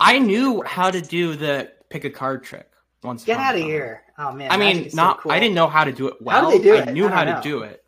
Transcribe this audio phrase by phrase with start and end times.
[0.00, 2.68] I knew how to do the pick a card trick
[3.02, 3.24] once.
[3.24, 4.02] Get out of here!
[4.18, 5.20] Oh man, I mean, is so not.
[5.20, 5.32] cool.
[5.32, 6.44] I didn't know how to do it well.
[6.44, 6.92] How did they do I it?
[6.92, 7.84] knew I how don't to do it.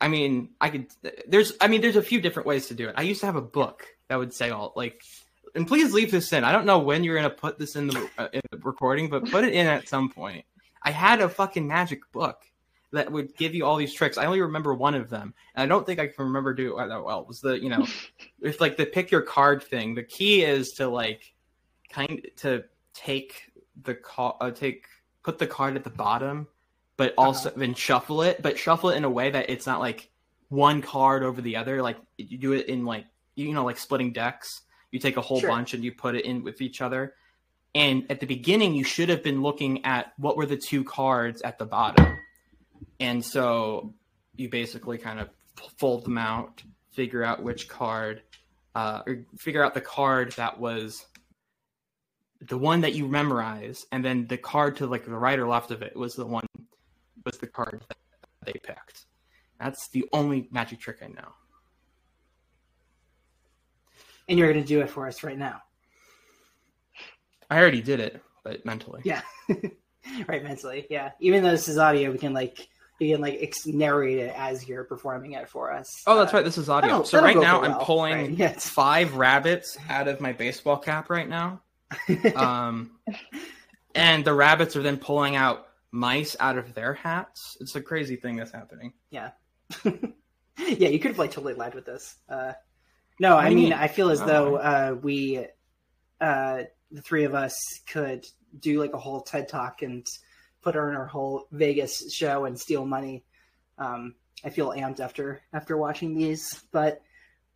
[0.00, 0.86] I mean, I could.
[1.26, 1.52] There's.
[1.60, 2.94] I mean, there's a few different ways to do it.
[2.98, 5.02] I used to have a book that would say all like.
[5.54, 6.42] And please leave this in.
[6.42, 9.30] I don't know when you're gonna put this in the, uh, in the recording, but
[9.30, 10.44] put it in at some point.
[10.82, 12.42] I had a fucking magic book
[12.94, 14.16] that would give you all these tricks.
[14.16, 16.88] I only remember one of them, and I don't think I can remember do it
[16.88, 17.20] that well.
[17.20, 17.86] It was the you know,
[18.40, 19.94] it's like the pick your card thing.
[19.94, 21.34] The key is to like
[21.90, 22.64] kind to
[22.94, 23.52] take
[23.82, 24.86] the card, uh, take
[25.22, 26.46] put the card at the bottom,
[26.96, 30.10] but also then shuffle it, but shuffle it in a way that it's not like
[30.48, 31.82] one card over the other.
[31.82, 34.62] Like you do it in like you know like splitting decks.
[34.92, 35.50] You take a whole Sure.
[35.50, 37.14] bunch and you put it in with each other.
[37.74, 41.42] And at the beginning, you should have been looking at what were the two cards
[41.42, 42.16] at the bottom.
[43.00, 43.94] And so
[44.36, 45.28] you basically kind of
[45.76, 48.22] fold them out, figure out which card,
[48.74, 51.06] uh, or figure out the card that was
[52.40, 55.70] the one that you memorize, and then the card to like the right or left
[55.70, 56.46] of it was the one
[57.24, 57.96] was the card that
[58.44, 59.06] they picked.
[59.60, 61.32] That's the only magic trick I know.
[64.28, 65.62] and you're gonna do it for us right now.
[67.50, 69.02] I already did it, but mentally.
[69.04, 69.20] Yeah,
[70.28, 70.42] right.
[70.42, 71.10] Mentally, yeah.
[71.20, 72.68] Even though this is audio, we can like
[73.00, 75.86] we can like ex- narrate it as you're performing it for us.
[76.06, 76.44] Oh, that's Uh, right.
[76.44, 77.02] This is audio.
[77.02, 78.60] So right now, I'm pulling right?
[78.60, 81.60] Five rabbits out of my baseball cap right now.
[82.34, 82.92] Um,
[83.94, 87.56] and the rabbits are then pulling out mice out of their hats.
[87.60, 88.92] It's a crazy thing that's happening.
[89.10, 89.30] yeah,
[89.84, 92.16] yeah, you could have like totally lied with this.
[92.28, 92.52] Uh,
[93.20, 93.72] no, I mean, mean?
[93.72, 94.26] I feel as Oh.
[94.26, 95.38] though uh, we,
[96.20, 97.54] uh, the three of us,
[97.88, 98.24] could
[98.58, 100.04] do like a whole TED talk and
[100.64, 103.22] put her in our whole Vegas show and steal money.
[103.78, 107.02] Um, I feel amped after after watching these, but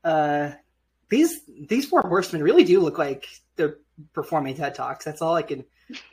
[0.04, 0.52] uh,
[1.08, 3.78] these these four horsemen really do look like they're
[4.12, 5.04] performing TED talks.
[5.04, 5.64] That's all I can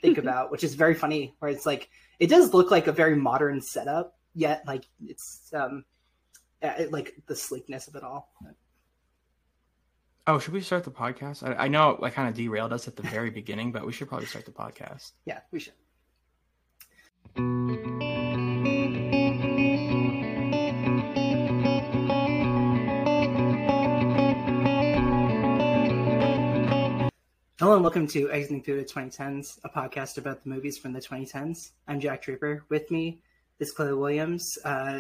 [0.02, 1.36] think about, which is very funny.
[1.40, 5.86] Where it's like it does look like a very modern setup, yet like it's um,
[6.64, 8.32] uh, it- like the sleekness of it all.
[10.28, 11.48] Oh, should we start the podcast?
[11.48, 14.08] I, I know I kind of derailed us at the very beginning, but we should
[14.10, 15.12] probably start the podcast.
[15.26, 15.74] Yeah, we should.
[17.34, 17.42] Hello
[27.74, 31.72] and welcome to Exiting Through the 2010s, a podcast about the movies from the 2010s.
[31.88, 32.64] I'm Jack Draper.
[32.70, 33.22] With me
[33.60, 35.00] is Chloe Williams, uh,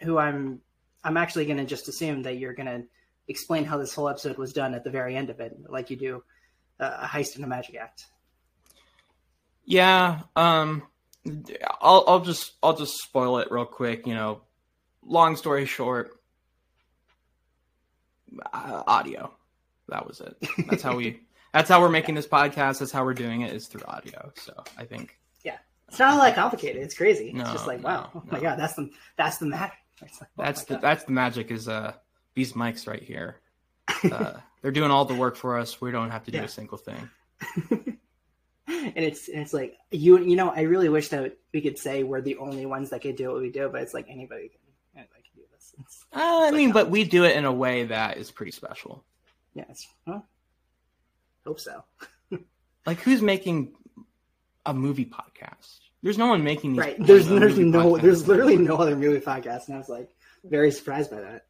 [0.00, 0.60] who I'm.
[1.02, 2.84] I'm actually going to just assume that you're going to
[3.28, 5.96] explain how this whole episode was done at the very end of it, like you
[5.96, 6.22] do
[6.78, 8.04] uh, a heist and a magic act.
[9.64, 10.82] Yeah, um,
[11.80, 14.06] I'll I'll just I'll just spoil it real quick.
[14.06, 14.42] You know,
[15.04, 16.10] long story short,
[18.52, 19.32] uh, audio.
[19.88, 20.36] That was it.
[20.68, 21.20] That's how we.
[21.54, 22.78] That's how we're making this podcast.
[22.80, 23.54] That's how we're doing it.
[23.54, 24.30] Is through audio.
[24.36, 25.56] So I think Yeah,
[25.88, 26.82] It's not all that complicated.
[26.82, 27.32] It's crazy.
[27.32, 28.42] No, it's just like, no, wow, oh my no.
[28.42, 29.74] god, that's the that's the magic.
[30.02, 30.82] Like, oh that's the God.
[30.82, 31.50] that's the magic.
[31.50, 31.94] Is uh
[32.34, 33.36] these mics right here.
[34.04, 35.80] Uh, they're doing all the work for us.
[35.80, 36.44] We don't have to do Yeah.
[36.44, 37.08] a single thing.
[38.68, 42.02] and it's and it's like you you know I really wish that we could say
[42.02, 44.60] we're the only ones that could do what we do, but it's like anybody can
[44.94, 45.74] anybody can do this.
[45.80, 49.04] It's, Uh, I mean, but we do it in a way that is pretty special.
[49.54, 50.26] Yes, well,
[51.46, 51.84] hope so.
[52.86, 53.74] Like, who's making
[54.64, 55.80] a movie podcast?
[56.02, 56.78] There's no one making these.
[56.78, 56.96] Right?
[56.98, 60.08] There's movie no podcasts there's literally no other movie podcast, and I was like
[60.44, 61.44] very surprised by that.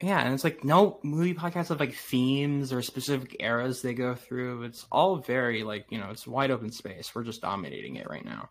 [0.00, 4.14] Yeah, and it's like no movie podcasts have like themes or specific eras they go
[4.14, 4.62] through.
[4.62, 7.12] It's all very like you know, it's wide open space.
[7.14, 8.50] We're just dominating it right now.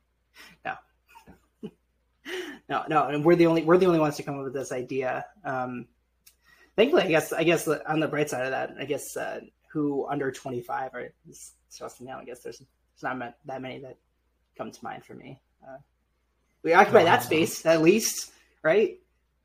[2.70, 4.74] No, no, and we're the only we're the only ones to come up with this
[4.74, 5.26] idea.
[5.46, 5.88] Um,
[6.76, 9.40] thankfully, I guess I guess on the bright side of that, I guess uh,
[9.72, 11.54] who under twenty five are just
[12.02, 12.20] now.
[12.20, 13.98] I guess there's there's not that many that
[14.58, 15.40] come to mind for me.
[15.66, 15.78] Uh,
[16.64, 18.32] we occupy that space at least,
[18.64, 19.00] right?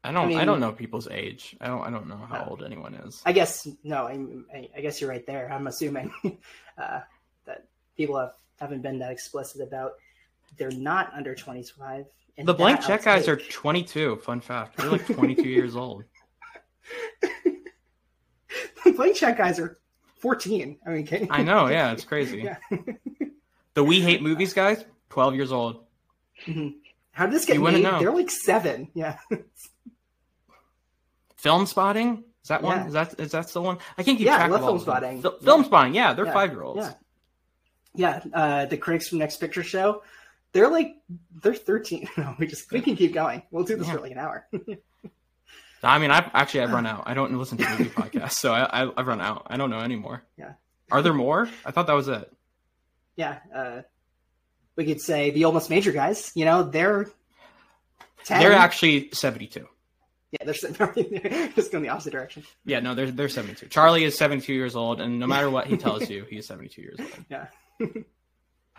[0.05, 0.25] I don't.
[0.25, 1.57] I, mean- don't know people's age.
[1.61, 1.83] I don't.
[1.83, 2.51] I don't know how Oh.
[2.51, 3.23] old anyone is.
[3.25, 4.07] I guess no.
[4.07, 4.19] I,
[4.55, 5.51] I, I guess you're right there.
[5.53, 6.13] I'm assuming
[6.79, 7.01] uh,
[7.47, 7.65] that
[7.97, 9.93] people have haven't been that explicit about
[10.56, 12.06] they're not under twenty five.
[12.43, 14.17] The blank check guys are 22.
[14.17, 14.79] Fun fact.
[14.79, 16.05] They're like 22 years old.
[18.85, 19.79] The blank check guys are
[20.17, 20.79] fourteen.
[20.87, 21.69] I mean, I know.
[21.69, 22.43] Yeah, it's crazy.
[22.43, 22.56] Yeah.
[23.75, 25.85] The We Hate Movies guys, 12 years old.
[26.47, 26.75] Mhm.
[27.12, 27.82] How did this get You made?
[27.82, 27.99] know.
[27.99, 28.88] They're like seven.
[28.94, 29.19] Yeah.
[31.43, 32.19] Filmspotting.
[32.43, 32.79] Is that one?
[32.79, 32.87] Yeah.
[32.87, 33.79] Is that is that still one?
[33.99, 34.81] I can't keep Yeah, track of all Film.
[34.81, 35.17] Spotting.
[35.19, 35.31] Yeah.
[35.43, 35.94] Filmspotting.
[35.94, 36.33] Yeah, they're Yeah.
[36.33, 36.81] five year olds.
[36.81, 36.93] Yeah.
[37.94, 38.21] Yeah.
[38.33, 40.03] Uh, the critics from Next Picture Show,
[40.53, 40.97] they're like
[41.43, 42.09] they're thirteen.
[42.17, 43.43] No, we just we can keep going.
[43.50, 43.94] We'll do this Yeah.
[43.94, 44.49] for like an hour.
[45.85, 47.05] I mean, I've actually I've run out.
[47.06, 49.47] I don't listen to movie podcasts, so I, I I've run out.
[49.49, 50.23] I don't know anymore.
[50.37, 50.53] Yeah.
[50.93, 51.49] Are there more?
[51.65, 52.33] I thought that was it.
[53.17, 53.83] Yeah, uh,
[54.77, 56.31] we could say the almost major guys.
[56.35, 57.11] You know, they're
[58.25, 58.41] 10.
[58.41, 59.69] They're actually seventy-two.
[60.32, 60.55] Yeah, they're
[60.94, 62.43] they're just going the opposite direction.
[62.64, 63.67] Yeah, no, they're they're seventy-two.
[63.69, 66.82] Charlie is seventy-two years old, and no matter what he tells you, he is seventy-two
[66.82, 67.11] years old.
[67.29, 67.46] Yeah.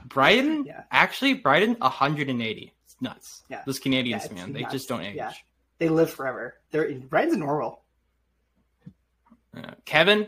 [0.05, 0.83] Bryden, Yeah.
[0.91, 2.73] actually, Bryden, hundred and eighty.
[2.85, 3.43] It's nuts.
[3.49, 3.61] Yeah.
[3.65, 5.15] Those Canadians, Yeah, man, they just don't age.
[5.15, 5.31] Yeah.
[5.77, 6.55] They live forever.
[6.71, 7.81] They're Brian's normal.
[9.55, 10.27] Uh, Kevin,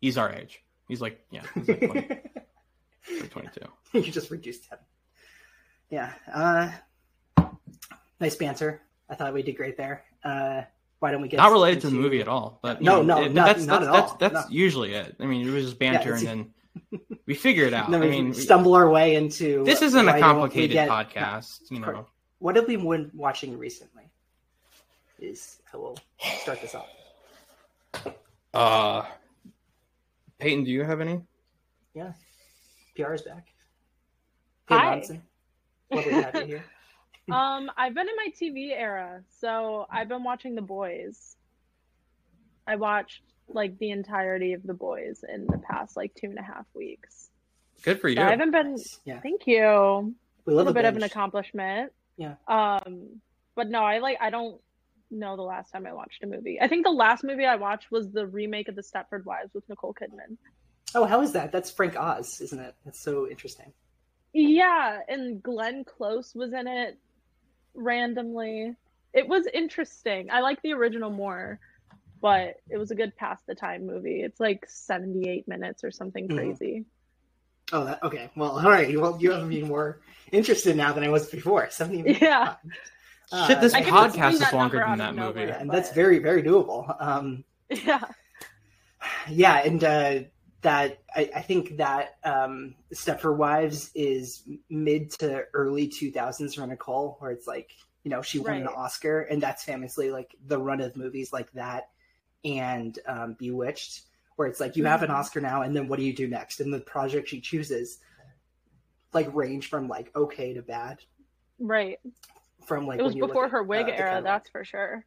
[0.00, 0.62] he's our age.
[0.88, 2.00] He's like, yeah, he's like, 20,
[3.20, 3.60] like 22.
[3.94, 4.78] you just reduced him.
[5.88, 6.12] Yeah.
[6.32, 6.70] Uh,
[8.20, 8.82] nice banter.
[9.08, 10.04] I thought we did great there.
[10.24, 10.62] Uh,
[11.00, 13.24] why don't we get Not related to the movie at all, but No, know, no,
[13.24, 14.18] it- not- that's not that's at that's, all.
[14.18, 14.54] that's No.
[14.54, 15.16] usually it.
[15.20, 16.50] I mean, it was just banter, it's- and
[16.90, 17.86] then we figure it out.
[17.86, 20.88] And then I we mean, we- stumble our way into this isn't a complicated get-
[20.88, 22.06] podcast, you know.
[22.38, 24.04] What have we been watching recently?
[25.20, 25.96] Is how we'll
[26.40, 26.88] start this off.
[28.52, 29.04] Uh,
[30.38, 31.20] Peyton, do you have any?
[31.94, 32.12] Yeah.
[32.96, 33.48] PR is back.
[34.68, 34.88] Hi.
[34.90, 35.22] Robinson.
[35.90, 36.64] Lovely to have you here.
[37.30, 41.36] Um, I've been in my TV era, so I've been watching The Boys.
[42.66, 46.42] I watched like the entirety of The Boys in the past like two and a
[46.42, 47.30] half weeks.
[47.82, 48.16] Good for you.
[48.16, 48.76] So I haven't been.
[49.04, 49.20] Yeah.
[49.20, 49.64] Thank you.
[49.64, 50.00] A
[50.44, 51.92] We love little a bit of an accomplishment.
[52.16, 52.34] Yeah.
[52.48, 53.20] Um,
[53.54, 54.18] but no, I like.
[54.20, 54.60] I don't
[55.10, 56.60] know the last time I watched a movie.
[56.60, 59.68] I think the last movie I watched was the remake of The Stepford Wives with
[59.68, 60.36] Nicole Kidman.
[60.94, 61.52] Oh, how is that?
[61.52, 62.74] That's Frank Oz, isn't it?
[62.84, 63.72] That's so interesting.
[64.32, 66.98] Yeah, and Glenn Close was in it
[67.74, 68.74] randomly.
[69.12, 70.30] It was interesting.
[70.30, 71.58] I like the original more,
[72.20, 74.22] but it was a good pass the time movie.
[74.22, 76.36] It's like 78 minutes or something Mhm.
[76.36, 76.84] crazy.
[77.72, 78.30] Oh, that okay.
[78.36, 78.98] Well, all right.
[79.00, 81.70] Well, you have me more interested now than I was before.
[81.70, 82.02] Seventy.
[82.02, 82.20] minutes.
[82.20, 82.56] Yeah.
[83.30, 85.40] Uh, Shit, this I podcast is longer than that movie.
[85.46, 85.56] nowhere.
[85.58, 86.94] and that's very, very doable.
[87.00, 88.04] Um, Yeah.
[89.28, 90.20] yeah, and uh,
[90.62, 96.66] that I, I think that um, Stepford Wives is mid to early two thousands for
[96.66, 97.72] Nicole, where it's like
[98.04, 101.52] you know she won an Oscar, and that's famously like the run of movies like
[101.52, 101.90] that
[102.44, 104.02] and um, Bewitched,
[104.36, 105.14] where it's like you have an Mhm.
[105.14, 106.60] Oscar now, and then what do you do next?
[106.60, 107.98] And the project she chooses
[109.12, 111.00] like range from like okay to bad.
[111.58, 111.98] Right.
[112.66, 115.04] From like It was before at, her wig uh, era, that's for sure.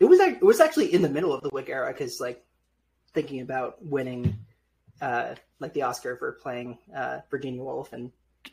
[0.00, 2.44] It was it was actually in the middle of the wig era because like
[3.12, 4.36] thinking about winning
[5.04, 8.10] uh like the Oscar for playing uh Virginia Woolf and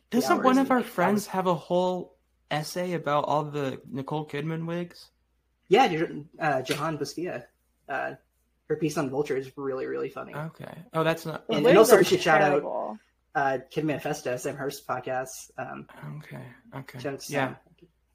[0.10, 1.34] Doesn't hours one and, of our like, friends hours.
[1.36, 2.16] have a whole
[2.50, 5.10] essay about all the Nicole Kidman wigs?
[5.68, 7.46] yeah Jo- uh Johan Bustia
[7.90, 8.12] uh
[8.70, 10.74] her piece on Vulture is really really funny Okay.
[10.94, 11.44] Oh, that's not.
[11.50, 12.98] And- and also we should shout out-
[13.36, 15.88] uh Kid Manifesto Sam Hurst podcast um
[16.20, 16.44] Okay.
[16.80, 17.00] Okay.
[17.00, 17.48] shout out to Yeah.
[17.48, 17.56] Sam.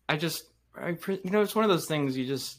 [0.08, 0.44] I just,
[0.88, 2.58] I, pre- you know, it's one of those things you just,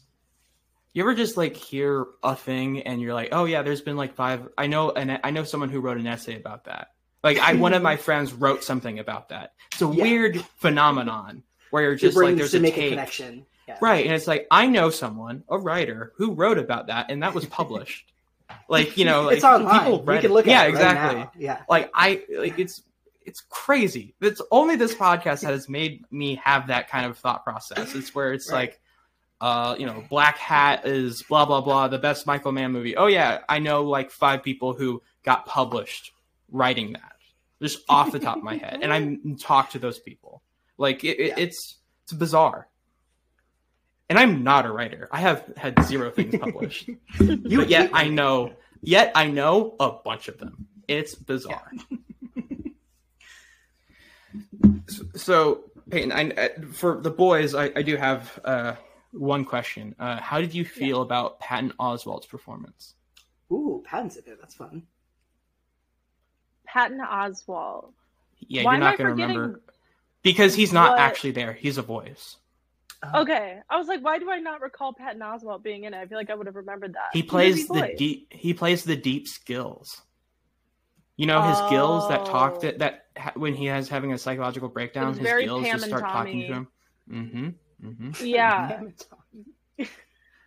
[0.94, 4.14] you ever just like hear a thing and you're like, oh yeah, there's been like
[4.14, 4.48] five.
[4.56, 6.88] I know, and I know someone who wrote an essay about that.
[7.22, 9.52] Like, I one of my friends wrote something about that.
[9.72, 10.02] It's a Yeah.
[10.02, 14.06] weird phenomenon where you're just like, there's a make a connection yeah Right.
[14.06, 17.44] And it's like, I know someone, a writer, who wrote about that and that was
[17.44, 18.10] published.
[18.68, 20.34] like, you know, like it's online people you read can it.
[20.34, 21.18] look at yeah, it right exactly.
[21.20, 21.32] now.
[21.36, 22.82] yeah Like, I, like, it's,
[23.26, 24.14] it's crazy.
[24.22, 27.94] It's only this podcast that has made me have that kind of thought process.
[27.94, 28.70] It's where it's Right.
[28.70, 28.80] like,
[29.40, 32.96] uh, you know, Blackhat is blah, blah, blah, the best Michael Mann movie.
[32.96, 33.40] Oh, yeah.
[33.48, 36.12] I know like five people who got published
[36.50, 37.12] writing that
[37.62, 38.80] just off the top of my head.
[38.82, 40.42] And I talk to those people.
[40.76, 41.34] Like, it, it, Yeah.
[41.38, 42.68] it's, it's bizarre.
[44.08, 45.08] And I'm not a writer.
[45.12, 46.88] I have had zero things published.
[47.20, 50.66] you yet I know, yet I know a bunch of them.
[50.88, 51.70] It's bizarre.
[54.88, 58.74] so, so, Peyton, I- for the boys, I, I do have uh,
[59.12, 59.94] one question.
[59.98, 62.94] Uh, how did you feel about Patton Oswalt's performance?
[63.50, 64.82] ooh Patton's in it that's fun
[66.66, 67.94] Patton Oswald.
[68.40, 69.62] Yeah, Why you're not going to remember
[70.22, 71.52] because he's not what- actually there.
[71.54, 72.36] He's a voice.
[73.02, 75.98] Oh, Okay, I was like, why do I not recall Patton Oswalt being in it?
[75.98, 77.10] I feel like I would have remembered that.
[77.12, 78.32] He plays the deep.
[78.32, 80.02] He plays the deep skills.
[81.16, 82.60] You know his skills that talk Oh.
[82.60, 85.84] that that ha- when he has having a psychological breakdown, his very skills Pam just
[85.84, 86.68] and start talking to him.
[87.10, 87.48] Mm-hmm.
[87.82, 88.10] Mm-hmm.
[88.26, 88.80] Yeah.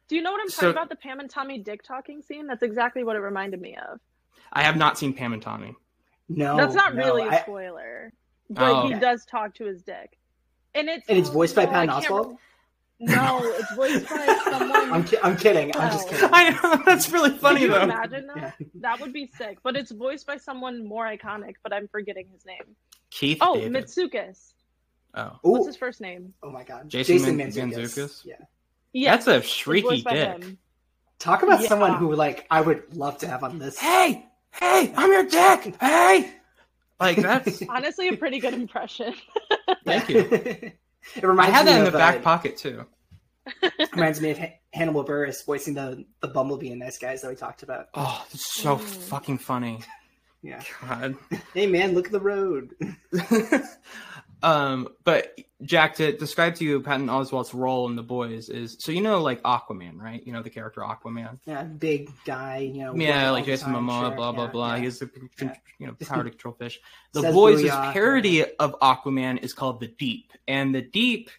[0.07, 0.89] Do you know what I'm So- talking about?
[0.89, 2.47] The Pam and Tommy dick talking scene?
[2.47, 3.99] That's exactly what it reminded me of.
[4.51, 5.73] I have not seen Pam and Tommy.
[6.27, 8.11] no That's not no, really a spoiler,
[8.49, 10.17] but Oh, he does talk to his dick,
[10.75, 12.37] and it's And it's voiced by I Patton can't Oswalt?
[12.99, 14.91] No, it's voiced by someone.
[14.93, 17.81] I'm, ki- I'm kidding i'm just kidding I know that's really funny Can you though.
[17.83, 18.53] imagine that?
[18.59, 18.65] Yeah.
[18.81, 19.57] That would be sick.
[19.63, 22.75] But it's voiced by someone more iconic, but I'm forgetting his name.
[23.09, 23.37] Keith.
[23.41, 23.85] Oh, David.
[23.85, 24.51] Mitsukis.
[25.13, 26.33] Oh, What's his first name?
[26.41, 26.87] Oh my god.
[26.89, 27.73] Jason Man- Mantzoukas.
[27.73, 28.25] Mantzoukas?
[28.25, 28.35] Yeah.
[28.93, 30.13] Yeah, that's a it's shrieky dick.
[30.43, 30.57] him.
[31.19, 31.67] Talk about Yeah.
[31.69, 33.77] someone who like I would love to have on this.
[33.77, 36.31] Hey, "Hey, I'm your dick." Hey,
[36.99, 37.61] like that's.
[37.69, 39.13] Honestly, a pretty good impression.
[39.85, 40.19] Thank you.
[40.19, 40.73] it
[41.23, 42.85] I reminds had me that in the back uh, pocket too.
[43.93, 47.35] reminds me of Ha- Hannibal Buress voicing the the Bumblebee in Nice Guys that we
[47.35, 47.87] talked about.
[47.93, 48.81] Oh, it's so Mm.
[48.81, 49.79] fucking funny.
[50.43, 50.61] Yeah.
[50.87, 51.15] God.
[51.53, 52.73] Hey man, look at the road.
[54.43, 58.91] Um, but Jack, to describe to you Patton Oswalt's role in The Boys is so
[58.91, 60.25] you know like Aquaman, right?
[60.25, 61.39] You know the character Aquaman.
[61.45, 62.57] Yeah, big guy.
[62.59, 62.95] You know.
[62.95, 64.73] Yeah, like Jason Momoa, sure, blah blah yeah, blah.
[64.73, 64.79] yeah.
[64.79, 65.55] He has the Yeah.
[65.79, 66.79] you know power to control fish.
[67.13, 71.29] The Says Boys' Booyah, parody of Aquaman is called the Deep, and the Deep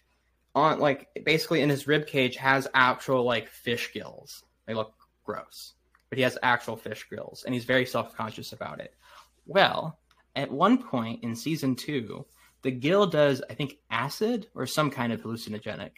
[0.55, 4.43] on like basically in his rib cage has actual like fish gills.
[4.67, 4.93] They look
[5.25, 5.73] gross,
[6.09, 8.93] but he has actual fish gills, and he's very self conscious about it.
[9.45, 9.99] Well,
[10.35, 12.25] at one point in season two,
[12.63, 15.91] the gill does I think acid or some kind of hallucinogenic.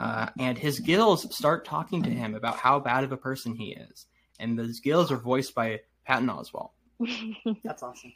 [0.00, 3.72] Uh, and his gills start talking to him about how bad of a person he
[3.72, 4.06] is.
[4.38, 6.70] And those gills are voiced by Patton Oswalt.
[7.64, 8.12] That's awesome.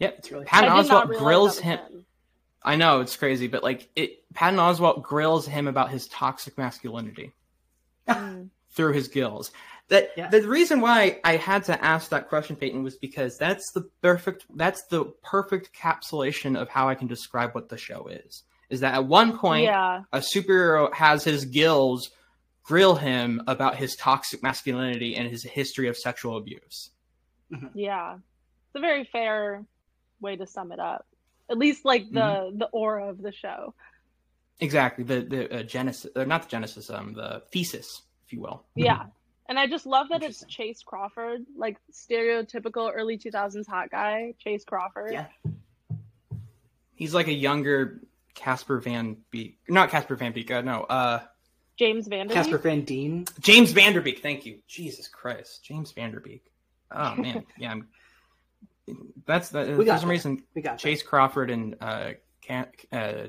[0.00, 0.14] Yep.
[0.18, 2.06] It's really Patton I did not Oswalt grills that was him.
[2.64, 7.32] I know it's crazy, but like it, Patton Oswalt grills him about his toxic masculinity
[8.08, 8.50] Mm.
[8.70, 9.50] through his gills.
[9.88, 10.28] That Yeah.
[10.28, 14.44] the reason why I had to ask that question, Peyton, was because that's the perfect
[14.56, 18.42] that's the perfect capsulation of how I can describe what the show is.
[18.68, 20.02] Is that at one point Yeah.
[20.12, 22.10] a superhero has his gills
[22.64, 26.90] grill him about his toxic masculinity and his history of sexual abuse.
[27.74, 28.14] Yeah.
[28.16, 29.64] It's a very fair
[30.20, 31.06] way to sum it up.
[31.48, 32.58] At least like the Mm-hmm.
[32.58, 33.72] the aura of the show.
[34.58, 38.64] Exactly the the uh, genesis, or not the genesis, um, the thesis, if you will.
[38.74, 39.04] Yeah.
[39.48, 44.64] And I just love that it's Chace Crawford, like stereotypical early 2000s hot guy, Chace
[44.64, 45.12] Crawford.
[45.12, 45.26] Yeah.
[46.94, 48.00] He's like a younger
[48.34, 50.50] Casper Van Beek, not Casper Van Beek.
[50.50, 51.20] Uh, no, uh,
[51.76, 52.42] James Van Der Beek.
[52.42, 53.26] Casper Van Dien.
[53.40, 54.20] James Van Der Beek.
[54.20, 56.44] Thank you, Jesus Christ, James Van Der Beek.
[56.90, 57.72] Oh man, yeah.
[57.72, 57.88] I'm,
[59.26, 60.12] that's the, We for got some that.
[60.12, 62.10] reason We got Chace Crawford and uh,
[62.40, 63.28] can, uh,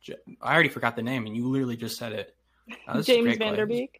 [0.00, 2.36] J- I already forgot the name, and you literally just said it.
[2.86, 3.48] Uh, this is a James great play.
[3.56, 3.90] Vanderbeek.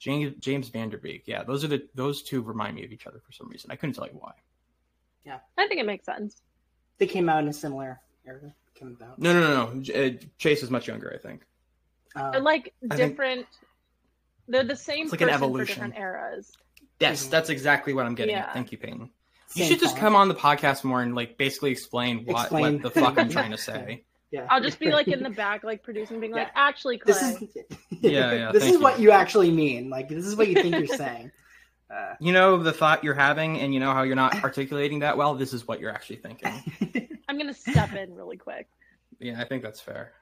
[0.00, 1.22] James James Van Der Beek.
[1.26, 3.70] Yeah, those are the those two remind me of each other for some reason.
[3.70, 4.32] I couldn't tell you why.
[5.24, 6.40] Yeah, I think it makes sense.
[6.98, 8.52] They came out in a similar era.
[8.74, 9.18] Came about.
[9.18, 9.92] No, no, no, no.
[9.94, 11.42] Uh, Chace is much younger, I think.
[12.16, 13.46] Uh, They're like I think- different.
[14.48, 15.66] They're the same It's like an person evolution.
[15.66, 16.52] for different eras.
[16.98, 17.30] Yes, Mhm.
[17.30, 18.46] that's exactly what I'm getting Yeah.
[18.46, 18.54] at.
[18.54, 19.10] Thank you, Peyton.
[19.48, 22.74] same You should just come on the podcast more and like basically explain what, Explain.
[22.74, 24.04] what the fuck I'm trying to say.
[24.30, 24.46] Yeah.
[24.48, 27.12] I'll just be like in the back, like producing, being like, actually, Clay.
[27.14, 27.48] This is.
[28.00, 29.06] Yeah, yeah, This thank is what you.
[29.06, 29.90] you actually mean.
[29.90, 31.30] Like this is what you think you're saying.
[31.92, 35.16] Uh, You know the thought you're having, and you know how you're not articulating that
[35.16, 35.34] well.
[35.34, 37.18] This is what you're actually thinking.
[37.28, 38.68] I'm gonna step in really quick.
[39.18, 40.12] Yeah, I think that's fair.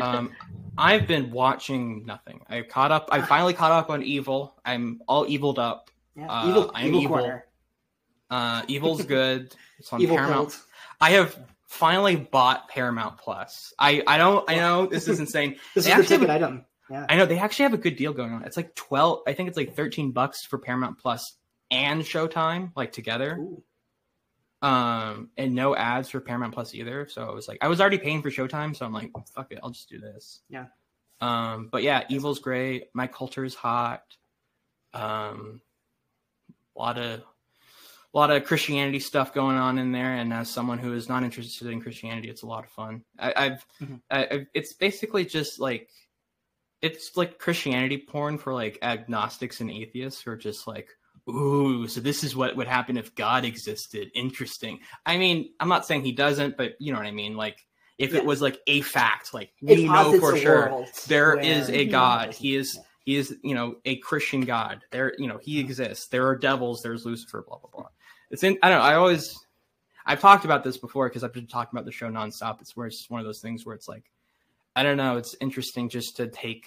[0.00, 0.32] Um,
[0.78, 2.40] I've been watching nothing.
[2.48, 3.10] I caught up.
[3.12, 4.54] I finally caught up on Evil.
[4.64, 5.90] I'm all eviled up.
[6.16, 6.26] yeah.
[6.28, 7.42] Uh, evil, I'm evil, evil.
[8.30, 9.54] Uh, Evil's good.
[9.78, 10.48] It's on Evil Paramount.
[10.52, 10.62] cult.
[10.98, 11.38] I have
[11.70, 13.72] finally bought Paramount Plus.
[13.78, 14.44] I I don't.
[14.50, 15.56] I know this is insane.
[15.74, 16.64] This They is the ticket a- item.
[16.90, 17.06] Yeah.
[17.08, 18.44] I know they actually have a good deal going on.
[18.44, 19.20] It's like twelve.
[19.26, 21.36] I think it's like thirteen bucks for Paramount Plus
[21.70, 23.36] and Showtime, like together.
[23.38, 23.62] Ooh.
[24.62, 27.06] Um, and no ads for Paramount Plus either.
[27.08, 29.60] So I was like, I was already paying for Showtime, so I'm like, fuck it,
[29.62, 30.40] I'll just do this.
[30.50, 30.66] Yeah.
[31.22, 32.88] Um, but yeah, Evil's great.
[32.92, 34.02] My culture is hot.
[34.92, 35.62] Um,
[36.76, 37.22] a lot of
[38.12, 41.22] a lot of Christianity stuff going on in there, and as someone who is not
[41.22, 43.04] interested in Christianity, it's a lot of fun.
[43.18, 44.00] I, I've, Mhm.
[44.10, 45.88] I, I've, it's basically just like,
[46.82, 50.88] it's like Christianity porn for like agnostics and atheists who are just like,
[51.28, 54.10] ooh, so this is what would happen if God existed.
[54.14, 54.80] Interesting.
[55.06, 57.36] I mean, I'm not saying he doesn't, but you know what I mean.
[57.36, 57.64] Like,
[57.98, 58.18] if Yeah.
[58.20, 61.84] it was like a fact, like we know for sure there is a.
[61.84, 62.34] God.
[62.34, 64.82] He is he is you know a Christian God.
[64.90, 66.08] There you know he exists.
[66.08, 66.80] There are devils.
[66.82, 67.44] There's Lucifer.
[67.46, 67.88] Blah blah blah.
[68.30, 68.58] It's in.
[68.62, 68.84] I don't know.
[68.84, 69.34] I always
[70.06, 72.60] I've talked about this before because I've been talking about the show nonstop.
[72.60, 74.04] It's where it's just one of those things where it's like
[74.76, 75.16] I don't know.
[75.16, 76.66] It's interesting just to take.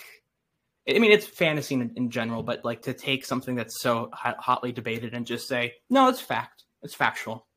[0.89, 4.35] I mean, it's fantasy in, in general, but like to take something that's so hot,
[4.37, 6.65] hotly debated and just say, no, it's fact.
[6.81, 7.47] It's factual.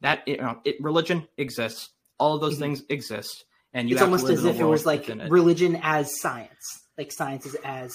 [0.00, 1.90] That you know, it, religion exists.
[2.18, 2.60] All of those Mhm.
[2.60, 5.30] things exist, and you It's almost as if it was like it.
[5.30, 6.86] religion as science.
[6.96, 7.94] Like science is as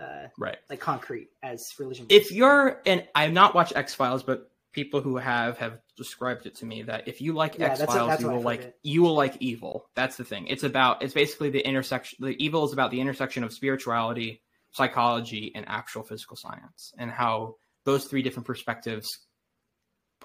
[0.00, 0.56] uh, right.
[0.70, 2.06] like concrete as religion.
[2.08, 6.54] if you're and I've not watched X Files, but people who have have described it
[6.56, 8.78] to me that if you like Yeah, X Files, you will like it.
[8.82, 9.86] you will like Evil.
[9.94, 10.46] That's the thing.
[10.46, 12.18] It's about it's basically the intersection.
[12.20, 17.56] The Evil is about the intersection of spirituality, psychology, and actual physical science, and how
[17.84, 19.08] those three different perspectives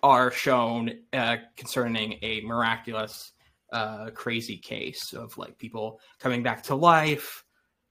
[0.03, 3.31] are shown uh, concerning a miraculous,
[3.73, 7.43] uh, crazy case of like people coming back to life,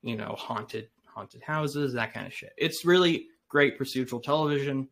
[0.03, 2.53] you know, haunted haunted houses, that kind of shit.
[2.57, 4.89] It's really great procedural television.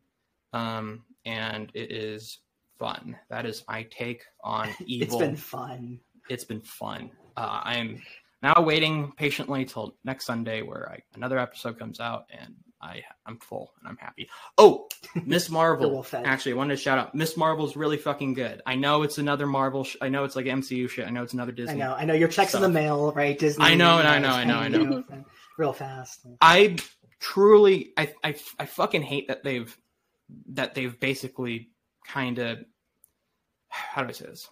[0.53, 2.39] Um, and it is
[2.79, 3.17] fun.
[3.29, 5.07] That is my take on evil.
[5.07, 5.99] It's been fun.
[6.29, 7.11] It's been fun.
[7.37, 8.01] Uh, I am
[8.41, 13.37] now waiting patiently till next Sunday where I, another episode comes out and I I'm
[13.39, 14.29] full and I'm happy.
[14.57, 14.87] Oh,
[15.25, 15.49] Ms.
[15.49, 16.05] Marvel.
[16.13, 17.37] Actually, I wanted to shout out Ms.
[17.37, 18.61] Marvel's really fucking good.
[18.65, 19.83] I know it's another Marvel.
[19.83, 21.07] Sh- I know it's like MCU shit.
[21.07, 21.81] I know it's another Disney.
[21.81, 21.95] I know.
[21.95, 23.37] I know your checks in the mail, right?
[23.37, 23.65] Disney.
[23.65, 25.03] I know, and I uh, know, I know, I know.
[25.57, 26.25] Real fast.
[26.41, 26.77] I
[27.19, 29.75] truly, I, I, I fucking hate that they've,
[30.53, 31.69] that they've basically
[32.07, 32.59] kind of,
[33.69, 34.49] how do I say this?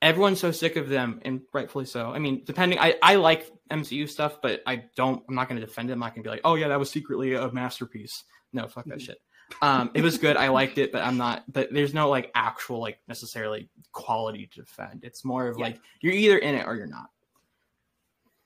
[0.00, 2.10] Everyone's so sick of them, and rightfully so.
[2.10, 5.22] I mean, depending, I, I like MCU stuff, but I don't.
[5.28, 5.94] I'm not going to defend it.
[5.94, 8.24] I'm not going to be like, oh yeah, that was secretly a masterpiece.
[8.52, 9.18] No, fuck that shit.
[9.62, 10.36] Um, it was good.
[10.36, 11.44] I liked it, but I'm not.
[11.52, 15.00] But there's no like actual like necessarily quality to defend.
[15.02, 15.66] It's more of Yeah.
[15.66, 17.10] like you're either in it or you're not.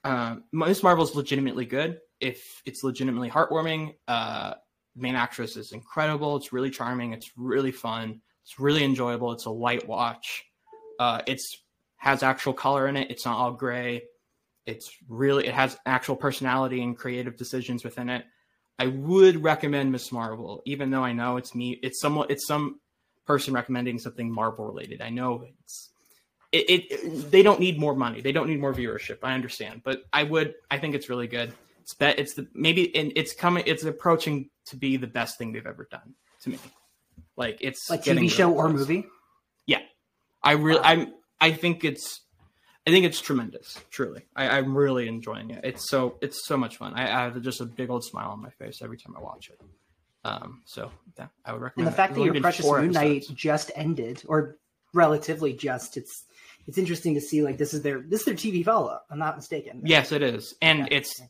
[0.04, 0.82] Um, Ms.
[0.82, 2.00] Marvel's legitimately good.
[2.20, 4.54] If it's legitimately heartwarming, uh,
[4.96, 6.36] main actress is incredible.
[6.36, 7.12] It's really charming.
[7.12, 8.20] It's really fun.
[8.42, 9.32] It's really enjoyable.
[9.32, 10.44] It's a light watch.
[10.98, 11.58] Uh, it's
[11.98, 13.10] has actual color in it.
[13.10, 14.02] It's not all gray.
[14.66, 18.24] It's really it has actual personality and creative decisions within it.
[18.78, 20.10] I would recommend Ms.
[20.10, 21.78] Marvel, even though I know it's me.
[21.82, 22.80] It's somewhat it's some
[23.26, 25.02] person recommending something Marvel related.
[25.02, 25.90] I know it's
[26.52, 28.20] it, it they don't need more money.
[28.20, 29.18] They don't need more viewership.
[29.22, 31.52] I understand, but I would I think it's really good.
[31.82, 35.52] It's bet it's the maybe and it's coming it's approaching to be the best thing
[35.52, 36.58] they've ever done to me.
[37.36, 38.78] Like it's Like TV show really or close.
[38.88, 39.06] movie.
[40.42, 40.80] I really.
[40.82, 42.22] I'm I think it's
[42.86, 43.78] I think it's tremendous.
[43.90, 45.60] Truly, I, I'm really enjoying it.
[45.64, 46.94] It's so it's so much fun.
[46.94, 49.50] I, I have just a big old smile on my face every time I watch
[49.50, 49.60] it.
[50.24, 51.88] Um, so yeah, I would recommend.
[51.88, 54.56] And the fact that your Precious Moon Knight just ended, or
[54.94, 56.24] relatively just, it's
[56.66, 59.04] it's interesting to see like this is their this is their TV follow up.
[59.10, 59.82] I'm not mistaken.
[59.84, 60.86] Yes, it is, and Yeah.
[60.90, 61.20] it's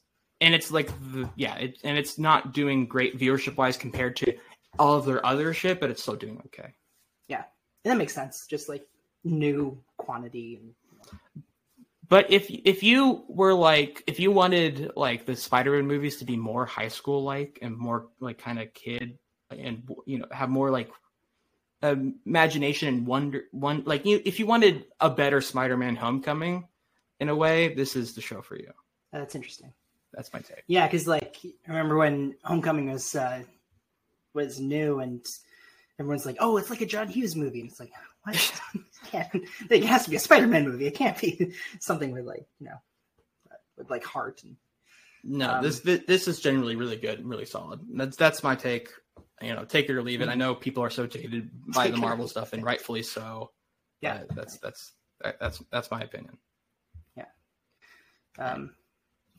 [0.40, 4.36] and it's like the yeah, it, and it's not doing great viewership wise compared to
[4.78, 6.74] all of their other shit, but it's still doing okay.
[7.28, 7.44] Yeah,
[7.84, 8.46] and that makes sense.
[8.46, 8.86] Just like
[9.24, 11.44] new quantity and
[12.08, 16.36] But if if you were like if you wanted like the Spider-Man movies to be
[16.36, 19.18] more high school like and more like kind of kid
[19.50, 20.90] and you know have more like
[21.82, 26.66] um, imagination and wonder one like you if you wanted a better Spider-Man Homecoming
[27.20, 28.72] in a way this is the show for you.
[29.12, 29.72] that's interesting.
[30.12, 30.64] That's my take.
[30.66, 33.42] Yeah, because like I remember when Homecoming was uh,
[34.34, 35.24] was new and
[35.98, 37.92] everyone's like, "Oh, it's like a John Hughes movie," and it's like,
[38.24, 38.62] "What?
[39.06, 39.28] can't,
[39.70, 40.86] it has to be a Spider-Man movie.
[40.86, 42.78] It can't be something with like you know
[43.76, 44.56] with like heart." And
[45.22, 47.80] No, Um, this, this is generally really good and really solid.
[47.94, 48.88] That's that's my take.
[49.42, 50.28] You know, take it or leave it.
[50.28, 53.52] I know people are so jaded by the Marvel stuff, and rightfully so.
[54.00, 54.22] Yeah.
[54.26, 54.92] but that's that's
[55.40, 56.36] that's that's my opinion.
[57.16, 57.26] Yeah.
[58.38, 58.74] Um,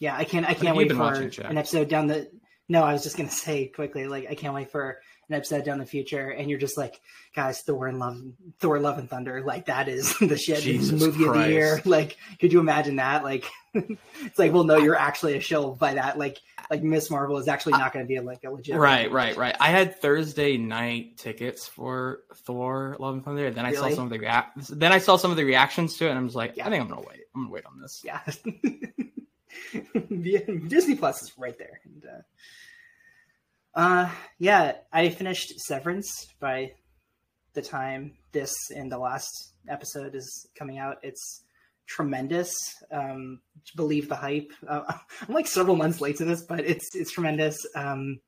[0.02, 0.48] yeah, I can't.
[0.50, 2.28] I can't wait for watching, an episode down the.
[2.68, 5.78] No, I was just gonna say quickly, like I can't wait for an episode down
[5.78, 7.00] the future, and you're just like,
[7.36, 8.18] guys, Thor and Love,
[8.60, 10.62] Thor, Love and Thunder, like that is the shit.
[10.62, 11.82] Jesus movie of the year.
[11.86, 13.24] Like, could you imagine that?
[13.24, 16.18] Like, it's like well, no, you're actually a show by that.
[16.18, 16.40] Like,
[16.72, 17.12] like Ms.
[17.12, 18.76] Marvel is actually not going to be like a legit.
[18.78, 19.56] Right, right, right.
[19.60, 23.52] I had Thursday night tickets for Thor: Love and Thunder.
[23.52, 26.08] Then I saw some of the rea- Then I saw some of the reactions to
[26.08, 26.66] it, and I was like, Yeah.
[26.66, 27.22] I think I'm gonna wait.
[27.36, 28.02] I'm gonna wait on this.
[28.04, 28.22] Yeah.
[30.68, 31.80] Disney Plus is right there.
[31.86, 36.74] And, uh, uh, yeah, I finished Severance by
[37.54, 40.98] the time this and the last episode is coming out.
[41.04, 41.44] It's
[41.88, 42.54] tremendous.
[42.92, 43.42] Um,
[43.76, 44.52] believe the hype.
[44.68, 44.84] Uh,
[45.28, 47.66] I'm like several months late to this, but it's it's tremendous.
[47.76, 48.20] Um,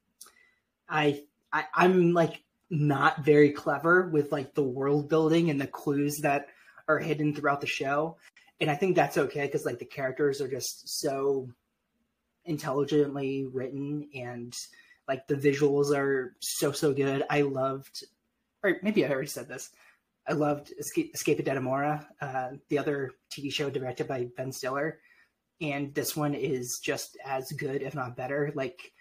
[0.89, 6.19] I, I I'm like not very clever with like the world building and the clues
[6.23, 6.47] that
[6.87, 8.17] are hidden throughout the show
[8.59, 11.49] and I think that's okay because like the characters are just so
[12.45, 14.55] intelligently written and
[15.07, 17.23] like the visuals are so so good.
[17.29, 18.05] I loved,
[18.63, 19.71] or maybe I already said this.
[20.27, 24.99] I loved Escape, Escape at Dannemora, uh, the other TV show directed by Ben Stiller,
[25.59, 28.53] and this one is just as good, if not better.
[28.55, 28.93] Like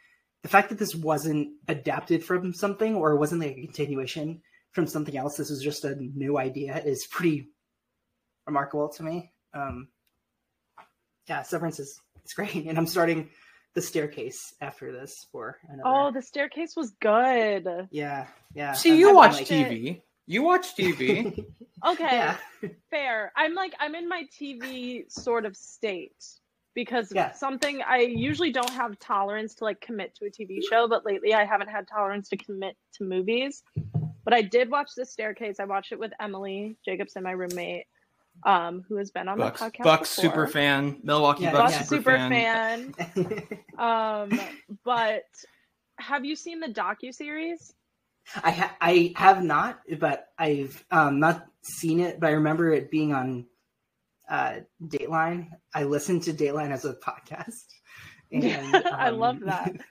[0.43, 5.17] the fact that this wasn't adapted from something or wasn't like a continuation from something
[5.17, 5.37] else.
[5.37, 6.83] This was just a new idea.
[6.85, 7.51] Is pretty
[8.47, 9.32] remarkable to me.
[9.55, 9.89] Um,
[11.29, 13.31] yeah, Severance is it's great, and I'm starting
[13.75, 15.83] the staircase after this for another.
[15.87, 17.67] Oh, the staircase was good.
[17.91, 18.73] yeah, yeah.
[18.75, 20.03] See, I'm- you I'm watch like- TV.
[20.27, 21.45] You watch TV.
[21.85, 22.37] Okay, yeah,
[22.91, 23.33] fair.
[23.37, 26.15] I'm like I'm in my TV sort of state
[26.77, 27.33] because Yeah.
[27.33, 31.35] something I usually don't have tolerance to like commit to a TV show, but lately
[31.35, 33.65] I haven't had tolerance to commit to movies.
[34.25, 35.59] But I did watch The Staircase.
[35.59, 37.87] I watched it with Emily Jacobson, my roommate,
[38.45, 39.85] um, who has been on Bucks, the podcast.
[39.85, 40.31] Bucks before.
[40.31, 40.99] super fan.
[41.03, 42.93] Milwaukee Yeah, Bucks Bucks super, super fan.
[42.93, 43.59] fan.
[43.79, 44.41] Um,
[44.85, 45.25] but
[45.99, 47.73] have you seen the docu series?
[48.43, 52.21] I ha- I have not, but I've um, not seen it.
[52.21, 53.47] But I remember it being on
[54.29, 55.49] uh, Dateline.
[55.75, 57.65] I listened to Dateline as a podcast.
[58.35, 59.73] And, I um, love that.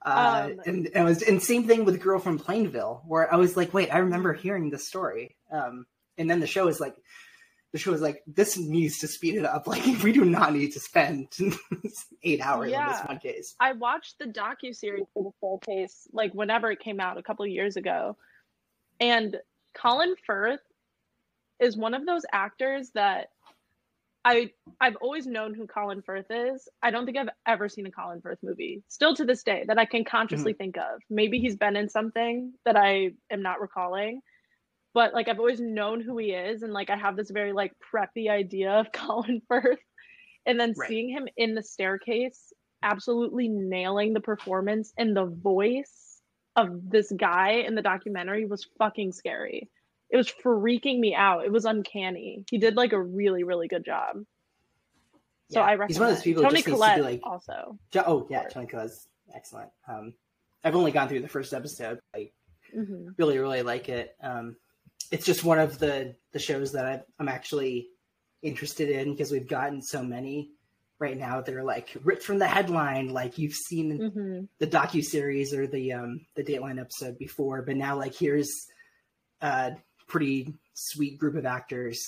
[0.00, 3.36] Uh, Um, and, and it was and same thing with Girl from Plainville, where I
[3.36, 5.36] was like, wait, I remember hearing this story.
[5.50, 5.86] Um,
[6.16, 6.94] and then the show is like,
[7.72, 9.66] the show is like, this needs to speed it up.
[9.66, 11.28] Like, we do not need to spend
[12.22, 13.54] eight hours on this one case.
[13.60, 17.22] I watched the docu series for the full case, like whenever it came out a
[17.22, 18.16] couple of years ago,
[19.00, 19.36] and
[19.74, 20.60] Colin Firth
[21.60, 23.28] is one of those actors that
[24.24, 24.50] I
[24.80, 26.68] I've always known who Colin Firth is.
[26.82, 29.78] I don't think I've ever seen a Colin Firth movie, still to this day, that
[29.78, 30.58] I can consciously mm-hmm.
[30.58, 31.00] think of.
[31.08, 34.20] Maybe he's been in something that I am not recalling,
[34.94, 37.72] but like I've always known who he is, and like I have this very like
[37.92, 39.78] preppy idea of Colin Firth,
[40.46, 40.88] and then Right.
[40.88, 46.20] seeing him in the staircase, absolutely nailing the performance and the voice
[46.56, 49.68] of this guy in the documentary was fucking scary.
[50.10, 51.44] It was freaking me out.
[51.44, 52.44] It was uncanny.
[52.50, 54.24] He did like a really, really good job.
[55.50, 55.66] So Yeah.
[55.66, 57.78] I recommend He's one of those people Toni just needs to be Collette like, also.
[58.06, 59.70] Oh yeah, Toni Collette's excellent.
[59.86, 60.14] Um,
[60.64, 62.00] I've only gone through the first episode.
[62.14, 62.30] I
[62.72, 64.16] hmm really, really like it.
[64.22, 64.56] Um,
[65.10, 67.88] it's just one of the the shows that I, I'm actually
[68.42, 70.50] interested in because we've gotten so many
[70.98, 71.40] right now.
[71.40, 75.92] They're like ripped from the headline, like you've seen hmm the docu series or the
[75.92, 78.50] um the Dateline episode before, but now like here's
[79.40, 79.72] a
[80.08, 82.00] pretty sweet group of actors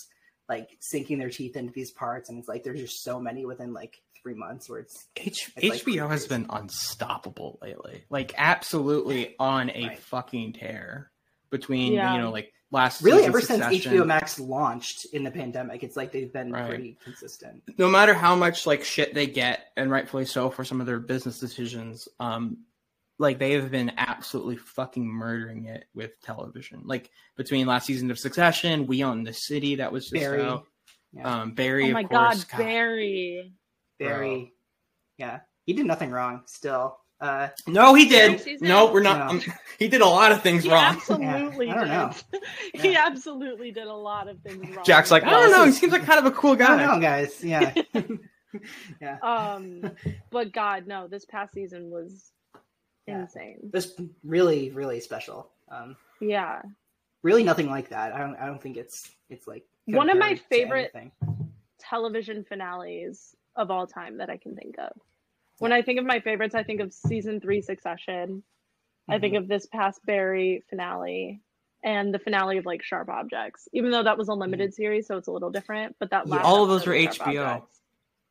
[0.49, 3.73] like sinking their teeth into these parts, and it's like there's just so many within
[3.73, 8.05] like three months where it's H- It's like HBO has been unstoppable lately.
[8.11, 9.99] Like absolutely on a Right.
[9.99, 11.10] fucking tear
[11.51, 12.15] between Yeah.
[12.15, 15.97] you know like last really season ever since HBO Max launched in the pandemic, it's
[15.97, 16.69] like they've been Right.
[16.69, 17.63] pretty consistent.
[17.79, 21.01] no matter how much like shit they get and rightfully so for some of their
[21.01, 22.59] business decisions um
[23.19, 28.19] like they have been absolutely fucking murdering it with television like between last season of
[28.19, 30.65] succession we own the city that was just Barry, out
[31.13, 31.41] yeah.
[31.43, 33.53] um barry Oh my of course god, Barry.
[33.99, 34.55] Barry,
[35.19, 36.43] yeah, he did nothing wrong.
[36.47, 38.67] Still, uh, no he did Season?
[38.69, 39.27] no we're not No.
[39.39, 39.43] um,
[39.79, 42.13] he did a lot of things He wrong absolutely Yeah, I don't know.
[42.33, 42.43] did.
[42.83, 44.85] He absolutely did a lot of things wrong.
[44.85, 46.87] jack's like i don't know he seems like kind of a cool I don't guy
[46.87, 47.43] know, guys.
[47.45, 47.75] Yeah,
[49.01, 49.19] yeah.
[49.23, 49.91] um
[50.31, 52.33] but god no this past season was
[53.07, 53.21] Yeah.
[53.23, 55.51] insane This really, really special.
[55.71, 56.63] Um, yeah
[57.23, 58.15] really nothing like that.
[58.15, 58.35] I don't.
[58.37, 59.11] I don't think it's.
[59.29, 60.91] It's like One of my favorite-
[61.79, 64.93] television finales of all time that i can think of
[65.61, 68.43] when i think of my favorites i think of season three succession
[69.09, 69.43] i think Mm-hmm.
[69.45, 71.41] of this past barry finale
[71.85, 75.17] and the finale of like sharp objects even though that was a limited series so
[75.17, 76.33] it's a little different but that Yeah.
[76.35, 76.53] last Mm-hmm.
[76.53, 77.45] All of those were HBO.
[77.47, 77.81] Objects-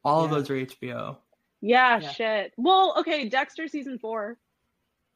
[0.05, 1.17] all of those are hbo
[1.61, 2.09] yeah, Yeah.
[2.11, 4.37] shit well okay dexter season four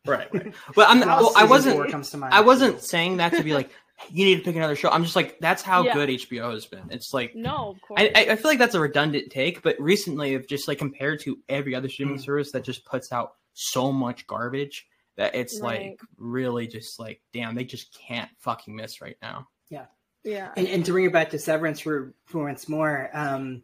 [0.06, 2.82] right right but i'm That well, was i Season wasn't comes to mind, I wasn't
[2.82, 3.70] saying that to be like,
[4.12, 4.90] you need to pick another show.
[4.90, 5.94] I'm just like, that's how Yeah.
[5.94, 6.84] good HBO has been.
[6.90, 9.80] It's like, no of course I, I I feel like that's a redundant take, but
[9.80, 12.24] recently, if just like compared to every other streaming Mm.
[12.24, 15.92] service that just puts out so much garbage, that it's Right.
[15.92, 19.48] like really just like, damn, they just can't fucking miss right now.
[19.70, 19.86] Yeah.
[20.24, 23.62] Yeah And, and to bring it back to Severance for, for once more, um,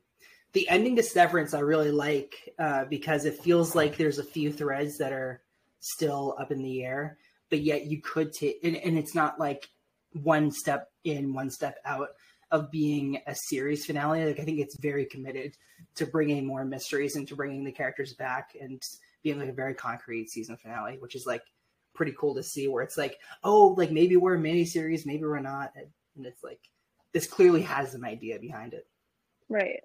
[0.53, 4.51] the ending to Severance I really like uh, because it feels like there's a few
[4.53, 5.41] threads that are
[5.79, 7.17] still up in the air,
[7.49, 9.69] but yet you could take, and, and it's not like
[10.13, 12.09] one step in, one step out
[12.51, 14.25] of being a series finale.
[14.25, 15.53] Like I think it's very committed
[15.95, 18.81] to bringing more mysteries and to bringing the characters back and
[19.23, 21.43] being like a very concrete season finale, which is like
[21.93, 22.67] pretty cool to see.
[22.67, 26.43] Where it's like, oh, like maybe we're a mini series, maybe we're not, and it's
[26.43, 26.59] like
[27.13, 28.85] this clearly has an idea behind it.
[29.49, 29.79] right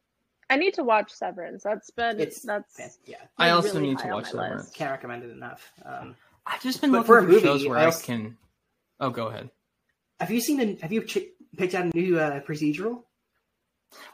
[0.51, 3.99] i need to watch severance that's been It's that's fan- yeah, I also really need
[4.01, 4.49] to watch my list.
[4.51, 4.71] Severance.
[4.71, 5.73] can't recommend it enough.
[5.85, 8.37] Um, I've just been But looking for for, a movie, shows where I I, can.
[9.01, 9.49] Oh, go ahead.
[10.25, 10.61] Have you seen?
[10.61, 11.19] A, have you ch-
[11.57, 13.03] picked out a new uh, procedural?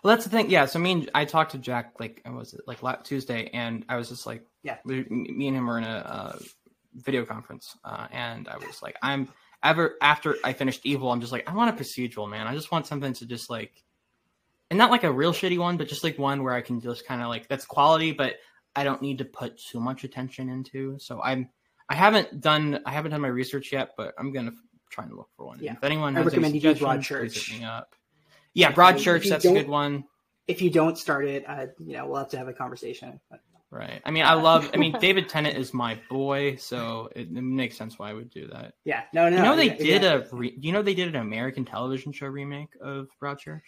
[0.02, 0.50] Well, that's the thing.
[0.50, 0.66] Yeah.
[0.66, 3.96] So me and I talked to Jack like was it like last Tuesday, and I
[3.96, 4.76] was just like, Yeah.
[4.84, 6.38] me and him were in a uh,
[6.94, 9.28] video conference, uh, and I was like, I'm
[9.62, 12.46] ever after I finished Evil, I'm just like, I want a procedural, man.
[12.46, 13.72] I just want something to just like,
[14.70, 17.06] and not like a real shitty one, but just like one where I can just
[17.06, 18.34] kind of like that's quality, but
[18.76, 20.98] I don't need to put too much attention into.
[20.98, 21.48] So I'm,
[21.88, 24.52] I haven't done, I haven't done my research yet, but I'm gonna
[24.90, 25.58] try to look for one.
[25.60, 25.72] Yeah.
[25.74, 27.58] If anyone I has any recommend you do please Broadchurch.
[27.58, 27.94] me up.
[28.52, 30.04] Yeah, If Broadchurch, you that's a good one.
[30.46, 33.20] If you don't start it, uh, you know we'll have to have a conversation.
[33.30, 33.40] But,
[33.72, 34.02] Right.
[34.04, 34.68] I mean, I love.
[34.74, 38.30] I mean, David Tennant is my boy, so it, it makes sense why I would
[38.30, 38.74] do that.
[38.84, 39.36] yeah, no, no.
[39.36, 40.14] you know, they yeah, did yeah.
[40.14, 40.24] a.
[40.32, 43.60] Re, you know, they did an American television show remake of Broadchurch.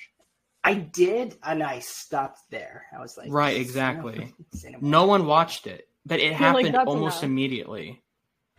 [0.64, 2.86] I did, and I stopped there.
[2.96, 4.32] I was like, Right, exactly.
[4.80, 8.02] No one watched it, but it You're happened "That's almost enough." immediately.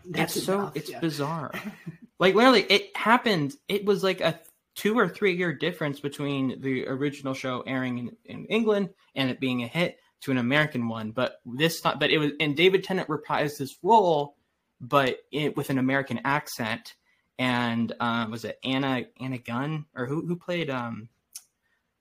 [0.06, 0.72] That's it's so.
[0.76, 1.00] It's yeah.
[1.00, 1.52] bizarre.
[2.20, 3.54] Like literally, it happened.
[3.68, 4.40] It was like a
[4.76, 9.40] two or three year difference between the original show airing in, in England and it
[9.40, 11.12] being a hit to an American one.
[11.12, 14.36] But this time, but it was and David Tennant reprised this role,
[14.80, 16.96] but it, with an American accent.
[17.40, 21.10] And um, was it Anna Anna Gunn or who who played um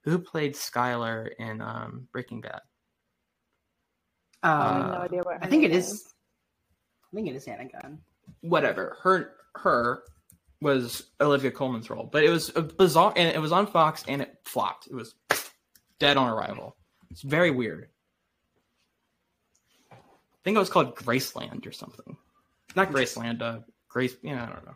[0.04, 2.60] who played Skyler in um, Breaking Bad?
[4.42, 5.38] Um, I have no Uh, idea what.
[5.40, 5.88] I think it is.
[5.90, 6.14] is.
[7.12, 7.98] I think it is Anna Gunn.
[8.40, 10.02] whatever her her
[10.60, 14.22] was Olivia Colman's role, but it was a bizarre and it was on Fox and
[14.22, 14.86] it flopped.
[14.86, 15.14] It was
[15.98, 16.76] dead on arrival.
[17.10, 17.88] It's very weird.
[19.90, 19.96] I
[20.44, 22.16] think it was called Graceland or something.
[22.74, 24.74] Not Graceland, uh Grace yeah, I don't know.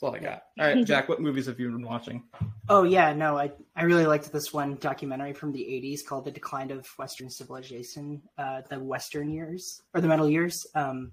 [0.00, 0.42] That's all I got.
[0.58, 2.22] All right, Jack, what movies have you been watching?
[2.68, 6.30] Oh yeah, no, I I really liked this one documentary from the '80s called "The
[6.30, 10.66] Decline of Western Civilization," uh, the Western years or the Metal Years.
[10.74, 11.12] Um,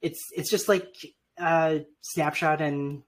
[0.00, 0.94] it's it's just like
[1.38, 3.02] a snapshot in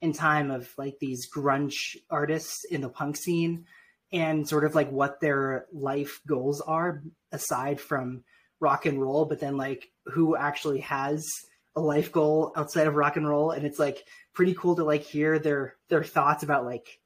[0.00, 3.64] in time of like these grunge artists in the punk scene
[4.12, 8.24] and sort of like what their life goals are aside from
[8.60, 11.26] rock and roll, but then like who actually has
[11.74, 15.02] a life goal outside of rock and roll, and it's like pretty cool to like
[15.02, 16.98] hear their their thoughts about like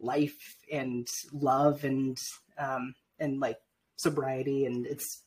[0.00, 2.18] life and love and
[2.58, 3.58] um and like
[3.96, 4.66] sobriety.
[4.66, 5.22] And it's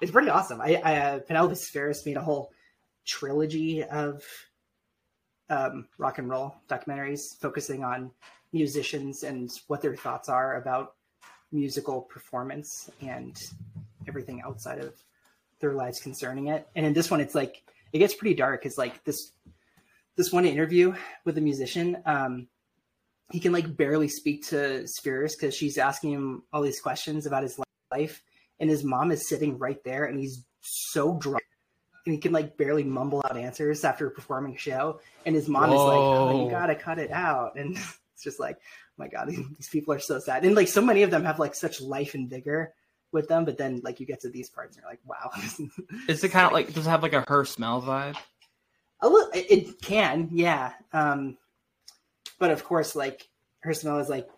[0.00, 0.60] it's pretty awesome.
[0.60, 2.50] I i uh, penelope Spheeris made a whole
[3.04, 4.22] trilogy of
[5.50, 8.10] um rock and roll documentaries focusing on
[8.52, 10.94] musicians and what their thoughts are about
[11.52, 13.36] musical performance and
[14.08, 14.94] everything outside of
[15.60, 16.66] their lives concerning it.
[16.74, 17.62] And in this one it's like
[17.92, 19.32] it gets pretty dark it's like this
[20.16, 22.46] this one interview with a musician, um,
[23.32, 27.42] he can like barely speak to Spheeris because she's asking him all these questions about
[27.42, 27.58] his
[27.90, 28.22] life,
[28.60, 31.43] and his mom is sitting right there, and he's so drunk,
[32.06, 35.70] and he can like barely mumble out answers after performing a show, and his mom
[35.70, 37.76] is like, "Oh, you gotta cut it out," and
[38.14, 41.02] it's just like, "Oh my god, these people are so sad," and like so many
[41.02, 42.74] of them have like such life and vigor
[43.12, 45.30] with them, but then like you get to these parts, and you're like, "Wow."
[46.08, 48.16] Is it kind of like does it have like a her smell vibe?
[49.00, 50.72] A little, it, can, yeah.
[50.92, 51.36] Um,
[52.38, 53.28] but of course, like
[53.60, 54.28] her smell is like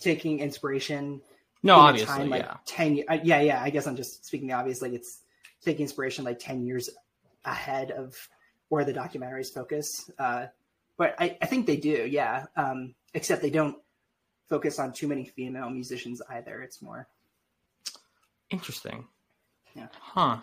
[0.00, 1.20] taking inspiration.
[1.62, 2.56] No, obviously, time, like yeah.
[2.66, 3.02] ten.
[3.08, 3.62] uh, Yeah, yeah.
[3.62, 4.82] I guess I'm just speaking the obvious.
[4.82, 5.20] Like it's
[5.64, 6.90] taking inspiration like ten years
[7.44, 8.14] ahead of
[8.68, 10.10] where the documentaries focus.
[10.18, 10.46] Uh,
[10.96, 12.46] but I, I think they do, yeah.
[12.56, 13.76] Um, except they don't
[14.48, 16.62] focus on too many female musicians either.
[16.62, 17.08] It's more
[18.50, 19.06] Interesting.
[19.74, 19.88] Yeah.
[19.98, 20.38] Huh.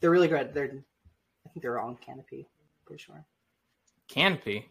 [0.00, 0.52] they're really good.
[0.54, 0.64] They're
[1.46, 2.46] I think they're all on Kanopy.
[2.84, 3.24] Pretty sure.
[4.08, 4.64] Kanopy.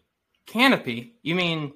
[0.46, 1.12] Kanopy.
[1.22, 1.72] You mean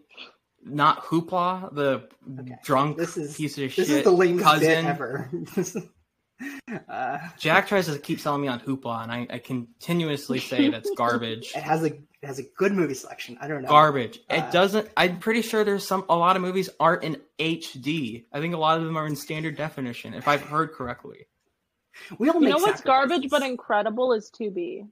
[0.64, 2.08] not Hoopla, the
[2.40, 2.56] Okay.
[2.64, 4.86] drunk This is piece of this shit is the lamest cousin?
[4.86, 5.30] ever.
[6.88, 10.90] uh, Jack tries to keep selling me on Hoopla, and I, I continuously say that's
[10.96, 11.53] garbage.
[11.57, 13.37] it has a it has a good movie selection.
[13.40, 13.68] I don't know.
[13.68, 14.20] Garbage.
[14.31, 14.88] Uh, it doesn't.
[14.96, 16.05] I'm pretty sure there's some.
[16.09, 18.25] A lot of movies aren't in HD.
[18.33, 21.27] I think a lot of them are in standard definition, if I've heard correctly.
[22.18, 24.88] We all You know what's garbage but incredible is Tubi.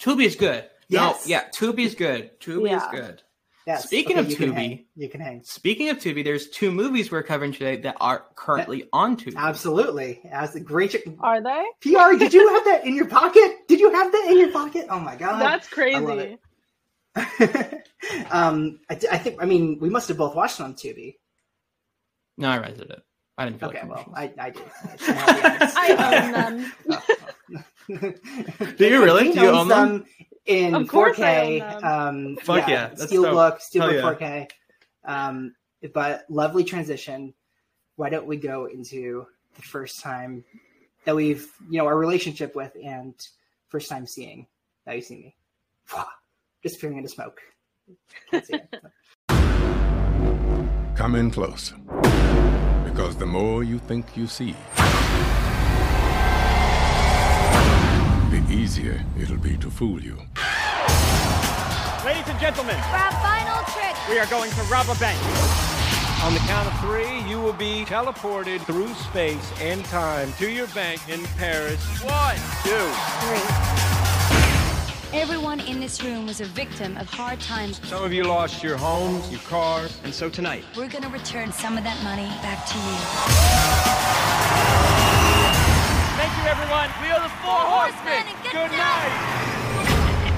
[0.00, 0.64] Tubi is good.
[0.88, 1.26] Yes.
[1.26, 2.40] No, yeah, Tubi is good.
[2.40, 3.22] Tubi is good.
[3.70, 3.84] Yes.
[3.84, 4.84] Speaking Okay, of you can Tubi- hang.
[4.96, 5.42] you can hang.
[5.44, 9.36] Speaking of Tubi, there's two movies we're covering today that are currently on Tubi.
[9.36, 10.20] Absolutely.
[10.28, 11.64] As a great Are they?
[11.82, 13.58] PR, did you have that in your pocket?
[13.68, 14.86] Did you have that in your pocket?
[14.90, 15.40] Oh my god.
[15.40, 16.00] That's crazy.
[16.00, 16.40] love it.
[18.32, 19.40] um, I, I think.
[19.42, 21.14] I mean, we must have both watched it on Tubi.
[22.38, 23.02] No, I rented it.
[23.38, 24.62] I didn't feel Okay, like well, I, I did.
[25.08, 26.62] I own
[27.88, 28.14] them.
[28.76, 29.32] Do you really?
[29.32, 29.88] Do you own them?
[29.98, 30.06] them
[30.46, 31.62] in Of course 4K.
[31.62, 31.84] own them.
[31.84, 33.34] Um, Fuck yeah, that's steel dope.
[33.34, 34.00] look, Hell steel yeah.
[34.02, 34.50] 4K.
[35.04, 35.54] Um,
[35.94, 37.34] but lovely transition.
[37.96, 39.26] Why don't we go into
[39.56, 40.44] the first time
[41.04, 43.14] that we've, you know, our relationship with and
[43.68, 44.46] first time seeing
[44.86, 45.36] that you see me,
[46.62, 47.40] disappearing into smoke.
[48.30, 48.60] Can't see.
[50.96, 51.72] Come in close.
[52.84, 54.54] Because the more you think you see,
[58.50, 60.16] easier it'll be to fool you.
[62.04, 63.94] Ladies and gentlemen, For our final trick.
[64.08, 65.18] we are going to rob a bank.
[66.24, 70.66] On the count of three, you will be teleported through space and time to your
[70.68, 71.80] bank in Paris.
[72.02, 75.18] One, two, three.
[75.18, 77.80] Everyone in this room was a victim of hard times.
[77.88, 81.52] Some of you lost your homes, your cars, and so tonight, We're going to return
[81.52, 82.96] some of that money back to you.
[86.14, 86.88] thank you, everyone.
[87.02, 90.32] We are the Four Horsemen, and good night.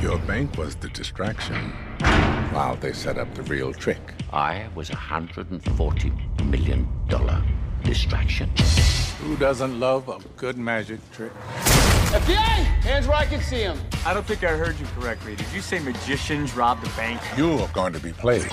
[0.00, 1.72] Your bank was the distraction
[2.52, 4.14] while they set up the real trick.
[4.32, 6.86] I was a $140 million
[7.82, 8.50] distraction.
[9.20, 11.32] Who doesn't love a good magic trick?
[12.12, 12.36] FBI,
[12.84, 13.78] hands where I can see them.
[14.04, 15.34] I don't think I heard you correctly.
[15.34, 17.20] Did you say magicians robbed the bank?
[17.36, 18.46] You're going to be played.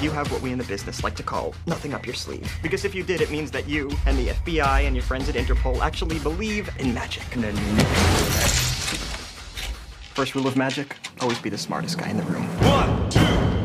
[0.00, 2.50] You have what we in the business like to call nothing up your sleeve.
[2.62, 5.34] Because if you did, it means that you and the FBI and your friends at
[5.34, 7.22] Interpol actually believe in magic.
[7.34, 7.54] And then
[10.14, 12.46] First rule of magic always be the smartest guy in the room.
[12.66, 13.20] One, two,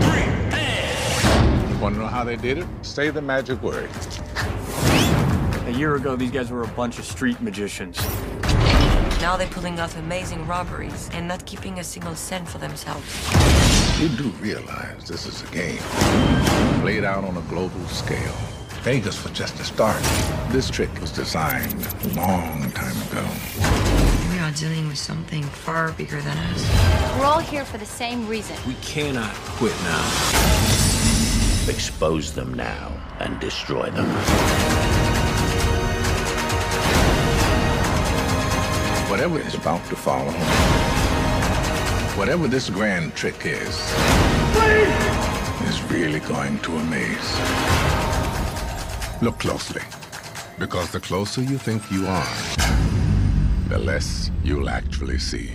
[0.06, 0.24] three,
[0.60, 1.70] and.
[1.72, 2.68] You want to know how they did it?
[2.82, 3.90] Say the magic word.
[5.76, 8.02] A year ago, these guys were a bunch of street magicians.
[9.20, 13.06] Now they're pulling off amazing robberies and not keeping a single cent for themselves.
[14.00, 15.82] You do realize this is a game
[16.80, 18.38] played out on a global scale.
[18.84, 20.02] Vegas was just a start.
[20.50, 23.28] This trick was designed a long time ago.
[24.32, 27.20] We are dealing with something far bigger than us.
[27.20, 28.56] We're all here for the same reason.
[28.66, 30.06] We cannot quit now.
[31.68, 34.95] Expose them now and destroy them.
[39.16, 40.34] Whatever is about to follow,
[42.20, 43.74] whatever this grand trick is,
[45.70, 47.32] is really going to amaze.
[49.22, 49.84] Look closely,
[50.60, 52.28] because the closer you think you are,
[53.70, 55.52] the less you'll actually see.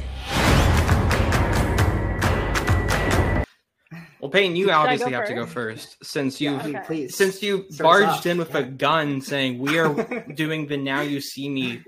[4.20, 5.96] Well, Peyton, you Should obviously go have to go first?
[5.98, 7.14] first since you Yeah, please.
[7.14, 8.26] since you Start barged off.
[8.26, 9.92] in with a gun saying we are
[10.34, 11.82] doing the Now You See Me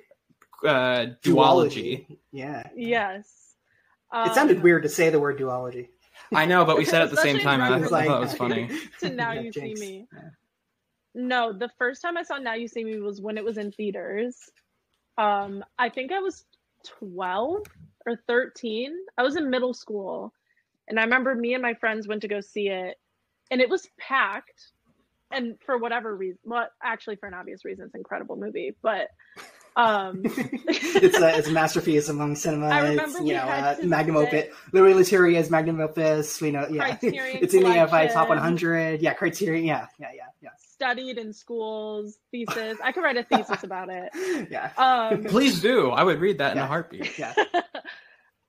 [0.64, 2.18] uh, duology.
[2.30, 2.68] Yeah.
[2.76, 3.28] Yes.
[4.12, 5.88] It Um, sounded weird to say the word duology.
[6.34, 7.60] I know, but we said it at the same time.
[7.60, 8.70] and I, in I thought it was funny.
[9.00, 9.80] to now you jinx.
[9.80, 10.06] see me.
[10.12, 10.20] Yeah.
[11.14, 13.70] No, the first time I saw Now You See Me was when it was in
[13.72, 14.36] theaters.
[15.18, 16.46] Um, I think I was
[17.00, 17.64] 12
[18.06, 18.94] or 13.
[19.18, 20.32] I was in middle school.
[20.88, 22.96] And I remember me and my friends went to go see it,
[23.50, 24.70] and it was packed.
[25.30, 28.74] And for whatever reason, well, actually, for an obvious reason, it's an incredible movie.
[28.82, 29.08] But
[29.76, 32.66] um, it's a it's a masterpiece among cinema.
[32.68, 34.46] I It's, remember you we know, had uh, to magnum opus.
[34.72, 36.40] Louis Leterrier's magnum opus.
[36.40, 39.00] We know, yeah, Criterion it's in the AFI top 100.
[39.00, 39.64] Yeah, Criterion.
[39.64, 42.78] Yeah, yeah, yeah, yeah, studied in schools, thesis.
[42.82, 44.10] I could write a thesis about it.
[44.50, 44.72] yeah.
[44.76, 45.90] Um, Please do.
[45.90, 47.18] I would read that in a heartbeat.
[47.18, 47.34] yeah.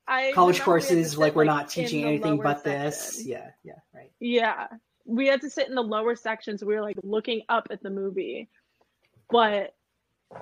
[0.07, 3.23] I College remember we courses sit, like we're not teaching anything lower but this.
[3.25, 4.11] Yeah, yeah, right.
[4.19, 4.67] Yeah.
[5.05, 7.81] We had to sit in the lower section, so we were like looking up at
[7.81, 8.49] the movie.
[9.29, 9.73] But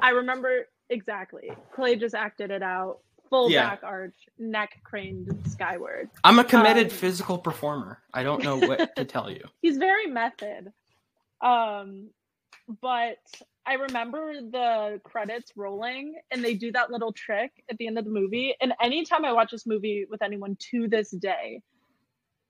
[0.02, 1.52] I remember exactly.
[1.74, 3.00] Clay just acted it out.
[3.30, 3.70] Full Yeah.
[3.70, 6.10] back arch, neck craned skyward.
[6.24, 8.00] I'm a committed Um, physical performer.
[8.14, 9.42] I don't know what to tell you.
[9.62, 10.74] He's very method.
[11.42, 12.10] Um
[12.82, 13.18] but
[13.66, 18.06] I remember the credits rolling and they do that little trick at the end of
[18.06, 18.56] the movie.
[18.62, 21.62] And anytime I watch this movie with anyone to this day,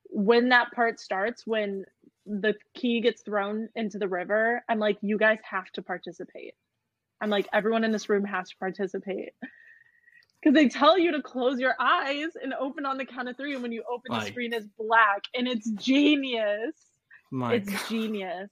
[0.10, 1.86] when that part starts, when
[2.26, 6.54] the key gets thrown into the river, I'm like, you guys have to participate.
[7.22, 9.30] I'm like, everyone in this room has to participate.
[10.42, 13.54] Because they tell you to close your eyes and open on the count of three.
[13.54, 16.76] And when you open, the screen is black and it's genius.
[17.30, 17.82] My it's God.
[17.90, 18.50] genius.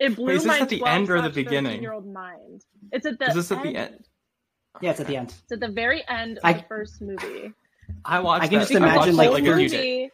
[0.00, 1.82] It blew Wait, is this my at the end or the beginning?
[1.82, 2.62] year old mind.
[2.92, 3.66] It's at the Is this at end.
[3.68, 4.08] the end?
[4.80, 5.34] Yeah, it's at the end.
[5.42, 7.52] It's at the very end of I- the first movie.
[8.04, 8.44] I watched.
[8.44, 8.68] I can that.
[8.68, 9.78] just I imagine, like, like a you're- few days.
[10.02, 10.10] movie,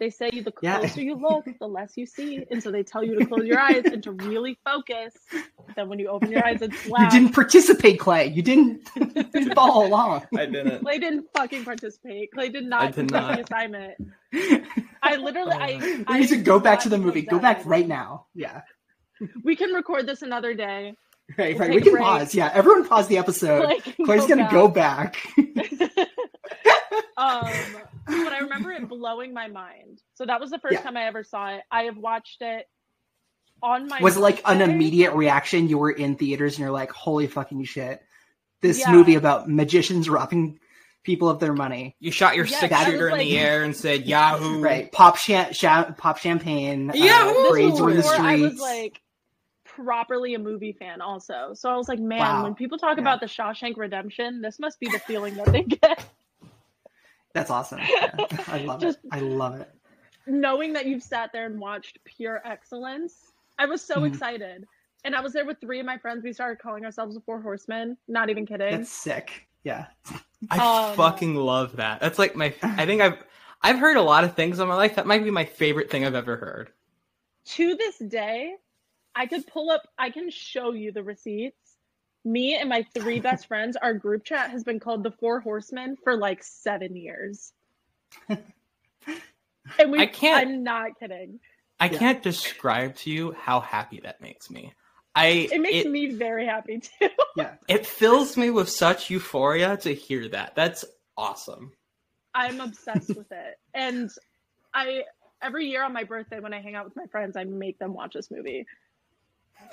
[0.00, 0.78] they say you the Yeah.
[0.78, 3.58] closer you look, the less you see, and so they tell you to close your
[3.58, 5.14] eyes and to really focus.
[5.76, 8.26] Then when you open your eyes, it's You didn't participate, Clay.
[8.28, 10.26] You didn't, you didn't follow along.
[10.36, 10.80] I didn't.
[10.82, 12.30] Clay didn't fucking participate.
[12.32, 13.36] Clay did not I did complete not.
[13.36, 13.94] the assignment.
[15.02, 15.96] I literally, I, oh.
[15.98, 17.22] We I need to go back to the movie.
[17.22, 18.26] Go back right now.
[18.34, 18.62] Yeah.
[19.42, 20.94] We can record this another day.
[21.36, 21.74] Right, We'll right.
[21.74, 22.04] We can break.
[22.04, 22.34] pause.
[22.34, 23.64] Yeah, everyone pause the episode.
[23.82, 24.52] Clay Clay's go gonna back.
[24.52, 26.08] go back.
[27.18, 27.48] um
[28.06, 30.82] but i remember it blowing my mind so that was the first Yeah.
[30.82, 32.66] time i ever saw it i have watched it
[33.62, 35.68] on my Was it like an immediate reaction?
[35.68, 38.00] You were in theaters and you're like, "Holy fucking shit!"
[38.60, 38.92] This Yeah.
[38.92, 40.60] movie about magicians robbing
[41.02, 41.96] people of their money.
[41.98, 44.60] You shot your Yes, six I was shooter in like- the air and said Yahoo.
[44.62, 44.92] Right.
[44.92, 46.92] Pop cha- sha- pop champagne.
[46.94, 49.00] Yeah, Uh, parades were was in the before i was like
[49.64, 52.42] properly a movie fan also so i was like man Wow.
[52.44, 53.02] when people talk Yeah.
[53.02, 56.04] about the shawshank redemption this must be the feeling that they get
[57.38, 57.80] That's awesome.
[57.88, 58.10] Yeah.
[58.48, 59.10] I love Just- it.
[59.12, 59.70] I love it.
[60.26, 64.08] knowing that you've sat there and watched pure excellence i was so Mhm.
[64.08, 64.66] excited
[65.04, 67.40] and i was there with three of my friends we started calling ourselves the four
[67.40, 69.46] horsemen not even kidding That's sick.
[69.64, 69.86] Yeah.
[70.50, 70.58] I
[70.90, 72.00] Um, fucking love that.
[72.00, 72.54] That's like my.
[72.62, 73.18] I think I've
[73.60, 74.94] I've heard a lot of things in my life.
[74.94, 76.70] That might be my favorite thing I've ever heard.
[77.56, 78.54] to this day,
[79.16, 81.67] I could pull up, I can show you the receipts.
[82.28, 85.96] Me and my three best friends, our group chat has been called the Four Horsemen
[86.04, 87.52] for like seven years.
[89.78, 91.40] And we, I can't- I'm not kidding.
[91.78, 91.98] I Yeah.
[91.98, 94.72] can't describe to you how happy that makes me.
[95.14, 97.08] I It makes it, me very happy too.
[97.36, 97.54] Yeah.
[97.68, 100.54] it fills me with such euphoria to hear that.
[100.54, 100.86] That's
[101.18, 101.72] awesome.
[102.34, 103.58] I'm obsessed with it.
[103.74, 104.10] And
[104.72, 105.02] I
[105.42, 107.92] every year on my birthday when I hang out with my friends, I make them
[107.92, 108.66] watch this movie.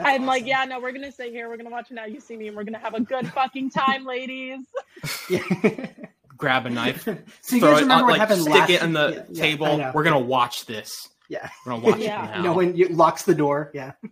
[0.00, 2.48] I'm like, yeah, no, we're gonna stay here, we're gonna watch Now You See Me,
[2.48, 4.60] and we're gonna have a good fucking time, ladies.
[6.36, 8.70] Grab a knife, So you throw guys it remember on, what like happened stick last
[8.70, 9.78] it in the yeah, yeah, table.
[9.78, 9.92] know.
[9.94, 11.08] We're gonna watch this.
[11.28, 11.48] Yeah.
[11.64, 12.24] We're gonna watch Yeah.
[12.24, 12.36] it now.
[12.36, 13.70] You know when you locks the door.
[13.74, 13.92] Yeah.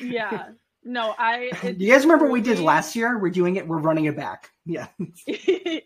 [0.00, 0.48] Yeah.
[0.84, 3.18] No, I Do you guys remember what we did last year?
[3.18, 3.68] We're doing it.
[3.68, 4.50] We're running it back.
[4.64, 4.86] Yeah.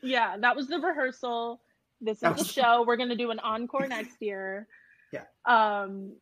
[0.02, 1.60] yeah, that was the rehearsal.
[2.00, 2.84] This is That the show.
[2.86, 4.68] We're gonna do an encore next year.
[5.12, 5.24] Yeah.
[5.44, 6.12] Um,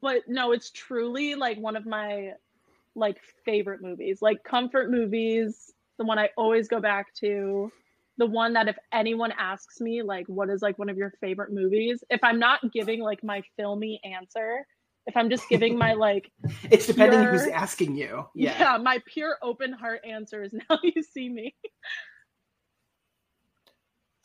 [0.00, 2.32] but no, it's truly like one of my
[2.94, 5.72] like favorite movies, like comfort movies.
[5.98, 7.70] The one I always go back to.
[8.18, 11.52] The one that if anyone asks me like what is like one of your favorite
[11.52, 14.66] movies, if I'm not giving like my filmy answer,
[15.06, 16.30] if I'm just giving my like
[16.70, 18.26] It's depending who's asking you.
[18.34, 18.56] yeah.
[18.58, 18.76] Yeah.
[18.78, 21.54] my pure open heart answer is now you see me.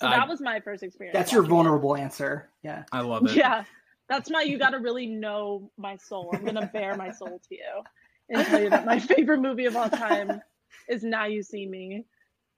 [0.01, 1.13] So I- that was my first experience.
[1.13, 1.55] That's your watching it.
[1.55, 2.49] vulnerable answer.
[2.63, 2.83] Yeah.
[2.91, 3.35] I love it.
[3.35, 3.63] Yeah,
[4.09, 4.41] that's my.
[4.41, 6.29] You got to really know my soul.
[6.33, 7.83] I'm gonna bare my soul to you
[8.29, 10.41] and tell you that my favorite movie of all time
[10.89, 12.05] is Now You See Me.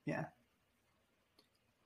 [0.05, 0.25] Yeah.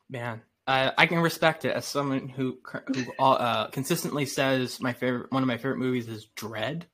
[0.09, 2.59] Man, I I can respect it as someone who
[2.93, 6.87] who uh, consistently says my favorite one of my favorite movies is Dread,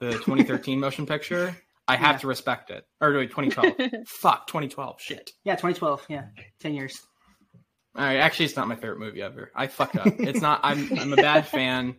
[0.00, 1.56] the 2013 motion picture.
[1.86, 2.18] I have Yeah.
[2.18, 2.84] to respect it.
[3.00, 4.04] Or wait, 2012.
[4.06, 5.00] Fuck, 2012.
[5.00, 5.30] Shit.
[5.44, 5.54] Yeah.
[5.54, 6.04] 2012.
[6.10, 6.24] Yeah.
[6.60, 7.00] 10 years.
[7.96, 9.50] All right, actually, it's not my favorite movie ever.
[9.56, 10.06] I fucked up.
[10.06, 10.60] It's not.
[10.62, 11.96] I'm I'm a bad fan.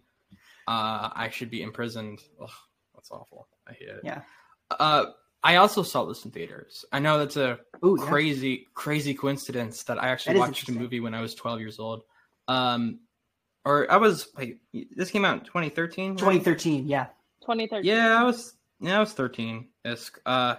[0.70, 2.20] Uh, I should be imprisoned.
[2.42, 2.50] Ugh,
[2.94, 3.48] that's awful.
[3.68, 4.02] I hate it.
[4.04, 4.22] Yeah.
[4.70, 5.06] Uh,
[5.44, 6.86] I also saw this in theaters.
[6.92, 8.06] I know that's a Ooh, yeah.
[8.06, 11.60] crazy, crazy coincidence that I actually That is watched a movie when I was 12
[11.60, 12.04] years old.
[12.48, 13.00] Um,
[13.66, 14.60] or I was wait,
[14.96, 16.12] this came out in 2013.
[16.12, 16.18] right?
[16.20, 16.88] 2013.
[16.88, 17.06] Yeah.
[17.42, 17.90] 2013.
[17.90, 18.54] Yeah, I was.
[18.80, 19.70] Yeah, I was 13.
[19.88, 20.12] Isk.
[20.26, 20.56] Uh,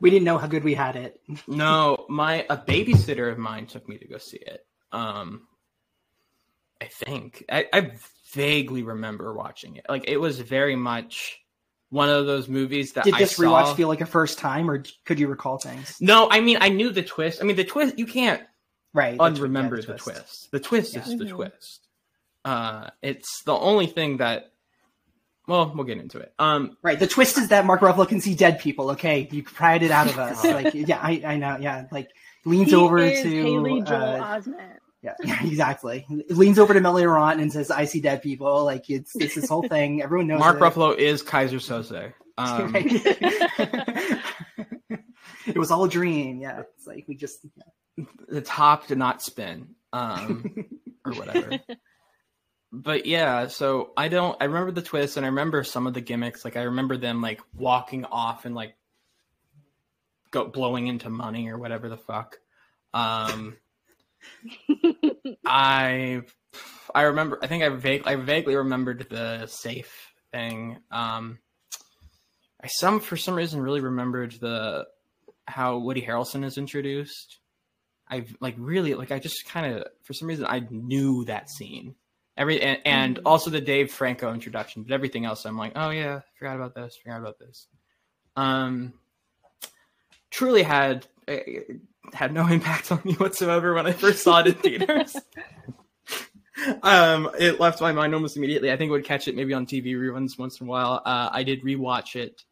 [0.00, 1.20] We didn't know how good we had it.
[1.46, 4.64] no, my a babysitter of mine took me to go see it.
[4.92, 5.46] Um,
[6.82, 7.92] I think I, I
[8.32, 9.86] vaguely remember watching it.
[9.88, 11.38] Like it was very much
[11.90, 13.42] one of those movies that Did I this saw.
[13.42, 15.96] rewatch feel like a first time, or could you recall things?
[16.00, 17.40] No, I mean I knew the twist.
[17.40, 17.98] I mean the twist.
[17.98, 18.42] You can't
[18.94, 19.12] Right.
[19.12, 20.04] the twi- yeah, unremember the the, twist.
[20.04, 20.50] twist.
[20.52, 21.02] The twist Yeah.
[21.02, 21.86] is the twist.
[22.44, 24.48] Uh, it's the only thing that.
[25.48, 26.32] Well, we'll get into it.
[26.38, 26.98] Um, Right.
[26.98, 28.90] The twist is that Mark Ruffalo can see dead people.
[28.92, 30.42] Okay, you pried it out of us.
[30.44, 31.56] like, yeah, I, I know.
[31.60, 32.10] Yeah, like
[32.44, 34.76] leans He over is to Haley Joel uh, Osment.
[35.02, 36.06] Yeah, yeah, exactly.
[36.28, 39.48] Leans over to Melanie Laurent and says, "I see dead people." Like it's it's this
[39.48, 40.00] whole thing.
[40.00, 40.38] Everyone knows.
[40.38, 40.60] Mark it.
[40.60, 42.12] Ruffalo is Keyser Söze.
[42.38, 42.72] Um,
[45.46, 46.40] it was all a dream.
[46.40, 47.44] Yeah, it's like we just
[48.28, 50.68] the top did not spin, um,
[51.04, 51.58] or whatever.
[52.72, 54.36] but yeah, so I don't.
[54.40, 56.44] I remember the twist, and I remember some of the gimmicks.
[56.44, 58.76] Like I remember them like walking off and like
[60.30, 62.38] go blowing into money or whatever the fuck.
[62.94, 63.56] Um,
[65.46, 66.22] I
[66.94, 67.38] I remember.
[67.42, 70.78] I think I vague, I vaguely remembered the safe thing.
[70.90, 71.38] Um,
[72.62, 74.86] I some for some reason really remembered the
[75.46, 77.38] how Woody Harrelson is introduced.
[78.08, 81.94] I like really like I just kind of for some reason I knew that scene.
[82.36, 86.20] Every and, and also the Dave Franco introduction, but everything else I'm like, oh yeah,
[86.38, 87.66] forgot about this, forgot about this.
[88.36, 88.94] Um,
[90.30, 91.36] truly had uh,
[92.12, 95.16] had no impact on me whatsoever when I first saw it in theaters.
[96.82, 98.72] um, it left my mind almost immediately.
[98.72, 101.02] I think I would catch it maybe on TV reruns once in a while.
[101.04, 102.42] Uh, I did rewatch it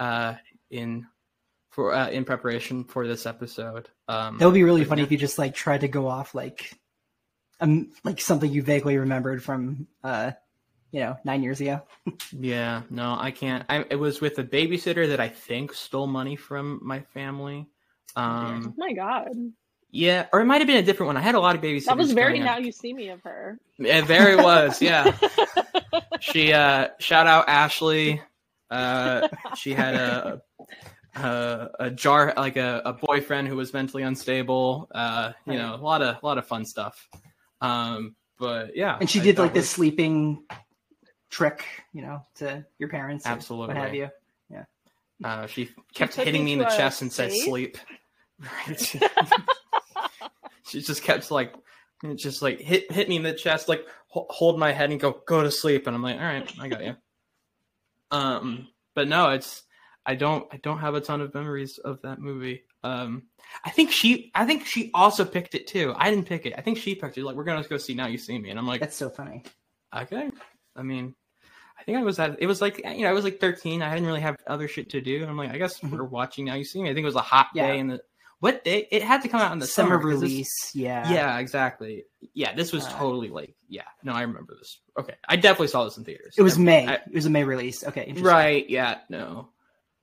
[0.00, 0.34] uh,
[0.70, 1.06] in
[1.70, 3.88] for uh, in preparation for this episode.
[4.08, 6.78] Um, that would be really funny if you just like tried to go off like
[7.60, 10.32] um like something you vaguely remembered from uh
[10.90, 11.82] you know nine years ago.
[12.38, 13.64] Yeah, no, I can't.
[13.68, 17.68] I, it was with a babysitter that I think stole money from my family.
[18.16, 19.28] Oh Um, my god,
[19.90, 21.16] yeah, or it might have been a different one.
[21.16, 21.84] I had a lot of babysitters.
[21.86, 22.62] that was very Now up.
[22.64, 23.58] You See Me of her.
[23.78, 25.16] It very was, yeah.
[26.20, 28.20] she uh shout out Ashley.
[28.70, 30.42] Uh she had a
[31.14, 34.88] a, a jar like a, a boyfriend who was mentally unstable.
[34.94, 37.06] Uh you know, a lot of a lot of fun stuff.
[37.60, 38.96] Um but yeah.
[38.98, 40.42] And she I did like it this sleeping
[41.30, 43.74] trick, you know, to your parents, Absolutely.
[43.74, 44.08] what have you.
[44.50, 44.64] Yeah.
[45.22, 47.44] Uh, she kept took hitting me me in the to a chest and said safe?
[47.44, 47.78] sleep.
[48.42, 48.78] Right.
[50.66, 51.54] she just kept like,
[52.16, 55.20] just like hit hit me in the chest, like ho- hold my head and go
[55.26, 56.96] go to sleep, and I'm like, all right, I got you.
[58.10, 59.62] Um, but no, it's
[60.04, 62.64] I don't I don't have a ton of memories of that movie.
[62.84, 63.24] Um,
[63.64, 65.94] I think she I think she also picked it too.
[65.96, 66.54] I didn't pick it.
[66.56, 67.24] I think she picked it.
[67.24, 69.44] Like we're gonna go see Now You See Me, and I'm like, That's so funny.
[69.96, 70.30] okay.
[70.74, 71.14] I mean,
[71.78, 72.36] I think I was at.
[72.40, 73.82] It was like you know I was like 13.
[73.82, 75.24] I didn't really have other shit to do.
[75.24, 75.90] I'm like, I guess Mhm.
[75.92, 76.54] we're watching now.
[76.54, 76.90] You see me.
[76.90, 77.68] I think it was a hot Yeah.
[77.68, 78.00] day in the
[78.42, 78.88] what day?
[78.90, 80.70] It had to come out in the Summer summer 'cause this- release.
[80.74, 81.08] yeah.
[81.12, 82.04] yeah, exactly.
[82.34, 83.84] Yeah, this was Uh, totally like yeah.
[84.02, 84.80] No, I remember this.
[84.98, 86.34] Okay, I definitely saw this in theaters.
[86.36, 86.86] It was I- May.
[86.88, 87.84] I- it was a May release.
[87.84, 88.00] Okay.
[88.00, 88.24] interesting.
[88.26, 88.68] right?
[88.68, 88.98] Yeah.
[89.08, 89.50] No.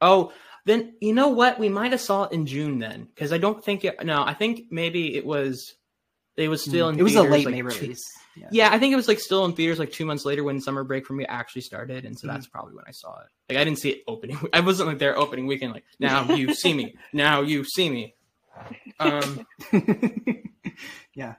[0.01, 0.31] Oh,
[0.65, 1.59] then you know what?
[1.59, 4.03] We might have saw it in June then, because I don't think it.
[4.05, 5.75] No, I think maybe it was.
[6.37, 6.95] It was still in.
[6.95, 6.99] Mm.
[6.99, 8.03] It was a late like, May two- release.
[8.37, 8.47] Yeah.
[8.51, 10.85] Yeah, I think it was like still in theaters like two months later when summer
[10.85, 12.35] break for me actually started, and so Mm-hmm.
[12.35, 13.27] that's probably when I saw it.
[13.49, 14.37] Like I didn't see it opening.
[14.53, 15.73] I wasn't like there opening weekend.
[15.73, 16.95] Like now you see me.
[17.11, 18.15] Now you see me.
[18.99, 19.45] Um,
[21.13, 21.35] yeah.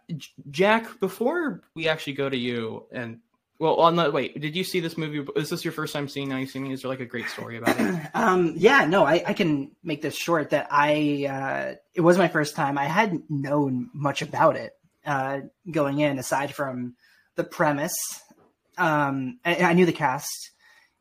[0.51, 3.21] Jack, before we actually go to you and
[3.61, 5.23] well, on the wait, did you see this movie?
[5.37, 6.73] Is this your first time seeing Now You See Me?
[6.73, 8.11] Is there like a great story about it?
[8.15, 10.51] Um, yeah, no, I, I can make this short.
[10.51, 12.79] That I uh, it was my first time.
[12.79, 14.73] I hadn't known much about it
[15.05, 15.41] uh,
[15.71, 16.95] going in, aside from
[17.37, 17.95] the premise.
[18.79, 20.51] Um, I, I knew the cast.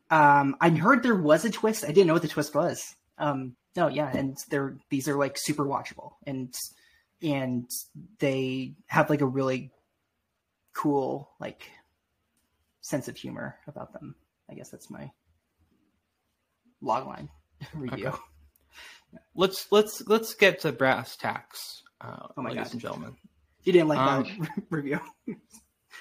[0.10, 1.86] Um, I heard there was a twist.
[1.86, 2.84] I didn't know what the twist was.
[3.18, 6.54] Um, no, yeah, and they're these are like super watchable, and
[7.22, 7.70] and
[8.20, 9.72] they have like a really
[10.74, 11.70] cool like
[12.82, 14.16] sense of humor about them.
[14.50, 15.12] I guess that's my
[16.84, 17.30] logline
[17.74, 18.08] review.
[18.08, 18.18] Okay.
[19.36, 22.72] Let's let's let's get to brass tacks, uh, Oh my ladies God.
[22.74, 23.16] and gentlemen.
[23.64, 25.00] You didn't like Um, that review.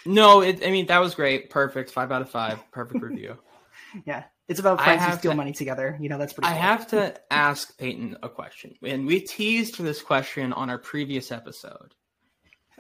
[0.07, 3.39] No, it, I mean that was great, perfect, five out of five, perfect review.
[4.07, 5.97] yeah, it's about I friends who steal to- money together.
[6.01, 6.49] You know, that's pretty.
[6.49, 6.61] I cool.
[6.63, 11.95] have to ask Peyton a question, and we teased this question on our previous episode.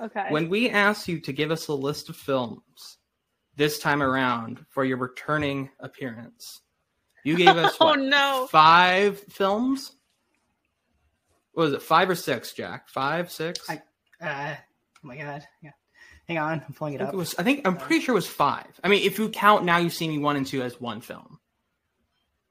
[0.00, 0.26] Okay.
[0.30, 2.98] When we asked you to give us a list of films
[3.56, 6.60] this time around for your returning appearance,
[7.24, 8.46] you gave us Oh, what, no.
[8.50, 9.92] five films.
[11.52, 12.88] What was it five or six, Jack?
[12.88, 13.68] Five, six?
[13.68, 13.82] I,
[14.24, 15.44] uh, oh my god.
[15.62, 15.70] Yeah.
[16.28, 17.14] Hang on, I'm pulling it I up.
[17.14, 17.34] it was.
[17.38, 18.68] I think I'm pretty sure it was five.
[18.84, 21.37] I mean, if you count now, you see me one and two as one film.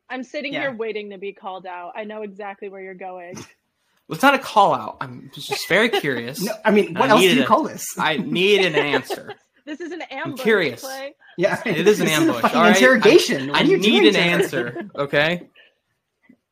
[0.09, 0.61] I'm sitting Yeah.
[0.61, 1.93] here waiting to be called out.
[1.95, 3.35] I know exactly where you're going.
[3.35, 4.97] Well, it's not a call out.
[5.01, 6.41] I'm just very curious.
[6.45, 7.85] No, I mean, what I else do you a- call this?
[7.97, 9.33] I need an answer.
[9.65, 10.39] This is an ambush.
[10.41, 10.79] curious.
[10.79, 11.13] Clay.
[11.37, 12.41] yeah, It is an This a ambush.
[12.41, 12.75] fucking all right?
[12.77, 13.49] interrogation.
[13.53, 14.89] I, I need an answer.
[14.95, 15.49] Okay.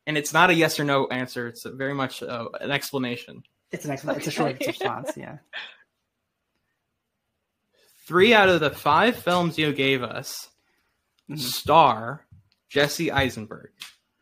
[0.06, 1.48] And it's not a yes or no answer.
[1.48, 3.42] It's a very much uh, an explanation.
[3.72, 4.18] It's an excellent.
[4.18, 5.12] It's a short response.
[5.16, 5.38] Yeah.
[8.06, 10.50] Three out of the five films you gave us
[11.30, 11.38] Mhm.
[11.38, 12.25] star
[12.68, 13.70] Jesse Eisenberg.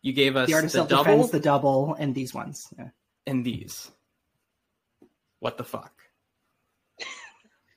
[0.02, 2.68] You gave us The the, art of self double defense, the double, and these ones.
[2.78, 2.88] Yeah.
[3.26, 3.90] and these.
[5.40, 5.92] What the fuck?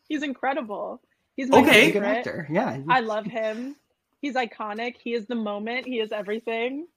[0.09, 1.01] He's incredible.
[1.35, 1.91] He's my Okay.
[1.91, 2.07] Good favorite.
[2.17, 2.47] actor.
[2.51, 2.79] Yeah.
[2.89, 3.75] I love him.
[4.21, 4.95] He's iconic.
[4.97, 5.85] He is the moment.
[5.85, 6.87] He is everything.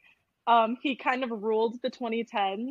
[0.47, 2.71] Um, he kind of ruled the 2010s.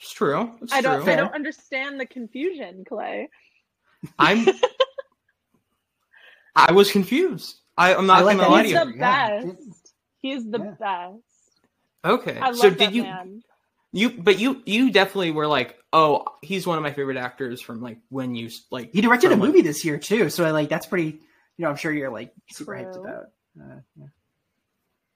[0.00, 0.52] It's true.
[0.62, 1.02] It's I don't.
[1.02, 1.12] true.
[1.12, 3.28] I don't understand the confusion, Clay.
[4.18, 4.46] I'm.
[6.56, 7.56] I was confused.
[7.76, 8.76] I, I'm not I like gonna that lie to you.
[8.76, 8.92] answer.
[8.92, 9.42] the Yeah.
[10.32, 10.34] Best.
[10.44, 10.70] He's the Yeah.
[10.78, 11.22] best.
[12.04, 12.38] Okay.
[12.38, 13.42] I love so that did you man.
[13.92, 17.80] you but you you definitely were like, "Oh, he's one of my favorite actors from
[17.80, 20.68] like when you like He directed a from, like- movie this year too, so like
[20.68, 21.20] that's pretty.
[21.56, 23.26] You know, I'm sure you're like super hyped about.
[23.60, 24.06] Uh, yeah.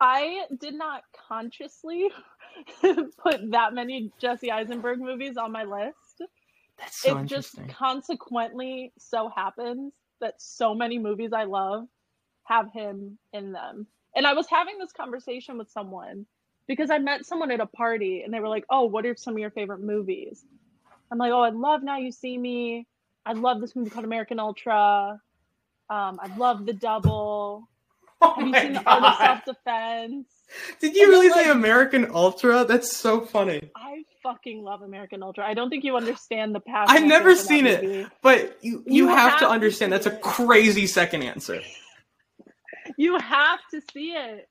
[0.00, 2.08] I did not consciously
[2.80, 6.22] put that many Jesse Eisenberg movies on my list.
[6.78, 11.88] That's so it just consequently so happens that so many movies I love
[12.44, 13.88] have him in them.
[14.18, 16.26] And I was having this conversation with someone
[16.66, 19.34] because I met someone at a party and they were like, "Oh, what are some
[19.34, 20.44] of your favorite movies?"
[21.12, 22.86] I'm like, "Oh, I love Now You See Me.
[23.24, 25.20] I love this movie called American Ultra.
[25.88, 27.68] Um, I love The Double.
[28.20, 30.26] Oh Have you seen The Art of Self Defense?
[30.80, 32.64] Did you And really say like- American Ultra?
[32.64, 33.70] That's so funny.
[33.76, 35.46] I fucking love American Ultra.
[35.46, 36.96] I don't think you understand the passion.
[36.96, 38.06] I've never feel for that seen it, movie.
[38.20, 41.60] but you you, You have, have to understand that's a crazy second answer.
[42.96, 44.48] You have to see it.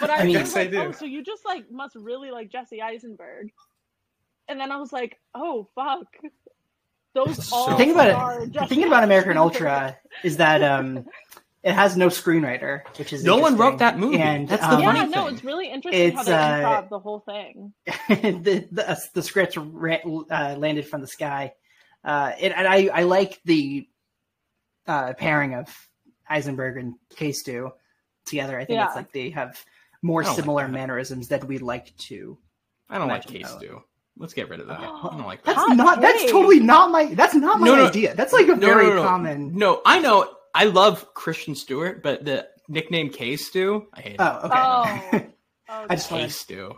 [0.00, 0.78] But I, I mean- was Yes, I like, do.
[0.82, 3.50] oh, so you just like must really like Jesse Eisenberg.
[4.48, 6.06] And then I was like, oh fuck.
[7.14, 9.52] Those That's all so The thing about it, the thing about American Eisenberg.
[9.54, 11.04] Ultra is that um,
[11.62, 14.18] it has no screenwriter, which is No one wrote that movie.
[14.18, 15.34] And That's the um, funny Yeah, no, thing.
[15.34, 17.72] it's really interesting how they uh, improv the whole thing.
[18.08, 19.98] the the, uh, the script ra-
[20.30, 21.52] uh, landed from the sky,
[22.04, 23.86] uh, it, and I I like the
[24.86, 25.68] uh, pairing of
[26.32, 27.70] Eisenberg and K Stew
[28.26, 28.58] together.
[28.58, 28.86] I think Yeah.
[28.86, 29.62] it's like they have
[30.02, 30.72] more I don't like similar that.
[30.72, 32.38] mannerisms that we like to.
[32.88, 33.82] I don't like K Stew.
[34.18, 34.78] Let's get rid of that.
[34.80, 35.68] I don't oh, like That's that.
[35.68, 36.00] Hot not.
[36.00, 37.06] That's totally not my.
[37.14, 37.86] That's not my No, no.
[37.86, 38.14] idea.
[38.14, 39.08] That's like a No, very no, no, no.
[39.08, 39.56] common.
[39.56, 40.28] No, I know.
[40.54, 45.28] I love Kristen Stewart, but the nickname K Stew, I hate Oh, okay.
[45.68, 45.84] Oh.
[45.88, 46.08] I just it.
[46.10, 46.32] K wanted.
[46.32, 46.74] Stew.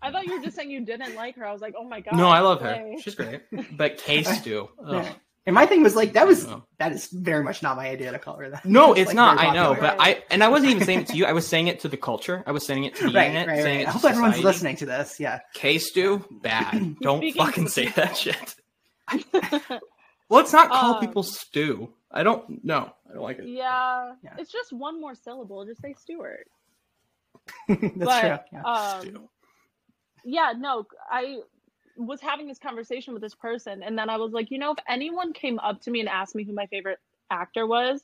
[0.00, 1.44] I thought you were just saying you didn't like her.
[1.44, 2.14] I was like, oh my god.
[2.16, 2.94] No, I love her.
[3.00, 3.42] She's great.
[3.76, 4.68] But K Stew.
[5.48, 5.54] ugh.
[5.54, 5.54] Yeah.
[5.54, 6.46] And my thing was like that was
[6.78, 8.64] that is very much not my idea to call her that.
[8.64, 9.38] No, It's, it's like, not.
[9.38, 11.26] I know, but I and I wasn't even saying it to you.
[11.26, 12.42] I was saying it to the culture.
[12.46, 13.48] I was saying it to the right, internet.
[13.48, 13.82] right, saying right.
[13.82, 14.44] it I to hope everyone's society.
[14.46, 15.18] listening to this.
[15.20, 15.40] Yeah.
[15.54, 16.96] K Stew, bad.
[17.00, 18.54] Don't Speaking fucking say that shit.
[20.30, 21.94] Let's not call Um, people stew.
[22.10, 22.92] I don't know.
[23.08, 23.46] I don't like it.
[23.48, 24.34] Yeah, Yeah.
[24.38, 25.64] it's just one more syllable.
[25.64, 26.46] Just say Stewart.
[27.66, 28.38] That's but, true.
[28.52, 28.62] Yeah.
[28.62, 29.28] Um,
[30.24, 31.38] yeah, no, I
[31.98, 34.78] was having this conversation with this person, and then I was like, you know, if
[34.88, 36.98] anyone came up to me and asked me who my favorite
[37.30, 38.00] actor was,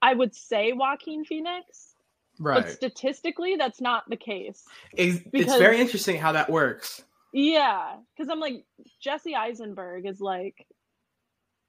[0.00, 1.94] I would say Joaquin Phoenix.
[2.38, 2.62] Right.
[2.62, 4.64] But statistically, that's not the case.
[4.92, 7.02] It's, it's very interesting how that works.
[7.32, 8.64] Yeah, because I'm like
[9.00, 10.66] Jesse Eisenberg is like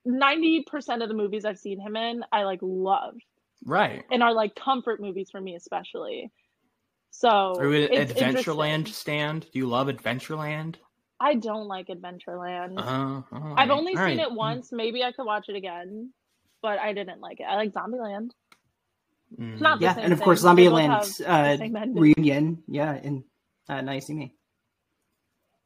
[0.06, 3.16] ninety percent of the movies I've seen him in, I like love
[3.66, 4.06] Right.
[4.12, 6.32] and are like comfort movies for me, especially.
[7.10, 9.48] So Are you an Adventureland stand?
[9.52, 10.76] Do you love Adventureland?
[11.26, 12.78] I don't like Adventureland.
[12.78, 13.22] Uh,
[13.58, 14.20] I've only seen alright.
[14.20, 14.72] it once.
[14.72, 16.12] Maybe I could watch it again,
[16.62, 17.46] but I didn't like it.
[17.50, 18.30] I like Zombieland.
[19.40, 19.54] Mm.
[19.54, 22.62] It's not the yeah, same and of course, thing, but they both Zombieland uh, reunion.
[22.68, 23.24] Yeah, in
[23.68, 24.36] uh, Now You See Me.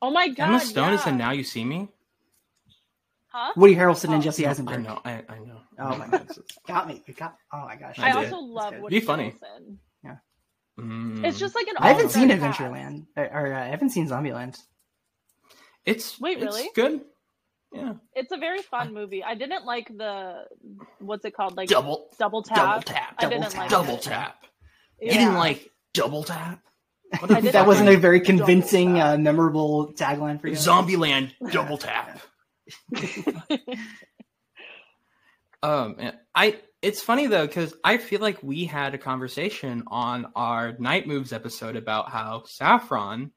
[0.01, 0.47] Oh my god!
[0.47, 1.11] Emma Stone is yeah.
[1.11, 1.89] in Now You See Me.
[3.27, 3.51] Huh?
[3.57, 4.13] Woody Harrelson Oh.
[4.13, 4.83] and Jesse I Eisenberg.
[4.85, 5.01] know.
[5.03, 5.59] I, I know.
[5.77, 6.27] Oh my god,
[6.67, 7.03] got me.
[7.05, 7.35] It got.
[7.51, 7.99] Oh my gosh.
[7.99, 8.83] I I also love good.
[8.83, 9.35] Woody Be funny.
[9.43, 9.77] Harrelson.
[10.79, 11.25] Mm.
[11.25, 11.75] It's just like an.
[11.77, 12.29] I haven't seen.
[12.29, 14.57] Adventureland, or, or uh, I haven't seen Zombieland.
[15.89, 16.69] It's Wait, it's really?
[16.75, 17.01] good.
[17.71, 17.93] Yeah.
[18.15, 19.23] It's a very fun movie.
[19.23, 20.45] I didn't like the
[20.99, 21.55] what's it called?
[21.55, 22.57] Like Double double tap.
[22.57, 23.15] double tap.
[23.19, 24.01] I didn't like double it.
[24.01, 24.43] tap.
[24.99, 25.13] Yeah.
[25.13, 26.61] You didn't like double tap?
[27.19, 30.55] What I the did that wasn't a very convincing, uh, memorable tagline for you.
[30.55, 32.19] Zombieland double tap.
[35.61, 35.97] Um,
[36.33, 41.05] I it's funny though because I feel like we had a conversation on our Night
[41.07, 43.31] Moves episode about how Saffron,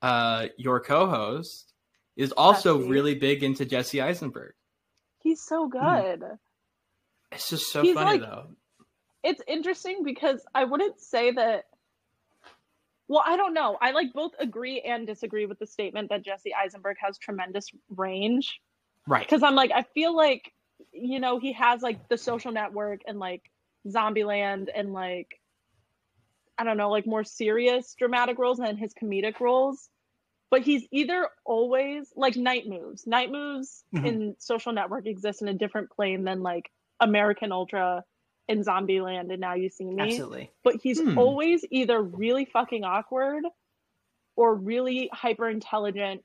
[0.00, 1.71] uh, your co-host,
[2.16, 2.90] is also Jesse.
[2.90, 4.54] really big into Jesse Eisenberg.
[5.20, 5.70] He's so hmm.
[5.70, 6.24] good.
[7.30, 8.46] It's just so He's funny like- though.
[9.24, 11.66] It's interesting because I wouldn't say that.
[13.06, 13.78] Well, I don't know.
[13.80, 18.60] I like both agree and disagree with the statement that Jesse Eisenberg has tremendous range.
[19.06, 19.24] Right.
[19.24, 20.52] because I'm like, I feel like,
[20.92, 23.42] you know, he has like the social network and like
[23.86, 25.40] Zombieland and like,
[26.58, 29.88] I don't know, like more serious dramatic roles than his comedic roles.
[30.52, 33.06] But he's either always like Night Moves.
[33.06, 34.06] Night Moves Mhm.
[34.06, 38.04] in Social Network exists in a different plane than like American Ultra
[38.50, 40.50] and Zombieland and Now You See Me Absolutely.
[40.62, 41.16] but he's Hmm.
[41.18, 43.44] always either really fucking awkward
[44.36, 46.22] or really hyper intelligent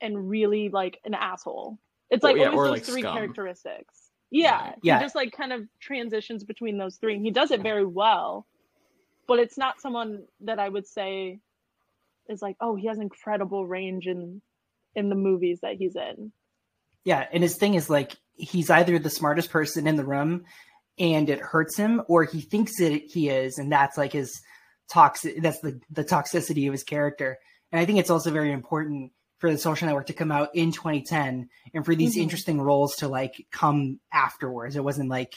[0.00, 1.78] and really like an asshole.
[2.10, 3.16] It's Or- like yeah, always those like, three scum.
[3.16, 4.12] characteristics.
[4.30, 4.98] Yeah, Yeah.
[4.98, 8.46] He just like kind of transitions between those three and he does it very well.
[9.26, 11.40] But it's not someone that I would say
[12.28, 14.40] is like, oh, he has incredible range in
[14.94, 16.32] in the movies that he's in.
[17.04, 20.44] Yeah, and his thing is like he's either the smartest person in the room
[20.98, 24.40] and it hurts him, or he thinks that he is, and that's like his
[24.90, 25.40] toxic.
[25.42, 27.38] That's the the toxicity of his character.
[27.72, 30.72] And I think it's also very important for the Social Network to come out in
[30.72, 32.22] 2010, and for these Mhm.
[32.22, 34.76] interesting roles to like come afterwards.
[34.76, 35.34] It wasn't like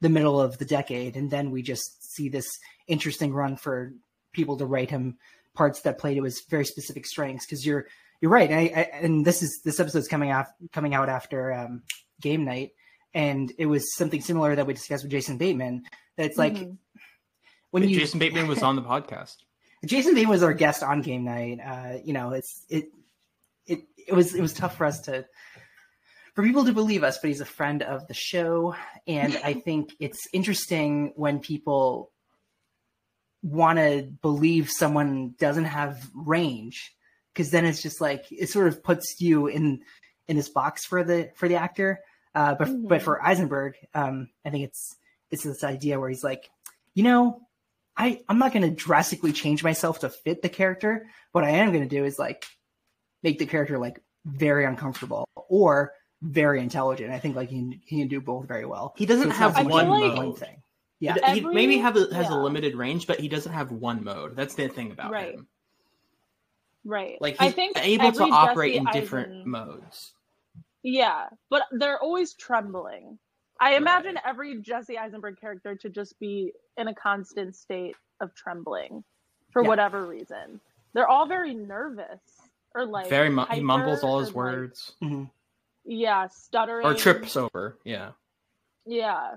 [0.00, 2.46] the middle of the decade, and then we just see this
[2.86, 3.92] interesting run for
[4.32, 5.18] people to write him
[5.54, 7.46] parts that played to his very specific strengths.
[7.46, 7.86] Because you're
[8.20, 11.82] you're right, I, I, and this is this episode's coming off coming out after um,
[12.20, 12.70] game night,
[13.12, 15.84] and it was something similar that we discussed with Jason Bateman.
[16.16, 16.76] That's it's like Mhm.
[17.70, 19.36] when you Jason Bateman was on the podcast.
[19.84, 21.58] Jason Bateman was our guest on game night.
[21.64, 22.86] Uh, you know, it's it
[23.66, 25.26] it it was it was tough for us to
[26.34, 28.74] for people to believe us, but he's a friend of the show,
[29.06, 32.10] and I think it's interesting when people
[33.44, 36.92] want to believe someone doesn't have range
[37.32, 39.82] because then it's just like it sort of puts you in
[40.26, 42.00] in this box for the for the actor.
[42.34, 43.04] Uh, but but Mhm.
[43.04, 44.96] for Eisenberg, um, I think it's
[45.30, 46.48] it's this idea where he's like,
[46.94, 47.42] you know,
[47.96, 51.06] I I'm not going to drastically change myself to fit the character.
[51.32, 52.44] What I am going to do is like
[53.22, 55.92] make the character like very uncomfortable or
[56.22, 57.12] very intelligent.
[57.12, 58.94] I think like he can, he can do both very well.
[58.96, 60.38] He doesn't it's not have so much one of a mode.
[60.38, 60.62] thing.
[61.00, 62.34] Yeah, He- he maybe have a, has yeah.
[62.34, 64.36] a limited range, but he doesn't have one mode.
[64.36, 65.34] That's the thing about Right.
[65.34, 65.46] him.
[66.84, 67.20] Right.
[67.20, 70.14] Like I he's think able to operate Jesse in different Eisen- modes.
[70.82, 73.18] Yeah, but they're always trembling.
[73.58, 79.02] I imagine every Jesse Eisenberg character to just be in a constant state of trembling
[79.50, 79.68] for Yeah.
[79.68, 80.60] whatever reason.
[80.92, 82.20] They're all very nervous
[82.74, 85.30] or like Very mu- he mumbles all his or, like, words Mhm.
[85.84, 87.78] yeah, stuttering or trips over.
[87.84, 88.12] Yeah.
[88.84, 89.36] Yeah,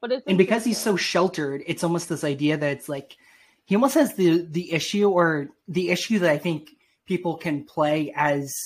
[0.00, 3.16] but it's and because he's so sheltered, it's almost this idea that it's like
[3.64, 6.70] he almost has the the issue or the issue that I think
[7.06, 8.56] people can play as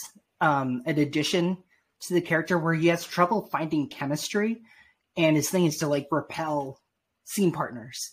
[0.40, 1.58] um, an addition
[2.00, 4.62] to the character where he has trouble finding chemistry,
[5.16, 6.80] and his thing is to like repel
[7.24, 8.12] scene partners,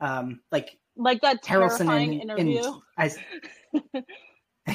[0.00, 2.62] um, like like that Harrelson terrifying and, interview.
[2.62, 3.18] and as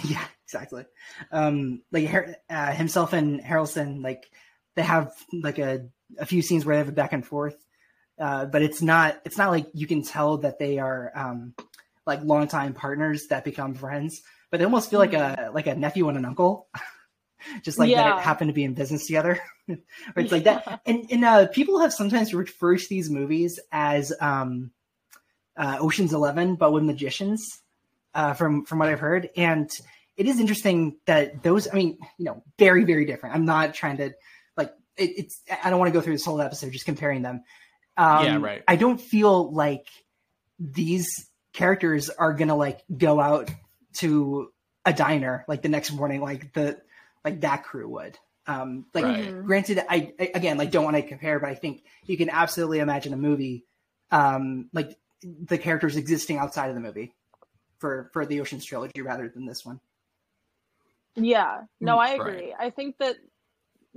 [0.06, 0.86] yeah, exactly.
[1.32, 4.30] Um, like uh, himself and Harrelson, like
[4.76, 7.58] they have like a a few scenes where they have a back and forth,
[8.20, 11.54] uh, but it's not it's not like you can tell that they are um,
[12.06, 16.08] like longtime partners that become friends, but they almost feel like a like a nephew
[16.10, 16.68] and an uncle.
[17.62, 18.18] Just like that, Yeah.
[18.18, 19.40] it happened to be in business together.
[19.70, 19.78] or
[20.16, 24.72] it's like that, and and uh, people have sometimes referred to these movies as um,
[25.56, 27.62] uh, Ocean's Eleven, but with magicians
[28.16, 29.70] uh, from from what I've heard, and
[30.18, 31.68] it is interesting that those.
[31.72, 33.36] I mean, you know, very very different.
[33.36, 34.12] I'm not trying to
[34.58, 35.42] like it, it's.
[35.64, 37.44] I don't want to go through this whole episode just comparing them.
[37.98, 38.64] Um, Yeah, right.
[38.68, 39.88] I don't feel like
[40.60, 41.08] these
[41.54, 43.50] characters are gonna like go out
[43.96, 44.52] to
[44.86, 46.80] a diner like the next morning, like the
[47.26, 48.18] like that crew would.
[48.46, 49.46] Um, like, Right.
[49.46, 52.80] granted, I, I again like don't want to compare, but I think you can absolutely
[52.80, 53.66] imagine a movie
[54.12, 57.14] um, like the characters existing outside of the movie
[57.80, 59.80] for for the Ocean's trilogy rather than this one.
[61.16, 62.20] Yeah, no, Mm, I right.
[62.20, 62.56] agree.
[62.58, 63.18] I think that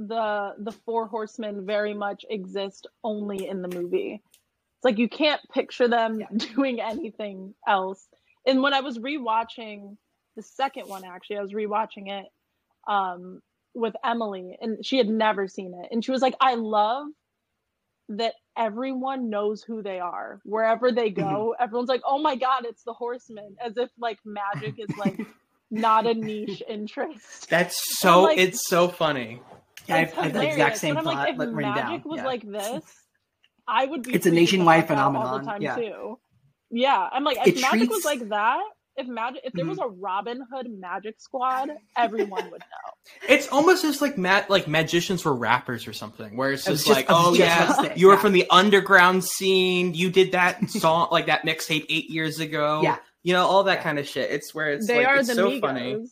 [0.08, 4.22] the the four horsemen very much exist only in the movie.
[4.24, 8.08] It's like you can't picture them doing anything else.
[8.46, 9.96] And when I was rewatching
[10.36, 12.26] the second one, actually, I was rewatching it
[12.88, 13.42] um,
[13.74, 17.08] with Emily, and she had never seen it, and she was like, "I love
[18.08, 21.54] that everyone knows who they are wherever they go.
[21.60, 25.20] Everyone's like, "Oh my god, it's the horsemen," as if like magic is like
[25.70, 27.50] not a niche interest.
[27.50, 28.22] That's so.
[28.22, 29.42] like- it's so funny.
[29.88, 31.48] Yeah, I It's have, I have the exact hilarious, same but I'm like, if like,
[31.50, 32.02] magic down.
[32.04, 32.24] was yeah.
[32.26, 32.84] like this,
[33.68, 34.14] I would be.
[34.14, 35.76] It's a nationwide fuck out all phenomenon, the time yeah.
[35.76, 36.18] too.
[36.70, 38.60] Yeah, I'm like, It if magic was like that,
[38.96, 39.68] if magic, if there Mhm.
[39.70, 43.26] was a Robin Hood magic squad, everyone would know.
[43.28, 46.80] It's almost just like ma- like magicians were rappers or something, where it's I was
[46.84, 48.20] just, just- like, I oh just yeah, about to say, you were yeah.
[48.20, 49.94] from the underground scene.
[49.94, 52.80] You did that song, like that mixtape eight years ago.
[52.82, 52.98] Yeah.
[53.22, 54.30] you know all that kind of shit.
[54.30, 55.60] It's where it's they like are it's the so Migos.
[55.60, 56.06] funny.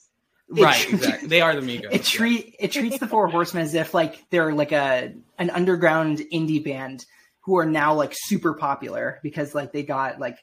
[0.50, 1.28] Right, treats- exactly.
[1.28, 1.88] They are the Migos.
[1.92, 6.18] it treat it treats the Four Horsemen as if like they're like a an underground
[6.32, 7.04] indie band
[7.40, 10.38] who are now like super popular because like they got like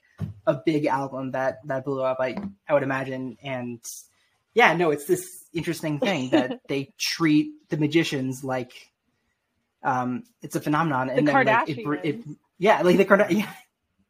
[0.46, 2.18] a big album that that blew up.
[2.20, 2.36] I
[2.70, 3.80] I would imagine, and
[4.54, 8.72] yeah, no, it's this interesting thing that they treat the magicians like
[9.84, 12.20] um it's a phenomenon, and The then like it, it
[12.58, 13.48] yeah, like the Kardashians.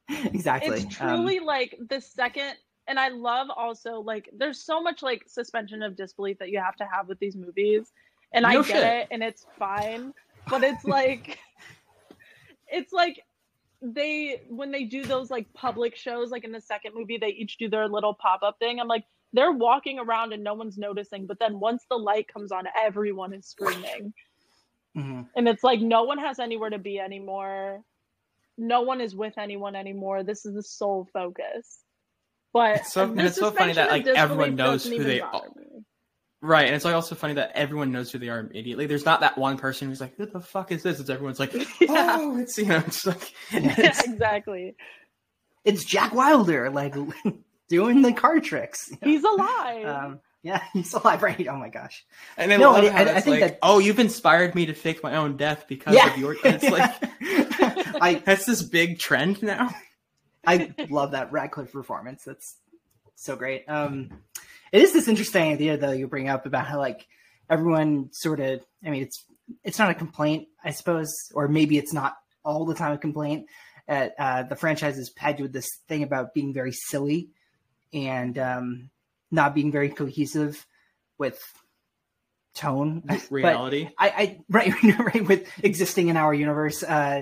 [0.07, 0.81] Yeah, exactly.
[0.81, 2.53] It's Um, truly like the second,
[2.87, 6.75] and I love also like there's so much like suspension of disbelief that you have
[6.77, 7.91] to have with these movies,
[8.33, 10.13] and I No get it, and it's fine,
[10.49, 11.39] but it's like,
[12.67, 13.23] it's like
[13.81, 17.57] they when they do those like public shows, like in the second movie, they each
[17.57, 18.79] do their little pop up thing.
[18.79, 22.51] I'm like, they're walking around and no one's noticing, but then once the light comes
[22.51, 24.13] on, everyone is screaming
[24.95, 25.27] mhm.
[25.35, 27.83] and it's like no one has anywhere to be anymore
[28.57, 31.79] no one is with anyone anymore this is the sole focus
[32.55, 35.43] but It's so- and it's so funny that, like, everyone knows who they are.
[36.41, 38.85] Right, and it's like also funny that everyone knows who they are immediately.
[38.85, 41.53] There's not that one person who's like, "Who the fuck is this?" It's everyone's like,
[41.81, 42.17] Yeah.
[42.19, 44.75] "Oh, it's you know, it's like yeah, exactly
[45.63, 46.93] it's Jack Wilder like
[47.69, 48.91] doing the card tricks.
[49.03, 51.47] he's alive Um, yeah, he's alive, right?
[51.47, 52.05] Oh my gosh.
[52.37, 54.67] And I No, love I- how I- I think like, that- oh, you've inspired me
[54.67, 56.13] to fake my own death because Yeah.
[56.13, 56.35] of your.
[56.45, 56.93] And it's like
[58.01, 59.73] I that's this big trend now.
[60.45, 62.23] I love that Radcliffe performance.
[62.23, 62.55] That's
[63.15, 63.67] so great.
[63.67, 64.09] Um,
[64.71, 67.07] it is this interesting idea though you bring up about how like
[67.49, 68.63] everyone sort of.
[68.85, 69.23] I mean, it's
[69.63, 73.47] it's not a complaint, I suppose, or maybe it's not all the time a complaint.
[73.87, 77.29] At uh, the franchise is pegged with this thing about being very silly
[77.93, 78.89] and um,
[79.29, 80.65] not being very cohesive
[81.19, 81.39] with
[82.55, 83.89] tone, Reality.
[83.97, 86.81] I, I right right with existing in our universe.
[86.81, 87.21] Uh,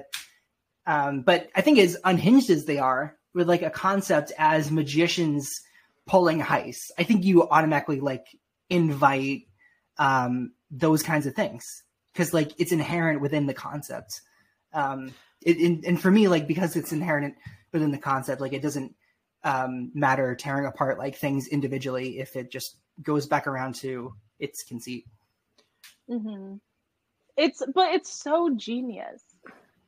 [0.85, 5.49] um, but I think as unhinged as they are, with like a concept as magicians
[6.05, 8.25] pulling heists, I think you automatically like
[8.69, 9.47] invite
[9.97, 14.21] um, those kinds of things because like it's inherent within the concept.
[14.73, 17.35] Um, it, and, and for me, like because it's inherent
[17.71, 18.95] within the concept, like it doesn't
[19.43, 24.63] um, matter tearing apart like things individually if it just goes back around to its
[24.63, 25.05] conceit.
[26.09, 26.55] Mm-hmm.
[27.35, 29.23] It's but it's so genius.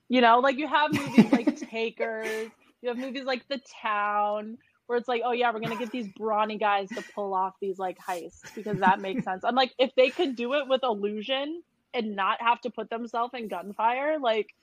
[0.09, 2.51] You know, like you have movies like Takers,
[2.81, 6.07] you have movies like The Town, where it's like, oh yeah, we're gonna get these
[6.07, 9.43] brawny guys to pull off these like heists because that makes sense.
[9.43, 13.33] I'm like, if they could do it with illusion and not have to put themselves
[13.33, 14.53] in gunfire, like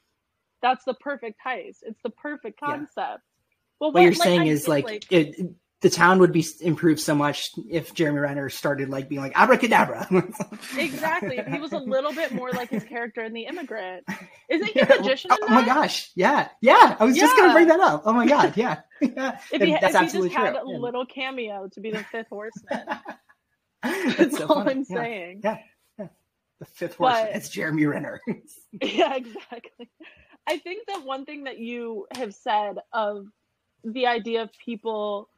[0.62, 1.78] that's the perfect heist.
[1.82, 2.76] It's the perfect Yeah.
[2.76, 3.22] concept.
[3.80, 5.36] But what you're like, saying I is get, like, it,
[5.82, 10.06] the town would be improved so much if Jeremy Renner started like being like abracadabra.
[10.78, 11.38] exactly.
[11.38, 14.04] If he was a little bit more like his character in The Immigrant.
[14.48, 15.30] Isn't he a magician?
[15.32, 16.10] oh, oh my gosh.
[16.14, 16.48] Yeah.
[16.60, 16.96] Yeah.
[16.98, 18.02] I was just going to bring that up.
[18.06, 18.56] Oh my God.
[18.56, 18.80] Yeah.
[19.00, 19.38] yeah.
[19.52, 20.78] If he, that's if he absolutely just had a Yeah.
[20.78, 22.84] little cameo to be the fifth horseman.
[23.82, 24.70] That's That's so all funny.
[24.70, 24.96] I'm Yeah.
[24.96, 25.40] saying.
[25.42, 25.58] Yeah.
[25.98, 26.06] yeah.
[26.60, 27.24] The fifth horseman.
[27.26, 28.20] But- It's Jeremy Renner.
[28.80, 29.90] Yeah, exactly.
[30.46, 33.26] I think that one thing that you have said of
[33.84, 35.28] the idea of people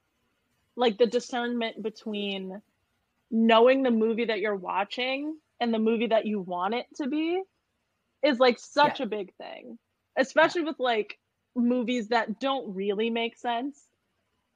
[0.77, 2.61] like the discernment between
[3.31, 7.43] knowing the movie that you're watching and the movie that you want it to be
[8.23, 9.79] is like such a big thing.
[10.17, 11.19] Especially with like
[11.57, 13.81] movies that don't really make sense.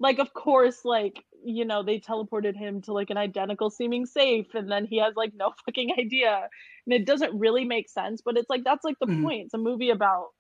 [0.01, 4.47] Like of course like you know they teleported him to like an identical seeming safe
[4.55, 6.49] and then he has like no fucking idea
[6.87, 9.23] and it doesn't really make sense but it's like that's like the Mhm.
[9.23, 10.31] point it's a movie about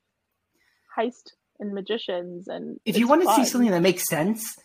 [0.96, 4.56] heist and magicians and if you want to see something that makes sense,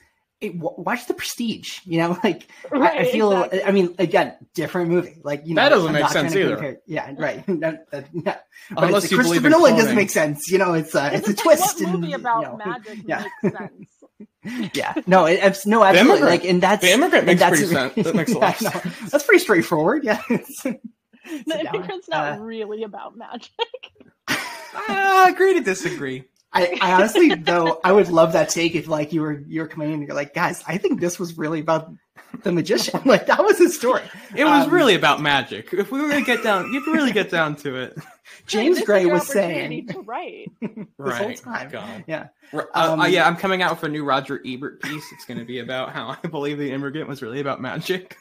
[0.43, 1.79] it, w- watch The Prestige.
[1.85, 3.31] You know, like I- I, feel.
[3.31, 3.63] exactly.
[3.63, 5.17] I mean, again, different movie.
[5.23, 6.55] Like you know, That doesn't I'm make sense either.
[6.55, 7.47] compare- Yeah, right.
[7.47, 8.37] No, that- yeah.
[8.71, 10.49] But Unless it's, you believe Christopher in Nolan doesn't make sense.
[10.51, 11.75] You know, it's uh, it's a It's like, twist.
[11.79, 13.25] what and, movie you about know, magic yeah.
[13.41, 13.87] makes sense
[14.73, 16.11] yeah, no, it, it's no, absolutely.
[16.17, 16.41] Immigrant.
[16.43, 17.95] Like, and that's The Immigrant and makes that's, pretty sense.
[18.07, 19.11] That makes a lot of yeah, no, sense.
[19.11, 20.03] That's pretty straightforward.
[20.03, 20.21] Yeah.
[20.29, 20.79] the
[21.47, 21.75] down.
[21.75, 23.51] immigrant's not Uh, really about magic
[24.27, 26.25] I agree to disagree.
[26.53, 29.67] I, I honestly though I would love that take if like you were you were
[29.67, 31.91] coming in and you're like guys I think this was really about
[32.43, 34.03] the magician like that was his story
[34.35, 35.73] It was Um, really about magic.
[35.73, 37.97] If we were gonna get down, you could really get down to it.
[38.47, 41.21] James This is Gray was saying to write this right.
[41.21, 42.03] whole time God.
[42.07, 45.05] yeah Uh, uh, Um, yeah, I'm coming out with a new Roger Ebert piece.
[45.13, 48.17] It's going to be about how I believe the immigrant was really about magic.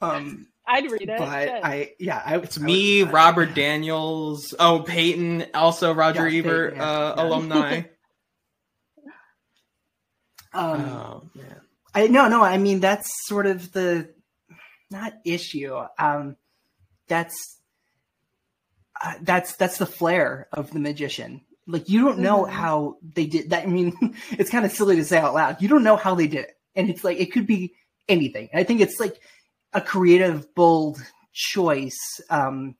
[0.00, 1.60] um i'd read it but Shit.
[1.64, 6.82] I yeah I, It's me, Robert Daniels, oh Peyton, also Roger Yeah, Peyton, Ebert yeah,
[6.90, 7.22] uh, yeah.
[7.22, 7.82] alumni.
[10.54, 11.60] um oh man,
[11.94, 14.10] I no no I mean that's sort of the
[14.90, 16.36] not issue um
[17.08, 17.58] that's
[19.02, 22.50] uh, that's that's the flair of the magician like you don't know Mhm.
[22.50, 25.68] how they did that I mean it's kind of silly to say out loud you
[25.68, 27.74] don't know how they did it and it's like it could be
[28.08, 29.18] anything I think it's like
[29.72, 31.02] a creative bold
[31.32, 32.74] choice um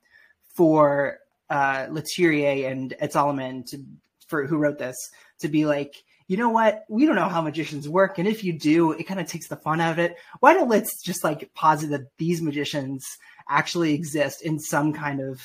[0.55, 1.19] for
[1.51, 3.83] uh Leterrier and Solomon to
[4.27, 4.97] for who wrote this
[5.41, 6.87] to be like you know what?
[6.89, 9.57] We don't know how magicians work, and if you do, it kind of takes the
[9.57, 10.17] fun out of it.
[10.41, 13.05] Why don't let's just like posit that these magicians
[13.51, 15.41] actually exist in some kind of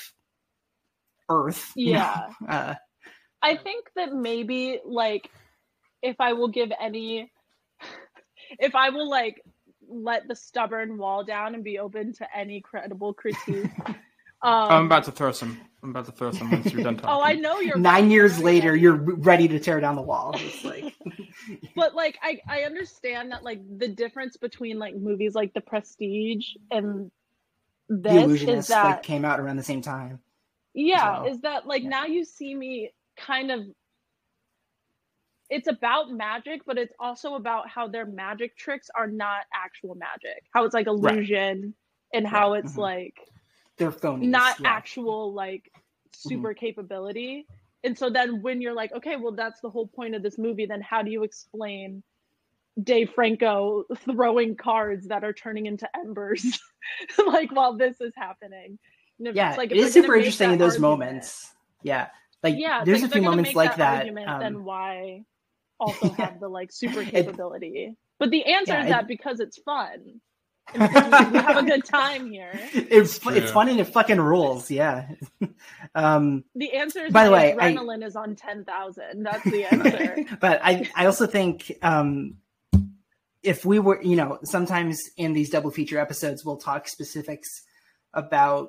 [1.28, 1.72] Earth?
[1.74, 1.98] you know?
[1.98, 2.30] Yeah.
[2.48, 2.74] Uh,
[3.42, 5.30] I think that maybe like
[6.00, 7.30] if I will give any
[8.58, 9.42] if I will like
[9.88, 13.70] let the stubborn wall down and be open to any credible critique.
[14.40, 15.60] Um, I'm about to throw some.
[15.82, 17.10] I'm about to throw some once you're done talking.
[17.12, 18.12] Oh, I know you're nine right.
[18.12, 20.32] years later, you're ready to tear down the wall.
[20.36, 20.94] It's like,
[21.74, 26.46] but like I I understand that like the difference between like movies like The Prestige
[26.70, 27.10] and
[27.88, 30.20] the this is Illusionist that like came out around the same time.
[30.72, 31.32] yeah well.
[31.32, 33.66] is that like now you see me kind of
[35.50, 40.42] it's about magic but it's also about how their magic tricks are not actual magic
[40.52, 41.74] how it's like illusion
[42.12, 42.78] and how it's mhm.
[42.78, 43.14] like
[43.76, 44.28] They're phonies.
[44.28, 44.68] not yeah.
[44.68, 45.70] actual like
[46.14, 47.46] super capability
[47.84, 50.66] and so then when you're like okay well that's the whole point of this movie
[50.66, 52.02] then how do you explain
[52.82, 56.60] Dave Franco throwing cards that are turning into embers
[57.26, 58.78] like while this is happening
[59.18, 61.54] And if Yeah, it's like, it if is they're super interesting in those argument- moments.
[61.82, 62.08] Yeah,
[62.42, 63.98] like yeah, there's like a few moments like that.
[63.98, 65.24] argument, um, then why
[65.80, 67.96] also have the like super It- capability?
[68.18, 70.20] but the answer Yeah, is it- that because it's fun.
[70.74, 72.50] We we have a good time here.
[72.74, 74.70] it's fu- it's fun and it fucking rules.
[74.70, 75.08] Yeah.
[75.94, 79.22] um, The answer is By the my way, I- adrenaline is on ten thousand.
[79.22, 80.36] That's the answer.
[80.40, 82.34] but I, I also think um,
[83.42, 87.48] if we were, you know, sometimes in these double feature episodes, we'll talk specifics
[88.12, 88.68] about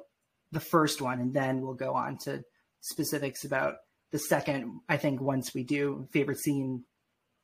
[0.53, 2.43] the first one, and then we'll go on to
[2.80, 3.76] specifics about
[4.14, 4.80] the second.
[4.88, 6.86] I think once we do favorite scene,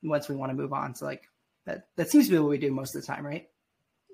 [0.06, 1.28] once we want to move on, so like
[1.66, 3.48] that that seems to be what we do most of the time, right?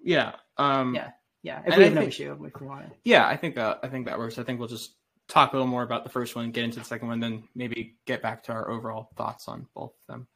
[0.05, 0.33] yeah.
[0.59, 1.11] Um, Yeah,
[1.43, 1.61] yeah.
[1.67, 2.93] If we I have no think- issue, if we want to.
[3.05, 4.39] Yeah, I think uh, I think that works.
[4.39, 4.95] I think we'll just
[5.29, 7.97] talk a little more about the first one, get into the second one, then maybe
[8.07, 10.27] get back to our overall thoughts on both of them.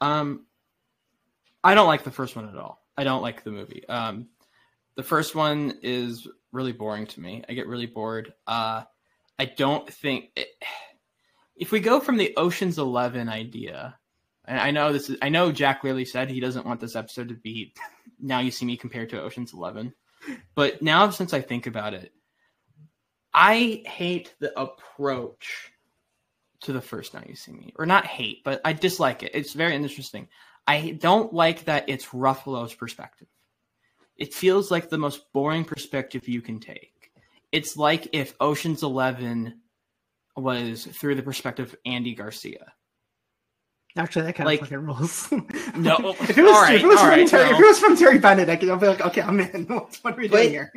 [0.00, 0.46] Um,
[1.64, 2.80] I don't like the first one at all.
[2.96, 3.86] I don't like the movie.
[3.88, 4.28] Um,
[4.96, 7.44] the first one is really boring to me.
[7.48, 8.32] I get really bored.
[8.46, 8.84] Uh,
[9.38, 10.48] I don't think it,
[11.56, 13.98] if we go from the Ocean's Eleven idea,
[14.48, 17.28] and I know this is, I know Jack clearly said he doesn't want this episode
[17.28, 17.74] to be
[18.18, 19.92] now you see me compared to Ocean's Eleven,
[20.54, 22.12] but now since I think about it,
[23.32, 25.70] I hate the approach
[26.62, 29.32] to the first Now You See Me, or not hate, but I dislike it.
[29.34, 30.28] It's very interesting.
[30.66, 33.28] I don't like that it's Ruffalo's perspective.
[34.16, 37.12] It feels like the most boring perspective you can take.
[37.52, 39.60] It's like if Ocean's Eleven
[40.36, 42.72] was through the perspective of Andy Garcia.
[43.96, 45.28] Actually, that kind Like- of fucking rules.
[45.76, 47.56] No, oh, if it was, all right, if it was all from right, Terry, no.
[47.56, 49.64] if it was from Terry Benedict, I could I'll be like, okay, I'm in.
[49.68, 50.72] What, what are we doing But- here?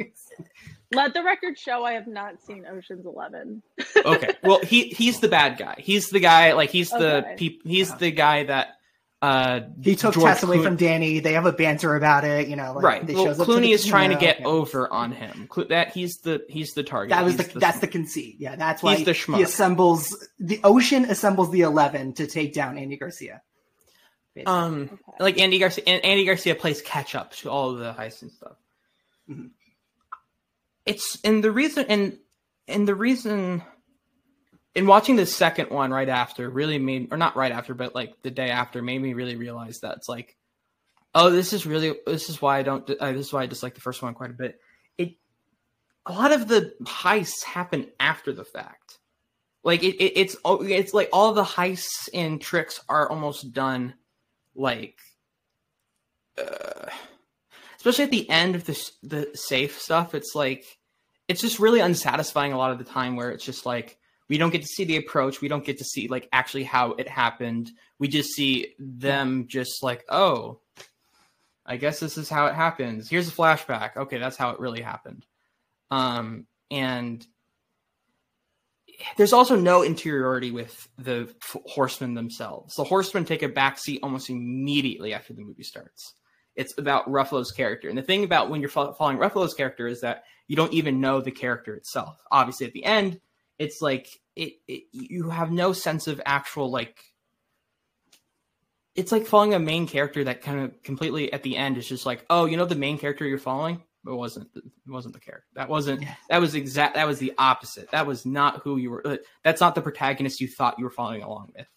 [0.94, 3.64] Let the record show I have not seen Ocean's Eleven.
[4.06, 4.34] okay.
[4.44, 5.76] Well, he he's the bad guy.
[5.78, 7.36] He's the guy like he's the Okay.
[7.38, 8.00] peop, he's uh-huh.
[8.00, 8.76] the guy that
[9.22, 11.20] uh He took George Tess away Clooney- from Danny.
[11.20, 12.48] They have a banter about it.
[12.48, 13.06] You know, like, right.
[13.06, 14.34] They Well, shows Clooney the is trying to casino.
[14.40, 15.48] get over on him.
[15.50, 17.12] Clo- that he's the he's the target.
[17.12, 18.38] That was He's the, that's the conceit.
[18.40, 22.78] Yeah, that's why He's the he assembles the Ocean assembles the Eleven to take down
[22.78, 23.42] Andy Garcia.
[24.46, 25.84] um like Andy Garcia.
[25.88, 28.56] and Andy Garcia plays catch up to all of the heists and stuff.
[29.30, 29.50] Mhm.
[30.86, 32.18] It's and the reason and
[32.68, 33.62] and the reason
[34.76, 38.14] in watching the second one right after really made or not right after but like
[38.22, 40.38] the day after made me really realize that it's like
[41.14, 43.76] oh this is really this is why I don't uh, this is why I dislike
[43.76, 44.60] the first one quite a bit.
[44.98, 45.16] It
[46.06, 49.00] a lot of the heists happen after the fact.
[49.64, 53.94] Like it, it it's oh, it's like all the heists and tricks are almost done
[54.56, 54.98] like
[56.38, 56.88] uh,
[57.78, 60.66] especially at the end of the the safe stuff it's like
[61.28, 63.98] it's just really unsatisfying a lot of the time where it's just like
[64.32, 66.94] we don't get to see the approach we don't get to see like actually how
[66.94, 67.70] it happened
[68.00, 70.60] we just see them just like oh
[71.66, 74.82] i guess this is how it happens here's a flashback okay that's how it really
[74.82, 75.26] happened
[75.92, 77.28] um and
[79.18, 81.34] there's also no interiority with the
[81.66, 82.76] horsemen themselves.
[82.76, 86.14] The horsemen take a backseat almost immediately after the movie starts.
[86.56, 90.02] It's about Ruffalo's character, and the thing about when you're fo- following Ruffalo's character is
[90.02, 92.18] that you don't even know the character itself.
[92.32, 93.20] Obviously, at the end,
[93.62, 96.98] it's like it, it you have no sense of actual like.
[98.96, 102.06] It's like following a main character that kind of completely at the end is just
[102.06, 103.82] like, oh, you know, the main character you're following.
[104.06, 104.50] It wasn't.
[104.56, 105.48] It wasn't the character.
[105.54, 106.04] That wasn't.
[106.30, 106.96] That was exact.
[106.96, 107.92] That was the opposite.
[107.92, 109.20] That was not who you were.
[109.44, 111.68] That's not the protagonist you thought you were following along with.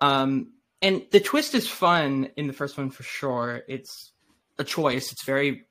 [0.00, 3.62] Um, and the twist is fun in the first one for sure.
[3.68, 4.12] It's
[4.58, 5.10] a choice.
[5.10, 5.66] It's very.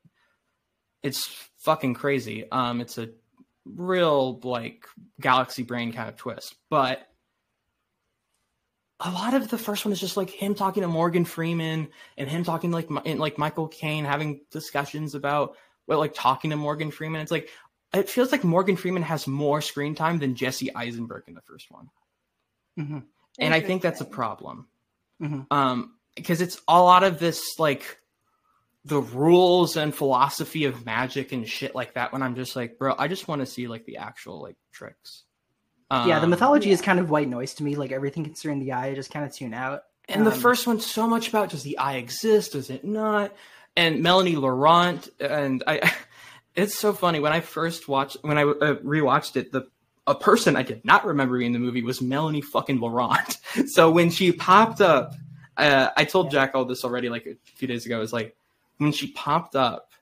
[1.02, 1.26] It's
[1.60, 2.50] fucking crazy.
[2.50, 3.08] Um, it's a
[3.74, 4.86] real like
[5.20, 7.06] galaxy brain kind of twist, but
[9.00, 12.28] a lot of the first one is just like him talking to Morgan Freeman and
[12.28, 15.56] him talking like and like Michael Caine having discussions about
[15.86, 17.20] well like talking to Morgan Freeman.
[17.20, 17.50] It's like
[17.92, 21.70] it feels like Morgan Freeman has more screen time than Jesse Eisenberg in the first
[21.70, 21.90] one,
[22.78, 23.04] Mhm.
[23.38, 24.68] and I think that's a problem.
[25.20, 25.46] Mhm.
[25.50, 27.98] Um, because it's a lot of this like
[28.86, 32.12] the rules and philosophy of magic and shit like that.
[32.12, 35.24] When I'm just like, bro, I just want to see like the actual like tricks.
[35.90, 37.74] yeah, the Um, mythology is kind of white noise to me.
[37.76, 39.82] Like everything concerning the eye, I just kind of tune out.
[40.08, 43.34] And the Um, first one's so much about does the eye exist, does it not?
[43.76, 45.92] And Melanie Laurent, and I,
[46.54, 49.68] it's so funny when I first watched when I uh, rewatched it, the
[50.06, 53.36] a person I did not remember in the movie was Melanie fucking Laurent.
[53.66, 55.14] so when she popped up,
[55.56, 57.96] uh, I told Jack all this already like a few days ago.
[57.96, 58.36] It was like
[58.78, 59.92] when she popped up,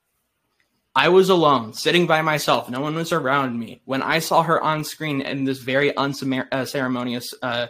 [0.94, 2.70] I was alone, sitting by myself.
[2.70, 3.82] No one was around me.
[3.84, 7.66] When I saw her on screen in this very unceremonious uh,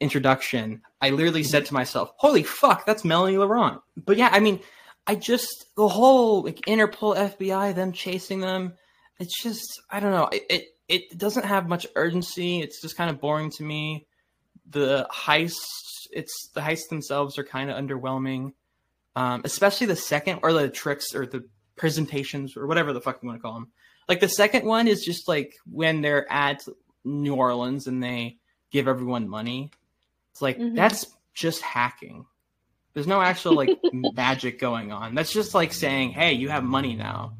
[0.00, 4.60] introduction, I literally said to myself, "Holy fuck, that's Melanie Laurent." But yeah, I mean,
[5.06, 8.74] I just the whole like Interpol, FBI, them chasing them.
[9.18, 10.28] It's just I don't know.
[10.30, 12.60] It it, it doesn't have much urgency.
[12.60, 14.06] It's just kind of boring to me.
[14.70, 18.52] The heists, it's the heists themselves are kind of underwhelming,
[19.18, 21.42] um, especially the second or the tricks or the
[21.76, 23.68] presentations or whatever the fuck you want to call them.
[24.08, 26.64] Like the second one is just like when they're at
[27.04, 28.38] New Orleans and they
[28.70, 29.70] give everyone money.
[30.32, 30.76] It's like Mhm.
[30.76, 32.26] that's just hacking.
[32.94, 35.14] There's no actual like magic going on.
[35.14, 37.34] That's just like saying, "Hey, you have money now,"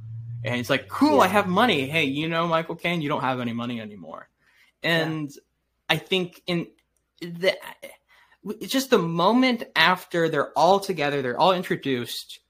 [0.45, 3.41] and it's like, "Cool, I have money." Hey, you know, Michael Caine, you don't have
[3.41, 4.29] any money anymore.
[4.83, 5.31] And
[5.89, 6.69] I think in
[7.21, 7.57] the
[8.45, 12.41] it's just the moment after they're all together, they're all introduced,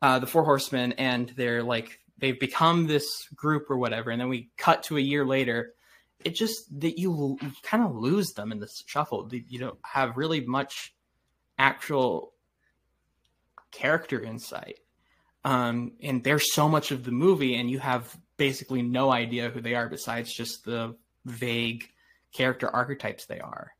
[0.00, 4.28] uh, the four horsemen, and they're like they've become this group or whatever, and then
[4.28, 5.74] we cut to a year later.
[6.24, 9.28] It just that you, you kind of lose them in the shuffle.
[9.32, 10.94] You don't have really much
[11.58, 12.32] actual
[13.72, 14.78] character insight.
[15.44, 19.60] Um, and there's so much of the movie, and you have basically no idea who
[19.60, 21.88] they are besides just the vague
[22.32, 23.72] character archetypes they are.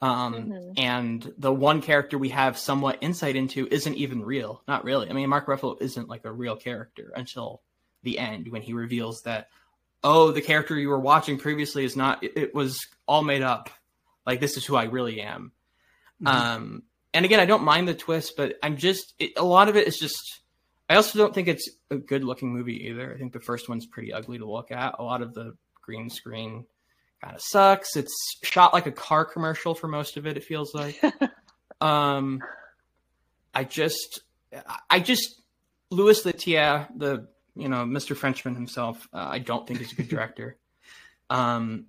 [0.00, 0.74] Um, Mhm.
[0.78, 4.62] And the one character we have somewhat insight into isn't even real.
[4.68, 5.10] Not really.
[5.10, 7.62] I mean, Mark Ruffalo isn't like a real character until
[8.04, 9.48] the end when he reveals that,
[10.04, 13.70] oh, the character you were watching previously is not, it, it was all made up.
[14.24, 15.50] Like, this is who I really am.
[16.22, 16.28] Mhm.
[16.28, 16.82] Um,
[17.12, 19.88] and again, I don't mind the twist, but I'm just it, a lot of it
[19.88, 20.42] is just.
[20.90, 23.12] I also don't think it's a good looking movie either.
[23.12, 24.94] I think the first one's pretty ugly to look at.
[24.98, 26.66] A lot of the green screen
[27.22, 27.96] kind of sucks.
[27.96, 30.36] It's shot like a car commercial for most of it.
[30.36, 31.00] It feels like.
[31.80, 32.42] um,
[33.54, 34.20] I just,
[34.88, 35.40] I just
[35.90, 38.16] Louis Leterrier, the you know Mr.
[38.16, 39.08] Frenchman himself.
[39.12, 40.56] Uh, I don't think he's a good director.
[41.30, 41.86] um,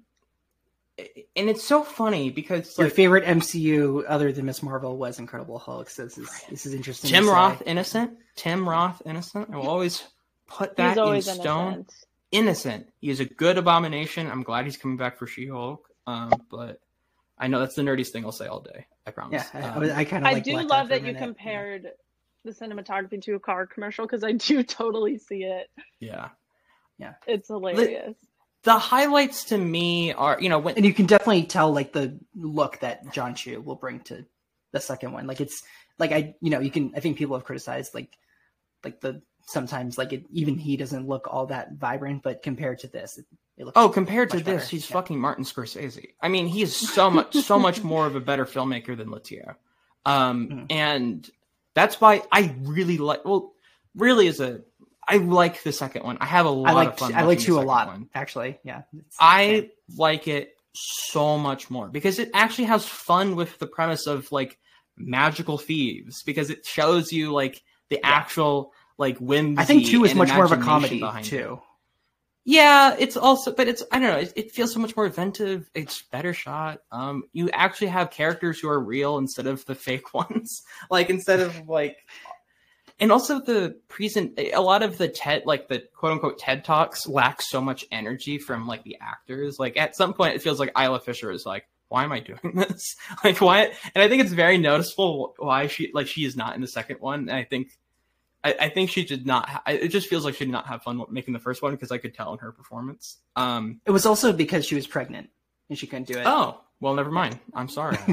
[1.36, 4.62] and it's so funny because Your like, favorite MCU other than Ms.
[4.64, 5.90] Marvel was Incredible Hulk.
[5.90, 7.12] So this is this is interesting.
[7.12, 7.30] Tim.
[7.30, 8.18] Roth innocent.
[8.36, 9.50] Tim Roth innocent.
[9.52, 10.04] I will always
[10.48, 11.86] put that in stone.
[12.32, 12.74] Innocent.
[12.76, 12.94] Innocent.
[13.00, 14.30] He is a good abomination.
[14.30, 15.88] I'm glad he's coming back for She-Hulk.
[16.08, 16.80] Um, but
[17.38, 18.86] I know that's the nerdiest thing I'll say all day.
[19.06, 19.44] I promise.
[19.54, 21.20] Yeah, I, Um, I, I kind of I like do love that you minute.
[21.22, 21.88] compared
[22.46, 25.70] the cinematography to a car commercial because I do totally see it.
[26.00, 26.30] yeah.
[26.98, 28.18] Yeah, it's hilarious.
[28.64, 32.20] The highlights to me are, you know, when and you can definitely tell like the
[32.36, 34.26] look that John Chu will bring to
[34.74, 35.26] the second one.
[35.26, 35.64] Like it's
[35.98, 36.92] like I, you know, you can.
[36.94, 38.18] I think people have criticized like
[38.84, 39.22] like the
[39.52, 43.26] sometimes like it, even he doesn't look all that vibrant, but compared to this, it,
[43.58, 43.76] it looks.
[43.76, 44.66] Oh, compared to this, better.
[44.66, 44.94] he's Yeah.
[44.94, 46.10] fucking Martin Scorsese.
[46.22, 49.56] I mean, he is so much, so much more of a better filmmaker than Leterrier.
[50.06, 50.66] Um, Mhm.
[50.72, 51.30] and
[51.74, 53.26] that's why I really like.
[53.26, 53.54] Well,
[53.96, 54.62] really, is a
[55.08, 56.18] I like the second one.
[56.22, 57.16] I have a lot I like of fun.
[57.16, 58.10] I like two a lot one.
[58.14, 58.60] actually.
[58.64, 58.84] Yeah,
[59.20, 64.32] I like it so much more because it actually has fun with the premise of
[64.32, 64.60] like
[64.96, 69.58] magical thieves because it shows you like the actual like whimsy.
[69.58, 71.62] I think two is much more of a imagination comedy behind too.
[72.46, 74.18] Yeah, it's also, but it's I don't know.
[74.18, 75.70] It, it feels so much more inventive.
[75.74, 76.80] It's better shot.
[76.92, 80.62] Um, you actually have characters who are real instead of the fake ones.
[80.90, 81.98] like instead of like,
[83.00, 84.38] and also the present.
[84.38, 88.38] A lot of the TED, like the quote unquote TED talks, lack so much energy
[88.38, 89.58] from like the actors.
[89.60, 92.40] Like at some point, it feels like Isla Fisher is like, why am I doing
[92.56, 92.96] this?
[93.24, 93.72] like why?
[93.94, 96.98] And I think it's very noticeable why she like she is not in the second
[97.00, 97.22] one.
[97.22, 97.70] And I think
[98.44, 99.50] I, I think she did not.
[99.50, 101.92] Ha- it just feels like she did not have fun making the first one because
[101.92, 103.18] I could tell in her performance.
[103.36, 103.82] Um.
[103.86, 105.30] It was also because she was pregnant
[105.70, 106.24] and she couldn't do it.
[106.26, 107.40] Oh well, never mind.
[107.54, 107.98] I'm sorry.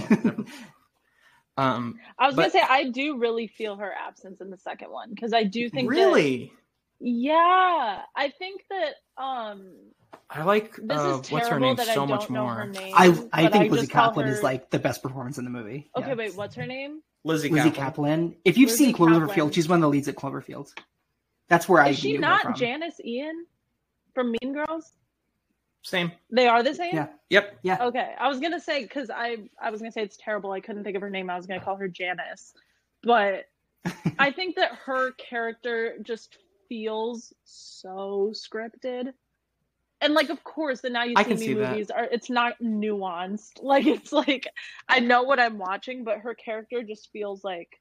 [1.58, 1.98] Um.
[2.18, 5.10] I was but- gonna say I do really feel her absence in the second one
[5.14, 6.52] because I do think that- Really,
[7.00, 9.72] yeah, I think that um
[10.28, 12.66] I like this uh, is what's her name that I so much more.
[12.66, 12.92] name.
[12.94, 15.90] I I think Lizzy just call Caplan is like the best performance in the movie.
[15.96, 16.14] Okay, Yeah.
[16.14, 17.00] wait, what's her name?
[17.26, 17.74] Lizzy, Lizzy Caplan.
[17.74, 18.36] Caplan.
[18.44, 19.54] If you've Lizzy seen Cloverfield, Caplan.
[19.54, 20.72] she's one of the leads at Cloverfield.
[21.48, 22.54] That's where I Is she not from.
[22.54, 23.46] Janis Ian
[24.14, 24.92] from Mean Girls?
[25.82, 26.10] Same.
[26.30, 26.94] They are the same.
[26.94, 27.08] Yeah.
[27.30, 27.58] Yep.
[27.62, 27.78] Yeah.
[27.80, 30.50] Okay, I was gonna say because I I was gonna say it's terrible.
[30.52, 31.30] I couldn't think of her name.
[31.30, 32.54] I was gonna call her Janis,
[33.02, 33.44] but
[34.18, 39.12] I think that her character just feels so scripted.
[40.01, 41.70] And like, of course, the Now You See Me see that.
[41.70, 42.05] movies are.
[42.05, 43.53] It's not nuanced.
[43.62, 44.47] Like it's like
[44.88, 47.80] I know what I'm watching, but her character just feels like.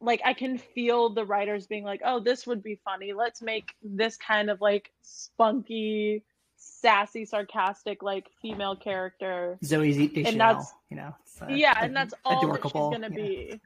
[0.00, 3.14] Like I can feel the writers being like, "Oh, this would be funny.
[3.14, 6.22] Let's make this kind of like spunky,
[6.56, 11.14] sassy, sarcastic, like female character." Zoe Z- Deschanel, And that's- you know.
[11.40, 13.58] uh, yeah, and that's all that she's gonna be.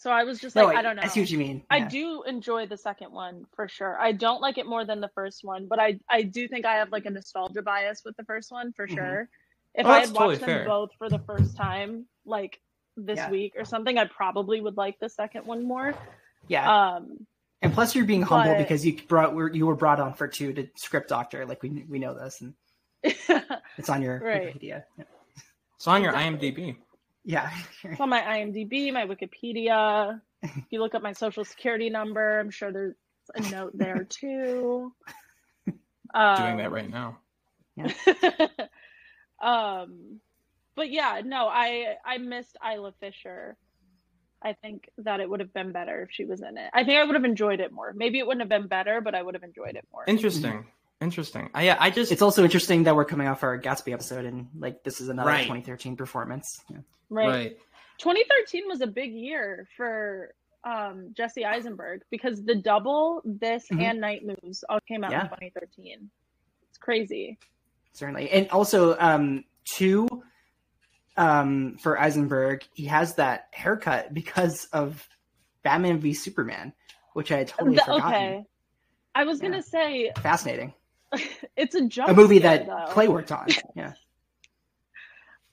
[0.00, 1.02] So I was just No, like, I don't know.
[1.04, 1.62] I see what you mean.
[1.68, 4.00] I do enjoy the second one for sure.
[4.00, 6.76] I don't like it more than the first one, but I I do think I
[6.76, 8.94] have like a nostalgia bias with the first one for Mhm.
[8.94, 9.28] sure.
[9.74, 10.64] If Oh, I that's had totally watched them fair.
[10.64, 12.58] both for the first time, like
[12.96, 13.30] this Yeah.
[13.30, 15.92] week or something, I probably would like the second one more.
[16.48, 17.26] Yeah, Um,
[17.60, 20.26] and plus you're being humble but- because you brought were you were brought on for
[20.26, 21.44] two to script doctor.
[21.44, 22.54] Like we we know this, and
[23.76, 24.54] it's on your Right.
[24.54, 24.84] Wikipedia.
[24.96, 25.04] Yeah.
[25.76, 26.78] It's on your IMDb.
[27.24, 27.50] Yeah.
[27.84, 30.20] it's on my IMDb, my Wikipedia.
[30.42, 32.94] If you look up my social security number, I'm sure there's
[33.34, 34.92] a note there too.
[35.66, 35.78] Doing
[36.14, 37.18] Um, that right now.
[37.76, 37.92] Yeah.
[39.42, 40.20] um
[40.76, 43.56] but yeah no i i missed isla fisher
[44.42, 46.98] i think that it would have been better if she was in it i think
[46.98, 49.34] i would have enjoyed it more maybe it wouldn't have been better but i would
[49.34, 50.66] have enjoyed it more Interesting.
[51.00, 51.48] Interesting.
[51.54, 54.48] I, yeah, I just It's also interesting that we're coming off our Gatsby episode, and
[54.58, 55.44] like this is another Right.
[55.44, 56.60] 2013 performance.
[56.68, 56.78] Yeah.
[57.08, 57.28] right.
[57.28, 57.56] right.
[57.98, 63.80] 2013 was a big year for um jesse eisenberg because the double this Mhm.
[63.82, 65.22] and night moves all came out Yeah.
[65.22, 66.10] in 2013
[66.68, 67.38] it's crazy
[67.94, 70.06] certainly and also um two
[71.16, 75.08] um for eisenberg he has that haircut because of
[75.62, 76.74] batman v superman
[77.14, 78.44] which i had totally The- forgotten okay
[79.14, 80.74] i was gonna say fascinating
[81.56, 82.92] it's a jump a movie scare, that though.
[82.92, 83.46] clay worked on
[83.76, 83.92] yeah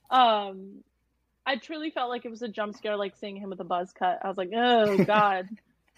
[0.10, 0.84] Um,
[1.46, 3.92] I truly felt like it was a jump scare, like seeing him with a buzz
[3.98, 4.20] cut.
[4.24, 5.48] I was like, oh god.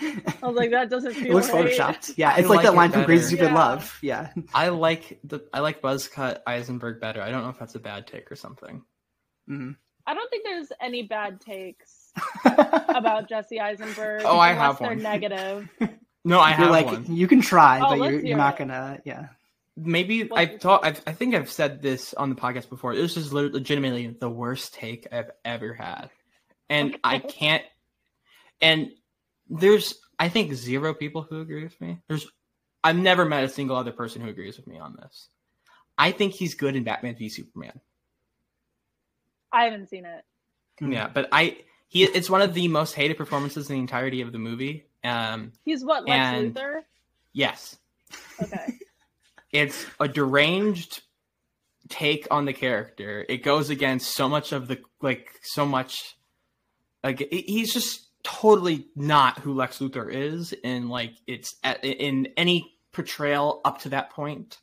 [0.01, 1.65] I was like, that doesn't feel it looks right.
[1.77, 3.53] photoshopped yeah I it's like, like that it line from crazy stupid Yeah.
[3.53, 7.21] love yeah I like the I like buzz cut Eisenberg better.
[7.21, 8.81] I don't know if that's a bad take or something.
[9.49, 9.75] Mhm.
[10.07, 12.13] I don't think there's any bad takes
[12.45, 14.21] about Jesse Eisenberg.
[14.25, 15.03] Oh, I unless have they're one.
[15.03, 15.69] negative.
[16.25, 17.05] No, I You're have like one.
[17.15, 18.59] you can try, Oh, but you're, you're not it.
[18.59, 18.99] gonna.
[19.05, 19.27] Yeah.
[19.81, 20.85] Maybe What's I've thought.
[20.85, 22.95] I've, I think I've said this on the podcast before.
[22.95, 26.09] This is legitimately the worst take I've ever had,
[26.69, 27.63] and I can't.
[28.61, 28.91] And
[29.49, 31.99] there's, I think, zero people who agree with me.
[32.07, 32.27] There's,
[32.83, 35.29] I've never met a single other person who agrees with me on this.
[35.97, 37.79] I think he's good in Batman v Superman.
[39.51, 40.23] I haven't seen it.
[40.81, 41.57] Yeah, but I
[41.87, 44.85] he it's one of the most hated performances in the entirety of the movie.
[45.03, 46.81] Um, He's what Lex And- Luthor.
[47.33, 47.77] yes,
[48.41, 48.73] Okay.
[49.51, 51.01] it's a deranged
[51.89, 53.25] take on the character.
[53.27, 56.15] It goes against so much of the like so much
[57.03, 62.75] like he's just totally not who Lex Luthor is and like it's at, in any
[62.91, 64.59] portrayal up to that point.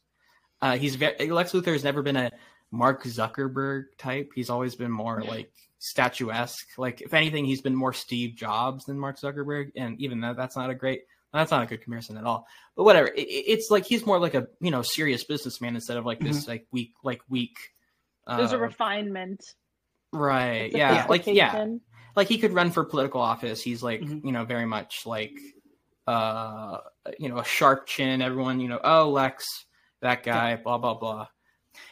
[0.63, 2.31] Uh he's very Lex Luthor has never been a
[2.71, 4.31] Mark Zuckerberg type.
[4.35, 6.79] He's always been more like statuesque.
[6.79, 10.57] Like if anything he's been more Steve Jobs than Mark Zuckerberg and even though that's
[10.57, 12.47] not a great that's not a good comparison at all
[12.77, 13.09] but whatever.
[13.09, 16.21] It, it- it's like he's more like a you know serious businessman instead of like
[16.21, 17.57] this like weak like weak.
[18.27, 19.41] Uh, There's a refinement.
[20.13, 20.73] right?
[20.75, 21.67] A Yeah, like yeah,
[22.15, 23.63] like he could run for political office.
[23.63, 24.25] He's like Mhm.
[24.25, 25.33] you know very much like
[26.07, 26.79] uh
[27.19, 28.23] you know a sharp chin.
[28.23, 29.45] Everyone you know oh Lex
[30.03, 31.29] that guy blah blah blah.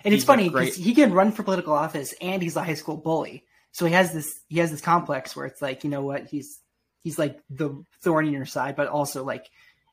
[0.05, 2.57] And it's He's a funny great- because he can run for political office and he's
[2.57, 3.45] a high school bully.
[3.73, 6.61] So he has this he has this complex where it's like, you know what, he's
[7.05, 9.49] he's like the thorn in your side, but also like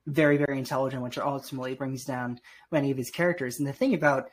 [0.08, 2.40] very, very intelligent, which ultimately brings down
[2.72, 3.60] many of his characters.
[3.60, 4.30] And the thing about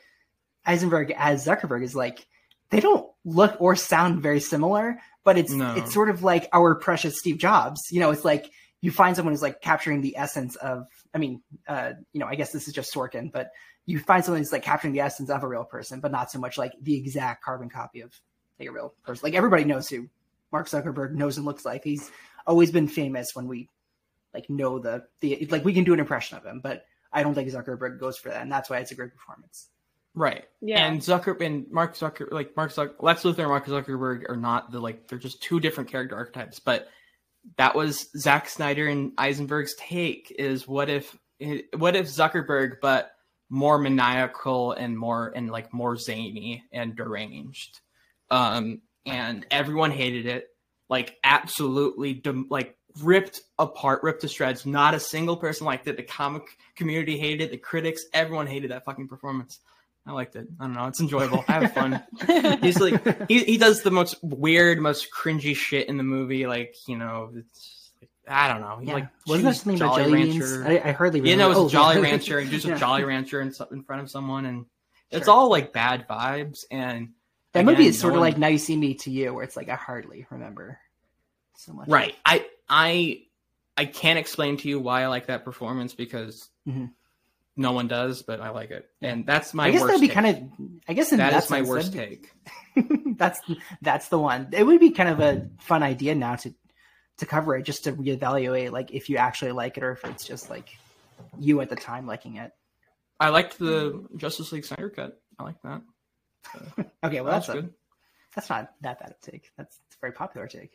[0.64, 2.26] Eisenberg as Zuckerberg is like
[2.70, 5.74] they don't look or sound very similar, but it's No.
[5.74, 7.80] it's sort of like our precious Steve Jobs.
[7.90, 8.50] You know, it's like
[8.80, 12.34] you find someone who's like capturing the essence of I mean, uh, you know, I
[12.36, 13.50] guess this is just Sorkin, but
[13.86, 16.38] you find someone who's like capturing the essence of a real person, but not so
[16.38, 18.12] much like the exact carbon copy of
[18.60, 19.26] like a real person.
[19.26, 20.08] Like everybody knows who
[20.52, 21.84] Mark Zuckerberg knows and looks like.
[21.84, 22.10] He's
[22.48, 23.68] always been famous when we
[24.34, 27.34] like know the the like we can do an impression of him, but I don't
[27.34, 29.68] think Zuckerberg goes for that, and that's why it's a great performance.
[30.14, 30.46] Right.
[30.60, 30.84] Yeah.
[30.84, 34.72] And Zucker and Mark Zucker like Mark Zucker Lex Luthor and Mark Zuckerberg are not
[34.72, 36.58] the like they're just two different character archetypes.
[36.58, 36.88] But
[37.56, 41.16] that was Zack Snyder and Eisenberg's take is what if
[41.76, 43.12] what if Zuckerberg but
[43.48, 47.80] more maniacal and more and like more zany and deranged.
[48.30, 50.48] Um and everyone hated it.
[50.88, 54.64] Like absolutely like ripped apart, ripped to shreds.
[54.66, 55.96] Not a single person liked it.
[55.96, 56.42] The comic
[56.76, 57.50] community hated it.
[57.50, 59.60] The critics, everyone hated that fucking performance.
[60.06, 60.48] I liked it.
[60.58, 60.86] I don't know.
[60.86, 61.44] It's enjoyable.
[61.48, 62.02] I have fun.
[62.62, 66.46] He's like he, he does the most weird, most cringy shit in the movie.
[66.46, 68.78] Like you know, it's like, I don't know.
[68.78, 70.12] He Yeah, like wasn't there chews something about Jolly?
[70.12, 70.64] Rancher.
[70.66, 71.20] I, I hardly.
[71.20, 71.60] Yeah, no, it was remember.
[71.60, 72.02] a oh, Jolly yeah.
[72.12, 74.64] Rancher and just a Jolly Rancher in, in front of someone, and
[75.10, 75.34] it's Sure.
[75.34, 76.60] all like bad vibes.
[76.70, 77.10] And
[77.58, 79.44] That movie is sort no of one- like Now You See Me to You, where
[79.44, 80.78] it's like I hardly remember
[81.56, 81.88] so much.
[81.88, 82.14] right.
[82.24, 83.22] I I
[83.76, 86.90] I can't explain to you why I like that performance because Mhm.
[87.56, 89.66] no one does, but I like it, and that's my.
[89.66, 90.14] I guess that'd be take.
[90.14, 90.68] kind of.
[90.88, 92.24] I guess in That that is my worst that'd
[92.76, 93.16] take.
[93.18, 93.40] that's
[93.82, 94.48] that's the one.
[94.52, 96.54] It would be kind of a fun idea now to
[97.18, 100.24] to cover it, just to reevaluate like if you actually like it or if it's
[100.24, 100.76] just like
[101.38, 102.52] you at the time liking it.
[103.20, 105.20] I liked the Justice League Snyder cut.
[105.38, 105.82] I like that.
[107.04, 107.74] Okay, well That was that's a, good.
[108.34, 109.50] that's not that bad a take.
[109.56, 110.72] That's a very popular take.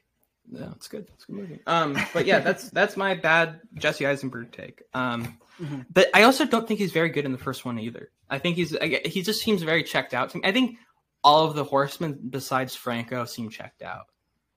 [0.52, 1.08] Yeah, it's good.
[1.14, 1.60] It's a good movie.
[1.68, 4.84] Um, but yeah, that's that's my bad Jesse Eisenberg take.
[4.94, 5.86] Um, Mhm.
[5.94, 8.10] but I also don't think he's very good in the first one either.
[8.30, 10.44] I think he's I he just seems very checked out to me.
[10.46, 10.78] I think
[11.24, 14.06] all of the Horsemen besides Franco seem checked out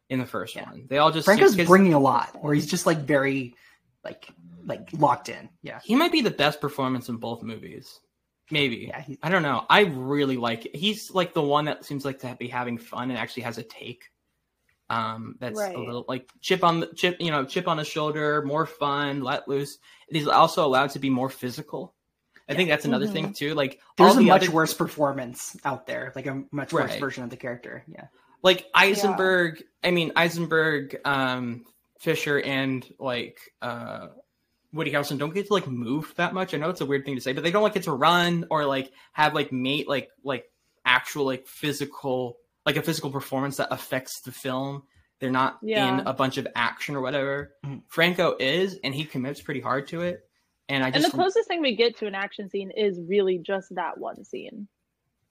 [0.09, 0.87] in the first one.
[0.89, 3.55] They all just Franco's seem- bringing a lot, or he's just like very
[4.03, 4.27] like
[4.65, 5.49] like locked in.
[5.63, 8.01] Yeah, He might be the best performance in both movies.
[8.51, 8.87] Maybe.
[8.89, 9.65] Yeah, he- I don't know.
[9.69, 10.77] I really like it.
[10.77, 13.63] He's like the one that seems like to be having fun and actually has a
[13.63, 14.05] take.
[14.89, 15.75] Um, that's Right.
[15.75, 19.21] a little like chip on the chip, you know, chip on his shoulder, more fun,
[19.23, 19.79] let loose.
[20.09, 21.93] And he's also allowed to be more physical.
[22.49, 23.55] I think that's another thing too.
[23.55, 27.01] Like there's all a much other- worse performance out there, like a much worse Right.
[27.01, 27.83] version of the character.
[27.89, 28.07] Yeah,
[28.45, 29.65] like Eisenberg.
[29.83, 31.65] I mean Eisenberg, um,
[31.99, 34.07] Fisher, and like uh,
[34.77, 36.55] Woody Harrelson don't get to like move that much.
[36.55, 38.47] I know it's a weird thing to say, but they don't like get to run
[38.51, 40.45] or like have like mate like like
[40.85, 44.83] actual like physical like a physical performance that affects the film.
[45.21, 46.01] They're not Yeah.
[46.01, 47.55] in a bunch of action or whatever.
[47.65, 47.83] Mhm.
[47.89, 50.29] Franco is, and he commits pretty hard to it.
[50.69, 53.75] And I And the closest thing we get to an action scene is really just
[53.77, 54.69] that one scene.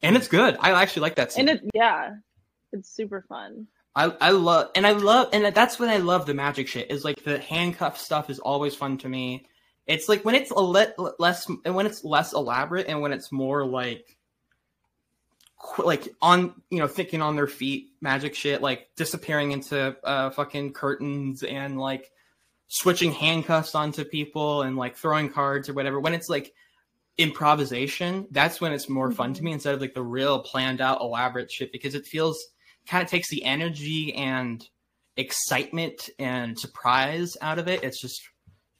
[0.02, 0.56] and it's good.
[0.60, 1.50] I actually like that scene.
[1.50, 2.16] And it, yeah,
[2.72, 3.68] it's super fun.
[3.96, 7.06] I I love and I love and that's when I love the magic shit is
[7.06, 9.48] like the handcuff stuff is always fun to me.
[9.88, 13.32] It's like when it's a let less and when it's less elaborate and when it's
[13.32, 14.18] more like
[15.58, 20.30] qu- like on you know thinking on their feet magic shit like disappearing into uh
[20.32, 22.12] fucking curtains and like
[22.68, 26.52] switching handcuffs onto people and like throwing cards or whatever when it's like
[27.18, 31.00] improvisation that's when it's more fun to me instead of like the real planned out
[31.00, 32.48] elaborate shit because it feels
[32.88, 34.68] kind of takes the energy and
[35.18, 38.22] excitement and surprise out of it it's just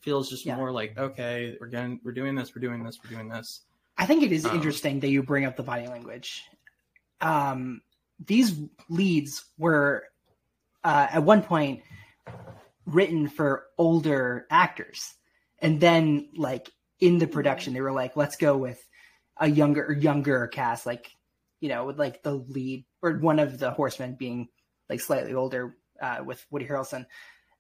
[0.02, 0.58] feels just Yeah.
[0.58, 3.62] more like okay we're going we're doing this we're doing this we're doing this
[3.98, 6.44] I think it is Um, interesting that you bring up the body language.
[7.22, 7.82] Um,
[8.26, 8.54] these
[8.90, 10.04] leads were
[10.84, 11.82] uh, at one point
[12.86, 15.14] written for older actors,
[15.60, 16.70] and then like
[17.00, 18.86] in the production, they were like, "Let's go with
[19.38, 21.10] a younger younger cast, like
[21.60, 24.50] you know, with like the lead or one of the horsemen being
[24.90, 27.06] like slightly older uh, with Woody Harrelson."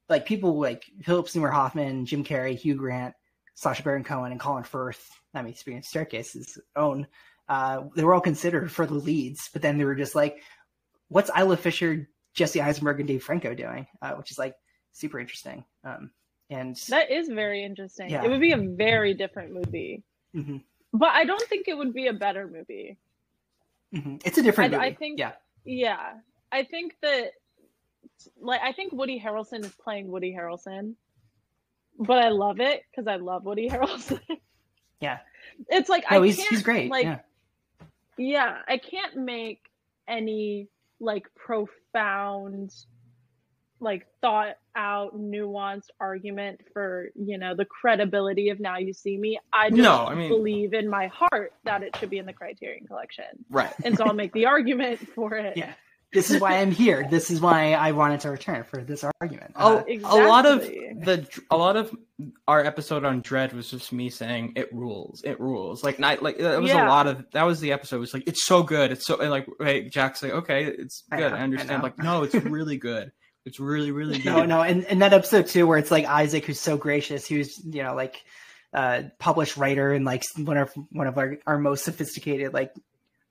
[0.08, 3.16] Like people like Philip Seymour Hoffman, Jim Carrey, Hugh Grant,
[3.56, 5.10] Sacha Baron Cohen, and Colin Firth.
[5.34, 7.08] I mean, Experience Staircase's own.
[7.50, 10.42] Uh, they were all considered for the leads, but then they were just like,
[11.10, 14.56] "What's Isla Fisher, Jesse Eisenberg, and Dave Franco doing?" Uh, which is like
[14.92, 15.66] super interesting.
[15.84, 16.12] Um,
[16.50, 18.10] and That is very interesting.
[18.10, 18.24] Yeah.
[18.24, 20.04] It would be a very different movie,
[20.36, 20.64] Mhm,
[20.94, 22.98] but I don't think it would be a better movie.
[23.96, 24.22] Mhm.
[24.26, 24.90] it's a different I- movie.
[24.90, 25.32] I think- yeah,
[25.64, 26.14] Yeah,
[26.52, 27.32] I think that
[28.40, 30.96] like I think Woody Harrelson is playing Woody Harrelson,
[32.00, 34.20] but I love it because I love Woody Harrelson.
[35.02, 35.20] yeah.
[35.70, 36.90] it's like No, I he's can't, he's great.
[36.92, 37.20] Like, yeah.
[38.18, 39.62] yeah, I can't make
[40.08, 40.68] any
[41.00, 42.74] like profound,
[43.80, 49.40] like thought out, nuanced argument for you know the credibility of Now You See Me.
[49.54, 52.34] I just No, I mean- believe in my heart that it should be in the
[52.34, 55.58] Criterion Collection, right and so I'll make the argument for it.
[55.58, 55.74] Yeah.
[56.14, 57.06] This is why I'm here.
[57.10, 59.52] This is why I wanted to return for this argument.
[59.58, 61.94] Oh, Uh, a lot of the a lot of
[62.48, 65.84] our episode on Dredd was just me saying it rules, it rules.
[65.84, 66.88] Like not like that was Yeah.
[66.88, 67.98] a lot of that was the episode.
[67.98, 71.04] It was like it's so good, it's so and like hey, Jack's like okay, it's
[71.12, 71.32] I good.
[71.32, 71.80] know, I, I understand.
[71.80, 71.84] know.
[71.84, 73.12] Like no, it's really good.
[73.46, 74.26] It's really really good.
[74.26, 77.62] no, no, and, and that episode too, where it's like Isaac, who's so gracious, who's
[77.64, 78.24] you know like
[78.74, 82.74] uh, published writer and like one of one of our, our most sophisticated like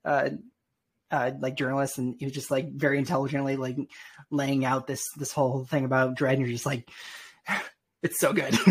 [0.04, 0.30] uh,
[1.10, 3.76] uh, like journalists, and he was just like very intelligently like
[4.30, 6.88] laying out this this whole thing about Dredd, and you're just like,
[8.02, 8.54] it's so good.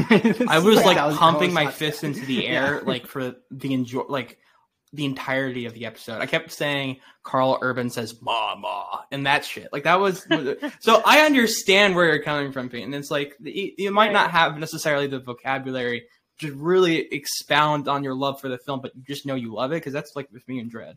[0.47, 2.65] I was like was- pumping my fist into the Yeah.
[2.67, 4.39] air, like for the enjoy, like
[4.93, 6.21] the entirety of the episode.
[6.21, 9.69] I kept saying Karl Urban says "ma ma" and that shit.
[9.73, 10.25] Like that was
[10.79, 11.01] so.
[11.05, 14.57] I understand where you're coming from, Pete, and it's like you, you might not have
[14.57, 16.05] necessarily the vocabulary
[16.39, 19.71] to really expound on your love for the film, but you just know you love
[19.71, 20.95] it because that's like with me and Dredd.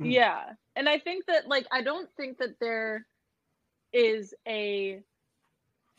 [0.00, 0.12] Mm.
[0.12, 0.44] Yeah.
[0.76, 3.06] And I think that like I don't think that there
[3.92, 5.00] is a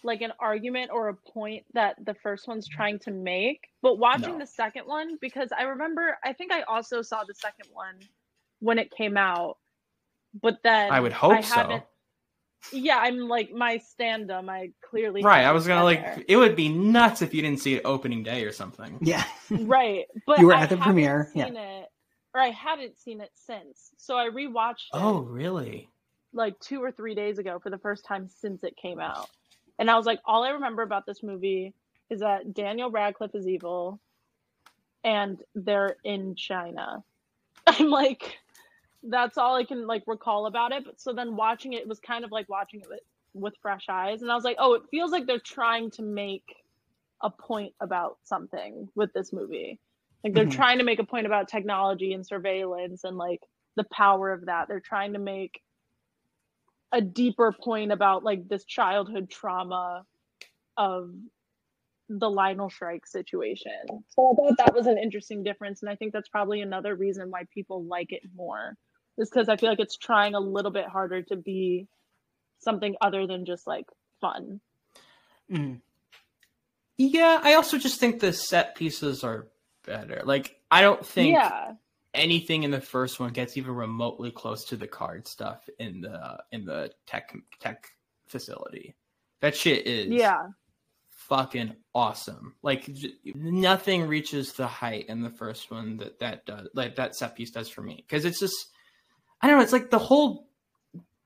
[0.04, 2.76] like an argument or a point that the first one's mm-hmm.
[2.78, 4.40] trying to make, but watching No.
[4.40, 7.96] the second one because I remember I think I also saw the second one
[8.60, 9.58] when it came out.
[10.42, 11.84] But then I would hope so.
[12.74, 14.48] Yeah, I'm like my stand-up.
[14.50, 16.24] I clearly Right, I was gonna like there.
[16.28, 19.00] it would be nuts if you didn't see it opening day or something.
[19.02, 20.06] Yeah, right.
[20.28, 21.48] But You were I at the haven't premiere, yeah.
[21.48, 21.88] It,
[22.36, 23.92] or I hadn't seen it since.
[23.98, 25.04] So I rewatched oh, it.
[25.04, 25.90] Oh, really?
[26.34, 29.30] like two or three days ago for the first time since it came out.
[29.80, 31.76] And I was like, all I remember about this movie
[32.12, 34.02] is that Daniel Radcliffe is evil
[35.04, 37.04] and they're in China.
[37.68, 38.38] I'm like,
[39.04, 40.86] that's all I can like recall about it.
[40.86, 43.02] But so then watching it was kind of like watching it with,
[43.34, 44.22] with fresh eyes.
[44.24, 46.46] And I was like, oh, it feels like they're trying to make
[47.24, 49.80] a point about something with this movie.
[50.24, 50.50] Like they're Mhm.
[50.50, 53.42] trying to make a point about technology and surveillance and like
[53.76, 54.68] the power of that.
[54.68, 55.62] They're trying to make
[56.92, 60.04] a deeper point about like this childhood trauma
[60.78, 61.12] of
[62.10, 63.72] the Lionel Shrike situation.
[64.10, 67.30] So I thought that was an interesting difference, and I think that's probably another reason
[67.30, 68.76] why people like it more,
[69.18, 71.88] is because I feel like it's trying a little bit harder to be
[72.60, 73.86] something other than just like
[74.22, 74.60] fun.
[75.52, 75.82] Mhm.
[76.98, 79.48] Yeah, I also just think the set pieces are
[79.86, 80.22] better.
[80.26, 81.74] Like, I don't think yeah,
[82.20, 86.38] anything in the first one gets even remotely close to the card stuff in the
[86.52, 87.88] in the tech tech
[88.28, 88.96] facility.
[89.42, 90.48] That shit is yeah,
[91.10, 92.56] fucking awesome.
[92.62, 97.16] Like j- nothing reaches the height in the first one that that does like that
[97.16, 98.68] set piece does for me because it's just
[99.42, 99.64] I don't know.
[99.64, 100.50] It's like the whole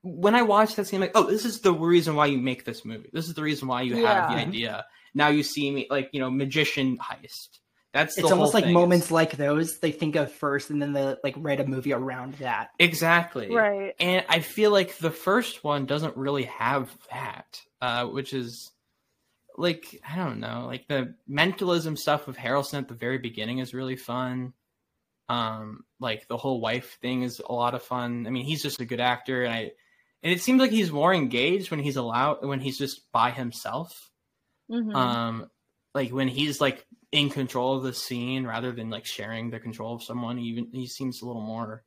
[0.02, 2.64] when I watch that scene, I'm like, oh, this is the reason why you make
[2.64, 3.08] this movie.
[3.12, 4.84] This is the reason why you have the idea.
[5.14, 7.58] Now you see me like you know magician heist.
[7.94, 8.74] That's the It's almost whole like thing.
[8.74, 12.34] moments like those they think of first, and then they like write a movie around
[12.34, 12.70] that.
[12.78, 13.54] Exactly.
[13.54, 13.94] right.
[14.00, 18.72] And I feel like the first one doesn't really have that, uh, which is
[19.56, 23.72] like I don't know, like the mentalism stuff with Harrelson at the very beginning is
[23.72, 24.52] really fun.
[25.28, 28.26] Um, like the whole wife thing is a lot of fun.
[28.26, 29.70] I mean, he's just a good actor, and I
[30.24, 34.10] and it seems like he's more engaged when he's allowed when he's just by himself.
[34.68, 34.94] Mhm.
[34.96, 35.50] Um,
[35.94, 36.84] like when he's like
[37.14, 40.36] in control of the scene rather than like sharing the control of someone.
[40.40, 41.84] Even he seems a little more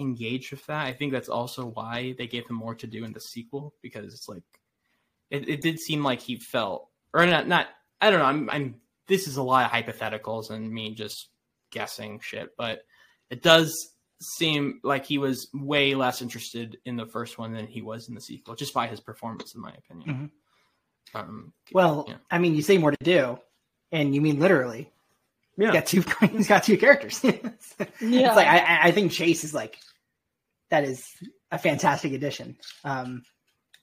[0.00, 0.86] engaged with that.
[0.86, 4.12] I think that's also why they gave him more to do in the sequel because
[4.12, 4.42] it's like
[5.30, 7.68] it, it did seem like he felt or not not
[8.00, 8.24] I don't know.
[8.24, 8.74] I'm I'm
[9.06, 11.28] this is a lot of hypotheticals and me just
[11.70, 12.80] guessing shit, but
[13.30, 17.82] it does seem like he was way less interested in the first one than he
[17.82, 20.10] was in the sequel, just by his performance, in my opinion.
[21.14, 22.16] Um, Well, yeah.
[22.30, 23.38] I mean, you say more to do,
[23.94, 24.90] and you mean literally.
[25.56, 25.70] Yeah.
[25.70, 26.26] He's got two.
[26.36, 27.20] He's got two characters.
[27.22, 29.78] yeah, it's like I, I- I think Chase is like
[30.70, 31.06] that is
[31.52, 32.56] a fantastic addition.
[32.84, 33.22] Um,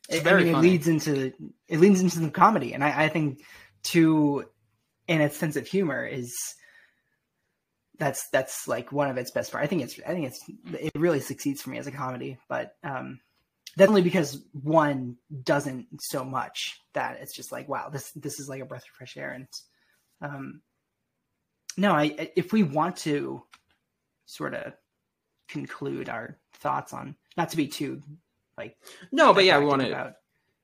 [0.09, 0.67] It's it, very I mean, funny.
[0.67, 1.33] it leads into
[1.67, 3.41] it leads into the comedy, and I, I think
[3.83, 4.45] to
[5.07, 6.33] in its sense of humor is
[7.97, 9.63] that's that's like one of its best part.
[9.63, 10.43] I think it's I think it's
[10.73, 13.19] it really succeeds for me as a comedy, but um,
[13.77, 18.49] that's only because one doesn't so much that it's just like wow this this is
[18.49, 19.47] like a breath of fresh air and
[20.21, 20.61] um
[21.77, 23.43] no i I- if we want to
[24.25, 24.73] sort of
[25.47, 28.01] conclude our thoughts on not to be too
[28.57, 28.77] like
[29.11, 29.87] No, but yeah, we want to.
[29.91, 30.13] about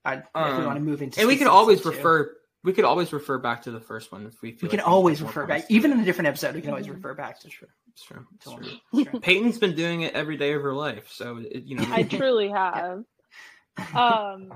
[0.05, 0.21] uh,
[0.51, 1.89] if we want to move into and we could specifics always too.
[1.89, 2.37] refer.
[2.63, 4.51] We could always refer back to the first one if we.
[4.51, 6.69] Feel we can like always refer back to even in a different episode we can
[6.71, 8.25] always refer back to true It's true.
[8.35, 9.19] It's true.
[9.21, 11.85] peyton's been doing it every day of her life, so it, you know.
[11.89, 13.03] I truly have.
[13.95, 14.53] Um,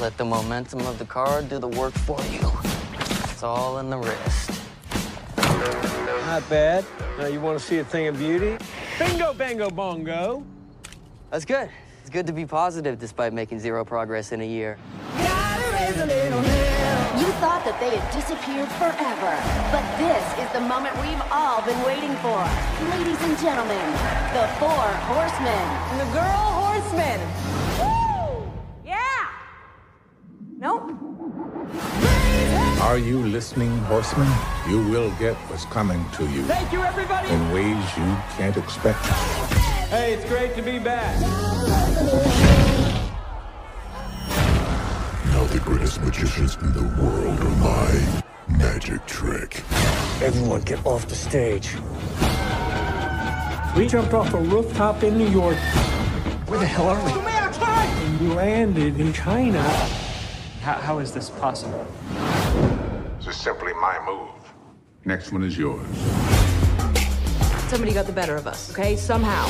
[0.00, 2.69] Let the momentum of the car do the work for you.
[3.40, 4.50] It's all in the wrist.
[5.38, 6.84] Not bad.
[7.16, 8.58] Now you want to see a thing of beauty?
[8.98, 10.44] Bingo, bango, bongo.
[11.30, 11.70] That's good.
[12.02, 14.76] It's good to be positive despite making zero progress in a year.
[15.00, 15.16] You
[17.40, 19.32] thought that they had disappeared forever,
[19.72, 22.44] but this is the moment we've all been waiting for.
[22.92, 23.86] Ladies and gentlemen,
[24.36, 25.64] the Four Horsemen.
[25.96, 27.49] The girl horseman.
[32.90, 34.26] Are you listening, horseman?
[34.68, 37.28] You will get what's coming to you Thank you, everybody.
[37.28, 38.98] in ways you can't expect.
[39.90, 41.20] Hey, it's great to be back.
[45.26, 48.22] Now the greatest magicians in the world are my
[48.58, 49.62] magic trick.
[50.20, 51.76] Everyone get off the stage.
[53.76, 55.58] We jumped off a rooftop in New York.
[56.48, 57.12] Where the hell are we?
[57.12, 59.62] And we landed in China.
[60.62, 61.86] How, how is this possible?
[63.20, 64.30] This is simply my move.
[65.04, 65.86] Next one is yours.
[67.68, 68.96] Somebody got the better of us, okay?
[68.96, 69.46] Somehow.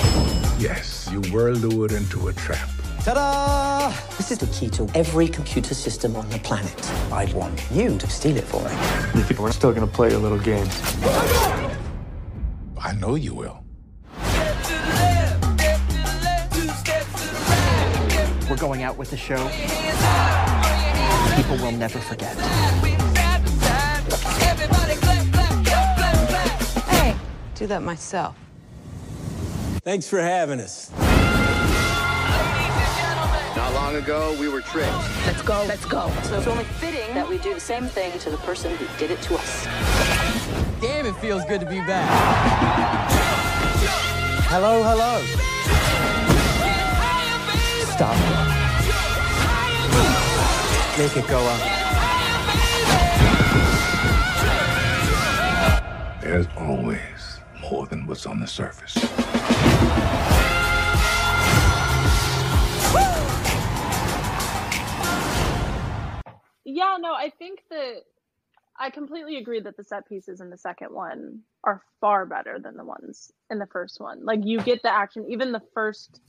[0.58, 2.68] Yes, you were lured into a trap.
[3.04, 3.90] Ta-da!
[4.16, 6.74] This is the key to every computer system on the planet.
[7.12, 8.72] I want you to steal it for me.
[9.14, 10.66] You think we're still gonna play a little game?
[12.76, 13.62] I know you will.
[18.50, 19.48] We're going out with the show.
[21.36, 22.36] People will never forget.
[27.60, 28.34] Do that myself.
[29.84, 30.90] Thanks for having us.
[33.54, 34.90] Not long ago, we were tricked.
[35.26, 35.62] Let's go.
[35.68, 36.10] Let's go.
[36.22, 39.10] So it's only fitting that we do the same thing to the person who did
[39.10, 39.66] it to us.
[40.80, 42.08] Damn, it feels good to be back.
[44.48, 45.20] Hello, hello.
[47.92, 48.16] Stop.
[50.96, 51.60] Make it go up.
[56.22, 57.09] There's always
[57.70, 58.96] more than what's on the surface.
[66.64, 68.02] yeah, no, I think that
[68.78, 72.76] I completely agree that the set pieces in the second one are far better than
[72.76, 74.24] the ones in the first one.
[74.24, 76.20] Like you get the action, even the first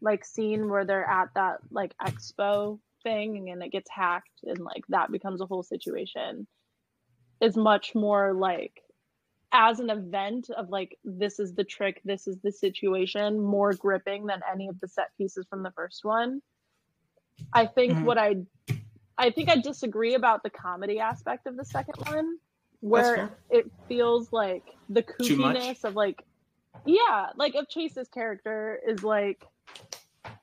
[0.00, 4.82] like scene where they're at that like expo thing and it gets hacked and like
[4.88, 6.46] that becomes a whole situation
[7.40, 8.82] is much more like
[9.52, 14.26] as an event of like this is the trick, this is the situation, more gripping
[14.26, 16.40] than any of the set pieces from the first one.
[17.52, 18.04] I think Mhm.
[18.04, 18.44] what I
[19.18, 22.38] I think I disagree about the comedy aspect of the second one,
[22.80, 26.24] where it feels like the Too kookiness of like,
[26.86, 29.46] yeah, like of Chase's character is like,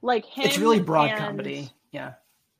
[0.04, 0.46] like him.
[0.46, 2.14] it's really broad and- comedy yeah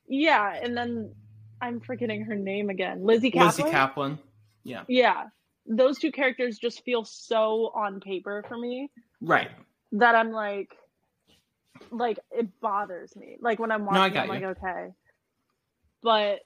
[0.08, 1.14] Yeah, and then
[1.62, 3.46] I'm forgetting her name again, Lizzy Caplan.
[3.46, 4.18] Lizzy Caplan.
[4.64, 4.84] Yeah.
[4.88, 5.30] Yeah,
[5.70, 8.90] those two characters just feel so on paper for me
[9.22, 9.50] Right.
[9.94, 10.76] that I'm like,
[11.92, 13.38] like it bothers me.
[13.40, 14.88] Like when I'm watching, I I'm got like, okay.
[16.02, 16.40] But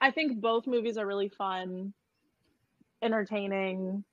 [0.00, 1.92] I think both movies are really fun,
[3.02, 4.04] entertaining,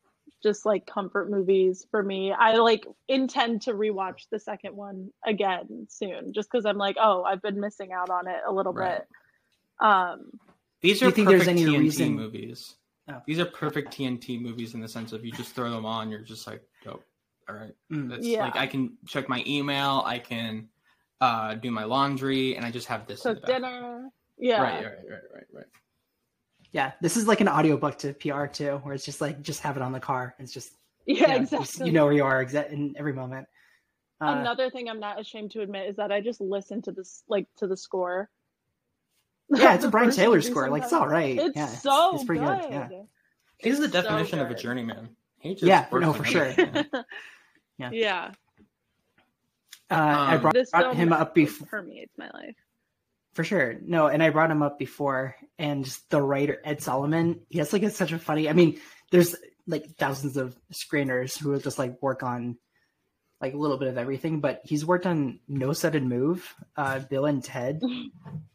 [0.43, 2.31] just like comfort movies for me.
[2.31, 7.23] I like intend to rewatch the second one again soon, just because I'm like, oh,
[7.23, 8.99] I've been missing out on it a little Right.
[8.99, 9.07] bit.
[9.85, 10.31] Um,
[10.81, 12.75] These Do are you think there's perfect any TNT reason- movies.
[13.09, 13.21] Oh.
[13.25, 16.19] These are perfect TNT movies in the sense of you just throw them on, you're
[16.21, 16.99] just like, oh,
[17.49, 17.73] all right.
[17.91, 18.11] Mm.
[18.13, 18.41] It's Yeah.
[18.43, 20.69] like I can check my email, I can
[21.19, 23.25] uh, do my laundry, and I just have this.
[23.25, 24.09] in the dinner.
[24.37, 24.61] Yeah.
[24.61, 25.65] Right, right, right, right, right.
[26.71, 29.75] Yeah, this is like an audiobook to PR too, where it's just like just have
[29.75, 30.35] it on the car.
[30.39, 30.71] It's just
[31.05, 31.87] Yeah, just- exactly.
[31.87, 33.47] you know where you are exa- in every moment.
[34.21, 37.23] Uh, Another thing I'm not ashamed to admit is that I just listen to this
[37.27, 38.29] like to the score.
[39.53, 40.69] Yeah, it's a The Brian first Tyler score.
[40.69, 41.37] Like it's all right.
[41.37, 42.61] It's yeah, it's, so it's pretty good.
[42.61, 42.71] good.
[42.71, 42.87] Yeah,
[43.57, 45.09] He's the It's so definition of a journeyman.
[45.39, 46.45] He just Yeah, no, for sure.
[46.45, 46.85] everything.
[47.77, 47.89] Yeah.
[47.91, 48.31] Yeah.
[49.89, 52.55] uh, I Um, brought, brought him up before permeates my life.
[53.33, 53.75] for sure.
[53.81, 57.81] No, and I brought him up before, and the writer Ed Solomon, he has like
[57.83, 58.47] a, such a funny.
[58.49, 58.79] I mean,
[59.11, 59.35] there's
[59.67, 62.57] like thousands of screeners who will just like work on
[63.41, 67.25] like a little bit of everything, but he's worked on No Sudden Move, uh, Bill
[67.25, 67.81] and Ted,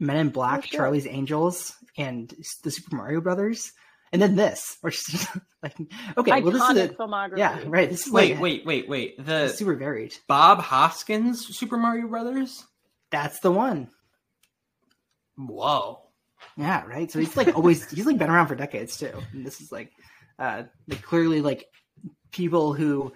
[0.00, 0.76] Men in Black, Oh.
[0.76, 3.72] Charlie's Angels, and the Super Mario Brothers,
[4.12, 5.28] and then this, which is just
[5.62, 5.76] like
[6.16, 7.38] okay, well this is Iconic a, filmography.
[7.38, 7.90] yeah, right.
[7.90, 9.24] This is Wait, like, wait, wait, wait.
[9.26, 10.14] The super varied.
[10.28, 12.64] Bob Hoskins Super Mario Brothers?
[13.10, 13.88] That's the one.
[15.36, 16.00] Whoa.
[16.56, 17.10] Yeah, right.
[17.10, 19.12] So he's like always he's like been around for decades too.
[19.32, 19.90] And this is like
[20.38, 21.66] uh like clearly like
[22.32, 23.12] people who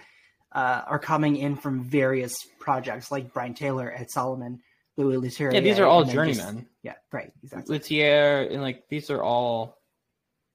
[0.52, 4.60] uh are coming in from various projects like Brian Tyler, Ed Solomon,
[4.96, 5.54] Louis Leterrier.
[5.54, 6.68] Yeah, these are all and then just- journeymen.
[6.82, 7.78] yeah, right, exactly.
[7.78, 9.78] Leterrier and like these are all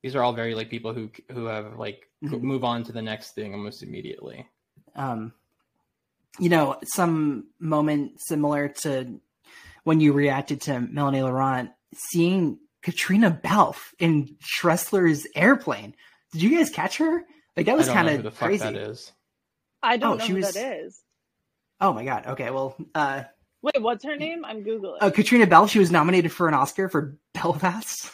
[0.03, 2.41] these are all very like people who who have like Mhm.
[2.41, 4.47] move on to the next thing almost immediately.
[4.95, 5.33] Um
[6.39, 9.19] you know, some moment similar to
[9.83, 15.95] when you reacted to Melanie Laurent seeing Caitríona Balfe in Shrestler's airplane.
[16.31, 17.23] Did you guys catch her?
[17.55, 18.63] Like that was I don't know kind of crazy.
[18.63, 19.11] that is.
[19.81, 21.01] I don't Oh, know she who was- that is.
[21.81, 22.25] Oh my god.
[22.27, 23.23] Okay, well, uh
[23.61, 24.45] Wait, what's her name?
[24.45, 24.97] I'm googling.
[25.01, 28.11] uh, Katrina Bell, she was nominated for an Oscar for Belfast.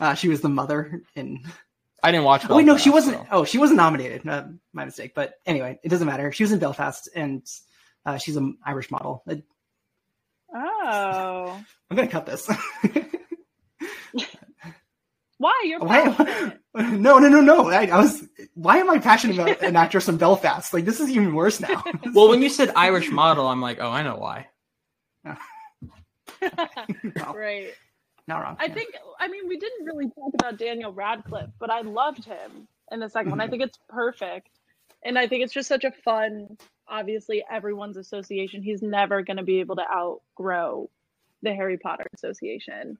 [0.00, 1.42] Uh, she was the mother in.
[2.02, 2.44] I didn't watch.
[2.48, 3.18] Oh, wait, no, she wasn't.
[3.30, 4.26] Oh, she wasn't nominated.
[4.26, 5.12] Uh, my mistake.
[5.14, 6.32] But anyway, it doesn't matter.
[6.32, 7.44] She was in Belfast, and
[8.06, 9.22] uh, she's an Irish model.
[9.28, 9.42] I,
[10.54, 12.48] Oh, I'm gonna cut this.
[15.38, 16.10] why you're why?
[16.12, 16.60] passionate.
[16.74, 17.68] No, no, no, no.
[17.70, 18.24] I, I was.
[18.54, 20.72] Why am I passionate about an actress from Belfast?
[20.72, 21.84] Like this is even worse now.
[22.14, 24.46] Well, when you said Irish model, I'm like, oh, I know why.
[27.34, 27.72] right.
[28.26, 28.56] Not wrong.
[28.60, 28.94] I think.
[29.18, 33.08] I mean, we didn't really talk about Daniel Radcliffe, but I loved him in the
[33.08, 33.40] second one.
[33.40, 33.52] I mm-hmm.
[33.52, 34.50] think it's perfect,
[35.02, 36.58] and I think it's just such a fun.
[36.86, 38.62] Obviously, everyone's association.
[38.62, 40.90] He's never going to be able to outgrow
[41.42, 42.98] the Harry Potter Association.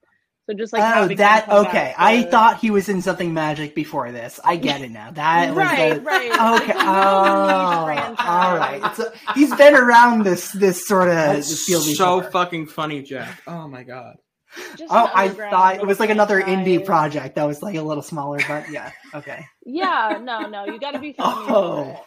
[0.48, 1.72] So just like oh, that okay.
[1.72, 4.40] back I to- thought he was in something magic before this.
[4.42, 5.10] I get it now.
[5.10, 6.62] That Right, was the, right.
[6.62, 6.72] Okay.
[6.78, 8.80] It's Oh, all right.
[8.82, 12.30] It's a, he's been around this this sort of That's field so before.
[12.30, 13.42] fucking funny, Jack.
[13.46, 14.16] Oh my god.
[14.78, 18.02] Just Oh, I thought it was like another indie project that was like a little
[18.02, 18.90] smaller, but yeah.
[19.14, 19.44] Okay.
[19.66, 21.46] Yeah, no, no, you got to be funny.
[21.50, 22.04] Oh.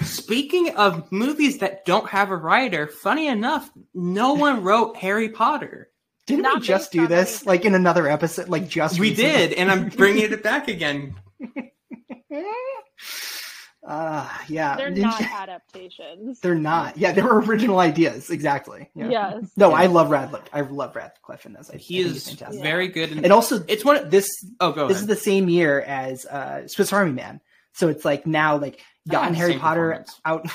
[0.00, 5.89] Speaking of movies that don't have a writer, funny enough, no one wrote Harry Potter.
[6.36, 8.48] Didn't we just do this like in another episode?
[8.48, 9.30] Like just We recently?
[9.32, 11.14] did, and I'm bringing it back again.
[13.82, 14.76] Uh, yeah.
[14.76, 16.38] They're Didn't not adaptations.
[16.40, 16.98] They're not.
[16.98, 18.28] Yeah, they were original ideas.
[18.28, 18.90] Exactly.
[18.94, 19.08] Yeah.
[19.08, 19.50] Yes.
[19.56, 20.44] No, I love Radcliffe.
[20.52, 21.70] I love Radcliffe in this.
[21.72, 22.62] I, He I is he's fantastic.
[22.62, 23.96] very good, in, And also, it's one.
[23.96, 24.28] Of, this.
[24.60, 25.10] oh, go This ahead.
[25.10, 27.40] is the same year as uh, Swiss Army Man,
[27.72, 30.46] so it's like now like gotten Oh, Harry Potter out.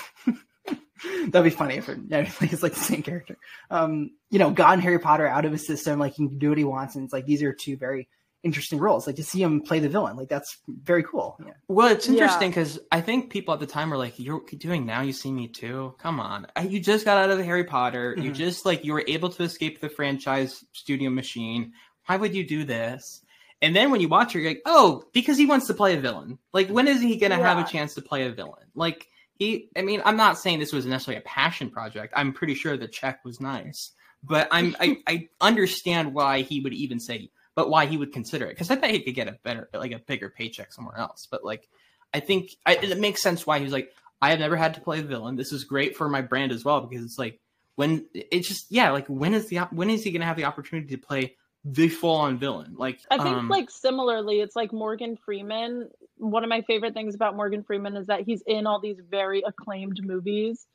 [1.28, 3.38] That'd be funny if it, yeah, like, it's like the same character.
[3.70, 6.58] Um, you know, gotten Harry Potter out of his system, like he can do what
[6.58, 8.08] he wants, and it's like these are two very
[8.44, 9.08] interesting roles.
[9.08, 11.36] Like to see him play the villain, like that's very cool.
[11.44, 11.54] Yeah.
[11.68, 15.02] Well, it's interesting because I think people at the time were like, "You're doing now.
[15.02, 15.96] You see me too.
[16.00, 18.16] Come on, I- you just got out of the Harry Potter.
[18.18, 18.36] You Mhm.
[18.36, 21.74] just like you were able to escape the franchise studio machine.
[22.06, 23.22] Why would you do this?"
[23.62, 26.00] And then when you watch it, you're like, "Oh, because he wants to play a
[26.00, 26.38] villain.
[26.54, 28.68] Like, when is he gonna have a chance to play a villain?
[28.76, 29.08] Like."
[29.38, 32.14] He, I mean, I'm not saying this was necessarily a passion project.
[32.16, 33.92] I'm pretty sure the check was nice,
[34.24, 38.46] but I'm, I, I understand why he would even say, but why he would consider
[38.46, 41.28] it because I bet he could get a better, like a bigger paycheck somewhere else.
[41.30, 41.70] But like,
[42.14, 43.92] I think I, it makes sense why he was like,
[44.22, 45.36] I have never had to play a villain.
[45.36, 47.40] This is great for my brand as well because it's like
[47.76, 50.96] when it's just yeah, like when is the when is he gonna have the opportunity
[50.96, 52.76] to play the full on villain?
[52.78, 55.90] Like I think um, like similarly, it's like Morgan Freeman.
[56.18, 59.44] One of my favorite things about Morgan Freeman is that he's in all these very
[59.46, 60.66] acclaimed movies,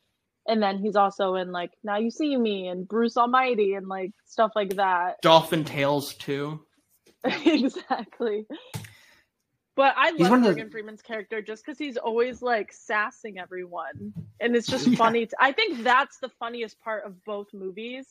[0.47, 4.11] and then he's also in like Now You See Me and Bruce Almighty and like
[4.25, 5.21] stuff like that.
[5.21, 6.65] Dolphin Tales too.
[7.23, 8.45] exactly.
[9.75, 12.73] But I He's love one of the- Morgan Freeman's character just because he's always like
[12.73, 14.97] sassing everyone, and it's just Yeah.
[14.97, 15.25] funny.
[15.27, 18.05] To, I think that's the funniest part of both movies,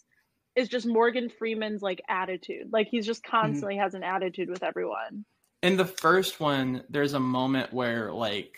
[0.57, 2.73] is just Morgan Freeman's like attitude.
[2.73, 3.36] Like he's just mm-hmm.
[3.36, 5.24] constantly has an attitude with everyone.
[5.62, 8.56] In the first one, there's a moment where like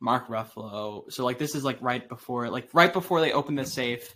[0.00, 1.10] Mark Ruffalo.
[1.10, 4.14] So like this is like right before like right before they open the safe.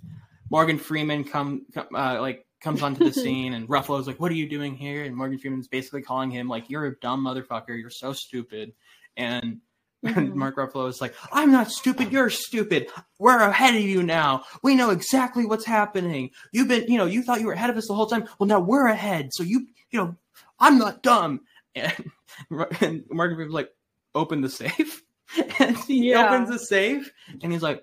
[0.50, 4.36] Morgan Freeman come, come uh, like comes onto the scene and Ruffalo's like, "What are
[4.36, 7.78] you doing here?" And Morgan Freeman's basically calling him like, "You're a dumb motherfucker.
[7.78, 8.72] You're so stupid."
[9.16, 9.60] And
[10.04, 12.12] and Mark Ruffalo is like, "I'm not stupid.
[12.12, 12.88] You're stupid.
[13.18, 14.44] We're ahead of you now.
[14.62, 16.30] We know exactly what's happening.
[16.52, 18.28] You've been, you know, you thought you were ahead of us the whole time.
[18.38, 19.30] Well, now we're ahead.
[19.32, 20.16] So you, you know,
[20.60, 21.40] I'm not dumb."
[21.74, 22.10] And,
[22.80, 23.70] and Morgan Freeman's like,
[24.14, 25.02] "Open the safe."
[25.60, 26.26] and he Yeah.
[26.26, 27.12] opens the safe,
[27.42, 27.82] and he's like,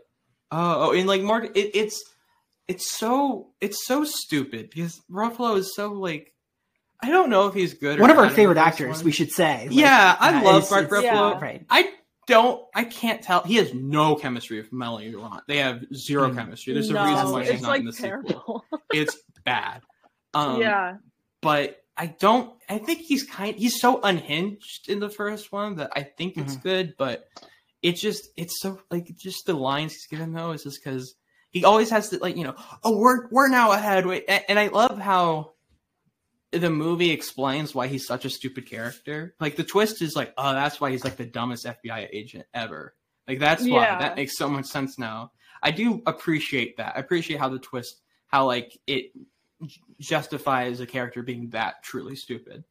[0.51, 2.03] "Oh," oh," and like Mark, it, it's
[2.67, 6.31] it's so it's so stupid because Ruffalo is so like.
[7.03, 7.99] I don't know if he's good.
[7.99, 9.05] Or One of our bad in the favorite actors, one.
[9.05, 9.65] we should say.
[9.67, 11.39] Like, yeah, I uh, love it's- Mark it's- Ruffalo.
[11.41, 11.65] Right.
[11.69, 11.91] I
[12.25, 12.63] don't.
[12.73, 13.43] I can't tell.
[13.43, 15.43] He has no chemistry with Melanie Laurent.
[15.47, 16.35] They have zero Mm.
[16.37, 16.73] chemistry.
[16.73, 18.09] There's a reason why she's it's not like in the sequel.
[18.09, 18.65] terrible.
[18.93, 19.81] It's bad.
[20.33, 20.95] Um, yeah,
[21.41, 22.53] but I don't.
[22.69, 23.55] I think he's kind.
[23.55, 26.67] He's so unhinged in the first one that I think it's mm-hmm.
[26.67, 26.95] good.
[26.97, 27.27] But
[27.81, 28.29] it's just.
[28.35, 31.15] It's so like just the lines he's given though is just because
[31.51, 32.55] he always has to like you know.
[32.83, 34.05] Oh, we're we're now ahead.
[34.05, 35.53] Wait, a- and I love how
[36.51, 39.35] the movie explains why he's such a stupid character.
[39.39, 42.95] Like the twist is like, oh, that's why he's like the dumbest FBI agent ever.
[43.27, 43.99] Like that's why Yeah.
[43.99, 45.31] that makes so much sense now.
[45.61, 46.93] I do appreciate that.
[46.95, 49.25] I appreciate how the twist, how like it j-
[49.99, 52.63] justifies a character being that truly stupid.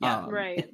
[0.00, 0.18] Yeah.
[0.24, 0.68] Um, right.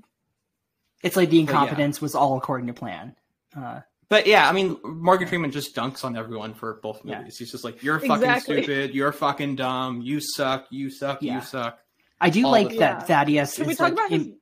[1.02, 1.58] It's like the But yeah.
[1.60, 3.14] incompetence was all according to plan.
[3.56, 7.38] Uh, But yeah, I mean, Morgan Freeman just dunks on everyone for both movies.
[7.38, 8.62] He's just like, "You're fucking Exactly.
[8.62, 8.94] stupid.
[8.94, 10.02] You're fucking dumb.
[10.02, 10.66] You suck.
[10.70, 11.22] You suck.
[11.22, 11.36] Yeah.
[11.36, 11.78] You suck."
[12.20, 13.06] I do All like the that time.
[13.06, 14.36] Thaddeus Can we talk like about in-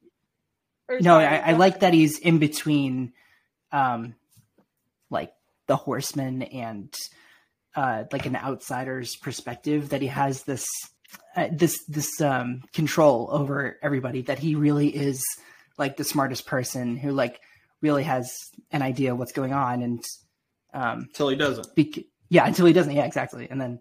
[0.89, 3.13] or no, I, I like that he's in between,
[3.71, 4.15] um,
[5.11, 5.33] like
[5.69, 6.93] the horseman and
[7.75, 9.91] uh, like an outsider's perspective.
[9.91, 10.67] That he has this,
[11.37, 14.23] uh, this, this um, control over everybody.
[14.23, 15.23] That he really is
[15.79, 17.41] like the smartest person who like
[17.81, 18.33] really has
[18.71, 20.05] an idea what's going on, and
[20.75, 21.75] um, Till he doesn't.
[21.75, 22.95] bec- yeah, until he doesn't.
[22.95, 23.49] Yeah, exactly.
[23.51, 23.81] And then,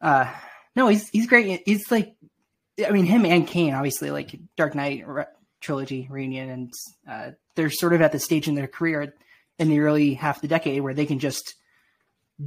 [0.00, 0.32] uh,
[0.76, 1.62] no, he's he's great.
[1.66, 2.14] He's like,
[2.86, 5.24] I mean, him and Caine, obviously, like Dark Knight re-
[5.60, 6.72] trilogy reunion, and
[7.08, 9.14] uh, they're sort of at the stage in their career
[9.58, 11.54] in the early half the decade where they can just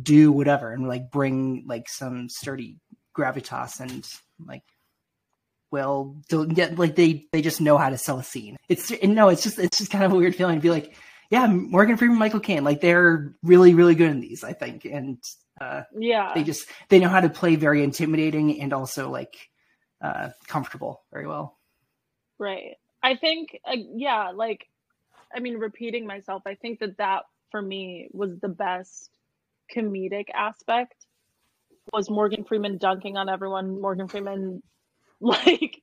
[0.02, 2.78] do whatever and like bring like some sturdy
[3.16, 4.08] gravitas and
[4.46, 4.64] like
[5.72, 6.16] well
[6.54, 8.58] get like they they just know how to sell a scene.
[8.70, 10.96] It's and no it's just it's just kind of a weird feeling to be like
[11.32, 14.86] yeah morgan freeman michael caine like they're really really good in these i think.
[14.86, 15.18] And
[15.60, 19.50] uh Yeah, they just they know how to play very intimidating and also like
[20.02, 21.58] uh comfortable very well.
[22.38, 22.76] Right.
[23.02, 24.68] I think, uh, yeah, like,
[25.34, 29.12] I mean, repeating myself, I think that that for me was the best
[29.74, 31.06] comedic aspect
[31.94, 33.80] was Morgan Freeman dunking on everyone.
[33.82, 34.62] Morgan Freeman,
[35.22, 35.82] like,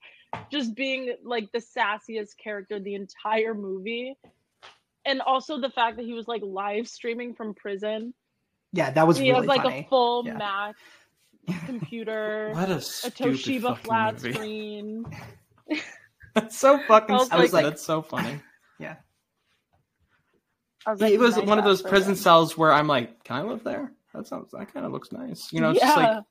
[0.50, 4.16] just being like the sassiest character the entire movie.
[5.04, 8.14] And also the fact that he was like live streaming from prison.
[8.72, 10.34] yeah that was he really has like funny a full Yeah.
[10.34, 10.74] Mac
[11.66, 14.32] computer, What a a stupid Toshiba flat movie.
[14.32, 15.04] screen.
[16.34, 17.52] That's so fucking I was stupid.
[17.52, 18.40] like- That's so funny.
[18.78, 18.96] yeah
[20.86, 22.16] I was it was one of those prison prison.
[22.16, 23.92] cells where I'm like, can I live there?
[24.14, 25.52] That sounds that kind of looks nice.
[25.52, 26.24] You know, it's just like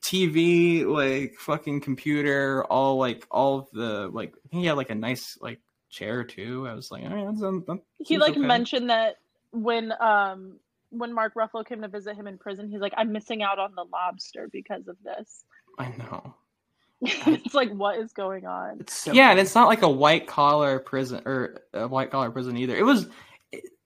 [0.00, 4.34] TV, like fucking computer, all like all of the like.
[4.44, 5.60] I think he had like a nice like
[5.90, 6.66] chair too.
[6.68, 8.40] I was like, oh, yeah, that's, that he like okay.
[8.40, 9.16] mentioned that
[9.52, 10.58] when um
[10.90, 13.74] when Mark Ruffalo came to visit him in prison, he's like, I'm missing out on
[13.74, 15.44] the lobster because of this.
[15.78, 16.34] I know.
[17.02, 18.80] it's like, what is going on?
[18.80, 22.30] it's so yeah, and it's not like a white collar prison or a white collar
[22.30, 22.76] prison either.
[22.76, 23.08] It was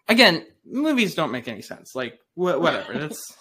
[0.08, 1.94] again, movies don't make any sense.
[1.94, 3.36] Like wh- whatever, it's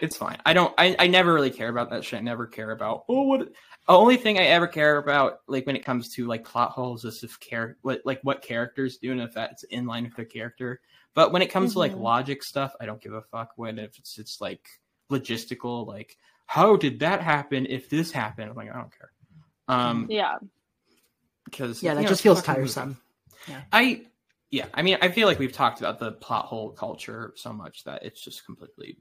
[0.00, 0.38] it's fine.
[0.46, 0.72] I don't.
[0.78, 2.20] I, I never really care about that shit.
[2.20, 3.40] I never care about oh what.
[3.88, 7.04] The only thing I ever care about, like when it comes to like plot holes,
[7.04, 10.24] is if care what like what characters do and if that's in line with their
[10.24, 10.80] character.
[11.14, 12.00] But when it comes to like Mhm.
[12.00, 13.50] logic stuff, I don't give a fuck.
[13.56, 14.66] When if it's it's like
[15.10, 16.16] logistical, like
[16.46, 17.66] how did that happen?
[17.66, 19.10] If this happened, I'm like I don't care.
[19.68, 20.38] Um, Yeah.
[21.44, 22.72] because yeah that you know, just feels fucking movie.
[22.72, 22.98] tiresome
[23.72, 24.02] I
[24.52, 27.82] yeah, I mean, I feel like we've talked about the plot hole culture so much
[27.84, 28.98] that it's just completely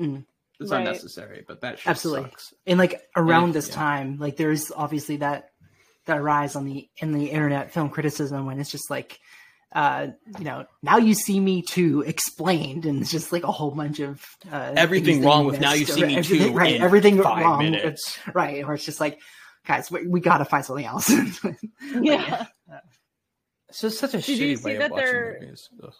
[0.00, 0.24] Mm.
[0.58, 0.78] it's Right.
[0.78, 1.44] unnecessary.
[1.46, 2.30] But that shit Absolutely.
[2.30, 2.52] sucks.
[2.66, 3.74] and like around if- this yeah.
[3.76, 5.50] time like there's obviously that
[6.06, 9.18] that rise on the in the internet film criticism when it's just like
[9.72, 10.08] uh
[10.38, 14.00] you know now you see me too explained and it's just like a whole bunch
[14.00, 17.58] of uh Everything wrong you with Now You See Me Too right everything five wrong
[17.60, 18.18] minutes.
[18.34, 19.18] right or it's just like
[19.66, 21.10] guys we, we gotta find something else
[22.00, 22.46] Yeah.
[23.74, 25.68] So it's just such a Did you shitty see way that of watching they're- movies.
[25.82, 25.92] Ugh.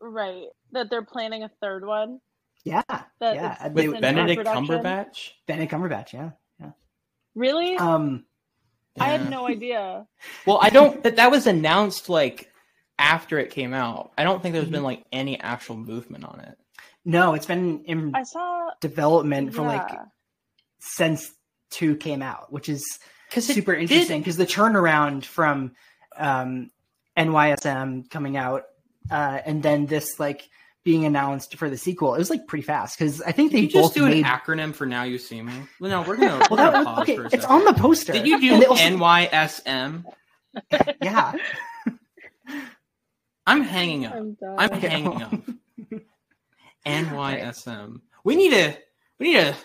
[0.00, 0.46] Right.
[0.72, 2.20] That they're planning a third one.
[2.64, 3.56] Yeah, That yeah.
[3.66, 4.44] it's they- With Benedict?
[4.46, 5.32] Cumberbatch.
[5.46, 6.12] Benedict Cumberbatch.
[6.12, 6.30] Yeah,
[6.60, 6.70] yeah.
[7.34, 7.76] Really?
[7.76, 8.24] Um,
[9.00, 10.06] I had no idea.
[10.46, 11.02] Well, I don't.
[11.02, 12.52] That that was announced like
[12.98, 14.12] after it came out.
[14.16, 14.72] I don't think there's Mm-hmm.
[14.74, 16.56] been like any actual movement on it.
[17.04, 18.70] no, it's been in I saw.
[18.80, 19.88] development for like
[20.78, 21.32] since
[21.70, 22.84] two came out, which is
[23.32, 25.72] 'Cause it super interesting because the turnaround from
[26.16, 26.70] um,
[27.16, 28.64] NYSM coming out
[29.10, 30.48] uh, and then this like
[30.84, 33.62] being announced for the sequel, it was like pretty fast because I think Did they
[33.62, 34.18] you just both do made.
[34.18, 35.52] an acronym for "Now You See Me"?
[35.78, 37.50] Well, no, we're gonna, we're Well, that gonna was- pause okay, for a it's second.
[37.50, 38.12] on the poster.
[38.12, 40.04] Did you do also- NYSM?
[41.02, 41.32] yeah,
[43.46, 44.14] I'm hanging up.
[44.14, 44.36] I'm.
[44.58, 45.32] I'm hanging up.
[46.86, 48.00] NYSM.
[48.24, 48.76] We need a
[49.18, 49.56] we need a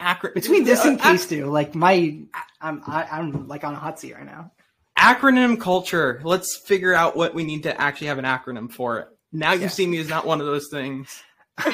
[0.00, 2.18] acronym between this and uh, K Stew, like my,
[2.60, 4.52] I'm I, I'm like on a hot seat right now.
[4.98, 6.20] Acronym culture.
[6.24, 9.08] Let's figure out what we need to actually have an acronym for it.
[9.32, 9.68] Now you Yeah.
[9.68, 11.22] see me is not one of those things.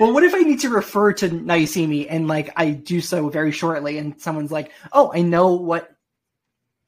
[0.00, 2.70] well, what if I need to refer to Now You See Me and like I
[2.70, 5.94] do so very shortly, and someone's like, "Oh, I know what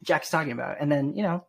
[0.03, 1.45] Jack's talking about," and then you know,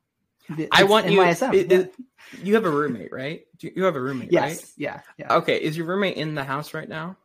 [0.74, 1.20] I want you.
[1.20, 1.54] NYSM.
[1.54, 1.78] it- Yeah.
[1.80, 1.96] it-
[2.44, 3.46] you have a roommate, right?
[3.62, 4.66] You you have a roommate, yes, right?
[4.76, 5.36] yeah, yeah.
[5.38, 7.16] Okay, is your roommate in the house right now?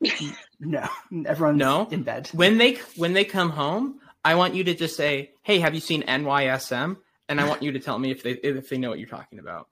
[0.58, 0.88] No,
[1.26, 1.86] everyone's No?
[1.90, 2.28] in bed.
[2.32, 5.80] When they when they come home, I want you to just say, "Hey, have you
[5.80, 6.96] seen NYSM?"
[7.28, 9.38] And I want you to tell me if they if they know what you're talking
[9.38, 9.68] about.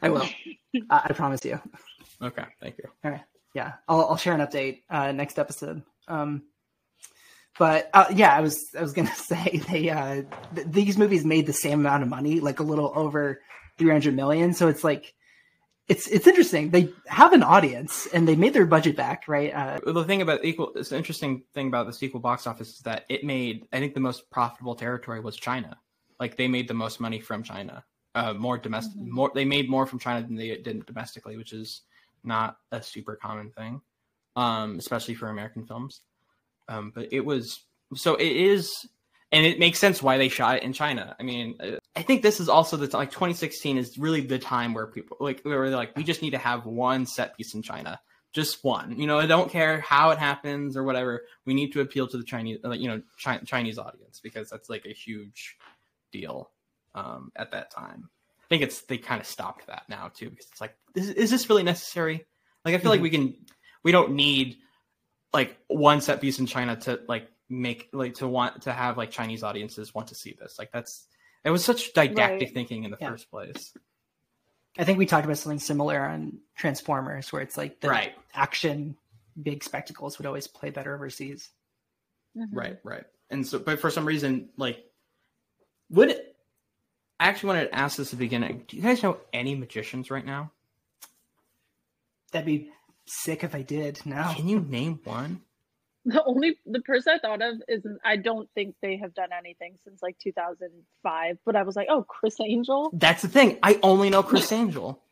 [0.00, 0.26] I will.
[0.90, 1.60] I, I promise you.
[2.22, 2.84] Okay, thank you.
[3.04, 3.20] All right.
[3.54, 5.82] Yeah, I'll, I'll share an update uh, next episode.
[6.08, 6.44] Um,
[7.58, 10.22] but uh, yeah, I was I was gonna say they uh,
[10.54, 13.42] th- these movies made the same amount of money, like a little over
[13.76, 14.54] three hundred million.
[14.54, 15.12] So it's like
[15.90, 16.70] it's it's interesting.
[16.70, 19.52] They have an audience and they made their budget back, right?
[19.52, 22.78] Uh, the thing about equal it's an interesting thing about the sequel box office is
[22.80, 25.76] that it made i think the most profitable territory was china
[26.18, 27.84] like they made the most money from china
[28.14, 31.82] uh more domestic more they made more from china than they did domestically which is
[32.24, 33.80] not a super common thing
[34.36, 36.02] um especially for american films
[36.68, 37.64] um but it was
[37.94, 38.86] so it is
[39.32, 42.22] and it makes sense why they shot it in china i mean uh, i think
[42.22, 45.76] this is also the like 2016 is really the time where people like where they're
[45.76, 48.00] like we just need to have one set piece in china
[48.32, 48.98] just one.
[48.98, 51.22] You know, I don't care how it happens or whatever.
[51.46, 54.70] We need to appeal to the Chinese, like you know, Chi- Chinese audience because that's
[54.70, 55.56] like a huge
[56.12, 56.50] deal
[56.94, 58.08] um, at that time.
[58.40, 61.30] I think it's they kind of stopped that now too because it's like, is, is
[61.30, 62.26] this really necessary?
[62.64, 63.34] Like, I feel like we can,
[63.82, 64.58] we don't need
[65.32, 69.10] like one set piece in China to like make like to want to have like
[69.10, 70.58] Chinese audiences want to see this.
[70.58, 71.06] Like that's
[71.44, 72.54] it was such didactic Right.
[72.54, 73.10] thinking in the Yeah.
[73.10, 73.72] first place.
[74.78, 78.14] I think we talked about something similar on Transformers, where it's like the Right.
[78.32, 78.96] action
[79.40, 81.50] big spectacles would always play better overseas.
[82.36, 82.56] Mm-hmm.
[82.56, 83.04] Right, right.
[83.30, 84.78] And so, but for some reason, like,
[85.88, 86.36] would it,
[87.18, 88.64] I actually wanted to ask this at the beginning.
[88.68, 90.52] Do you guys know any magicians right now?
[92.32, 92.70] That'd be
[93.06, 94.04] sick if I did.
[94.06, 94.32] No.
[94.36, 95.42] Can you name one?
[96.06, 99.76] The only the person I thought of is I don't think they have done anything
[99.84, 101.36] since like 2005.
[101.44, 103.58] But I was like, oh, Criss Angel, That's the thing.
[103.62, 105.02] I only know Criss Angel.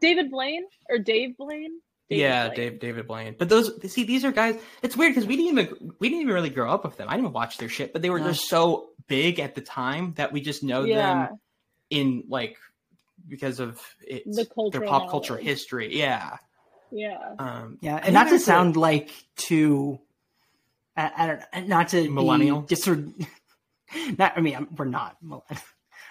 [0.00, 1.78] David Blaine, or Dave Blaine.
[2.08, 2.56] David yeah, Blaine.
[2.56, 3.36] Dave, David Blaine.
[3.38, 4.58] But those, see, these are guys.
[4.82, 7.08] It's weird because we didn't even we didn't even really grow up with them.
[7.08, 8.28] I didn't even watch their shit, but they were No.
[8.28, 11.26] just so big at the time that we just know Yeah.
[11.28, 11.38] them
[11.90, 12.56] in like
[13.28, 15.46] because of it, The their pop culture knowledge.
[15.46, 15.96] history.
[15.98, 16.38] Yeah.
[16.90, 17.18] Yeah.
[17.38, 20.00] Um, Yeah, and think not to sound like too,
[20.96, 22.60] I, I don't, know not to Millennial?
[22.62, 23.00] be just sort
[24.18, 24.32] not.
[24.36, 25.62] I mean, I'm, we're not, millenn-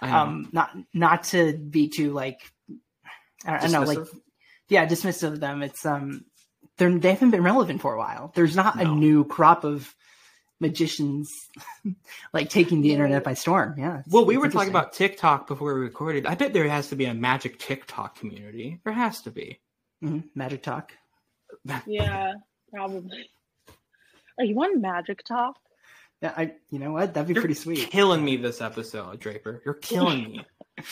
[0.01, 0.17] I know.
[0.17, 2.41] um, not not to be too like,
[3.45, 4.07] I don't, I don't know, like,
[4.69, 5.61] yeah, dismissive of them.
[5.63, 6.25] It's um,
[6.77, 8.31] they're they haven't been relevant for a while.
[8.35, 9.93] There's not a new crop of
[10.59, 11.29] magicians
[12.33, 13.75] like taking the internet by storm.
[13.77, 14.01] Yeah.
[14.07, 16.25] Well, we were talking about TikTok before we recorded.
[16.25, 18.79] I bet there has to be a magic TikTok community.
[18.83, 19.59] There has to be.
[20.03, 20.91] Mhm, magic talk.
[21.85, 22.33] Yeah,
[22.73, 23.29] probably.
[24.39, 25.57] Are you on Magic Talk?
[26.21, 26.53] Yeah, I.
[26.69, 27.13] You know what?
[27.13, 27.89] That'd be You're pretty sweet.
[27.91, 29.61] killing me this episode, Draper.
[29.65, 30.45] You're killing me.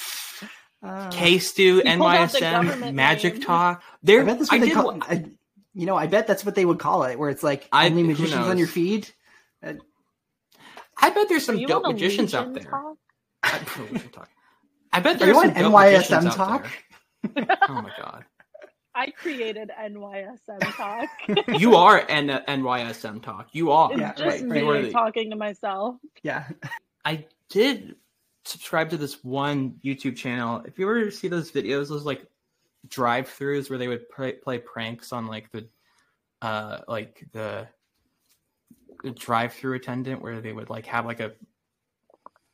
[0.84, 3.44] Uh, K Stew, pulled the NYSM, Magic name.
[3.44, 3.84] Talk.
[3.86, 4.74] I There, bet that's I what they did.
[4.76, 4.98] call.
[5.04, 5.26] I,
[5.76, 8.02] you know, I bet that's what they would call it, where it's like I- only
[8.02, 9.08] magicians on your feed.
[9.64, 9.74] Uh,
[11.00, 12.64] I bet there's some dope magicians out there.
[12.64, 12.98] Talk?
[13.44, 13.60] I,
[14.92, 16.68] I bet there's you some on dope magicians NYSM out Talk?
[17.36, 17.58] there.
[17.70, 18.26] Oh my god,
[18.94, 21.08] I created NYSM Talk.
[21.60, 23.50] you are N- NYSM Talk.
[23.54, 23.92] You are.
[23.92, 25.96] it's Yeah, just right, me You are the- talking to myself.
[26.24, 26.48] yeah,
[27.06, 27.96] I did
[28.44, 30.62] subscribe to this one YouTube channel.
[30.66, 32.26] If you ever see those videos, those like
[32.90, 35.68] drive-throughs where they would play, play pranks on like the,
[36.42, 37.68] uh, like the,
[39.04, 41.32] the drive-through attendant, where they would like have like a,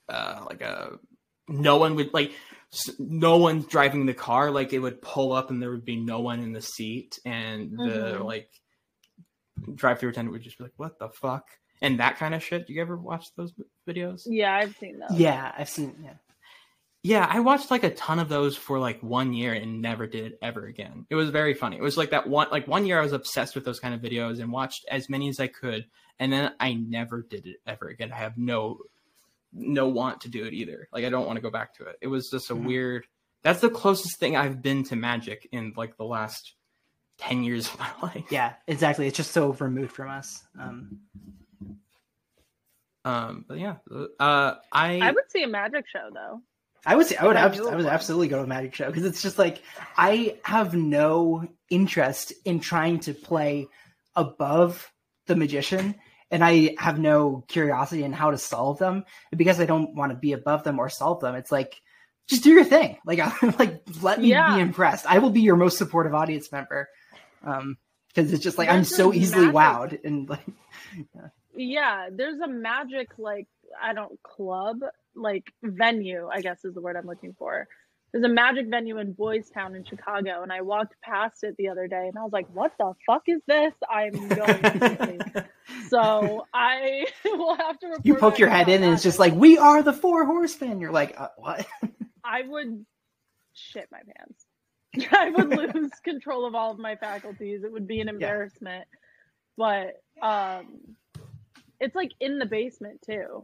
[0.10, 1.00] uh, like a
[1.50, 2.36] no one would like s-
[3.00, 6.20] no one's driving the car like it would pull up and there would be no
[6.20, 8.24] one in the seat and the Mhm.
[8.26, 8.50] like
[9.76, 11.46] drive through attendant would just be like what the fuck
[11.82, 13.54] and that kind of shit Do you ever watch those
[13.88, 15.18] videos Yeah, I've seen those.
[15.20, 15.96] Yeah, I've seen.
[16.04, 16.14] Yeah,
[17.04, 20.26] yeah i watched like a ton of those for like one year and never did
[20.26, 23.00] it ever again it was very funny it was like that one like one year
[23.00, 25.86] i was obsessed with those kind of videos and watched as many as i could
[26.20, 28.78] and then i never did it ever again i have no
[29.54, 31.96] no want to do it either like i don't want to go back to it
[32.02, 32.66] it was just a Mhm.
[32.66, 33.06] weird
[33.44, 36.54] that's the closest thing i've been to magic in like the last
[37.20, 39.08] 10 years of my life yeah, exactly.
[39.08, 40.44] It's just so removed from us.
[40.60, 41.00] Um,
[43.06, 43.76] um but yeah
[44.20, 46.42] uh i I would see a magic show though.
[46.86, 48.76] I would say I would If I abs- I would absolutely go to a magic
[48.76, 49.62] show because it's just like
[49.98, 53.68] I have no interest in trying to play
[54.16, 54.92] above
[55.26, 55.96] the magician
[56.32, 59.06] and I have no curiosity in how to solve them
[59.36, 61.36] because I don't want to be above them or solve them.
[61.36, 61.80] It's like
[62.28, 62.98] just do your thing.
[63.06, 63.20] Like
[63.60, 64.56] like let me Yeah.
[64.56, 65.06] be impressed.
[65.06, 66.90] I will be your most supportive audience member.
[67.44, 67.78] Um
[68.10, 70.46] because it's just like I'm so easily magic- wowed and like
[71.56, 73.48] Yeah, there's a magic like
[73.82, 74.80] I don't club
[75.16, 76.28] like venue.
[76.32, 77.68] I guess is the word I'm looking for.
[78.12, 81.68] There's a magic venue in Boys Town in Chicago, and I walked past it the
[81.70, 84.60] other day, and I was like, "What the fuck is this?" I'm going
[84.98, 85.48] crazy.
[85.90, 87.88] so I will have to.
[87.88, 90.80] Report you poke your head in and it's just like we are the four horsemen.
[90.80, 91.66] You're like uh, what?
[92.24, 92.86] I would
[93.54, 94.46] shit my pants.
[95.12, 97.64] I would lose control of all of my faculties.
[97.64, 98.86] It would be an embarrassment.
[99.58, 100.96] But um
[101.80, 103.44] it's like in the basement too.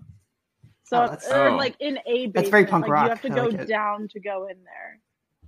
[0.93, 1.55] So Oh, it's- that's- or Oh.
[1.57, 2.33] like in a basement.
[2.35, 3.03] That's very punk like rock.
[3.05, 4.99] You have to I go like down to go in there.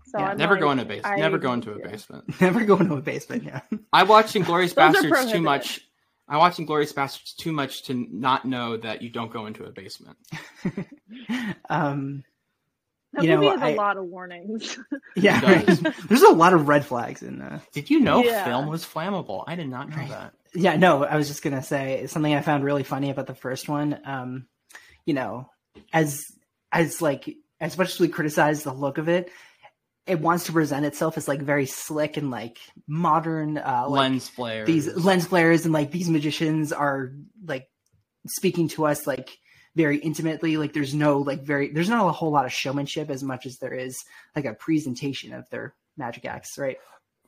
[0.08, 0.30] So Yeah.
[0.30, 1.90] I'm never like, go into a basement never I go need into a to.
[1.90, 3.44] basement Never go into a basement.
[3.44, 3.62] Yeah.
[3.94, 5.82] I watched Inglorious Bastards too much.
[6.28, 9.72] I watched Inglourious Basterds too much to not know that you don't go into a
[9.72, 10.18] basement.
[11.70, 12.24] Um,
[13.14, 14.78] That you know, movie has I- a lot of warnings.
[15.16, 15.66] yeah, right.
[16.10, 18.44] there's a lot of red flags in uh Did you know Yeah.
[18.44, 19.44] film was flammable?
[19.48, 20.34] I did not know that.
[20.54, 23.70] Yeah, no, I was just gonna say something I found really funny about the first
[23.70, 24.00] one.
[24.06, 24.48] Um,
[25.06, 25.50] you know,
[25.94, 26.26] as
[26.72, 29.32] as like as much as we criticize the look of it,
[30.08, 34.30] it wants to present itself as like very slick and like modern uh like, Lens
[34.30, 34.68] flares.
[34.68, 37.12] these lens flares and like these magicians are
[37.46, 37.68] like
[38.28, 39.38] speaking to us like
[39.76, 43.24] very intimately like there's no like very there's not a whole lot of showmanship as
[43.24, 44.04] much as there is
[44.36, 46.78] like a presentation of their magic acts right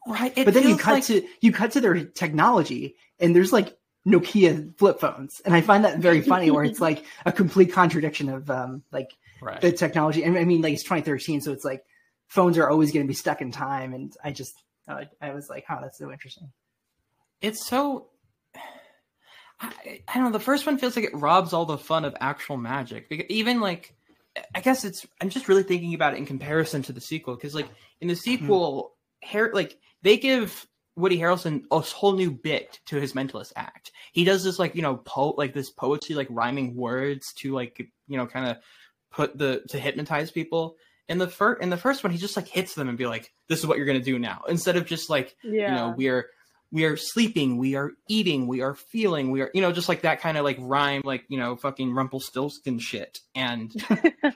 [0.07, 0.33] right.
[0.37, 3.75] It but then you cut like- to you cut to their technology and there's like
[4.07, 5.41] nokia flip phones.
[5.45, 9.11] And i find that very funny where it's like a complete contradiction of um like
[9.41, 9.59] right.
[9.61, 10.23] the technology.
[10.23, 11.83] And i mean like it's 2013 so it's like
[12.27, 13.93] phones are always going to be stuck in time.
[13.93, 14.53] And i just
[14.87, 16.51] uh, i was like oh that's so interesting.
[17.41, 18.07] It's so
[19.59, 22.15] I, I don't know the first one feels like it robs all the fun of
[22.19, 23.09] actual magic.
[23.09, 23.93] Because even like
[24.53, 27.55] i guess it's i'm just really thinking about it in comparison to the sequel because
[27.55, 27.67] like
[28.01, 28.93] in the sequel
[29.23, 30.67] Har- like they give
[30.97, 33.91] woody harrelson a whole new bit to his mentalist act.
[34.11, 37.87] He does this like you know po like this poetry like rhyming words to like
[38.07, 38.57] you know kind of
[39.11, 40.75] put the to hypnotize people.
[41.07, 43.31] In the first in the first one he just like hits them and be like
[43.47, 44.43] this is what you're gonna do now.
[44.49, 45.51] Instead of just like Yeah.
[45.69, 46.29] you know we're
[46.69, 50.01] we are sleeping we are eating we are feeling we are you know just like
[50.01, 53.19] that kind of like rhyme like you know fucking rumpelstiltskin shit.
[53.35, 53.71] And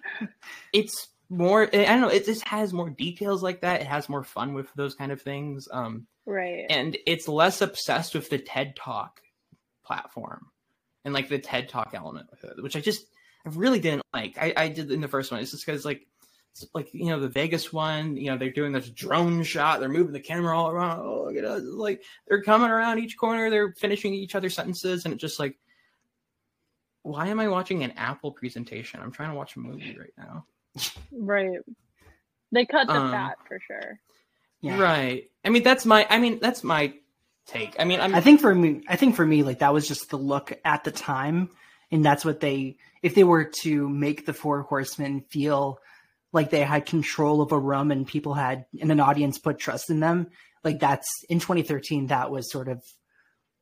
[0.73, 3.81] it's more i don't know it just has more details like that.
[3.81, 5.67] It has more fun with those kind of things.
[5.71, 6.65] Um right.
[6.69, 9.21] and it's less obsessed with the ted talk
[9.83, 10.47] platform
[11.05, 13.07] and like the ted talk element with it which i just
[13.45, 14.37] i really didn't like.
[14.37, 15.41] I, I did in the first one.
[15.41, 16.05] It's just because like
[16.51, 19.79] it's like you know the vegas one you know they're doing this drone shot.
[19.79, 20.99] They're moving the camera all around.
[20.99, 21.63] Oh look at us.
[21.63, 23.49] Like they're coming around each corner.
[23.49, 25.05] They're finishing each other's sentences.
[25.05, 25.57] And it's just like
[27.03, 28.99] why am i watching an apple presentation?
[29.01, 30.45] I'm trying to watch a movie right now
[31.11, 31.59] Right.
[32.51, 33.99] They cut the Um, fat for sure.
[34.63, 34.79] Yeah.
[34.79, 36.93] right i mean that's my i mean that's my
[37.47, 39.87] take i mean i'm I think for me, I think for me, like that was
[39.87, 41.49] just the look at the time,
[41.91, 42.77] and that's what they.
[43.01, 45.79] If they were to make the Four Horsemen feel
[46.31, 49.89] like they had control of a room and people had and an audience put trust
[49.89, 50.27] in them,
[50.63, 52.07] like that's in 2013.
[52.07, 52.83] That was sort of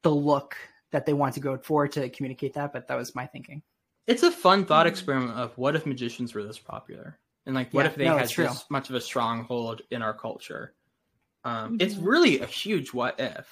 [0.04, 0.58] the look
[0.92, 2.74] that they wanted to go for to communicate that.
[2.74, 3.62] But that was my thinking.
[4.10, 7.20] It's a fun thought experiment of what if magicians were this popular?
[7.46, 10.14] And like what Yeah, if they no, had this much of a stronghold in our
[10.14, 10.74] culture?
[11.44, 12.06] Um it's Mm-hmm.
[12.06, 13.48] really a huge what if.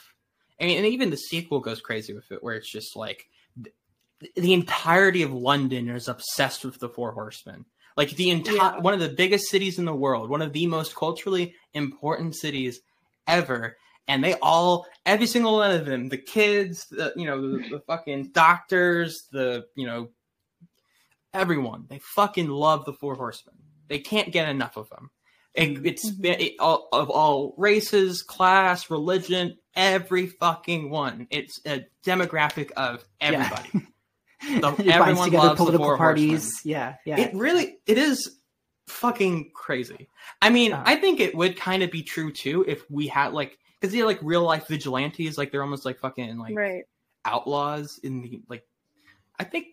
[0.60, 3.26] I mean and even the sequel goes crazy with it where it's just like
[3.64, 7.66] th- the entirety of london is obsessed with the four horsemen.
[7.96, 8.80] Like the entire Yeah.
[8.82, 12.82] one of the biggest cities in the world one of the most culturally important cities
[13.28, 13.78] ever.
[14.10, 17.80] And they all every single one of them the kids the you know the, the
[17.82, 20.10] fucking doctors the you know
[21.34, 23.56] everyone they fucking love the four horsemen
[23.88, 25.12] They can't get enough of them.
[25.54, 31.26] It, it's it, all, of all races, class, religion, every fucking one.
[31.32, 33.70] It's a demographic of everybody.
[34.40, 36.44] The- It binds everyone together loves the political four parties.
[36.44, 36.72] horsemen.
[36.72, 37.20] Yeah, yeah.
[37.22, 38.38] It really it is
[38.88, 40.10] fucking crazy.
[40.44, 40.84] I mean, Uh.
[40.86, 44.06] I think it would kind of be true too if we had like because they're
[44.06, 46.84] like real life vigilantes, like they're almost like fucking like right.
[47.26, 48.64] outlaws in the like.
[49.40, 49.68] I think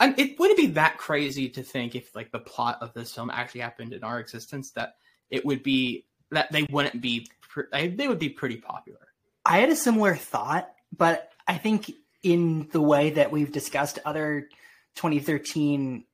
[0.00, 3.30] and it wouldn't be that crazy to think if like the plot of this film
[3.30, 4.96] actually happened in our existence that
[5.28, 7.26] it would be that they wouldn't be
[7.72, 8.98] they would be pretty popular.
[9.44, 14.48] I had a similar thought, but I think in the way that we've discussed other
[14.96, 16.04] 2013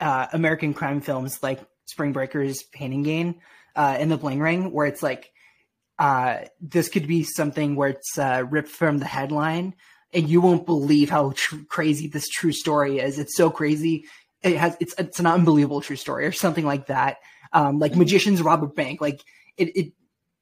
[0.00, 3.40] uh, American crime films like Spring Breakers, Pain and Gain,
[3.74, 5.32] uh, and The Bling Ring, where it's like
[5.98, 9.74] uh, this could be something where it's uh, ripped from the headline,
[10.12, 13.18] and you won't believe how tr- crazy this true story is.
[13.18, 14.06] It's so crazy.
[14.42, 17.18] It has it's it's an unbelievable true story, or something like that.
[17.52, 19.00] Um, like magicians rob a bank.
[19.00, 19.22] Like
[19.56, 19.92] it it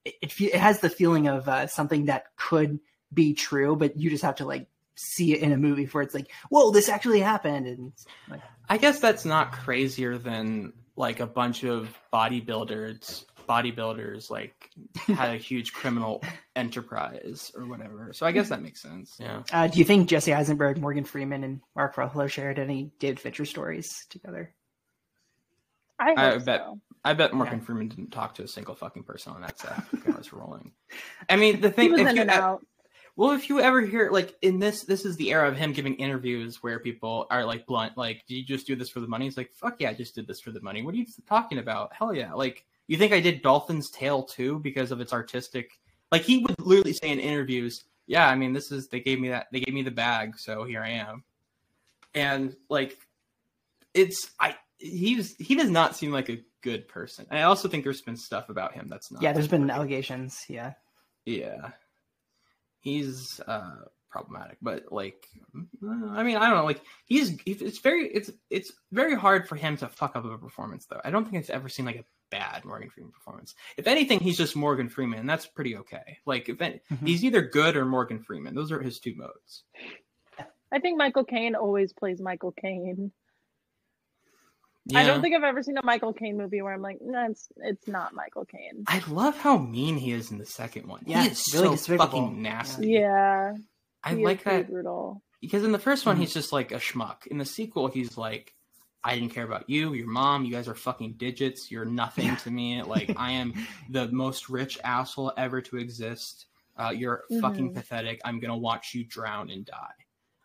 [0.05, 2.79] it, it, it has the feeling of uh, something that could
[3.13, 6.15] be true, but you just have to like see it in a movie where it's
[6.15, 7.93] like, whoa, this actually happened, and
[8.29, 14.71] like, I guess that's not crazier than like a bunch of bodybuilders bodybuilders like
[15.07, 16.23] had a huge criminal
[16.57, 18.13] enterprise or whatever.
[18.13, 19.17] So I guess that makes sense.
[19.19, 19.43] Yeah.
[19.53, 23.45] uh, do you think Jesse Eisenberg, Morgan Freeman, and Mark Ruffalo shared any David Fincher
[23.45, 24.53] stories together?
[25.99, 26.81] I I bet so.
[27.05, 29.77] I bet Morgan Freeman didn't talk to a single fucking person on that set.
[30.05, 30.73] when I was rolling.
[31.29, 32.67] I mean, the He thing was if in you and out.
[33.17, 35.95] well, if you ever hear like in this, this is the era of him giving
[35.95, 39.25] interviews where people are like blunt, like, "Do you just do this for the money?"
[39.25, 41.59] He's like, "Fuck yeah, I just did this for the money." What are you talking
[41.59, 41.95] about?
[41.95, 42.35] Hell yeah!
[42.35, 45.71] Like, you think I did Dolphin's Tale too because of its artistic?
[46.13, 49.31] Like, he would literally say in interviews, "Yeah, I mean, this is they gave me
[49.31, 51.25] that they gave me the bag, so here I am."
[52.15, 52.97] And like,
[53.95, 57.27] it's I he's he does not seem like a good person.
[57.31, 59.23] I also think there's been stuff about him that's not.
[59.23, 60.45] Yeah, there's been allegations.
[60.49, 60.75] Yeah,
[61.25, 61.71] Yeah.
[62.81, 63.77] He's uh
[64.11, 65.27] problematic, but like
[66.15, 69.77] I mean, I don't know, like he's it's very it's it's very hard for him
[69.79, 71.01] to fuck up a performance though.
[71.05, 73.55] I don't think I've ever seen like a bad Morgan Freeman performance.
[73.77, 76.19] If anything, he's just Morgan Freeman, and that's pretty okay.
[76.27, 77.07] Like if any, Mhm.
[77.07, 78.55] he's either good or Morgan Freeman.
[78.55, 79.65] Those are his two modes.
[80.73, 83.13] I think Michael Caine always plays Michael Caine.
[84.95, 87.49] I don't think I've ever seen a Michael Caine movie where I'm like, no, it's
[87.57, 88.85] it's not Michael Caine.
[88.87, 91.03] I love how mean he is in the second one.
[91.07, 92.07] Yeah, he is really so despicable.
[92.07, 92.91] fucking nasty.
[92.91, 93.55] Yeah,
[94.05, 95.23] I is like pretty that brutal.
[95.41, 96.21] because in the first one Mhm.
[96.21, 97.27] he's just like a schmuck.
[97.27, 98.55] In the sequel he's like,
[99.07, 100.45] I didn't care about you, your mom.
[100.45, 101.71] You guys are fucking digits.
[101.71, 102.83] You're nothing to me.
[102.87, 103.55] Like I am
[103.89, 106.47] the most rich asshole ever to exist.
[106.77, 107.75] Uh, you're fucking Mhm.
[107.75, 108.21] pathetic.
[108.25, 109.95] I'm gonna watch you drown and die.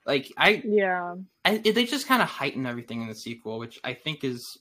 [0.05, 1.15] Like I, Yeah,
[1.45, 4.57] I they just kind of heighten everything in the sequel, which I think is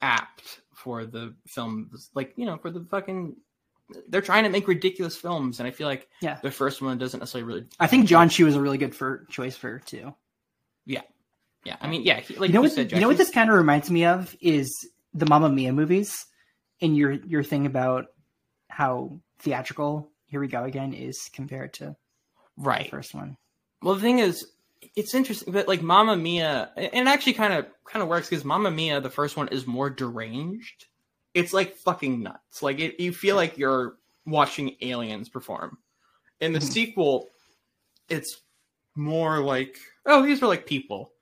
[0.00, 1.90] apt for the film.
[2.14, 3.36] Like you know, for the fucking.
[4.08, 6.38] They're trying to make ridiculous films, and I feel like Yeah.
[6.42, 9.24] the first one doesn't necessarily really I think Jon Chu is a really good for
[9.30, 10.14] choice for too.
[10.84, 11.00] Yeah,
[11.64, 11.76] yeah.
[11.80, 12.20] I mean, yeah.
[12.20, 12.72] He, like you know what?
[12.72, 14.70] said, you know what this kind of reminds me of is
[15.14, 16.14] the Mamma Mia movies,
[16.80, 18.06] and your your thing about
[18.68, 21.96] how theatrical Here We Go Again is compared to
[22.56, 22.84] right?
[22.84, 23.36] the first one.
[23.82, 24.46] Well, the thing is,
[24.96, 28.44] it's interesting, but like Mamma Mia, and it actually kind of kind of works because
[28.44, 30.86] Mamma Mia, the first one, is more deranged.
[31.34, 32.62] It's like fucking nuts.
[32.62, 35.78] Like it, you feel like you're watching aliens perform.
[36.40, 36.72] In the Mhm.
[36.72, 37.28] sequel,
[38.08, 38.40] it's
[38.94, 39.76] more like,
[40.06, 41.12] oh, these are like people.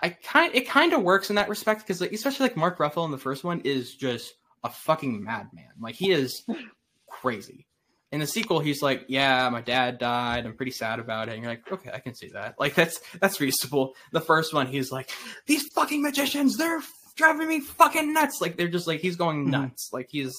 [0.00, 3.04] I kind it kind of works in that respect because like especially like Mark Ruffalo
[3.06, 5.70] in the first one is just a fucking madman.
[5.80, 6.44] Like he is
[7.08, 7.66] crazy.
[8.12, 10.46] In the sequel, he's like, "Yeah, my dad died.
[10.46, 12.54] I'm pretty sad about it." And you're like, "Okay, I can see that.
[12.58, 15.10] Like that's that's reasonable." The first one, he's like,
[15.46, 16.80] "These fucking magicians, they're
[17.16, 19.50] driving me fucking nuts." Like they're just like he's going Mhm.
[19.50, 19.90] nuts.
[19.92, 20.32] Like he's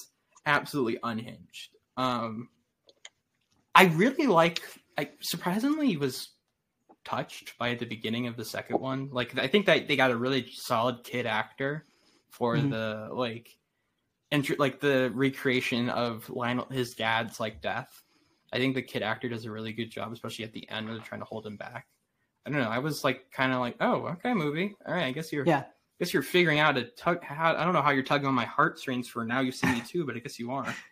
[0.46, 1.76] absolutely unhinged.
[1.98, 2.48] Um,
[3.74, 4.62] I really like.
[4.96, 6.30] I surprisingly was
[7.08, 9.08] touched by the beginning of the second one.
[9.12, 11.84] Like I think that they got a really solid kid actor
[12.30, 12.70] for Mhm.
[12.70, 13.56] the like
[14.30, 18.02] and like the recreation of Lionel his dad's like death.
[18.52, 20.96] I think the kid actor does a really good job, especially at the end when
[20.96, 21.86] they're trying to hold him back.
[22.46, 22.68] I don't know.
[22.70, 24.74] I was like kind of like, oh, okay, movie.
[24.86, 25.44] All right, I guess you're.
[25.46, 25.60] Yeah.
[25.60, 27.22] I guess you're figuring out a tug.
[27.24, 29.40] How I don't know how you're tugging on my heartstrings for now.
[29.40, 30.74] You see me too, but I guess you are.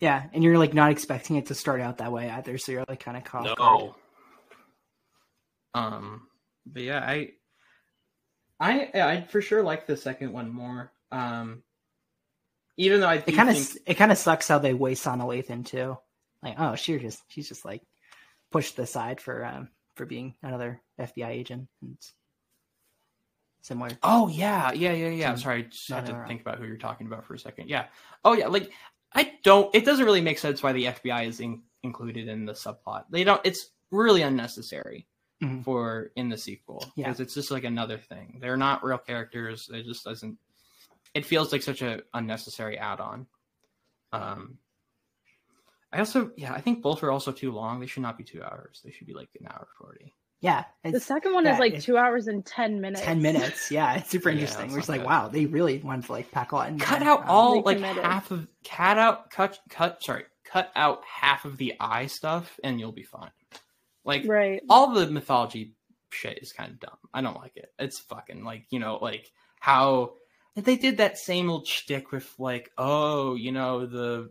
[0.00, 2.84] Yeah, and you're like not expecting it to start out that way either, so you're
[2.88, 3.48] like kind of caught.
[3.48, 3.90] off guard.
[5.74, 5.80] No.
[5.80, 6.28] Um,
[6.66, 7.30] but yeah, I,
[8.60, 10.92] I, I for sure like the second one more.
[11.10, 11.62] Um,
[12.76, 15.26] even though I It kind of think, it kind of sucks how they waste Sanaa
[15.26, 15.96] Lathan too.
[16.42, 17.82] Like, oh, she's just she's just like
[18.50, 21.68] pushed aside for um for being another FBI agent.
[21.82, 21.96] And
[23.62, 23.90] similar.
[24.02, 25.32] Oh yeah, yeah, yeah, yeah.
[25.32, 26.28] To Sorry, I just had to Netherrealm.
[26.28, 27.68] think about who you're talking about for a second.
[27.68, 27.86] Yeah.
[28.24, 28.70] Oh yeah, like
[29.12, 29.74] I don't.
[29.74, 33.04] It doesn't really make sense why the FBI is in, included in the subplot.
[33.10, 33.40] They don't.
[33.44, 35.06] It's really unnecessary
[35.42, 35.62] Mhm.
[35.64, 37.06] for in the sequel Yeah.
[37.06, 38.38] because it's just like another thing.
[38.40, 39.70] They're not real characters.
[39.72, 40.36] It just doesn't.
[41.14, 43.26] It feels like such a unnecessary add-on.
[44.12, 44.58] Um.
[45.90, 47.80] I also, yeah, I think both are also too long.
[47.80, 48.82] They should not be two hours.
[48.84, 50.12] They should be like an hour forty.
[50.40, 53.02] Yeah, The second one yeah, is like two hours and ten minutes.
[53.02, 53.70] ten minutes.
[53.70, 54.66] Yeah, it's super interesting.
[54.66, 55.06] it's We're just like, bad.
[55.08, 56.78] wow, they really wanted to like pack a lot in.
[56.78, 58.04] cut out Um, all like committed.
[58.04, 62.78] half of cut out cut cut sorry cut out half of the eye stuff and
[62.78, 63.30] you'll be fine
[64.04, 64.62] like Right.
[64.68, 65.74] all the mythology
[66.10, 69.30] shit is kind of dumb i don't like it it's fucking like you know like
[69.60, 70.14] how
[70.56, 74.30] they did that same old shtick with like oh you know the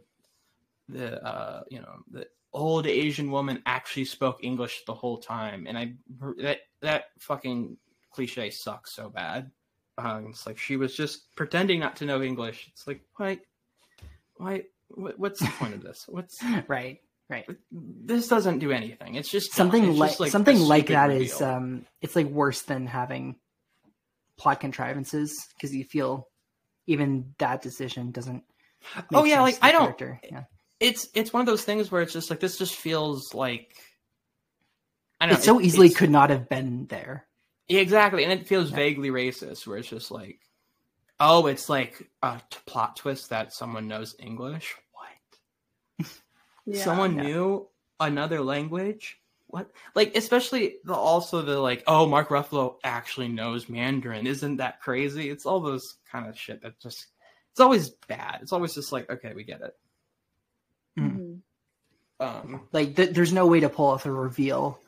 [0.89, 5.77] the uh you know the old asian woman actually spoke english the whole time and
[5.77, 5.94] i
[6.39, 7.77] that that fucking
[8.11, 9.52] cliche sucks so bad
[9.98, 12.68] um, it's like she was just pretending not to know English.
[12.72, 13.39] It's like, why,
[14.35, 16.06] why, what, what's the point of this?
[16.07, 16.38] What's
[16.68, 16.99] right,
[17.30, 17.45] right.
[17.72, 19.16] this doesn't do anything.
[19.16, 19.54] It's just.
[19.54, 21.48] Something It's like, just, like something like stupid that is reveal.
[21.49, 23.36] um, it's like worse than having
[24.38, 26.28] plot contrivances because you feel
[26.86, 28.44] even that decision doesn't.
[29.14, 30.44] Oh, yeah, sense like, to I don't- Yeah.
[30.80, 33.74] it's it's one of those things where it's just like this just feels like
[35.20, 37.26] I don't know, It so it- easily it's- could not have been there.
[37.68, 40.40] Yeah, exactly, and it feels vaguely racist, where it's just like,
[41.20, 44.74] oh, it's like a t- plot twist that someone knows English.
[46.68, 46.76] What?
[46.77, 46.84] Yeah.
[46.84, 47.68] someone knew
[47.99, 49.18] another language?
[49.48, 49.72] What?
[49.95, 54.27] Like, especially the also the like, oh, Mark Ruffalo actually knows Mandarin.
[54.27, 55.30] Isn't that crazy?
[55.30, 57.07] It's all those kind of shit that just.
[57.52, 58.39] It's always bad.
[58.41, 59.73] It's always just like, okay, we get it.
[60.99, 61.39] Mhm.
[62.19, 64.80] Um, Like th- there's no way to pull off a reveal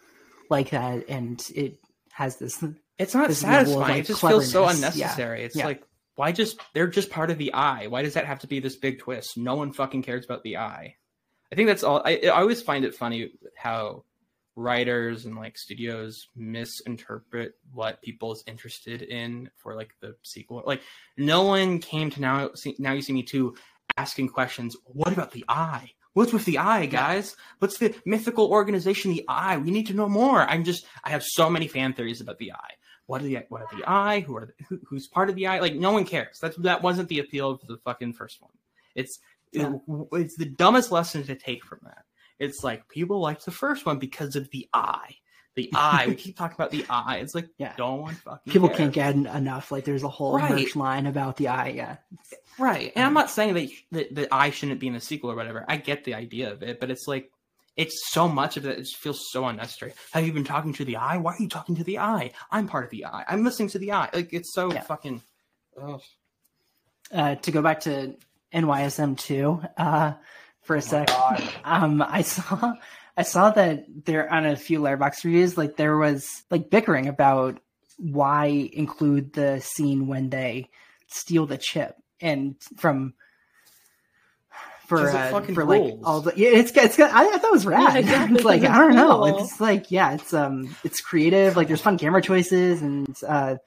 [0.50, 1.80] like that, and it
[2.12, 2.64] has this.
[2.98, 3.80] It's not this level of, satisfying.
[3.80, 4.96] like, it just feels so cleverness.
[4.98, 5.06] Yeah.
[5.06, 5.44] unnecessary.
[5.44, 5.66] It's Yeah.
[5.66, 5.84] like
[6.16, 7.88] why just they're just part of the eye.
[7.88, 9.38] Why does that have to be this big twist?
[9.38, 10.96] No one fucking cares about the eye.
[11.52, 12.02] I think that's all.
[12.06, 14.04] I, I always find it funny how
[14.56, 20.64] writers and like studios misinterpret what people's interested in for like the sequel.
[20.66, 20.82] Like
[21.18, 23.56] no one came to now see, now you see me too
[23.98, 24.76] asking questions.
[24.86, 25.92] What about the eye?
[26.14, 27.36] What's with the eye, guys?
[27.60, 29.58] What's the mythical organization, the eye?
[29.58, 30.42] We need to know more.
[30.42, 32.74] I'm just I have so many fan theories about the eye.
[33.06, 34.20] What are the what are the eye?
[34.22, 35.60] Who are the, who, who's part of the eye?
[35.60, 36.38] Like no one cares.
[36.42, 38.52] That's that wasn't the appeal of the fucking first one.
[38.96, 39.20] It's
[39.52, 39.74] Yeah.
[40.14, 42.04] it's the dumbest lesson to take from that.
[42.40, 45.16] It's like people like the first one because of the eye.
[45.56, 46.06] The eye.
[46.08, 47.18] we keep talking about the eye.
[47.18, 47.74] It's like Yeah.
[47.78, 48.78] no one fucking People cares.
[48.78, 49.72] can't get enough.
[49.72, 50.52] Like there's a whole Right.
[50.52, 51.70] merch line about the eye.
[51.70, 51.98] Yeah,
[52.58, 52.92] Right.
[52.96, 55.66] And I'm not saying that, that the eye shouldn't be in the sequel or whatever.
[55.68, 57.32] I get the idea of it, but it's like
[57.76, 58.78] it's so much of it.
[58.78, 59.94] It feels so unnecessary.
[60.12, 61.16] Have you been talking to the eye?
[61.18, 62.32] Why are you talking to the eye?
[62.52, 63.24] I'm part of the eye.
[63.28, 64.10] I'm listening to the eye.
[64.14, 64.82] Like it's so Yeah.
[64.82, 65.22] fucking.
[65.82, 66.02] Ugh.
[67.12, 68.16] uh, to go back to
[68.54, 70.14] NYSM two uh,
[70.62, 71.10] for a sec.
[71.64, 72.74] Um, I saw
[73.18, 77.60] I saw that there on a few Letterboxd reviews, like there was like bickering about
[77.98, 80.70] why include the scene when they
[81.08, 83.14] steal the chip and from.
[84.88, 86.04] For, uh, for like rules.
[86.04, 86.98] all the yeah, it's it's.
[86.98, 87.94] I, I thought it was rad.
[87.94, 89.26] Yeah, exactly, it's like I don't it's know.
[89.38, 91.56] It's like yeah, it's um it's creative.
[91.56, 93.58] Like there's fun camera choices and uh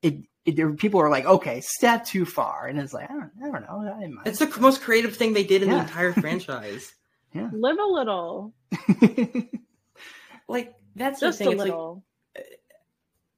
[0.00, 0.14] it,
[0.46, 3.62] it people are like okay step too far and it's like I don't I don't
[3.62, 3.94] know.
[3.96, 4.20] I didn't.
[4.24, 6.94] It's the most creative thing they did in the entire franchise.
[7.34, 8.54] yeah, Live a little,
[10.48, 11.52] Like that's just the a thing.
[11.52, 12.04] It's like little.
[12.36, 12.42] Uh,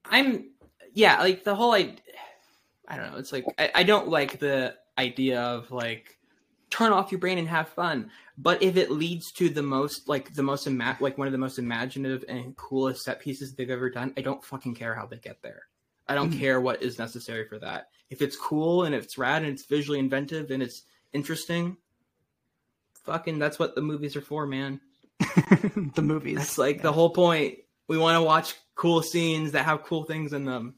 [0.04, 0.50] I'm
[0.92, 1.96] yeah, like the whole I
[2.86, 6.18] I don't know, it's like I, I don't like the idea of like
[6.70, 8.10] turn off your brain and have fun.
[8.36, 11.38] But if it leads to the most like the most ima- like one of the
[11.38, 15.16] most imaginative and coolest set pieces they've ever done, I don't fucking care how they
[15.16, 15.62] get there.
[16.08, 16.38] I don't Mhm.
[16.38, 17.90] care what is necessary for that.
[18.10, 20.82] If it's cool and if it's rad and it's visually inventive and it's
[21.12, 21.76] interesting,
[23.04, 24.80] fucking that's what the movies are for, man.
[25.94, 26.36] the movies.
[26.38, 27.58] That's like the whole point.
[27.88, 30.74] We want to watch cool scenes that have cool things in them.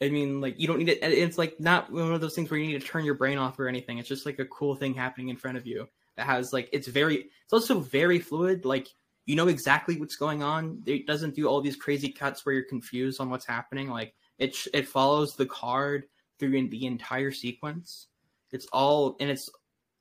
[0.00, 0.98] I mean, like you don't need it.
[1.02, 3.58] It's like not one of those things where you need to turn your brain off
[3.60, 3.98] or anything.
[3.98, 6.88] It's just like a cool thing happening in front of you that has like it's
[6.88, 7.30] very.
[7.44, 8.64] It's also very fluid.
[8.64, 8.88] Like
[9.26, 10.82] you know exactly what's going on.
[10.86, 13.88] It doesn't do all these crazy cuts where you're confused on what's happening.
[13.88, 16.04] Like it sh- it follows the card
[16.38, 18.08] through the entire sequence.
[18.50, 19.48] It's all and it's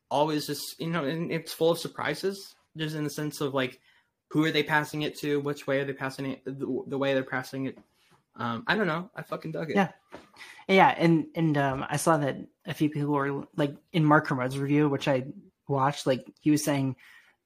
[0.09, 3.79] always just you know and it's full of surprises just in the sense of like
[4.29, 7.13] who are they passing it to which way are they passing it the, the way
[7.13, 7.77] they're passing it
[8.35, 9.89] um i don't know i fucking dug it Yeah.
[10.67, 14.57] Yeah, and and um, I saw that a few people were like in Mark Kermode's
[14.57, 15.25] review, which I
[15.67, 16.07] watched.
[16.07, 16.95] Like he was saying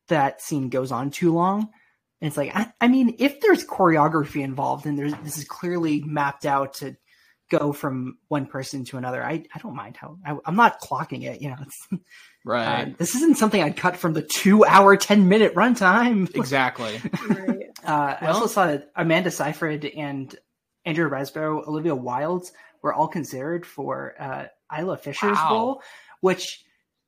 [0.07, 1.69] that scene goes on too long,
[2.21, 6.01] and it's like I, I mean, if there's choreography involved and there's this is clearly
[6.01, 6.95] mapped out to
[7.51, 9.23] go from one person to another.
[9.23, 11.41] I, I don't mind how I, I'm not clocking it.
[11.41, 11.87] You know, it's,
[12.43, 12.87] Right.
[12.87, 16.29] uh, this isn't something I'd cut from the two hour, 10 minute runtime.
[16.35, 16.99] exactly.
[17.83, 20.35] Uh, I also saw that Amanda Seyfried and
[20.85, 22.49] Andrea Riseborough, Olivia Wilde
[22.81, 25.49] were all considered for uh, Isla Fisher's Wow.
[25.51, 25.81] role,
[26.21, 26.63] which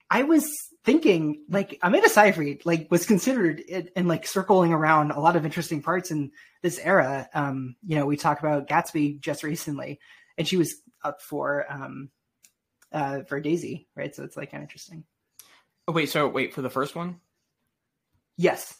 [0.09, 0.49] I was
[0.83, 5.45] thinking, like Amanda Seyfried, like was considered in, in like circling around a lot of
[5.45, 6.31] interesting parts in
[6.61, 7.29] this era.
[7.33, 9.99] Um, you know, we talked about Gatsby just recently,
[10.37, 12.09] and she was up for um,
[12.91, 14.15] uh, for Daisy, right?
[14.15, 15.03] So it's like kind of interesting.
[15.87, 17.19] Oh, wait, so wait for the first one.
[18.37, 18.75] Yes.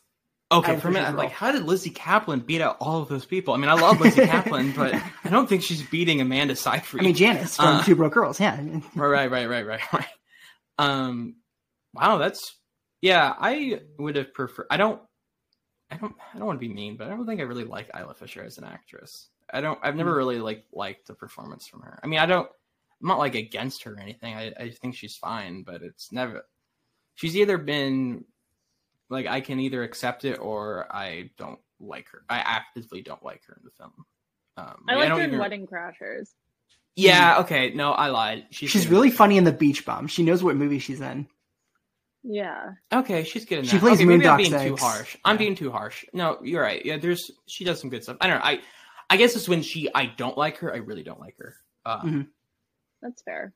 [0.50, 3.26] Okay, for a minute, I'm like, how did Lizzy Caplan beat out all of those
[3.26, 3.54] people?
[3.54, 7.04] I mean, I love Lizzy Caplan, but I don't think she's beating Amanda Seyfried.
[7.04, 8.58] I mean, Janis from Uh, Two Broke Girls, yeah.
[8.96, 10.06] right, right, right, right, right.
[10.78, 11.36] Um,
[11.94, 12.56] wow, that's
[13.02, 13.34] yeah.
[13.38, 14.68] I would have preferred.
[14.70, 15.02] I don't.
[15.92, 16.16] I don't.
[16.34, 18.44] I don't want to be mean, but I don't think I really like Isla Fisher
[18.44, 19.30] as an actress.
[19.54, 19.80] I don't.
[19.82, 20.18] I've never Mm.
[20.18, 22.00] really like liked the performance from her.
[22.04, 22.50] I mean, I don't.
[23.02, 24.34] I'm not like against her or anything.
[24.34, 26.46] I, I think she's fine, but it's never.
[27.16, 28.26] She's either been
[29.10, 32.24] like I can either accept it or I don't like her.
[32.30, 33.94] I actively don't like her in the film.
[34.58, 36.32] Um, I like don't her in even- Wedding Crashers.
[36.98, 37.40] Yeah.
[37.40, 37.74] Okay.
[37.74, 38.48] No, I lied.
[38.50, 40.08] She's, She's really funny in The Beach Bum.
[40.08, 41.28] She knows what movie she's in.
[42.24, 42.72] Yeah.
[42.92, 45.16] Okay, she's good in She plays okay, maybe I'm Moondog being too harsh.
[45.24, 46.04] I'm being too harsh.
[46.12, 46.84] No, you're right.
[46.86, 48.18] Yeah, there's she does some good stuff.
[48.20, 48.44] I don't know.
[48.46, 48.60] I
[49.10, 50.74] I guess it's when she I don't like her.
[50.74, 51.56] I really don't like her.
[51.86, 52.28] Uh, Mhm.
[53.02, 53.54] That's fair.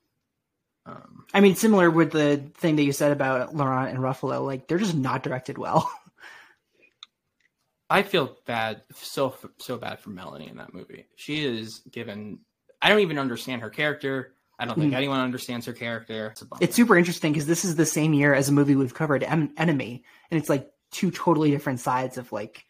[0.86, 4.68] um, I mean, similar with the thing that you said about Laurent and Ruffalo, like
[4.68, 5.92] they're just not directed well.
[7.90, 11.08] I feel bad, so so bad for Melanie in that movie.
[11.16, 12.40] She is given.
[12.82, 14.34] I don't even understand her character.
[14.60, 14.98] I don't think Mhm.
[14.98, 16.28] anyone understands her character.
[16.28, 16.48] It's a.
[16.60, 19.54] It's super interesting because this is the same year as a movie we've covered, em-
[19.58, 22.64] Enemy, and it's like two totally different sides of like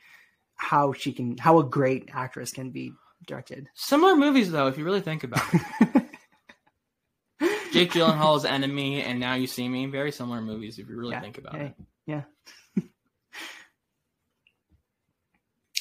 [0.55, 2.93] how she can, how a great actress can be
[3.27, 3.67] directed.
[3.75, 6.05] Similar movies though, if you really think about it.
[7.71, 11.37] Jake Gyllenhaal's Enemy and Now You See Me, very similar movies if you really think
[11.37, 11.75] about yeah, it.
[12.05, 12.21] yeah.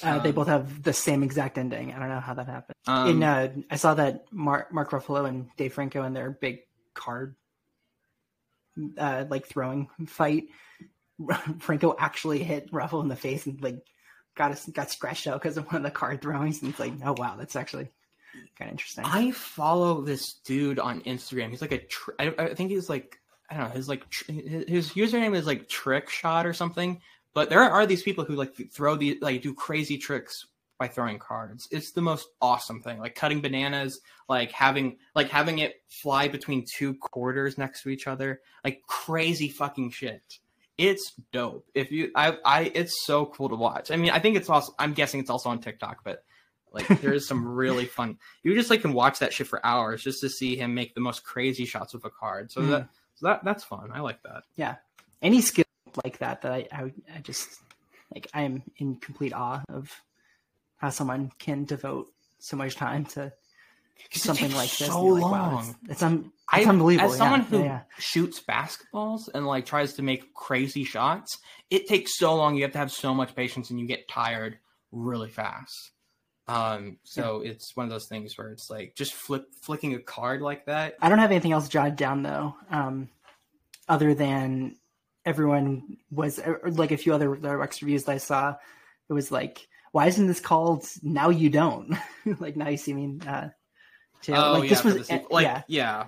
[0.03, 1.93] Uh, they Um, both have the same exact ending.
[1.93, 2.75] I don't know how that happened.
[2.87, 6.61] Um, in uh, I saw that Mark Mark Ruffalo and Dave Franco in their big
[6.95, 7.37] card,
[8.99, 10.45] uh, like throwing fight.
[11.59, 13.85] Franco actually hit Ruffalo in the face and like
[14.37, 16.63] got us got scratched out because of one of the card throwings.
[16.63, 17.89] And it's like, oh wow, that's actually
[18.59, 19.05] kind of interesting.
[19.05, 21.51] I follow this dude on Instagram.
[21.51, 23.19] He's like a, tr- I, I think he's like,
[23.51, 27.03] I don't know, his like, tr- his his username is like Trick Shot or something.
[27.35, 30.47] But there are these people who like throw the like do crazy tricks
[30.79, 31.69] by throwing cards.
[31.71, 32.99] It's the most awesome thing.
[32.99, 38.07] Like cutting bananas, like having like having it fly between two quarters next to each
[38.07, 40.23] other, like crazy fucking shit.
[40.79, 41.67] It's dope.
[41.75, 43.91] If you, I, I, it's so cool to watch.
[43.91, 44.73] I mean, I think it's also.
[44.79, 46.25] I'm guessing it's also on TikTok, but
[46.73, 48.17] like there is some really fun.
[48.43, 51.03] You just like can watch that shit for hours just to see him make the
[51.03, 52.51] most crazy shots with a card.
[52.51, 52.71] So Mm.
[52.71, 53.91] that so that that's fun.
[53.93, 54.45] I like that.
[54.57, 54.77] yeah,
[55.21, 55.67] any skill
[56.05, 57.49] like that that I, I I just
[58.15, 59.91] like I am in complete awe of
[60.77, 62.09] how someone can devote
[62.39, 63.33] so much time to
[64.13, 64.89] something like this.
[64.89, 65.77] so and you're wow, long.
[65.83, 67.13] it's, it's, un, it's I- unbelievable.
[67.13, 67.81] As someone yeah, who yeah, yeah.
[67.99, 71.39] shoots basketballs and like tries to make crazy shots,
[71.71, 72.57] it takes so long.
[72.57, 74.59] You have to have so much patience, and you get tired
[74.93, 75.93] really fast.
[76.49, 80.43] Um, so it's one of those things where it's like just flip flicking a card
[80.43, 80.97] like that.
[81.01, 83.09] I don't have anything else jotted down though, um,
[83.89, 84.77] other than
[85.31, 88.57] everyone was like a few other Rex reviews that I saw.
[89.09, 91.97] It was like, why isn't this called "Now You Don't"?
[92.41, 93.19] like now you see me.
[93.27, 93.49] Uh,
[94.23, 94.35] too.
[94.35, 96.07] Oh like yeah, this was the like yeah, yeah,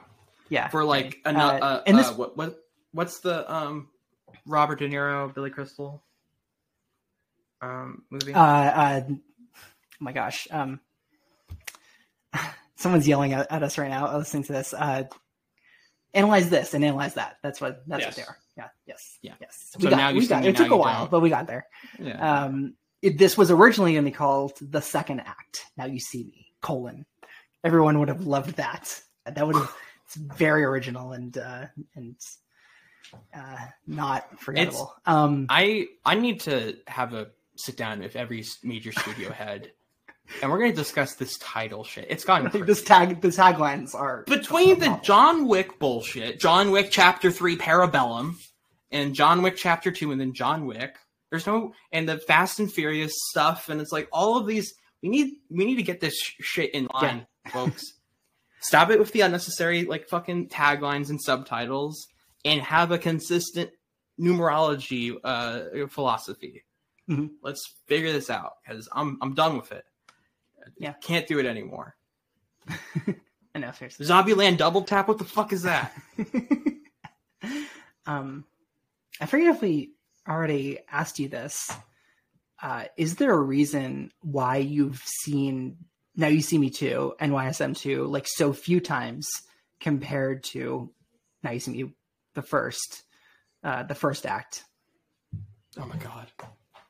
[0.48, 0.68] yeah.
[0.68, 1.34] for like right.
[1.34, 1.62] another.
[1.64, 2.56] Uh, Uh, and this uh, what what
[2.92, 3.88] what's the um
[4.44, 6.02] Robert De Niro Billy Crystal
[7.60, 8.34] um movie?
[8.34, 9.16] uh, uh, oh
[10.00, 10.80] my gosh, um,
[12.76, 14.74] someone's yelling at, at us right now listening to this.
[14.74, 15.04] Uh,
[16.14, 17.38] analyze this and analyze that.
[17.42, 18.16] That's what that's Yes.
[18.16, 18.36] what they are.
[18.56, 18.68] Yeah.
[18.86, 19.18] Yes.
[19.22, 19.34] Yeah.
[19.40, 19.70] Yes.
[19.70, 20.56] So we got, now you we got me, it.
[20.56, 21.10] took a while, don't.
[21.10, 21.66] but we got there.
[21.98, 22.44] Yeah.
[22.44, 25.64] Um, it, this was originally going to be called the second act.
[25.76, 27.06] Now you see me colon.
[27.64, 29.00] Everyone would have loved that.
[29.26, 29.74] That would have.
[30.06, 32.16] It's very original and uh, and
[33.34, 33.56] uh,
[33.86, 34.94] not forgettable.
[35.06, 39.72] um, I I need to have a sit down with every major studio head,
[40.40, 42.06] and we're gonna discuss this title shit.
[42.08, 42.64] It's gotten crazy.
[42.66, 48.34] this tag the taglines are between the John Wick bullshit, John Wick Chapter Three Parabellum,
[48.90, 50.96] and John Wick Chapter Two, and then John Wick.
[51.30, 54.72] There's no and the Fast and Furious stuff, and it's like all of these.
[55.02, 57.84] We need we need to get this sh- shit in line, folks.
[58.60, 62.06] Stop it with the unnecessary like fucking taglines and subtitles,
[62.44, 63.70] and have a consistent
[64.20, 66.64] numerology uh, philosophy.
[67.10, 67.30] Mhm.
[67.42, 69.84] Let's figure this out because I'm I'm done with it.
[70.78, 70.92] Yeah.
[71.02, 71.96] can't do it anymore.
[73.54, 74.06] I know, seriously.
[74.06, 75.08] Zombieland double tap.
[75.08, 75.92] What the fuck is that?
[78.06, 78.44] Um,
[79.20, 79.92] I forget if we
[80.28, 81.70] already asked you this.
[82.60, 85.76] Uh, is there a reason why you've seen
[86.16, 89.28] Now You See Me Too and YSM Two like so few times
[89.80, 90.92] compared to
[91.42, 91.94] Now You See Me
[92.34, 93.02] the first,
[93.64, 94.64] uh, the first act?
[95.78, 96.30] Oh my god.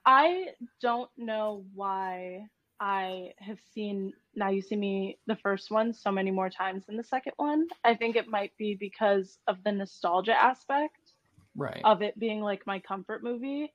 [0.05, 0.49] I
[0.81, 2.47] don't know why
[2.83, 6.97] I have seen Now You See Me, the first one, so many more times than
[6.97, 7.69] the second one.
[7.85, 10.97] I think it might be because of the nostalgia aspect
[11.55, 11.81] Right.
[11.85, 13.73] of it being like my comfort movie.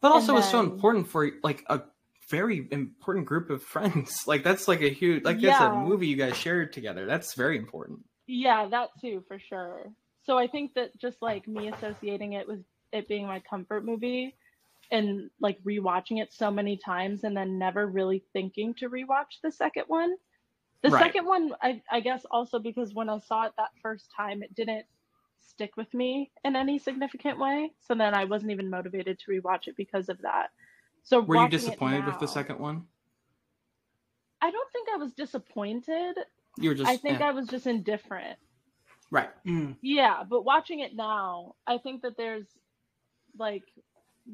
[0.00, 1.82] But also, And it's so important for like a
[2.30, 4.22] very important group of friends.
[4.28, 7.06] Like that's like a huge like that's a movie you guys shared together.
[7.06, 8.04] That's very important.
[8.28, 9.90] Yeah, that too, for sure.
[10.22, 12.62] So I think that just like me associating it with
[12.92, 14.36] it being my comfort movie
[14.90, 19.52] and like rewatching it so many times and then never really thinking to rewatch the
[19.52, 20.14] second one.
[20.82, 21.04] The Right.
[21.04, 24.54] second one, I, I guess also because when I saw it that first time, it
[24.54, 24.86] didn't
[25.40, 27.72] stick with me in any significant way.
[27.80, 30.50] So then I wasn't even motivated to rewatch it because of that.
[31.02, 32.84] So Were you watching it disappointed with the second one?
[34.40, 36.16] I don't think I was disappointed.
[36.58, 37.28] You were just I think yeah.
[37.28, 38.38] I was just indifferent.
[39.10, 39.30] right.
[39.46, 39.76] Mm.
[39.82, 42.46] Yeah, but watching it now, I think that there's
[43.38, 43.64] like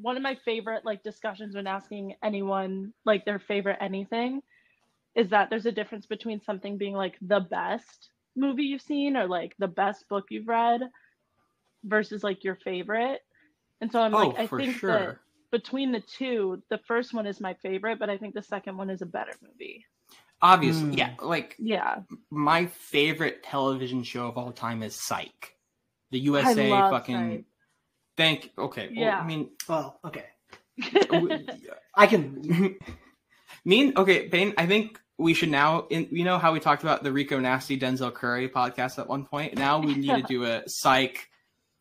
[0.01, 4.41] one of my favorite like discussions when asking anyone like their favorite anything
[5.15, 9.27] is that there's a difference between something being like the best movie you've seen or
[9.27, 10.81] like the best book you've read
[11.83, 13.21] versus like your favorite.
[13.81, 15.17] And so I'm Oh, like I for think that
[15.51, 18.89] between the two, the first one is my favorite, but I think the second one
[18.89, 19.85] is a better movie.
[20.41, 20.97] Obviously, Mm.
[20.97, 21.11] yeah.
[21.21, 22.01] Like Yeah.
[22.29, 25.55] my favorite television show of all time is Psych.
[26.11, 27.45] The USA fucking Psych.
[28.17, 28.87] Thank okay.
[28.87, 29.19] Well, Yeah.
[29.19, 30.25] I mean Well, okay.
[31.95, 32.77] I can.
[33.65, 33.93] mean.
[33.97, 37.11] okay, Payne, I think we should now in you know how we talked about the
[37.11, 39.55] Rico Nasty Denzel Curry podcast at one point?
[39.57, 41.29] Now we need to do a psych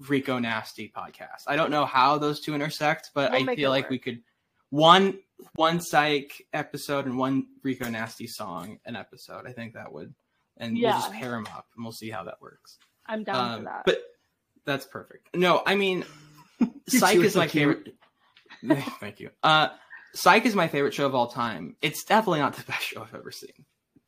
[0.09, 1.45] Rico Nasty podcast.
[1.47, 3.91] I don't know how those two intersect, but We'll I feel like work.
[3.91, 4.23] we could
[4.71, 5.19] one
[5.57, 9.47] one psych episode and one Rico Nasty song an episode.
[9.47, 10.15] I think that would
[10.57, 11.19] and we'll just Yeah.
[11.21, 12.79] pair them up and we'll see how that works.
[13.07, 13.83] I'm down Um, for that.
[13.85, 14.03] But
[14.65, 15.35] that's perfect.
[15.37, 16.05] No, I mean, You
[16.89, 17.95] Psych is so my cute.
[18.63, 18.83] favorite.
[19.01, 19.31] Thank you.
[19.43, 19.69] Uh,
[20.15, 21.77] Psych is my favorite show of all time.
[21.83, 23.65] It's definitely not the best show I've ever seen.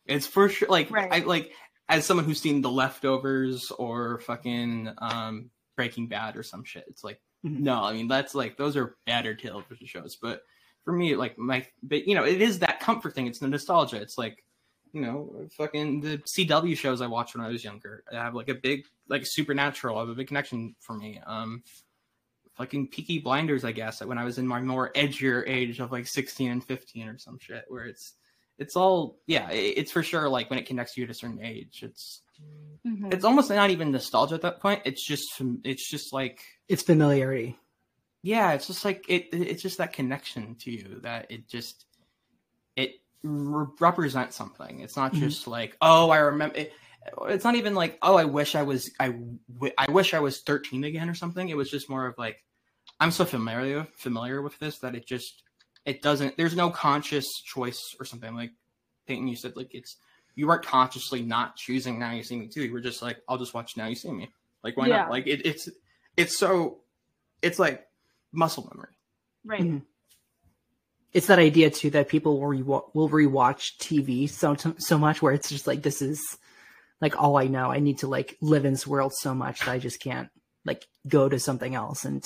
[0.06, 1.12] It's for sure like Right.
[1.12, 1.50] I like
[1.88, 6.84] as someone who's seen The Leftovers or fucking um, Breaking Bad or some shit.
[6.88, 7.60] It's like Mhm.
[7.60, 10.16] no, I mean that's like those are better television shows.
[10.16, 10.40] But
[10.84, 13.26] for me, like my, but you know, it is that comfort thing.
[13.26, 13.96] It's the nostalgia.
[14.00, 14.42] It's like
[14.92, 18.02] you know, fucking the CW shows I watched when I was younger.
[18.10, 19.96] I have like a big like Supernatural.
[19.96, 21.20] I have a big connection for me.
[21.26, 21.62] Um,
[22.56, 26.06] fucking Peaky Blinders, I guess, when I was in my more edgier age of like
[26.06, 28.14] 16 and 15 or some shit, where it's
[28.58, 31.82] it's all yeah, it's for sure like when it connects you at a certain age,
[31.82, 32.22] it's
[32.86, 33.12] Mhm.
[33.12, 34.82] it's almost not even nostalgia at that point.
[34.84, 35.28] It's just
[35.64, 37.58] it's just like It's familiarity.
[38.22, 39.28] yeah, it's just like it.
[39.32, 41.84] It's just that connection to you that it just
[42.76, 44.80] it re- represents something.
[44.80, 45.20] It's not Mhm.
[45.20, 46.56] just like oh, I remember.
[46.56, 46.72] It,
[47.28, 50.40] it's not even like oh, I wish I was I w- I wish I was
[50.42, 51.48] thirteen again or something.
[51.48, 52.42] It was just more of like
[53.00, 55.42] I'm so familiar familiar with this that it just
[55.84, 56.36] it doesn't.
[56.36, 58.52] There's no conscious choice or something like
[59.06, 59.28] Peyton.
[59.28, 59.96] You said like it's
[60.34, 62.64] you weren't consciously not choosing Now You See Me too.
[62.64, 64.28] You were just like I'll just watch Now You See Me.
[64.62, 64.98] Like why Yeah.
[65.02, 65.10] not?
[65.10, 65.68] Like it, it's
[66.16, 66.78] it's so
[67.42, 67.86] it's like
[68.32, 68.94] muscle memory.
[69.44, 69.60] right.
[69.62, 69.82] Mhm.
[71.12, 75.32] It's that idea too that people will re- will rewatch TV so so much where
[75.32, 76.20] it's just like this is
[77.00, 77.70] like all I know.
[77.70, 80.28] I need to like live in this world so much that I just can't
[80.64, 82.24] like go to something else and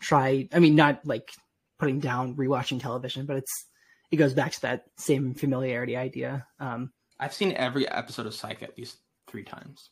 [0.00, 0.48] try.
[0.52, 1.30] I mean, not like
[1.78, 3.66] putting down rewatching television, but it's
[4.10, 6.46] it goes back to that same familiarity idea.
[6.60, 9.90] Um, I've seen every episode of Psych at least three times.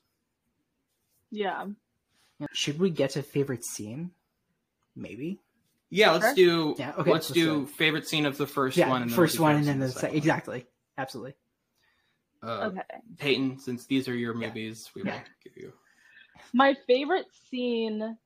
[1.31, 1.67] Yeah.
[2.53, 4.13] should we get to favorite scene?
[4.95, 5.41] Maybe.
[5.91, 6.35] Yeah, let's Sure.
[6.35, 6.75] do.
[6.79, 9.03] Yeah, okay, let's let's do do favorite scene of the first yeah, one.
[9.03, 10.11] And then first we'll one and then the second.
[10.11, 10.17] one.
[10.17, 10.67] Exactly.
[10.97, 11.35] Absolutely.
[12.45, 12.81] Uh, Okay.
[13.19, 15.73] Peyton, since these are your movies, we will give you.
[16.53, 18.17] My favorite scene.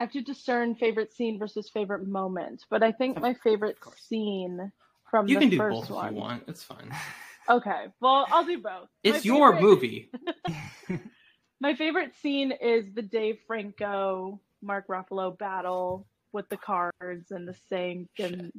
[0.00, 4.72] I have to discern favorite scene versus favorite moment, but I think my favorite scene
[5.10, 6.06] from You the can do first both one.
[6.08, 6.44] if you want.
[6.48, 6.90] It's fine.
[7.48, 8.88] Okay, well I'll do both.
[9.02, 10.10] It's My your favorite- movie.
[11.60, 17.54] My favorite scene is the Dave Franco Mark Ruffalo battle with the cards and the
[17.68, 18.52] sink and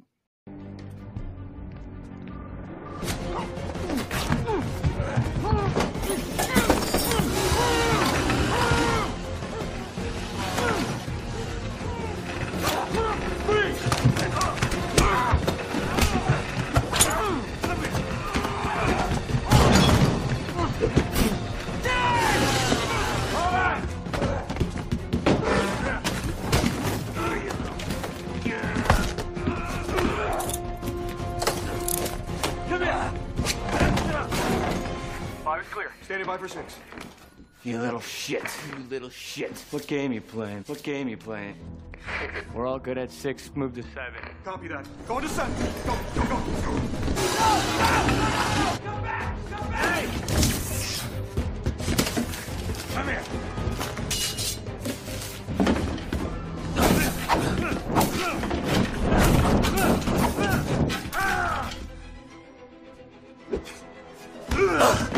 [35.71, 35.91] clear.
[36.03, 36.75] Standing by for six.
[37.63, 38.43] You little shit.
[38.69, 39.57] You little shit.
[39.71, 40.63] What game you playing?
[40.67, 41.55] What game you playing?
[42.53, 43.49] We're all good at six.
[43.55, 44.19] Move to seven.
[44.43, 44.85] Copy that.
[45.07, 45.53] Go to seven.
[45.85, 46.43] Go, go, go, go.
[52.93, 53.23] Come here.
[64.49, 65.12] Come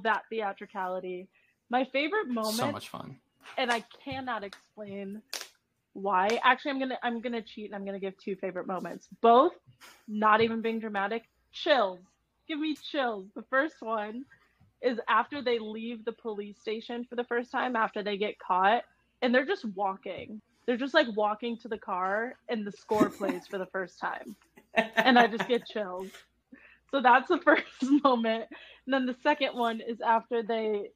[0.00, 1.28] all that theatricality.
[1.68, 3.16] My favorite moment, So much fun.
[3.58, 5.22] and I cannot explain
[5.92, 6.40] why.
[6.42, 9.08] Actually, I'm gonna I'm gonna cheat and I'm gonna give two favorite moments.
[9.20, 9.52] Both,
[10.08, 12.00] not even being dramatic, chills.
[12.48, 13.26] Give me chills.
[13.36, 14.24] The first one
[14.82, 18.82] is after they leave the police station for the first time after they get caught,
[19.22, 20.40] and they're just walking.
[20.66, 24.34] They're just like walking to the car, and the score plays for the first time,
[24.74, 26.08] and I just get chills.
[26.90, 27.64] So that's the first
[28.04, 28.44] moment.
[28.86, 30.90] And then the second one is after they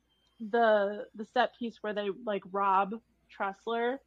[0.51, 2.95] the the set piece where they like rob
[3.39, 3.99] Tressler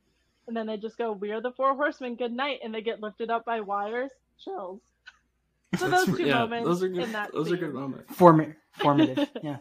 [0.47, 3.29] and then they just go, We're the four horsemen, good night, and they get lifted
[3.29, 4.11] up by wires.
[4.43, 4.81] Chills.
[5.77, 7.03] So those two yeah, moments those are good.
[7.03, 8.13] in that Those are good moments.
[8.17, 9.29] Formi- formative.
[9.43, 9.57] Yeah.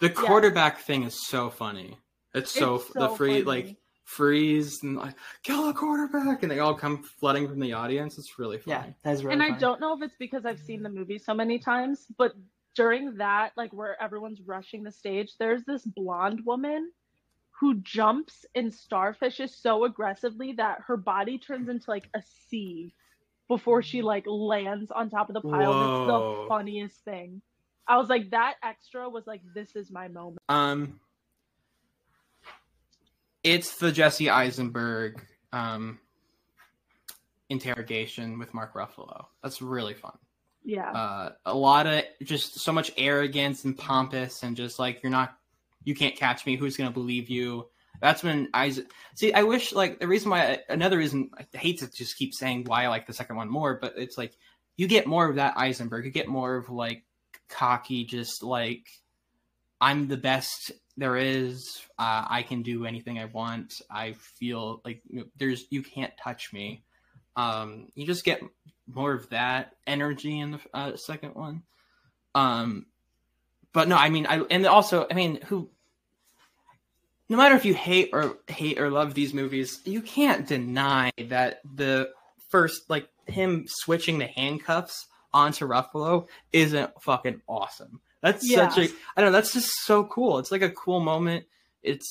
[0.00, 1.98] The quarterback thing is so funny.
[2.34, 3.42] It's so, It's the free funny.
[3.42, 8.18] like freeze and like kill the quarterback, and they all come flooding from the audience.
[8.18, 8.94] It's really funny.
[9.02, 11.58] That's really and I don't know if it's because I've seen the movie so many
[11.58, 12.32] times, but
[12.74, 16.90] during that, like where everyone's rushing the stage, there's this blonde woman
[17.60, 22.92] who jumps and starfishes so aggressively that her body turns into like a sea
[23.48, 25.72] before she like lands on top of the pile.
[25.72, 26.42] That's Whoa.
[26.42, 27.40] the funniest thing.
[27.86, 30.38] I was like, that extra was like, this is my moment.
[30.48, 30.98] Um,
[33.44, 35.22] it's the Jesse Eisenberg
[35.52, 36.00] um
[37.48, 39.26] interrogation with Mark Ruffalo.
[39.42, 40.16] That's really fun.
[40.64, 40.90] Yeah.
[40.90, 45.36] Uh, a lot of just so much arrogance and pompous, and just like you're not,
[45.84, 46.56] you can't catch me.
[46.56, 47.68] Who's gonna believe you?
[48.00, 48.74] That's when I
[49.14, 49.32] see.
[49.32, 52.84] I wish like the reason why another reason I hate to just keep saying why
[52.84, 54.32] I like the second one more, but it's like
[54.76, 56.04] you get more of that Eisenberg.
[56.04, 57.04] You get more of like
[57.48, 58.86] cocky, just like
[59.80, 61.80] I'm the best there is.
[61.98, 63.82] Uh, I can do anything I want.
[63.90, 65.02] I feel like
[65.36, 66.84] there's you can't touch me.
[67.36, 68.40] Um, you just get
[68.86, 71.62] more of that energy in the uh, second one.
[72.34, 72.86] Um,
[73.72, 75.68] but no, I mean, I and also, I mean, who?
[77.28, 81.60] No matter if you hate or hate or love these movies, you can't deny that
[81.74, 82.10] the
[82.50, 88.00] first, like him switching the handcuffs onto Ruffalo, isn't fucking awesome.
[88.24, 88.92] That's such a, Yeah.
[89.16, 90.38] I don't know, that's just so cool.
[90.38, 91.44] It's like a cool moment.
[91.82, 92.08] It's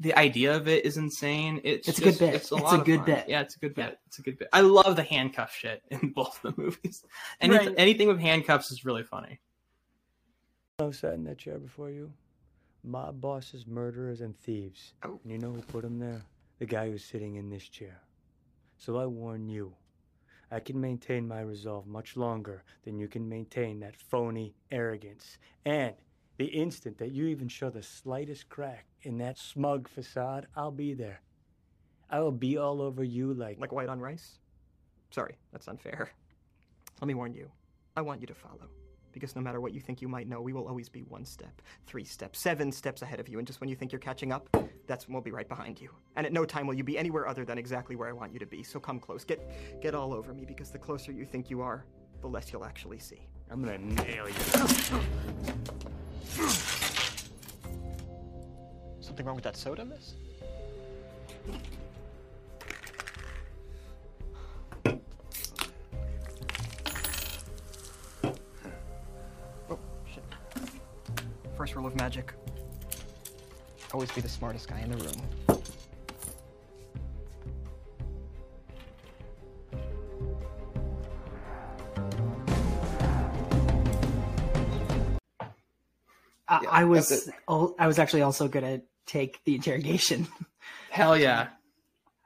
[0.00, 1.60] the idea of it is insane.
[1.62, 2.34] It's, It's a good bit.
[2.34, 3.06] It's a, It's lot a good fun.
[3.06, 3.28] bit.
[3.28, 3.98] Yeah, it's a good bit.
[4.08, 4.48] It's a good bit.
[4.52, 7.04] I love the handcuff shit in both the movies.
[7.40, 7.74] Any, Right.
[7.76, 9.38] Anything with handcuffs is really funny.
[10.80, 12.12] I sat in that chair before you.
[12.82, 14.92] Mob bosses, murderers, and thieves.
[15.04, 15.20] Oh.
[15.22, 16.22] And you know who put them there?
[16.58, 18.00] The guy who's sitting in this chair.
[18.76, 19.74] So I warn you,
[20.50, 25.38] I can maintain my resolve much longer than you can maintain that phony arrogance.
[25.64, 25.94] And
[26.36, 30.94] the instant that you even show the slightest crack in that smug facade, I'll be
[30.94, 31.20] there.
[32.10, 33.58] I will be all over you like.
[33.58, 34.38] Like white on rice?
[35.10, 36.10] Sorry, that's unfair.
[37.00, 37.50] Let me warn you.
[37.96, 38.68] I want you to follow.
[39.14, 41.62] Because no matter what you think you might know, we will always be one step,
[41.86, 43.38] three steps, seven steps ahead of you.
[43.38, 44.48] And just when you think you're catching up,
[44.88, 45.90] that's when we'll be right behind you.
[46.16, 48.40] And at no time will you be anywhere other than exactly where I want you
[48.40, 48.64] to be.
[48.64, 49.24] So come close.
[49.24, 51.86] Get get all over me because the closer you think you are,
[52.20, 53.28] the less you'll actually see.
[53.50, 54.34] I'm gonna nail you.
[59.00, 60.14] Something wrong with that soda, miss?
[71.84, 72.32] First of magic.
[73.92, 75.20] Always be the smartest guy in the room.
[86.48, 87.34] I, Yeah, I was that's it.
[87.48, 90.26] al- I was actually also gonna take the interrogation.
[90.90, 91.48] Hell yeah.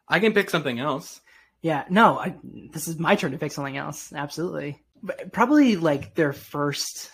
[0.09, 1.21] I can pick something else.
[1.63, 4.13] Yeah, no, I, this is my turn to pick something else.
[4.13, 7.11] Absolutely, but probably like their first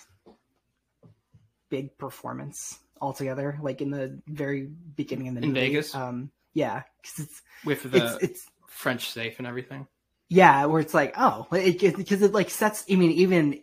[1.70, 5.60] big performance altogether, like in the very beginning of the In movie.
[5.60, 5.94] Vegas?
[5.94, 9.86] Um, yeah, 'cause it's With the it's, it's French safe and everything.
[10.28, 12.84] yeah, where it's like oh, because it like sets.
[12.90, 13.62] I mean, even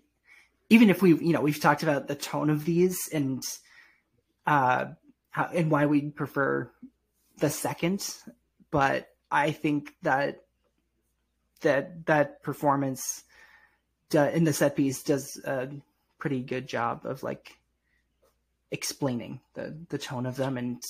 [0.69, 3.43] even if we you know we've talked about the tone of these and
[4.45, 4.85] uh
[5.29, 6.69] how, and why we prefer
[7.37, 8.05] the second,
[8.71, 10.43] but I think that
[11.61, 13.23] that that performance
[14.13, 15.69] in the set piece does a
[16.19, 17.57] pretty good job of like
[18.71, 20.81] explaining the the tone of them and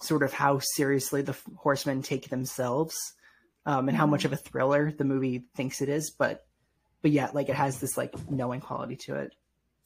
[0.00, 2.96] sort of how seriously the horsemen take themselves
[3.66, 6.46] um, and how much of a thriller the movie thinks it is but
[7.02, 9.32] but yet like it has this like knowing quality to it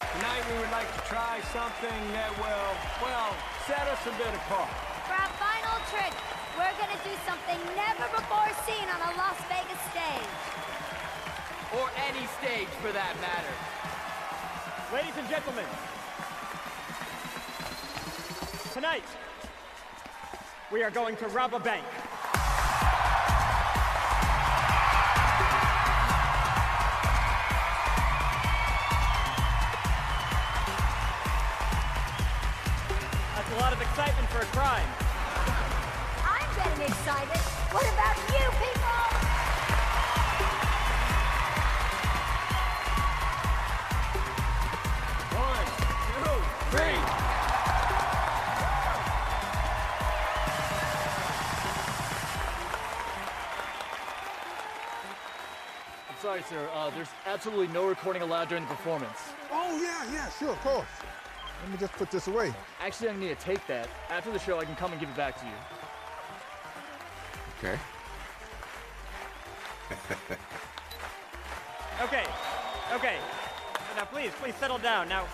[0.02, 2.72] Tonight we would like to try something that will,
[3.06, 3.30] well,
[3.70, 4.66] set us a bit apart.
[5.06, 6.10] For our final trick,
[6.58, 10.34] we're gonna do something never before seen on a Las Vegas stage.
[11.78, 13.54] Or any stage for that matter.
[14.90, 15.70] Ladies and gentlemen,
[18.82, 19.04] tonight
[20.72, 21.84] we are going to rob a bank.
[33.36, 34.88] That's a lot of excitement for a crime.
[36.24, 37.38] I'm getting excited.
[37.70, 38.81] What about you people?
[56.32, 56.68] Sorry, sir.
[56.74, 59.18] Uh, there's absolutely no recording allowed during the performance.
[59.50, 60.86] Oh, yeah, yeah, sure, of course.
[61.60, 62.54] Let me just put this away.
[62.80, 63.86] Actually, I'm gonna need to take that.
[64.08, 65.52] After the show, I can come and give it back to you.
[67.58, 67.78] Okay.
[72.02, 72.24] Okay,
[72.94, 73.16] okay.
[73.96, 75.08] Now please, please settle down.
[75.08, 75.24] Now,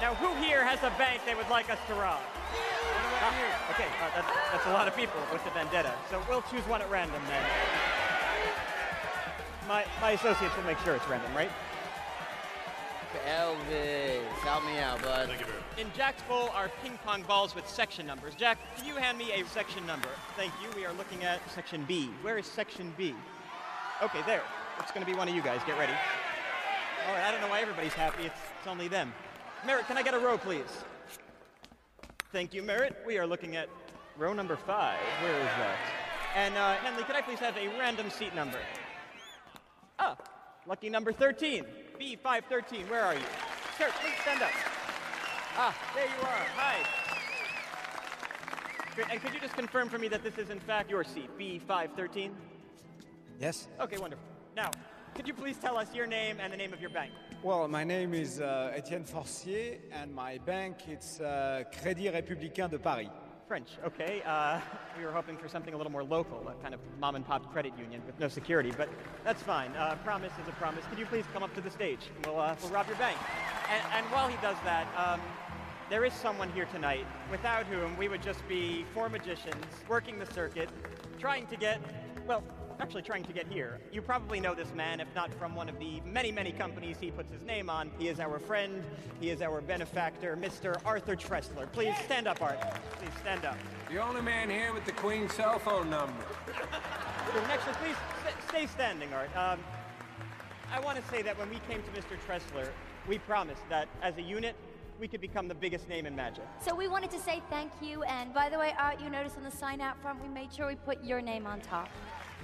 [0.00, 2.18] now who here has a bank they would like us to rob?
[3.22, 5.92] Ah, okay, uh, that's, that's a lot of people with the vendetta.
[6.10, 8.03] So we'll choose one at random then.
[9.68, 11.50] My, my associates will make sure it's random, right?
[13.26, 15.30] Elvis, help me out, bud.
[15.78, 18.34] In Jack's bowl are ping pong balls with section numbers.
[18.34, 20.08] Jack, can you hand me a section number?
[20.36, 20.68] Thank you.
[20.76, 22.10] We are looking at section B.
[22.22, 23.14] Where is section B?
[24.02, 24.42] Okay, there.
[24.80, 25.60] It's going to be one of you guys.
[25.66, 25.92] Get ready.
[27.06, 28.24] All right, I don't know why everybody's happy.
[28.24, 29.12] It's, it's only them.
[29.64, 30.84] Merritt, can I get a row, please?
[32.32, 32.96] Thank you, Merritt.
[33.06, 33.68] We are looking at
[34.18, 34.98] row number five.
[35.22, 35.76] Where is that?
[36.34, 38.58] And uh, Henley, could I please have a random seat number?
[39.98, 40.16] Ah,
[40.66, 41.64] lucky number 13.
[42.00, 43.20] B513, where are you?
[43.78, 44.50] Sir, please stand up.
[45.56, 46.46] Ah, there you are.
[46.56, 46.76] Hi.
[48.94, 49.08] Great.
[49.10, 52.30] And could you just confirm for me that this is in fact your seat, B513?
[53.40, 53.68] Yes.
[53.80, 54.24] Okay, wonderful.
[54.56, 54.70] Now,
[55.14, 57.12] could you please tell us your name and the name of your bank?
[57.42, 62.78] Well, my name is uh, Etienne Forcier, and my bank it's uh, Crédit Républicain de
[62.78, 63.10] Paris.
[63.46, 64.22] French, okay.
[64.24, 64.58] Uh,
[64.98, 67.52] we were hoping for something a little more local, a kind of mom and pop
[67.52, 68.88] credit union with no security, but
[69.22, 69.70] that's fine.
[69.72, 70.82] Uh, promise is a promise.
[70.88, 72.00] Could you please come up to the stage?
[72.24, 73.18] We'll, uh, we'll rob your bank.
[73.70, 75.20] And, and while he does that, um,
[75.90, 80.26] there is someone here tonight without whom we would just be four magicians working the
[80.26, 80.70] circuit,
[81.18, 81.80] trying to get,
[82.26, 82.42] well,
[82.84, 83.80] actually trying to get here.
[83.92, 87.10] You probably know this man, if not from one of the many, many companies he
[87.10, 87.90] puts his name on.
[87.98, 88.84] He is our friend,
[89.20, 90.78] he is our benefactor, Mr.
[90.84, 91.66] Arthur Tressler.
[91.72, 92.60] Please stand up, Art.
[92.98, 93.56] Please stand up.
[93.90, 96.12] The only man here with the Queen's cell phone number.
[97.34, 99.34] And actually, please st- stay standing, Art.
[99.34, 99.60] Um,
[100.70, 102.18] I want to say that when we came to Mr.
[102.28, 102.68] Tressler,
[103.08, 104.56] we promised that as a unit,
[105.00, 106.44] we could become the biggest name in magic.
[106.60, 109.42] So we wanted to say thank you, and by the way, Art, you notice on
[109.42, 111.88] the sign out front, we made sure we put your name on top.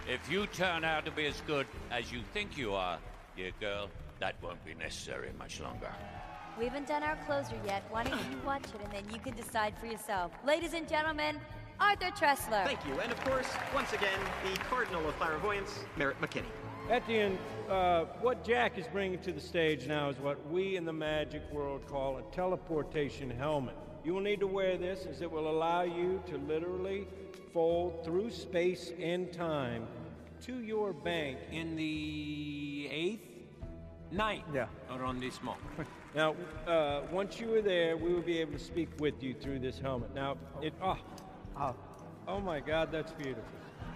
[0.09, 2.99] If you turn out to be as good as you think you are,
[3.37, 3.89] dear girl,
[4.21, 5.91] That won't be necessary much longer.
[6.59, 7.83] We haven't done our closer yet.
[7.89, 10.31] Why don't you watch it and then you can decide for yourself.
[10.47, 11.41] Ladies and gentlemen,
[11.81, 12.67] Arthur Tressler.
[12.67, 13.01] Thank you.
[13.01, 16.53] And of course, once again, the Cardinal of Clairvoyance, Merritt McKinney.
[16.91, 17.39] Etienne,
[17.71, 21.43] uh, what Jack is bringing to the stage now is what we in the magic
[21.51, 23.77] world call a teleportation helmet.
[24.05, 27.07] You will need to wear this as it will allow you to literally
[27.53, 29.87] fold through space and time
[30.43, 33.29] to your bank in the eighth,
[34.11, 34.67] ninth yeah.
[34.91, 35.59] arrondissement.
[36.15, 36.35] Now,
[36.67, 39.79] uh, once you are there, we will be able to speak with you through this
[39.79, 40.13] helmet.
[40.13, 40.99] Now, it oh,
[41.57, 41.77] oh,
[42.27, 43.45] oh my God, that's beautiful.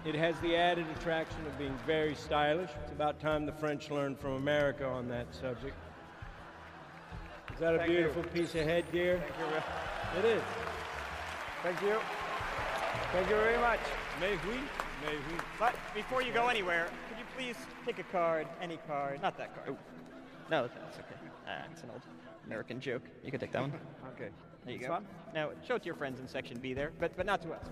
[0.05, 2.69] It has the added attraction of being very stylish.
[2.83, 5.75] It's about time the French learned from America on that subject.
[7.53, 8.29] Is that a Thank beautiful you.
[8.29, 9.17] piece of headgear?
[9.17, 10.29] Thank you.
[10.29, 10.43] It is.
[11.63, 11.97] Thank you.
[13.15, 13.79] Thank you very much.
[14.19, 14.55] May we?
[14.55, 15.39] May we?
[15.57, 17.55] But before you go anywhere, could you please
[17.85, 19.77] pick a card, any card, not that card.
[20.51, 21.15] No, that's okay.
[21.47, 22.01] Ah, it's an old
[22.45, 23.03] American joke.
[23.23, 23.71] You can take that one.
[24.15, 24.31] okay.
[24.65, 24.95] There you This go.
[24.95, 25.05] one?
[25.33, 27.63] Now show it to your friends in section B there, but but not to us.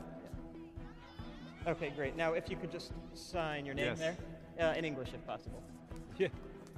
[1.68, 2.16] Okay, great.
[2.16, 4.00] Now if you could just sign your name Yes.
[4.00, 4.18] there,
[4.62, 5.62] uh, in English if possible.
[6.18, 6.30] Yeah,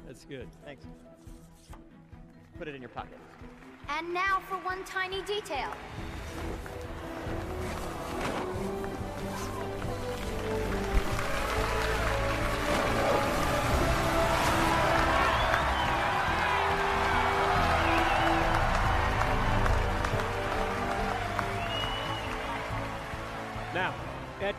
[0.07, 0.47] that's good.
[0.65, 0.85] Thanks.
[2.57, 3.19] Put it in your pocket.
[3.89, 5.71] And now for one tiny detail.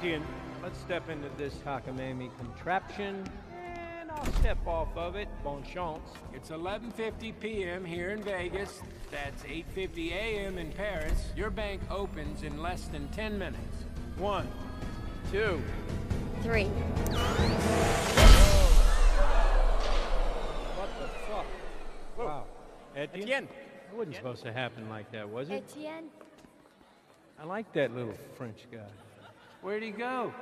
[0.07, 0.27] Etienne,
[0.62, 3.24] let's step into this Hakamami contraption,
[3.99, 5.27] and I'll step off of it.
[5.43, 6.09] Bon chance.
[6.33, 7.85] It's 11:50 p.m.
[7.85, 8.83] here in Vegas.
[9.11, 10.59] That's 8:50 a.m.
[10.59, 11.33] in Paris.
[11.35, 13.85] Your bank opens in less than 10 minutes.
[14.16, 14.49] One,
[15.33, 15.61] two,
[16.41, 16.66] three.
[20.77, 21.47] What the fuck?
[22.16, 22.45] Wow.
[22.95, 23.49] Etienne?
[23.89, 25.65] That wasn't supposed to happen like that, was it?
[25.69, 26.11] Etienne?
[27.41, 28.87] I like that little French guy.
[29.66, 30.32] Where'd he go?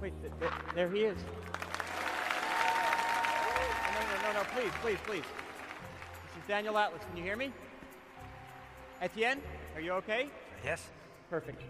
[0.00, 1.18] Wait, th- th- there he is.
[3.92, 5.24] No, no, no, no, please, please, please.
[5.24, 7.02] This is Daniel Atlas.
[7.08, 7.52] Can you hear me?
[9.02, 9.40] Etienne,
[9.74, 10.28] are you okay?
[10.64, 10.90] Yes.
[11.28, 11.60] Perfect.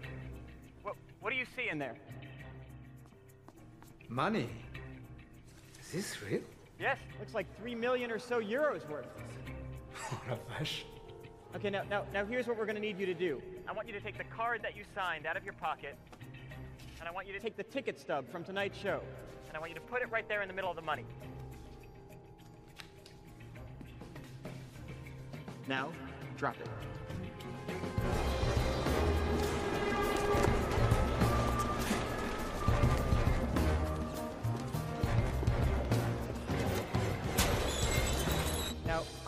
[0.83, 1.95] What, what do you see in there?
[4.07, 4.51] Money.
[5.81, 6.41] Is this real?
[6.79, 9.07] Yes, looks like three million or so euros worth.
[11.55, 13.41] Okay, now, now, now here's what we're going to need you to do.
[13.67, 15.97] I want you to take the card that you signed out of your pocket,
[16.99, 19.01] and I want you to take the ticket stub from tonight's show,
[19.47, 21.05] and I want you to put it right there in the middle of the money.
[25.67, 25.91] Now,
[26.37, 26.67] drop it.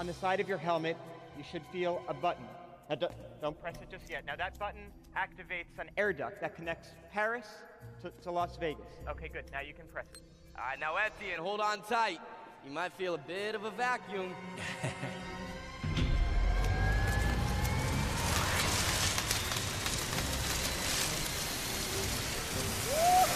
[0.01, 0.97] On the side of your helmet,
[1.37, 2.43] you should feel a button.
[2.89, 3.07] Now, do-
[3.39, 4.25] don't press it just yet.
[4.25, 4.81] Now, that button
[5.15, 7.45] activates an air duct that connects Paris
[8.01, 8.81] to, to Las Vegas.
[9.07, 9.45] Okay, good.
[9.51, 10.23] Now you can press it.
[10.57, 12.19] All right, now Etienne, hold on tight.
[12.65, 14.33] You might feel a bit of a vacuum.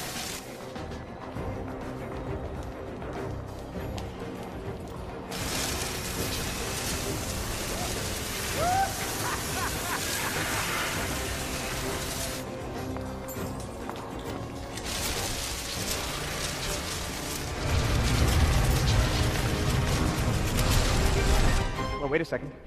[22.15, 22.64] wait a second.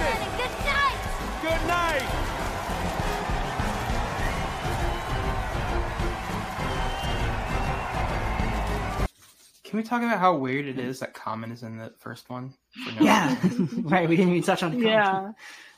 [0.00, 0.06] Good
[0.64, 0.98] night.
[1.42, 2.30] Good night.
[9.62, 12.54] Can we talk about how weird it is that Common is in the first one?
[12.98, 13.36] No yeah,
[13.82, 14.08] right.
[14.08, 14.86] We didn't even touch on Common.
[14.86, 15.32] Yeah,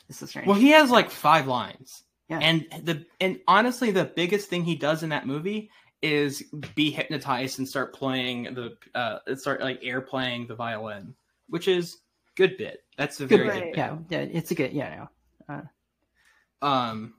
[0.07, 0.47] this is strange.
[0.47, 2.03] Well, he has like five lines.
[2.29, 5.69] Yeah, and the and honestly, the biggest thing he does in that movie
[6.01, 6.43] is
[6.75, 11.13] be hypnotized and start playing the uh start like air playing the violin,
[11.49, 11.97] which is
[12.35, 12.83] good bit.
[12.97, 13.39] That's a good.
[13.39, 13.59] very bit.
[13.59, 13.77] good bit.
[13.77, 14.73] Yeah, yeah, it's a good.
[14.73, 15.07] Yeah,
[15.49, 15.55] no.
[15.55, 17.15] Uh, Um,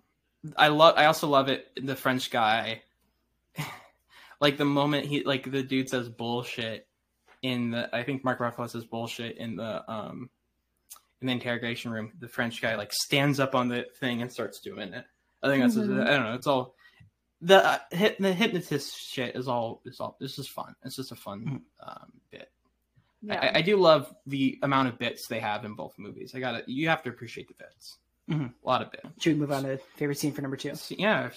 [0.57, 0.95] I love.
[0.97, 1.69] I also love it.
[1.81, 2.83] The French guy,
[4.41, 6.87] like the moment he like the dude says bullshit
[7.43, 7.95] in the.
[7.95, 10.31] I think Mark Ruffalo says bullshit in the um
[11.21, 12.13] in the interrogation room.
[12.21, 15.05] The French guy like stands up on the thing and starts doing it.
[15.43, 15.77] I think that's.
[15.77, 16.03] Mhm.
[16.07, 16.35] I don't know.
[16.35, 16.75] It's all
[17.41, 19.83] the uh, hip, the hypnotist shit is all.
[19.85, 20.17] It's all.
[20.21, 20.75] This is fun.
[20.85, 22.51] It's just a fun um, bit.
[23.27, 23.51] Yeah.
[23.55, 26.35] I, I do love the amount of bits they have in both movies.
[26.35, 27.99] I got to You have to appreciate the bits.
[28.31, 28.53] Mhm.
[28.65, 29.07] A lot of bits.
[29.19, 30.73] should we move on to favorite scene for number two?
[30.91, 31.29] Yeah,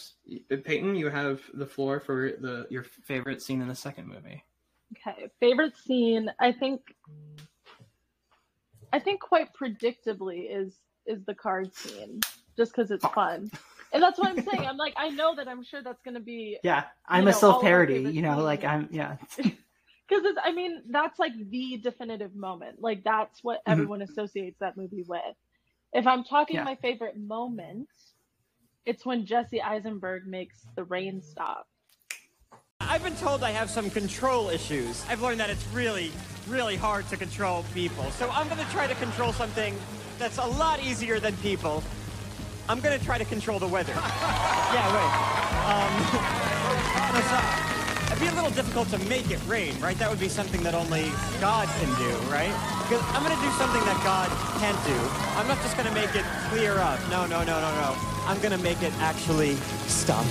[0.63, 4.43] Peyton, you have the floor for the your favorite scene in the second movie.
[4.93, 6.31] Okay, favorite scene.
[6.39, 6.81] I think.
[8.93, 10.75] I think quite predictably is
[11.05, 12.21] is the card scene,
[12.55, 13.51] just because it's fun,
[13.91, 14.65] and that's what I'm saying.
[14.65, 17.61] I'm like, I know that I'm sure that's going to be Yeah, I'm a self
[17.61, 17.99] parody.
[17.99, 18.63] You know, like.
[18.63, 18.87] I'm.
[18.91, 19.17] Yeah,
[20.07, 23.71] because it's i mean that's like the definitive moment like that's what Mhm.
[23.73, 25.21] everyone associates that movie with
[25.93, 26.63] if i'm talking Yeah.
[26.63, 27.89] my favorite moment
[28.85, 31.67] it's when jesse eisenberg makes the rain stop
[32.79, 35.03] I've been told I have some control issues.
[35.09, 36.09] I've learned that it's really,
[36.47, 38.09] really hard to control people.
[38.11, 39.75] So I'm going to try to control something
[40.19, 41.83] that's a lot easier than people.
[42.69, 43.91] I'm going to try to control the weather.
[43.95, 45.11] yeah, wait.
[45.67, 45.93] Um,
[47.13, 47.66] no, so-
[48.17, 49.97] it'd be a little difficult to make it rain, right?
[49.99, 52.49] That would be something that only God can do, right?
[52.81, 54.29] Because I'm going to do something that God
[54.59, 54.97] can't do.
[55.37, 56.99] I'm not just going to make it clear up.
[57.11, 57.95] No, no, no, no, no.
[58.25, 59.55] I'm going to make it actually
[59.85, 60.25] stop.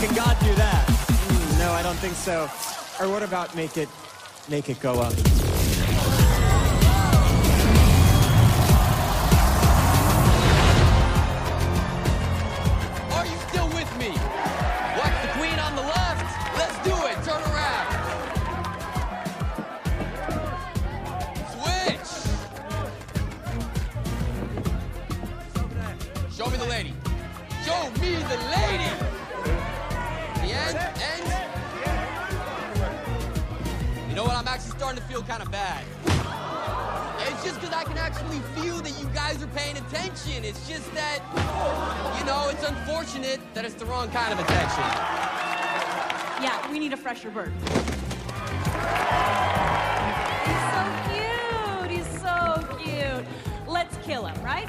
[0.00, 0.84] Can God do that?
[0.86, 2.48] Mm, no, I don't think so.
[3.00, 3.88] Or what about make it
[4.48, 5.45] make it go up?
[40.46, 41.18] It's just that,
[42.20, 44.84] you know, it's unfortunate that it's the wrong kind of attention.
[46.40, 47.52] Yeah, we need a fresher bird.
[47.58, 47.72] He's
[50.70, 51.90] so cute.
[51.90, 53.26] He's so cute.
[53.66, 54.68] Let's kill him, right?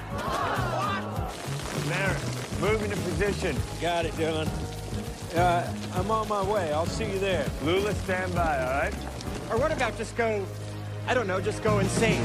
[1.88, 2.16] Mary,
[2.60, 3.56] move into position.
[3.80, 4.50] Got it, Dylan.
[5.36, 6.74] Uh, I'm on my way.
[6.74, 7.46] I'll see you there.
[7.64, 8.96] Lula, stand by, all right?
[9.52, 10.44] Or what about just go,
[11.06, 12.24] I don't know, just go insane?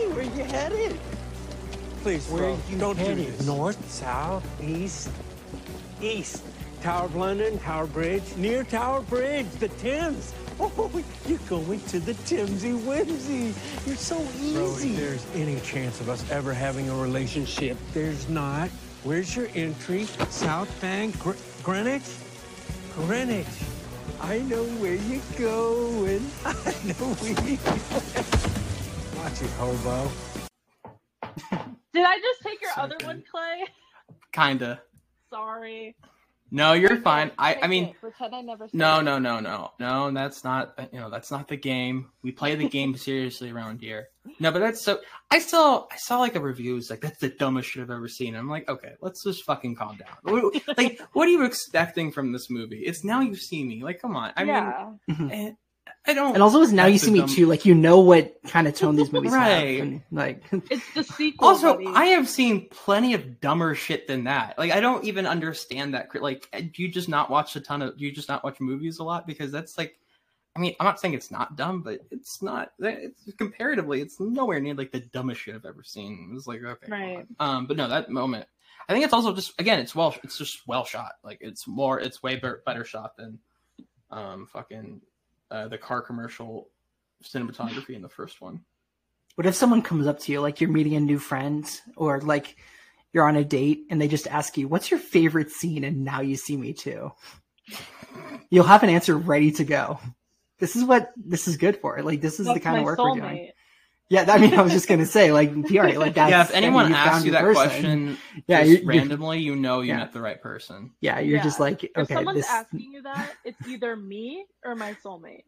[0.00, 0.08] Ski?
[0.08, 0.98] Where you headed?
[2.02, 3.26] Please, Where bro, you don't do headed?
[3.38, 3.46] this.
[3.46, 5.10] North, south, east,
[6.00, 6.42] east.
[6.82, 10.34] Tower of London, Tower Bridge, near Tower Bridge, the Thames.
[10.62, 10.90] Oh,
[11.26, 13.54] you're going to the Timsy Whimsy.
[13.86, 14.26] You're so Bro,
[14.72, 14.90] easy.
[14.90, 18.68] if there's any chance of us ever having a relationship, There's not.
[19.02, 20.04] Where's your entry?
[20.28, 22.02] South Bank, Gr- Greenwich?
[22.94, 23.46] Greenwich.
[24.20, 26.30] I know where you're going.
[26.44, 28.49] I know where you're going.
[29.22, 30.10] Watch it, hobo.
[31.92, 33.06] did i just take your So other good.
[33.06, 33.64] one clay
[34.32, 34.80] Kinda.
[35.30, 35.94] sorry
[36.52, 37.30] No, you're Take fine.
[37.38, 38.00] I I mean, it.
[38.00, 40.10] pretend i never said no, no, no, no, no.
[40.10, 42.10] That's not you know that's not the game.
[42.22, 44.08] We play the game seriously around here.
[44.40, 44.98] No, but that's so.
[45.30, 46.76] I saw I saw like a review.
[46.76, 48.34] It's like that's the dumbest shit I've ever seen.
[48.34, 50.50] I'm like, okay, let's just fucking calm down.
[50.76, 52.80] Like, what are you expecting from this movie?
[52.80, 53.84] It's now you see me.
[53.84, 54.32] Like, come on.
[54.36, 55.50] I yeah mean, eh,
[56.06, 56.34] I don't.
[56.34, 57.46] and also, as now you see me too.
[57.46, 59.78] Like you know what kind of tone these movies Right.
[59.78, 59.86] have.
[59.86, 61.86] And, like it's the sequel Also, buddy.
[61.88, 64.58] I have seen plenty of dumber shit than that.
[64.58, 66.08] Like, I don't even understand that.
[66.20, 67.98] Like, do you just not watch a ton of?
[67.98, 69.26] Do you just not watch movies a lot?
[69.26, 69.98] Because that's like,
[70.56, 72.72] I mean, I'm not saying it's not dumb, but it's not.
[72.78, 76.28] It's comparatively, it's nowhere near like the dumbest shit I've ever seen.
[76.30, 78.46] It was like, okay, right um, but no, that moment.
[78.88, 81.12] I think it's also just again, it's well, it's just well shot.
[81.22, 83.38] Like, it's more, it's way better shot than
[84.10, 85.02] um, fucking
[85.50, 86.68] uh, the car commercial
[87.24, 88.60] cinematography in the first one.
[89.34, 91.64] What if someone comes up to you, like you're meeting a new friend,
[91.96, 92.56] or like
[93.12, 96.20] you're on a date, and they just ask you, "What's your favorite scene?" and now
[96.20, 97.12] you see me too.
[98.50, 100.00] You'll have an answer ready to go.
[100.58, 102.02] This is what this is good for.
[102.02, 103.50] Like this is the kind of my work we're doing.
[104.10, 104.26] Soulmate.
[104.26, 106.54] Yeah, I mean, I was just gonna say, like, PR, like that's, yeah, if I
[106.54, 107.68] mean, anyone you asks found you your that person.
[107.68, 109.96] question, yeah, just you're, you're- randomly, you know you yeah.
[109.98, 110.92] met the right person.
[111.00, 111.64] yeah, you're just Yeah.
[111.64, 112.50] like, if someone's this.
[112.50, 115.44] asking you that, it's either me or my soulmate.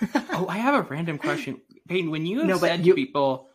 [0.30, 2.10] Oh, I have a random question, Peyton.
[2.10, 3.48] When you have No, said you- to people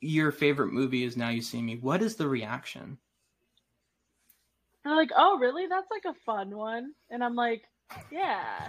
[0.00, 2.98] your favorite movie is Now You See Me, what is the reaction?
[4.84, 5.66] They're like, "Oh, really?
[5.66, 7.62] That's like a fun one." And I'm like,
[8.12, 8.68] "Yeah,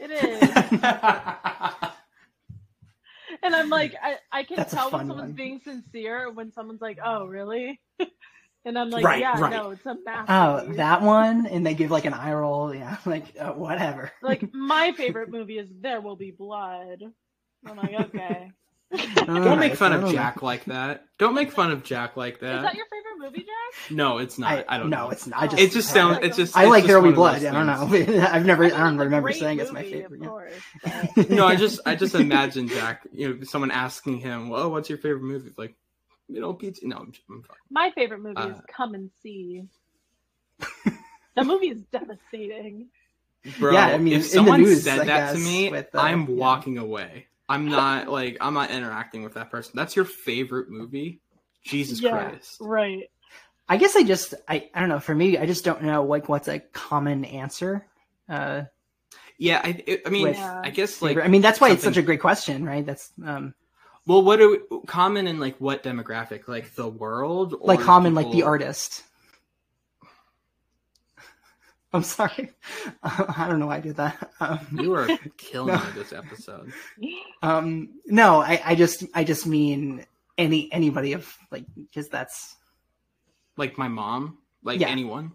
[0.00, 0.10] it
[1.82, 1.92] is."
[3.42, 5.32] And I'm like, I, I can That's tell when someone's one.
[5.32, 7.80] being sincere when someone's like, "Oh, really?"
[8.64, 9.52] and I'm like, Right, "Yeah, right.
[9.52, 10.28] no, it's a math.
[10.28, 12.74] Oh, masterpiece." that one, and they give like an eye roll.
[12.74, 14.12] Yeah, like uh, whatever.
[14.22, 17.02] Like my favorite movie is There Will Be Blood.
[17.66, 18.50] I'm like, okay.
[19.26, 20.16] Don't make fun of don't know.
[20.16, 21.04] Jack like that.
[21.18, 22.56] Don't make fun of Jack like that.
[22.56, 23.90] Is that your favorite movie, Jack?
[23.90, 24.50] No, it's not.
[24.52, 25.10] I, I- don't no, know.
[25.10, 25.42] it's not.
[25.42, 26.18] I just- it just sounds.
[26.22, 26.56] It's just.
[26.56, 27.40] I like just There Will Be Blood.
[27.40, 28.22] those I don't know.
[28.28, 28.64] I've never.
[28.64, 30.20] I don't remember great saying it's my favorite.
[30.20, 31.06] Of yeah.
[31.16, 31.28] course.
[31.30, 34.98] no, I just I just imagine Jack, you know, someone asking him, "Well, what's your
[34.98, 35.74] favorite movie?" Like,
[36.28, 36.86] you know, pizza.
[36.86, 37.56] No, I'm, I'm fine.
[37.70, 39.62] My favorite movie is Uh, Come and See.
[41.34, 42.88] that movie is devastating.
[43.58, 43.72] bro.
[43.72, 46.34] Yeah, I mean, if someone news, said I that to me, with, uh, I'm yeah.
[46.36, 47.26] walking away.
[47.52, 49.72] I'm not like I'm not interacting with that person.
[49.74, 51.20] That's your favorite movie?
[51.64, 52.56] Jesus yeah, Christ!
[52.60, 53.10] right.
[53.68, 54.34] I guess I just.
[54.48, 54.68] I.
[54.74, 54.98] I don't know.
[54.98, 57.86] For me, I just don't know like what's a common answer.
[58.28, 58.62] Uh,
[59.38, 61.96] Yeah, I, it- I mean, With- I guess like I mean, that's why it's such
[61.96, 62.84] a great question, right?
[62.84, 63.54] That's um,
[64.06, 66.48] Well, what are we, common in like what demographic?
[66.48, 69.04] Like the world, or like common, like the artist.
[71.94, 72.50] I'm sorry.
[73.02, 74.30] I don't know why I did that.
[74.40, 75.90] Um, You are killing No.
[75.94, 76.72] this episode.
[77.42, 80.04] Um, no, I, I just, I just mean
[80.38, 82.56] any anybody of like, because that's
[83.56, 84.88] Like my mom, like Yeah.
[84.88, 85.32] anyone.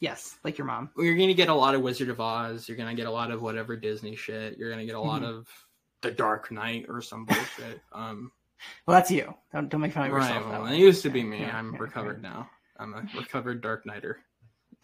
[0.00, 0.90] yes, like your mom.
[0.96, 2.68] You're gonna get a lot of Wizard of Oz.
[2.68, 4.58] You're gonna get a lot of whatever Disney shit.
[4.58, 5.28] You're gonna get a lot Mhm.
[5.38, 5.48] of
[6.02, 7.80] The Dark Knight or some bullshit.
[7.92, 8.32] Um,
[8.86, 9.32] Well, that's you.
[9.52, 10.22] Don't, don't make fun of right.
[10.28, 10.50] yourself.
[10.50, 11.40] that Well, it used to be me.
[11.40, 12.50] Yeah, I'm recovered now.
[12.78, 14.18] I'm a recovered Dark Knighter.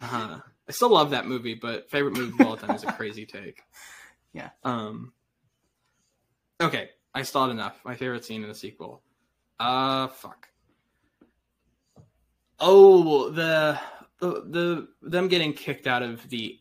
[0.01, 3.25] Uh, I still love that movie, but favorite movie of all time is a crazy
[3.25, 3.61] take.
[4.33, 4.49] Yeah.
[4.63, 5.13] Um.
[6.61, 7.79] Okay, I still had enough.
[7.83, 9.01] My favorite scene in the sequel.
[9.59, 10.47] Uh, fuck.
[12.59, 13.79] Oh, the
[14.19, 16.59] the the them getting kicked out of the.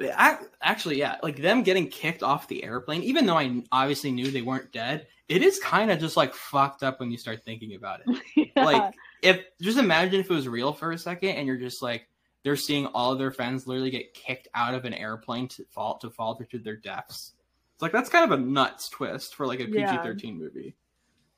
[0.00, 3.02] I, actually, yeah, like them getting kicked off the airplane.
[3.02, 6.82] Even though I obviously knew they weren't dead, it is kind of just like fucked
[6.82, 8.50] up when you start thinking about it.
[8.56, 12.08] Like, if just imagine if it was real for a second, and you're just like
[12.42, 15.98] they're seeing all of their friends literally get kicked out of an airplane to fall
[15.98, 17.32] to fall to their deaths.
[17.74, 20.74] It's like that's kind of a nuts twist for like a PG-13 movie.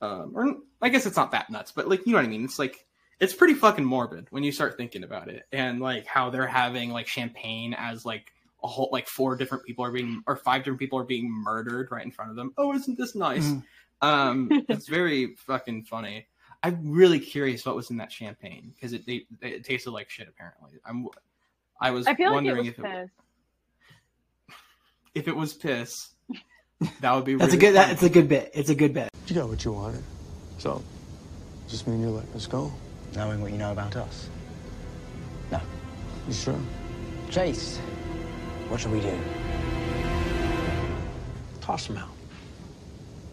[0.01, 2.45] Um, or I guess it's not that nuts, but like you know what I mean.
[2.45, 2.85] It's like
[3.21, 6.91] it's pretty fucking morbid when you start thinking about it, and like how they're having
[6.91, 8.33] like champagne as like
[8.65, 11.89] a whole like four different people are being or five different people are being murdered
[11.93, 12.53] right in front of them.
[12.59, 13.47] Oh, isn't this nice?
[13.47, 13.63] Mhm.
[14.01, 16.27] Um, it's very fucking funny.
[16.63, 20.29] I'm really curious what was in that champagne because it, it it tasted like shit.
[20.29, 21.09] Apparently, I'm.
[21.81, 23.11] I was I feel like it wondering was if it piss.
[25.15, 26.11] if it was piss,
[27.01, 27.35] that would be.
[27.35, 27.75] That's a good.
[27.75, 27.89] funny.
[27.89, 28.51] That's a good bit.
[28.55, 29.09] It's a good bit.
[29.27, 30.03] You got what you wanted.
[30.59, 30.83] So,
[31.65, 32.73] does this mean you're letting us go?
[33.17, 34.29] Knowing what you know about us.
[35.51, 35.61] No.
[36.29, 36.59] You sure?
[37.31, 37.79] Chase,
[38.69, 39.19] what shall we do?
[41.61, 42.09] Toss him out.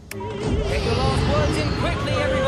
[0.09, 0.21] Get
[0.83, 2.38] your last words in quickly, everybody.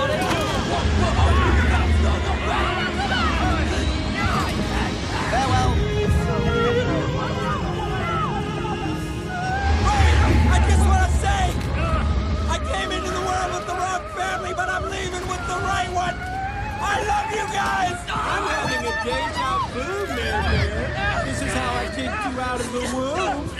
[17.61, 17.97] Guys.
[18.09, 21.25] I'm having a deja vu, man.
[21.25, 23.50] This is how I kicked you out of the womb.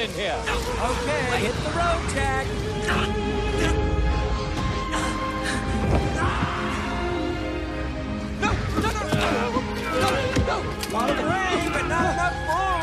[0.00, 0.42] in here.
[0.48, 2.46] Okay, hit the road, Jack.
[8.40, 8.48] No,
[8.80, 9.28] no, no, no,
[10.00, 10.56] no, no.
[11.28, 12.80] Rain, but not enough more.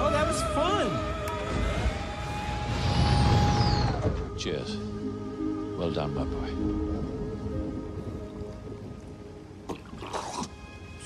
[0.00, 0.86] Oh, that was fun.
[4.36, 4.70] Cheers.
[5.78, 6.50] Well done, my boy.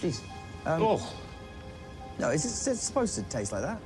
[0.01, 0.21] Please.
[0.65, 1.24] Um, oh.
[2.19, 3.81] No, is it supposed to taste like that?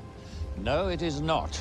[0.58, 1.58] No, it is not.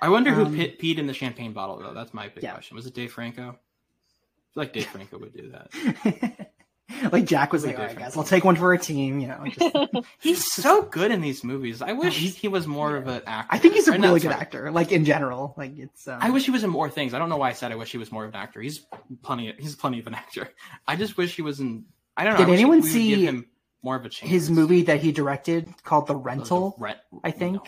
[0.00, 1.94] I wonder who Um, pe- peed in the champagne bottle though.
[1.94, 2.52] That's my big Yeah.
[2.52, 2.76] question.
[2.76, 3.42] Was it Dave Franco?
[3.42, 5.70] I feel like Dave Franco would do that.
[7.12, 9.18] like Jack was like, all right, guys, I'll take one for a team.
[9.20, 11.82] You know, just, He's so good in these movies.
[11.82, 13.48] I wish he was more of an actor.
[13.50, 14.34] I think he's a Or really good sorry.
[14.34, 14.70] actor.
[14.70, 16.06] Like in general, like it's.
[16.08, 17.14] Um, I wish he was in more things.
[17.14, 18.60] I don't know why I said I wish he was more of an actor.
[18.60, 18.84] He's
[19.22, 19.50] plenty.
[19.50, 20.48] Of, He's plenty of an actor.
[20.86, 21.84] I just wish he was in.
[22.16, 22.44] I don't know.
[22.46, 23.46] Did anyone we see him
[23.82, 24.30] more of a chance?
[24.30, 26.76] his movie that he directed called The Rental?
[26.78, 26.98] Rent.
[27.22, 27.60] I think.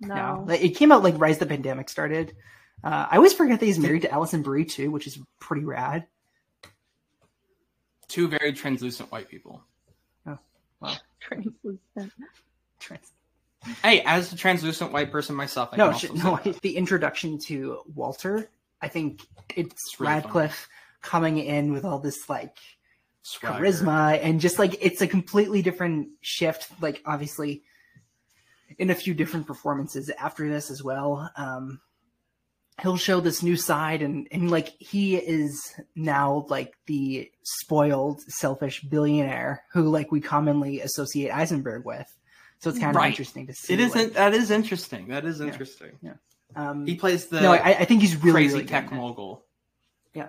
[0.00, 0.44] No.
[0.46, 2.34] Like, It came out like right as the pandemic started.
[2.82, 6.06] Uh, I always forget that he's married to Alison Brie too, which is pretty rad.
[8.08, 9.62] Two very translucent white people.
[10.26, 10.38] Oh,
[10.80, 10.94] wow.
[11.20, 12.12] Translucent.
[12.80, 13.12] Trans-
[13.82, 16.36] Hey, as a translucent white person myself, I no, can sh- no.
[16.44, 16.60] say that.
[16.60, 18.50] The introduction to Walter,
[18.82, 19.22] I think
[19.56, 20.68] it's really Radcliffe
[21.00, 22.58] coming in with all this like
[23.22, 23.64] Swagger.
[23.64, 26.68] charisma and just like it's a completely different shift.
[26.82, 27.62] Like obviously,
[28.76, 31.30] in a few different performances after this as well.
[31.38, 31.80] Um,
[32.82, 38.82] he'll show this new side and and like he is now like the spoiled selfish
[38.82, 42.12] billionaire who like we commonly associate Eisenberg with
[42.58, 43.08] so it's kind of Right.
[43.10, 43.98] interesting to see It isn't.
[44.00, 45.08] like- that is interesting.
[45.08, 45.92] That is interesting.
[46.02, 46.14] yeah
[46.56, 49.44] um He plays the no I, I think he's really crazy really good tech mogul.
[50.12, 50.28] Yeah.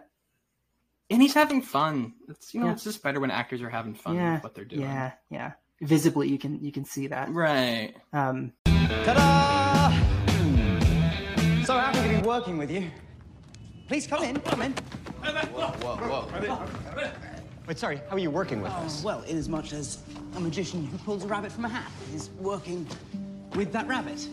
[1.10, 2.14] and he's having fun.
[2.30, 2.74] It's you know Yeah.
[2.74, 4.82] it's just better when actors are having fun yeah with what they're doing.
[4.84, 7.96] yeah yeah visibly you can you can see that Right.
[8.14, 9.65] um Ta-da!
[12.26, 12.90] Working with you.
[13.88, 14.72] Please come in, come in.
[14.74, 17.12] Whoa, whoa, whoa.
[17.68, 19.04] Wait, sorry, how are you working with Oh, us?
[19.04, 20.00] well, inasmuch as
[20.36, 22.88] a magician who pulls a rabbit from a hat is working
[23.56, 24.28] with that rabbit.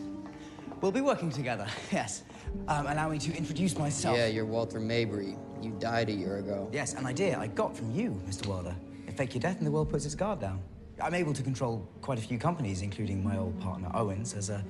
[0.81, 2.23] We'll be working together, yes.
[2.69, 4.17] Um, allow me to introduce myself.
[4.17, 5.37] Yeah, you're Walter Mabry.
[5.63, 6.69] You died a year ago.
[6.73, 8.47] Yes, an idea I got from you, Mr.
[8.47, 8.75] Wilder.
[9.07, 10.61] If fake your death and the world puts its guard down.
[11.01, 14.63] I'm able to control quite a few companies, including my old partner Owens, as a,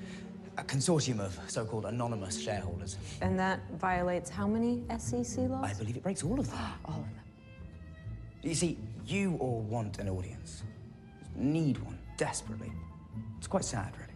[0.58, 2.98] a consortium of so-called anonymous shareholders.
[3.20, 5.64] And that violates how many SEC laws?
[5.64, 6.58] I believe it breaks all of them.
[6.84, 7.22] All of them.
[8.42, 10.64] You see, you all want an audience.
[11.36, 12.72] Need one, desperately.
[13.38, 14.12] It's quite sad, really.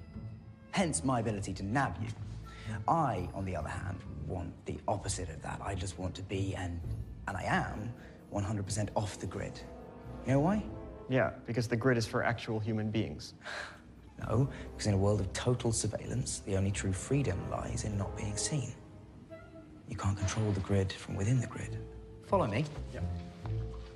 [0.72, 2.08] Hence my ability to nab you.
[2.88, 5.60] I, on the other hand, want the opposite of that.
[5.64, 6.80] I just want to be, and,
[7.28, 7.92] and I am,
[8.34, 9.60] 100% off the grid.
[10.26, 10.64] You know why?
[11.08, 13.34] Yeah, because the grid is for actual human beings.
[14.20, 18.16] No, because in a world of total surveillance, the only true freedom lies in not
[18.16, 18.72] being seen.
[19.88, 21.76] You can't control the grid from within the grid.
[22.26, 22.64] Follow me.
[22.92, 23.00] Yeah.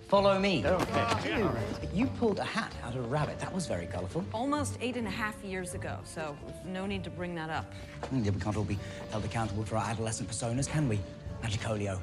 [0.09, 0.65] Follow me.
[0.67, 1.37] Okay.
[1.37, 1.51] Dude,
[1.95, 3.39] you pulled a hat out of a rabbit.
[3.39, 4.25] That was very colorful.
[4.35, 7.73] Almost eight and a half years ago, so no need to bring that up.
[8.13, 8.79] Mm, Yeah, we can't all be
[9.11, 10.99] held accountable for our adolescent personas, can we?
[11.43, 11.99] Magicolio.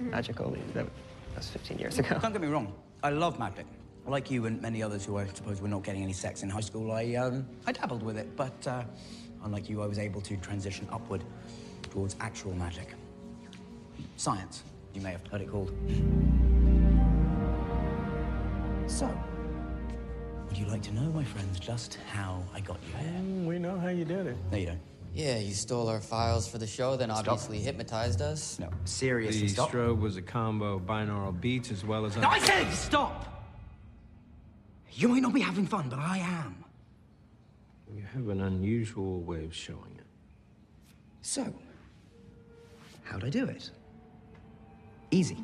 [0.00, 0.72] Magicolio.
[0.72, 0.86] That
[1.36, 2.18] was 15 years ago.
[2.20, 2.72] Don't get me wrong.
[3.02, 3.66] I love magic.
[4.06, 6.60] Like you and many others who I suppose were not getting any sex in high
[6.60, 8.82] school, I um, I dabbled with it, but uh,
[9.44, 11.22] unlike you, I was able to transition upward
[11.90, 12.94] towards actual magic.
[14.16, 14.64] Science,
[14.94, 15.72] you may have heard it called.
[18.86, 19.08] So,
[20.48, 23.20] would you like to know, my friends, just how I got you here?
[23.20, 24.36] Mm, we know how you did it.
[24.50, 24.80] No, you don't.
[25.14, 28.58] Yeah, you stole our files for the show, then obviously hypnotized us.
[28.58, 29.70] No, seriously, The stop.
[29.70, 32.16] strobe was a combo of binaural beats as well as.
[32.16, 33.39] No, I said stop!
[34.92, 36.64] You might not be having fun, but I am.
[37.94, 40.04] You have an unusual way of showing it.
[41.22, 41.52] So,
[43.04, 43.70] how'd I do it?
[45.10, 45.36] Easy.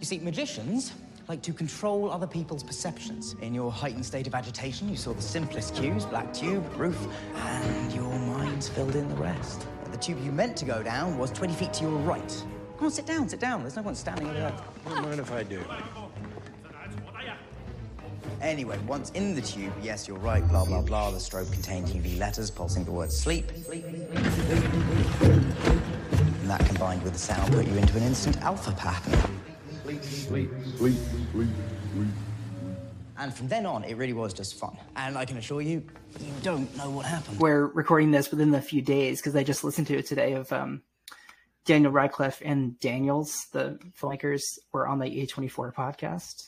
[0.00, 0.92] You see, magicians
[1.28, 3.34] like to control other people's perceptions.
[3.42, 6.98] In your heightened state of agitation, you saw the simplest cues black tube, roof,
[7.34, 9.66] and your minds filled in the rest.
[9.90, 12.44] The tube you meant to go down was 20 feet to your right.
[12.76, 13.62] Come on, sit down, sit down.
[13.62, 14.54] There's no point standing over there.
[14.86, 15.60] I don't mind if I do.
[18.40, 21.10] Anyway, once in the tube, yes, you're right, blah, blah, blah.
[21.10, 23.50] The strobe contained UV letters pulsing the word sleep.
[23.70, 23.84] And
[26.48, 29.40] that combined with the sound put you into an instant alpha pattern.
[33.18, 34.76] And from then on, it really was just fun.
[34.94, 35.84] And I can assure you,
[36.20, 37.40] you don't know what happened.
[37.40, 40.52] we're recording this within a few days because I just listened to it today of
[40.52, 40.82] um,
[41.64, 44.42] Daniel Radcliffe and Daniels, the filmmakers,
[44.72, 46.47] were on the A24 podcast.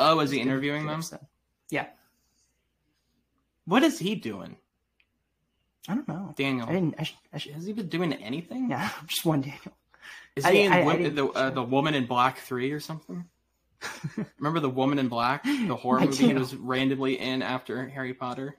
[0.00, 1.02] Oh, is he interviewing them?
[1.70, 1.86] yeah,
[3.66, 4.56] What is he doing?
[5.88, 6.34] I don't know.
[6.36, 6.68] Daniel.
[6.68, 6.94] I didn't.
[6.98, 8.70] I sh- I sh- Has he been doing anything?
[8.70, 9.76] yeah, just one Daniel.
[10.36, 12.72] Is I- he in I- I wo- didn't- the uh, the Woman in Black three
[12.72, 13.24] or something?
[14.38, 18.56] Remember the Woman in Black, the horror movie he was randomly in after Harry Potter.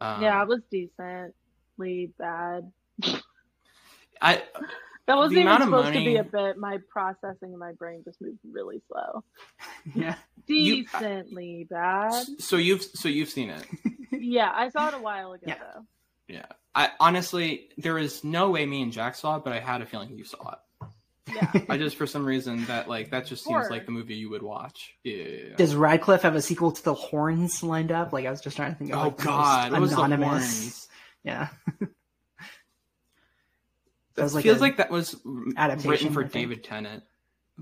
[0.00, 2.70] Um, yeah, it was decently bad.
[4.22, 4.42] I
[5.08, 6.58] That wasn't the even amount of supposed to be a bit.
[6.58, 9.24] My processing in my brain just moved really slow.
[9.94, 10.14] Yeah.
[10.46, 12.24] You- uh, Decently bad.
[12.38, 13.64] so you've so you've seen it.
[14.20, 15.82] Yeah, I saw it a while ago though.
[16.28, 16.46] Yeah.
[16.74, 19.86] I honestly there is no way me and Jack saw it, but I had a
[19.86, 20.88] feeling you saw it.
[21.34, 21.52] Yeah.
[21.68, 24.42] I just for some reason that like that just seems like the movie you would
[24.42, 24.94] watch.
[25.04, 25.54] Yeah.
[25.56, 28.12] Does Radcliffe have a sequel to the Horns lined up?
[28.12, 28.92] Like I was just trying to think.
[28.92, 30.28] Of, Oh, like, the God, it was The anonymous.
[30.28, 30.88] Horns.
[31.24, 31.48] Yeah.
[34.18, 35.16] It That was like feels like that was
[35.56, 37.02] adaptation, written for David Tennant.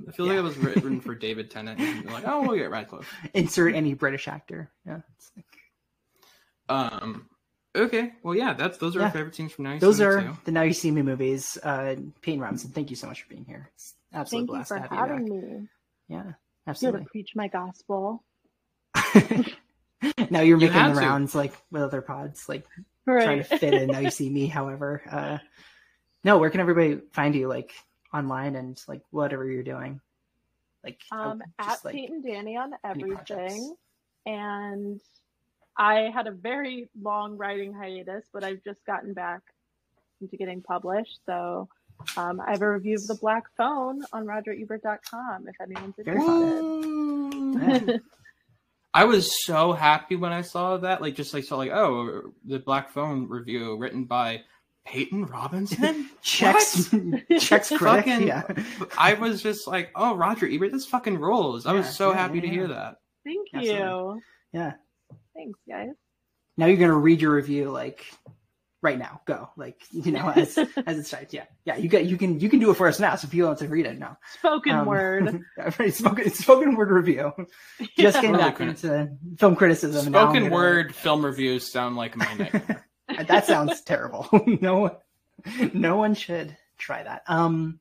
[0.09, 1.78] I feel like it was written for David Tennant.
[1.81, 3.10] And you're like, oh, we'll get Radcliffe.
[3.35, 4.70] Insert any British actor.
[4.86, 5.01] Yeah.
[5.17, 5.44] It's like-
[7.02, 7.28] Um.
[7.75, 8.12] Okay.
[8.23, 8.55] Well, yeah.
[8.55, 9.05] That's those are Yeah.
[9.07, 9.75] our favorite scenes from now.
[9.75, 10.36] You Those See Me are Too.
[10.44, 11.59] the Now You See Me movies.
[11.62, 13.70] Uh, Peyton Robinson, thank you so much for being here.
[13.75, 15.51] It's an absolute Thank you for to have having you back.
[15.60, 15.68] me.
[16.09, 18.25] Yeah, Here to preach my gospel.
[20.31, 21.07] now you're making had the to.
[21.07, 22.65] rounds like with other pods, like
[23.05, 23.89] trying to fit in.
[23.89, 24.47] Now you see me.
[24.47, 25.39] However, uh,
[26.27, 27.47] no, where can everybody find you?
[27.47, 27.73] Like
[28.13, 30.01] online and like whatever you're doing.
[30.83, 33.77] Like Um, oh, at just, like, Peyton Danny on everything.
[34.27, 35.01] And
[35.77, 39.41] I had a very long writing hiatus, but I've just gotten back
[40.21, 41.21] into getting published.
[41.27, 41.69] So
[42.17, 48.03] um, I have a review of The Black Phone on rogerebert.com if anyone's Very interested.
[48.93, 51.01] I was so happy when I saw that.
[51.03, 54.43] Like, just like saw like, oh, the Black Phone review written by
[54.86, 56.08] Peyton Robinson.
[56.23, 56.90] Checks
[57.40, 58.06] checks critic.
[58.06, 58.42] Fucking- yeah.
[58.97, 61.66] I was just like, oh, Roger Ebert, this fucking rolls.
[61.66, 62.52] I Yeah, was so yeah, happy yeah, to yeah.
[62.52, 62.97] hear that.
[63.24, 63.81] Thank Absolutely.
[63.84, 64.20] you.
[64.52, 64.73] Yeah.
[65.34, 65.89] Thanks, guys.
[66.56, 68.06] Now you're gonna read your review like
[68.82, 69.20] right now.
[69.26, 69.50] Go.
[69.56, 70.56] Like, you know, as
[70.86, 71.34] as it starts.
[71.34, 71.44] Yeah.
[71.65, 73.44] Yeah, you get you can you can do it for us now, so if you
[73.44, 74.16] want to read it now.
[74.39, 75.42] Spoken Um, word.
[75.58, 77.32] yeah, right, spoken, spoken word review.
[77.98, 80.06] Just getting Really back couldn't- into film criticism.
[80.06, 82.86] and now I'm Spoken gonna- word film reviews sound like my nightmare.
[83.09, 84.28] That sounds terrible.
[84.60, 84.99] no
[85.73, 87.23] no one should try that.
[87.28, 87.81] Um,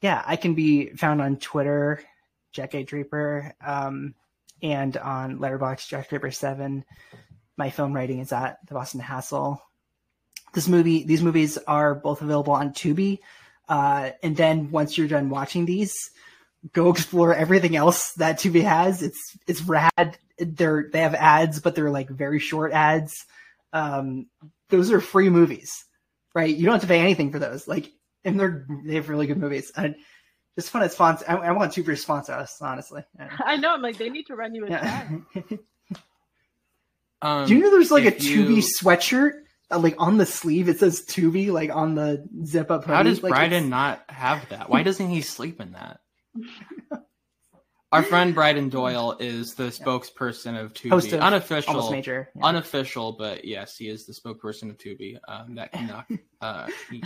[0.00, 2.02] yeah, I can be found on Twitter,
[2.52, 4.14] Jack A Draper, um,
[4.62, 6.84] and on Letterboxd Jack Draper Seven.
[7.56, 9.62] My film writing is at the Boston Hassle.
[10.52, 13.20] This movie, these movies are both available on Tubi.
[13.68, 16.10] Uh, and then once you're done watching these,
[16.72, 19.02] go explore everything else that Tubi has.
[19.02, 20.18] It's it's rad.
[20.38, 23.24] They're they have ads, but they're like very short ads.
[23.72, 24.26] Um,
[24.70, 25.84] those are free movies,
[26.34, 26.54] right?
[26.54, 27.68] You don't have to pay anything for those.
[27.68, 27.92] Like,
[28.24, 29.70] and they're they have really good movies.
[29.76, 29.94] And
[30.56, 31.24] just fun to sponsor.
[31.28, 33.04] I, I want Tubi to sponsor us, honestly.
[33.18, 33.28] Yeah.
[33.44, 33.74] I know.
[33.74, 35.08] I'm like, they need to run you a Yeah.
[37.22, 39.32] Um, Do you know there's like a if you- Tubi sweatshirt?
[39.70, 42.84] Uh, like on the sleeve, it says Tubi, like on the zip up.
[42.84, 44.68] How does like, Bryden it's- not have that?
[44.70, 46.00] Why doesn't he sleep in that?
[47.92, 50.90] Our friend Bryden Doyle is the spokesperson of Tubi.
[50.90, 52.44] Host of unofficial, Almost Major, yeah.
[52.44, 55.18] unofficial, but yes, he is the spokesperson of Tubi.
[55.28, 56.06] Um, that cannot,
[56.40, 57.02] uh, he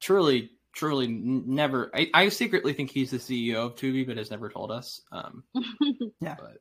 [0.00, 1.90] truly, truly n- never.
[1.94, 5.02] I, I secretly think he's the CEO of Tubi, but has never told us.
[5.12, 5.44] Um,
[6.20, 6.34] Yeah.
[6.38, 6.58] but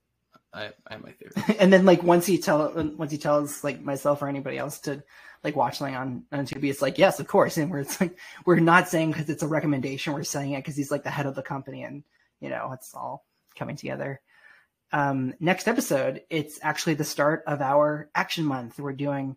[0.53, 1.55] I, I have my theory.
[1.59, 5.03] and then like once he tell once he tells like myself or anybody else to
[5.43, 7.57] like watch something on on Tubi, it's like yes, of course.
[7.57, 10.75] And we're it's like we're not saying because it's a recommendation, we're saying it because
[10.77, 12.03] he's like the head of the company, and
[12.45, 13.25] you know it's all
[13.57, 14.21] coming together.
[14.91, 18.79] Um, next episode, it's actually the start of our action month.
[18.79, 19.35] We're doing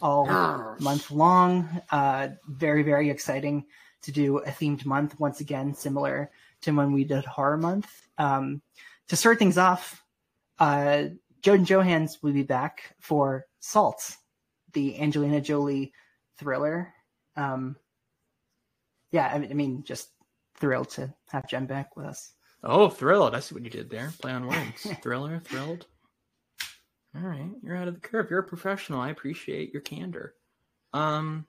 [0.00, 0.80] all Yes.
[0.80, 1.68] month long.
[1.90, 3.66] Uh, very very exciting
[4.02, 6.30] to do a themed month once again, similar
[6.62, 7.90] to when we did horror month.
[8.18, 8.62] Um,
[9.08, 10.02] to start things off,
[10.58, 11.04] uh,
[11.42, 14.16] Jen Johans will be back for Salt,
[14.72, 15.92] the Angelina Jolie
[16.38, 16.92] thriller.
[17.36, 17.76] Um,
[19.10, 20.10] yeah, I mean, I mean, just
[20.56, 22.33] thrilled to have Jen back with us.
[22.66, 23.34] Oh, thrilled!
[23.34, 24.10] I see what you did there.
[24.20, 24.86] Play on words.
[25.02, 25.86] Thriller, thrilled.
[27.14, 28.28] All right, you're out of the curve.
[28.30, 29.00] You're a professional.
[29.00, 30.34] I appreciate your candor.
[30.92, 31.46] Um,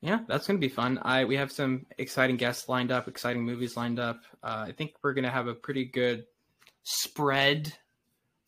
[0.00, 0.98] yeah, that's gonna be fun.
[1.02, 4.20] I we have some exciting guests lined up, exciting movies lined up.
[4.42, 6.24] Uh, I think we're gonna have a pretty good
[6.82, 7.72] spread.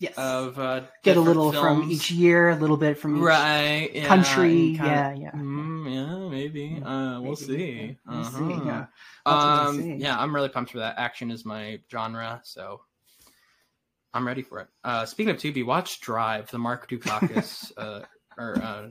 [0.00, 0.14] Yes.
[0.18, 4.06] Of uh, Get a little from each year, a little bit from each right yeah,
[4.08, 4.74] country.
[4.76, 5.30] kinda- yeah, yeah.
[5.30, 6.80] Mm, yeah, maybe.
[6.84, 7.98] Uh, we'll Maybe, see.
[8.06, 8.14] yeah.
[8.14, 8.62] We'll see, Uh-huh.
[8.66, 8.86] yeah.
[9.26, 9.94] Have to Um, see.
[9.94, 10.98] yeah, I'm really pumped for that.
[10.98, 12.80] Action is my genre, so
[14.12, 14.68] I'm ready for it.
[14.84, 18.00] Uh, speaking of Tubi, watch Drive, the Mark Dukakis, uh,
[18.38, 18.88] or uh,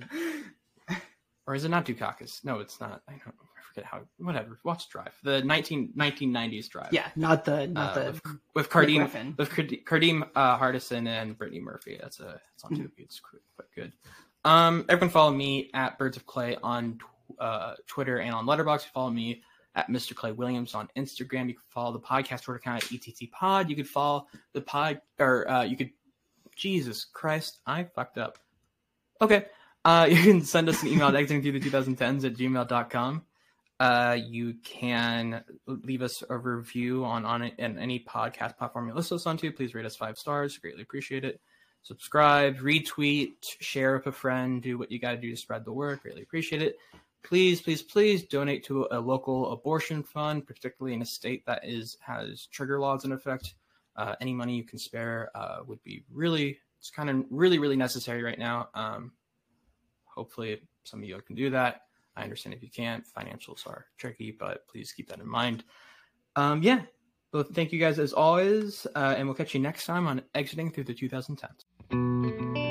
[1.48, 2.44] or is it not Dukakis?
[2.44, 3.02] No, it's not.
[3.08, 3.36] I don't.
[3.58, 4.02] I forget how.
[4.18, 4.60] Whatever.
[4.64, 6.90] Watch Drive, the 19, 1990s Drive.
[6.92, 8.22] Yeah, not the not Uh, the with,
[8.56, 11.98] with Kadeem with Card- Kadeem uh, Hardison and Brittany Murphy.
[12.02, 12.84] That's a it's on Mm-hmm.
[12.84, 13.00] Tubi.
[13.00, 13.94] It's qu- quite good.
[14.46, 17.00] Um, everyone follow me at Birds of Clay on
[17.40, 18.86] uh, Twitter and on Letterboxd.
[18.94, 19.42] Follow me
[19.76, 20.16] at Mr.
[20.16, 21.48] Clay Williams on Instagram.
[21.48, 23.70] You can follow the podcast Twitter account at ETT Pod.
[23.70, 25.92] You could follow the pod, or uh, you could,
[26.56, 28.38] Jesus Christ, I fucked up.
[29.22, 29.46] Okay.
[29.86, 33.24] Uh, you can send us an email at exiting through the 2010s at gmail.com.
[33.80, 38.94] Uh, you can leave us a review on on it and any podcast platform you
[38.94, 39.52] listen to us onto.
[39.52, 40.58] Please rate us five stars.
[40.58, 41.42] Greatly appreciate it.
[41.84, 44.62] Subscribe, retweet, share with a friend.
[44.62, 46.00] Do what you got to do to spread the word.
[46.04, 46.78] Really appreciate it.
[47.24, 51.98] Please, please, please donate to a local abortion fund, particularly in a state that is
[52.02, 53.56] has trigger laws in effect.
[53.96, 57.76] Uh, any money you can spare uh, would be really, it's kind of really, really
[57.76, 58.70] necessary right now.
[58.74, 59.12] Um,
[60.06, 61.82] hopefully, some of you can do that.
[62.16, 63.04] I understand if you can't.
[63.06, 65.64] Financials are tricky, but please keep that in mind.
[66.36, 66.82] Um, yeah.
[67.34, 70.72] Well, thank you guys as always, uh, and we'll catch you next time on Exiting
[70.72, 71.66] Through the 2010s.
[71.92, 72.63] Música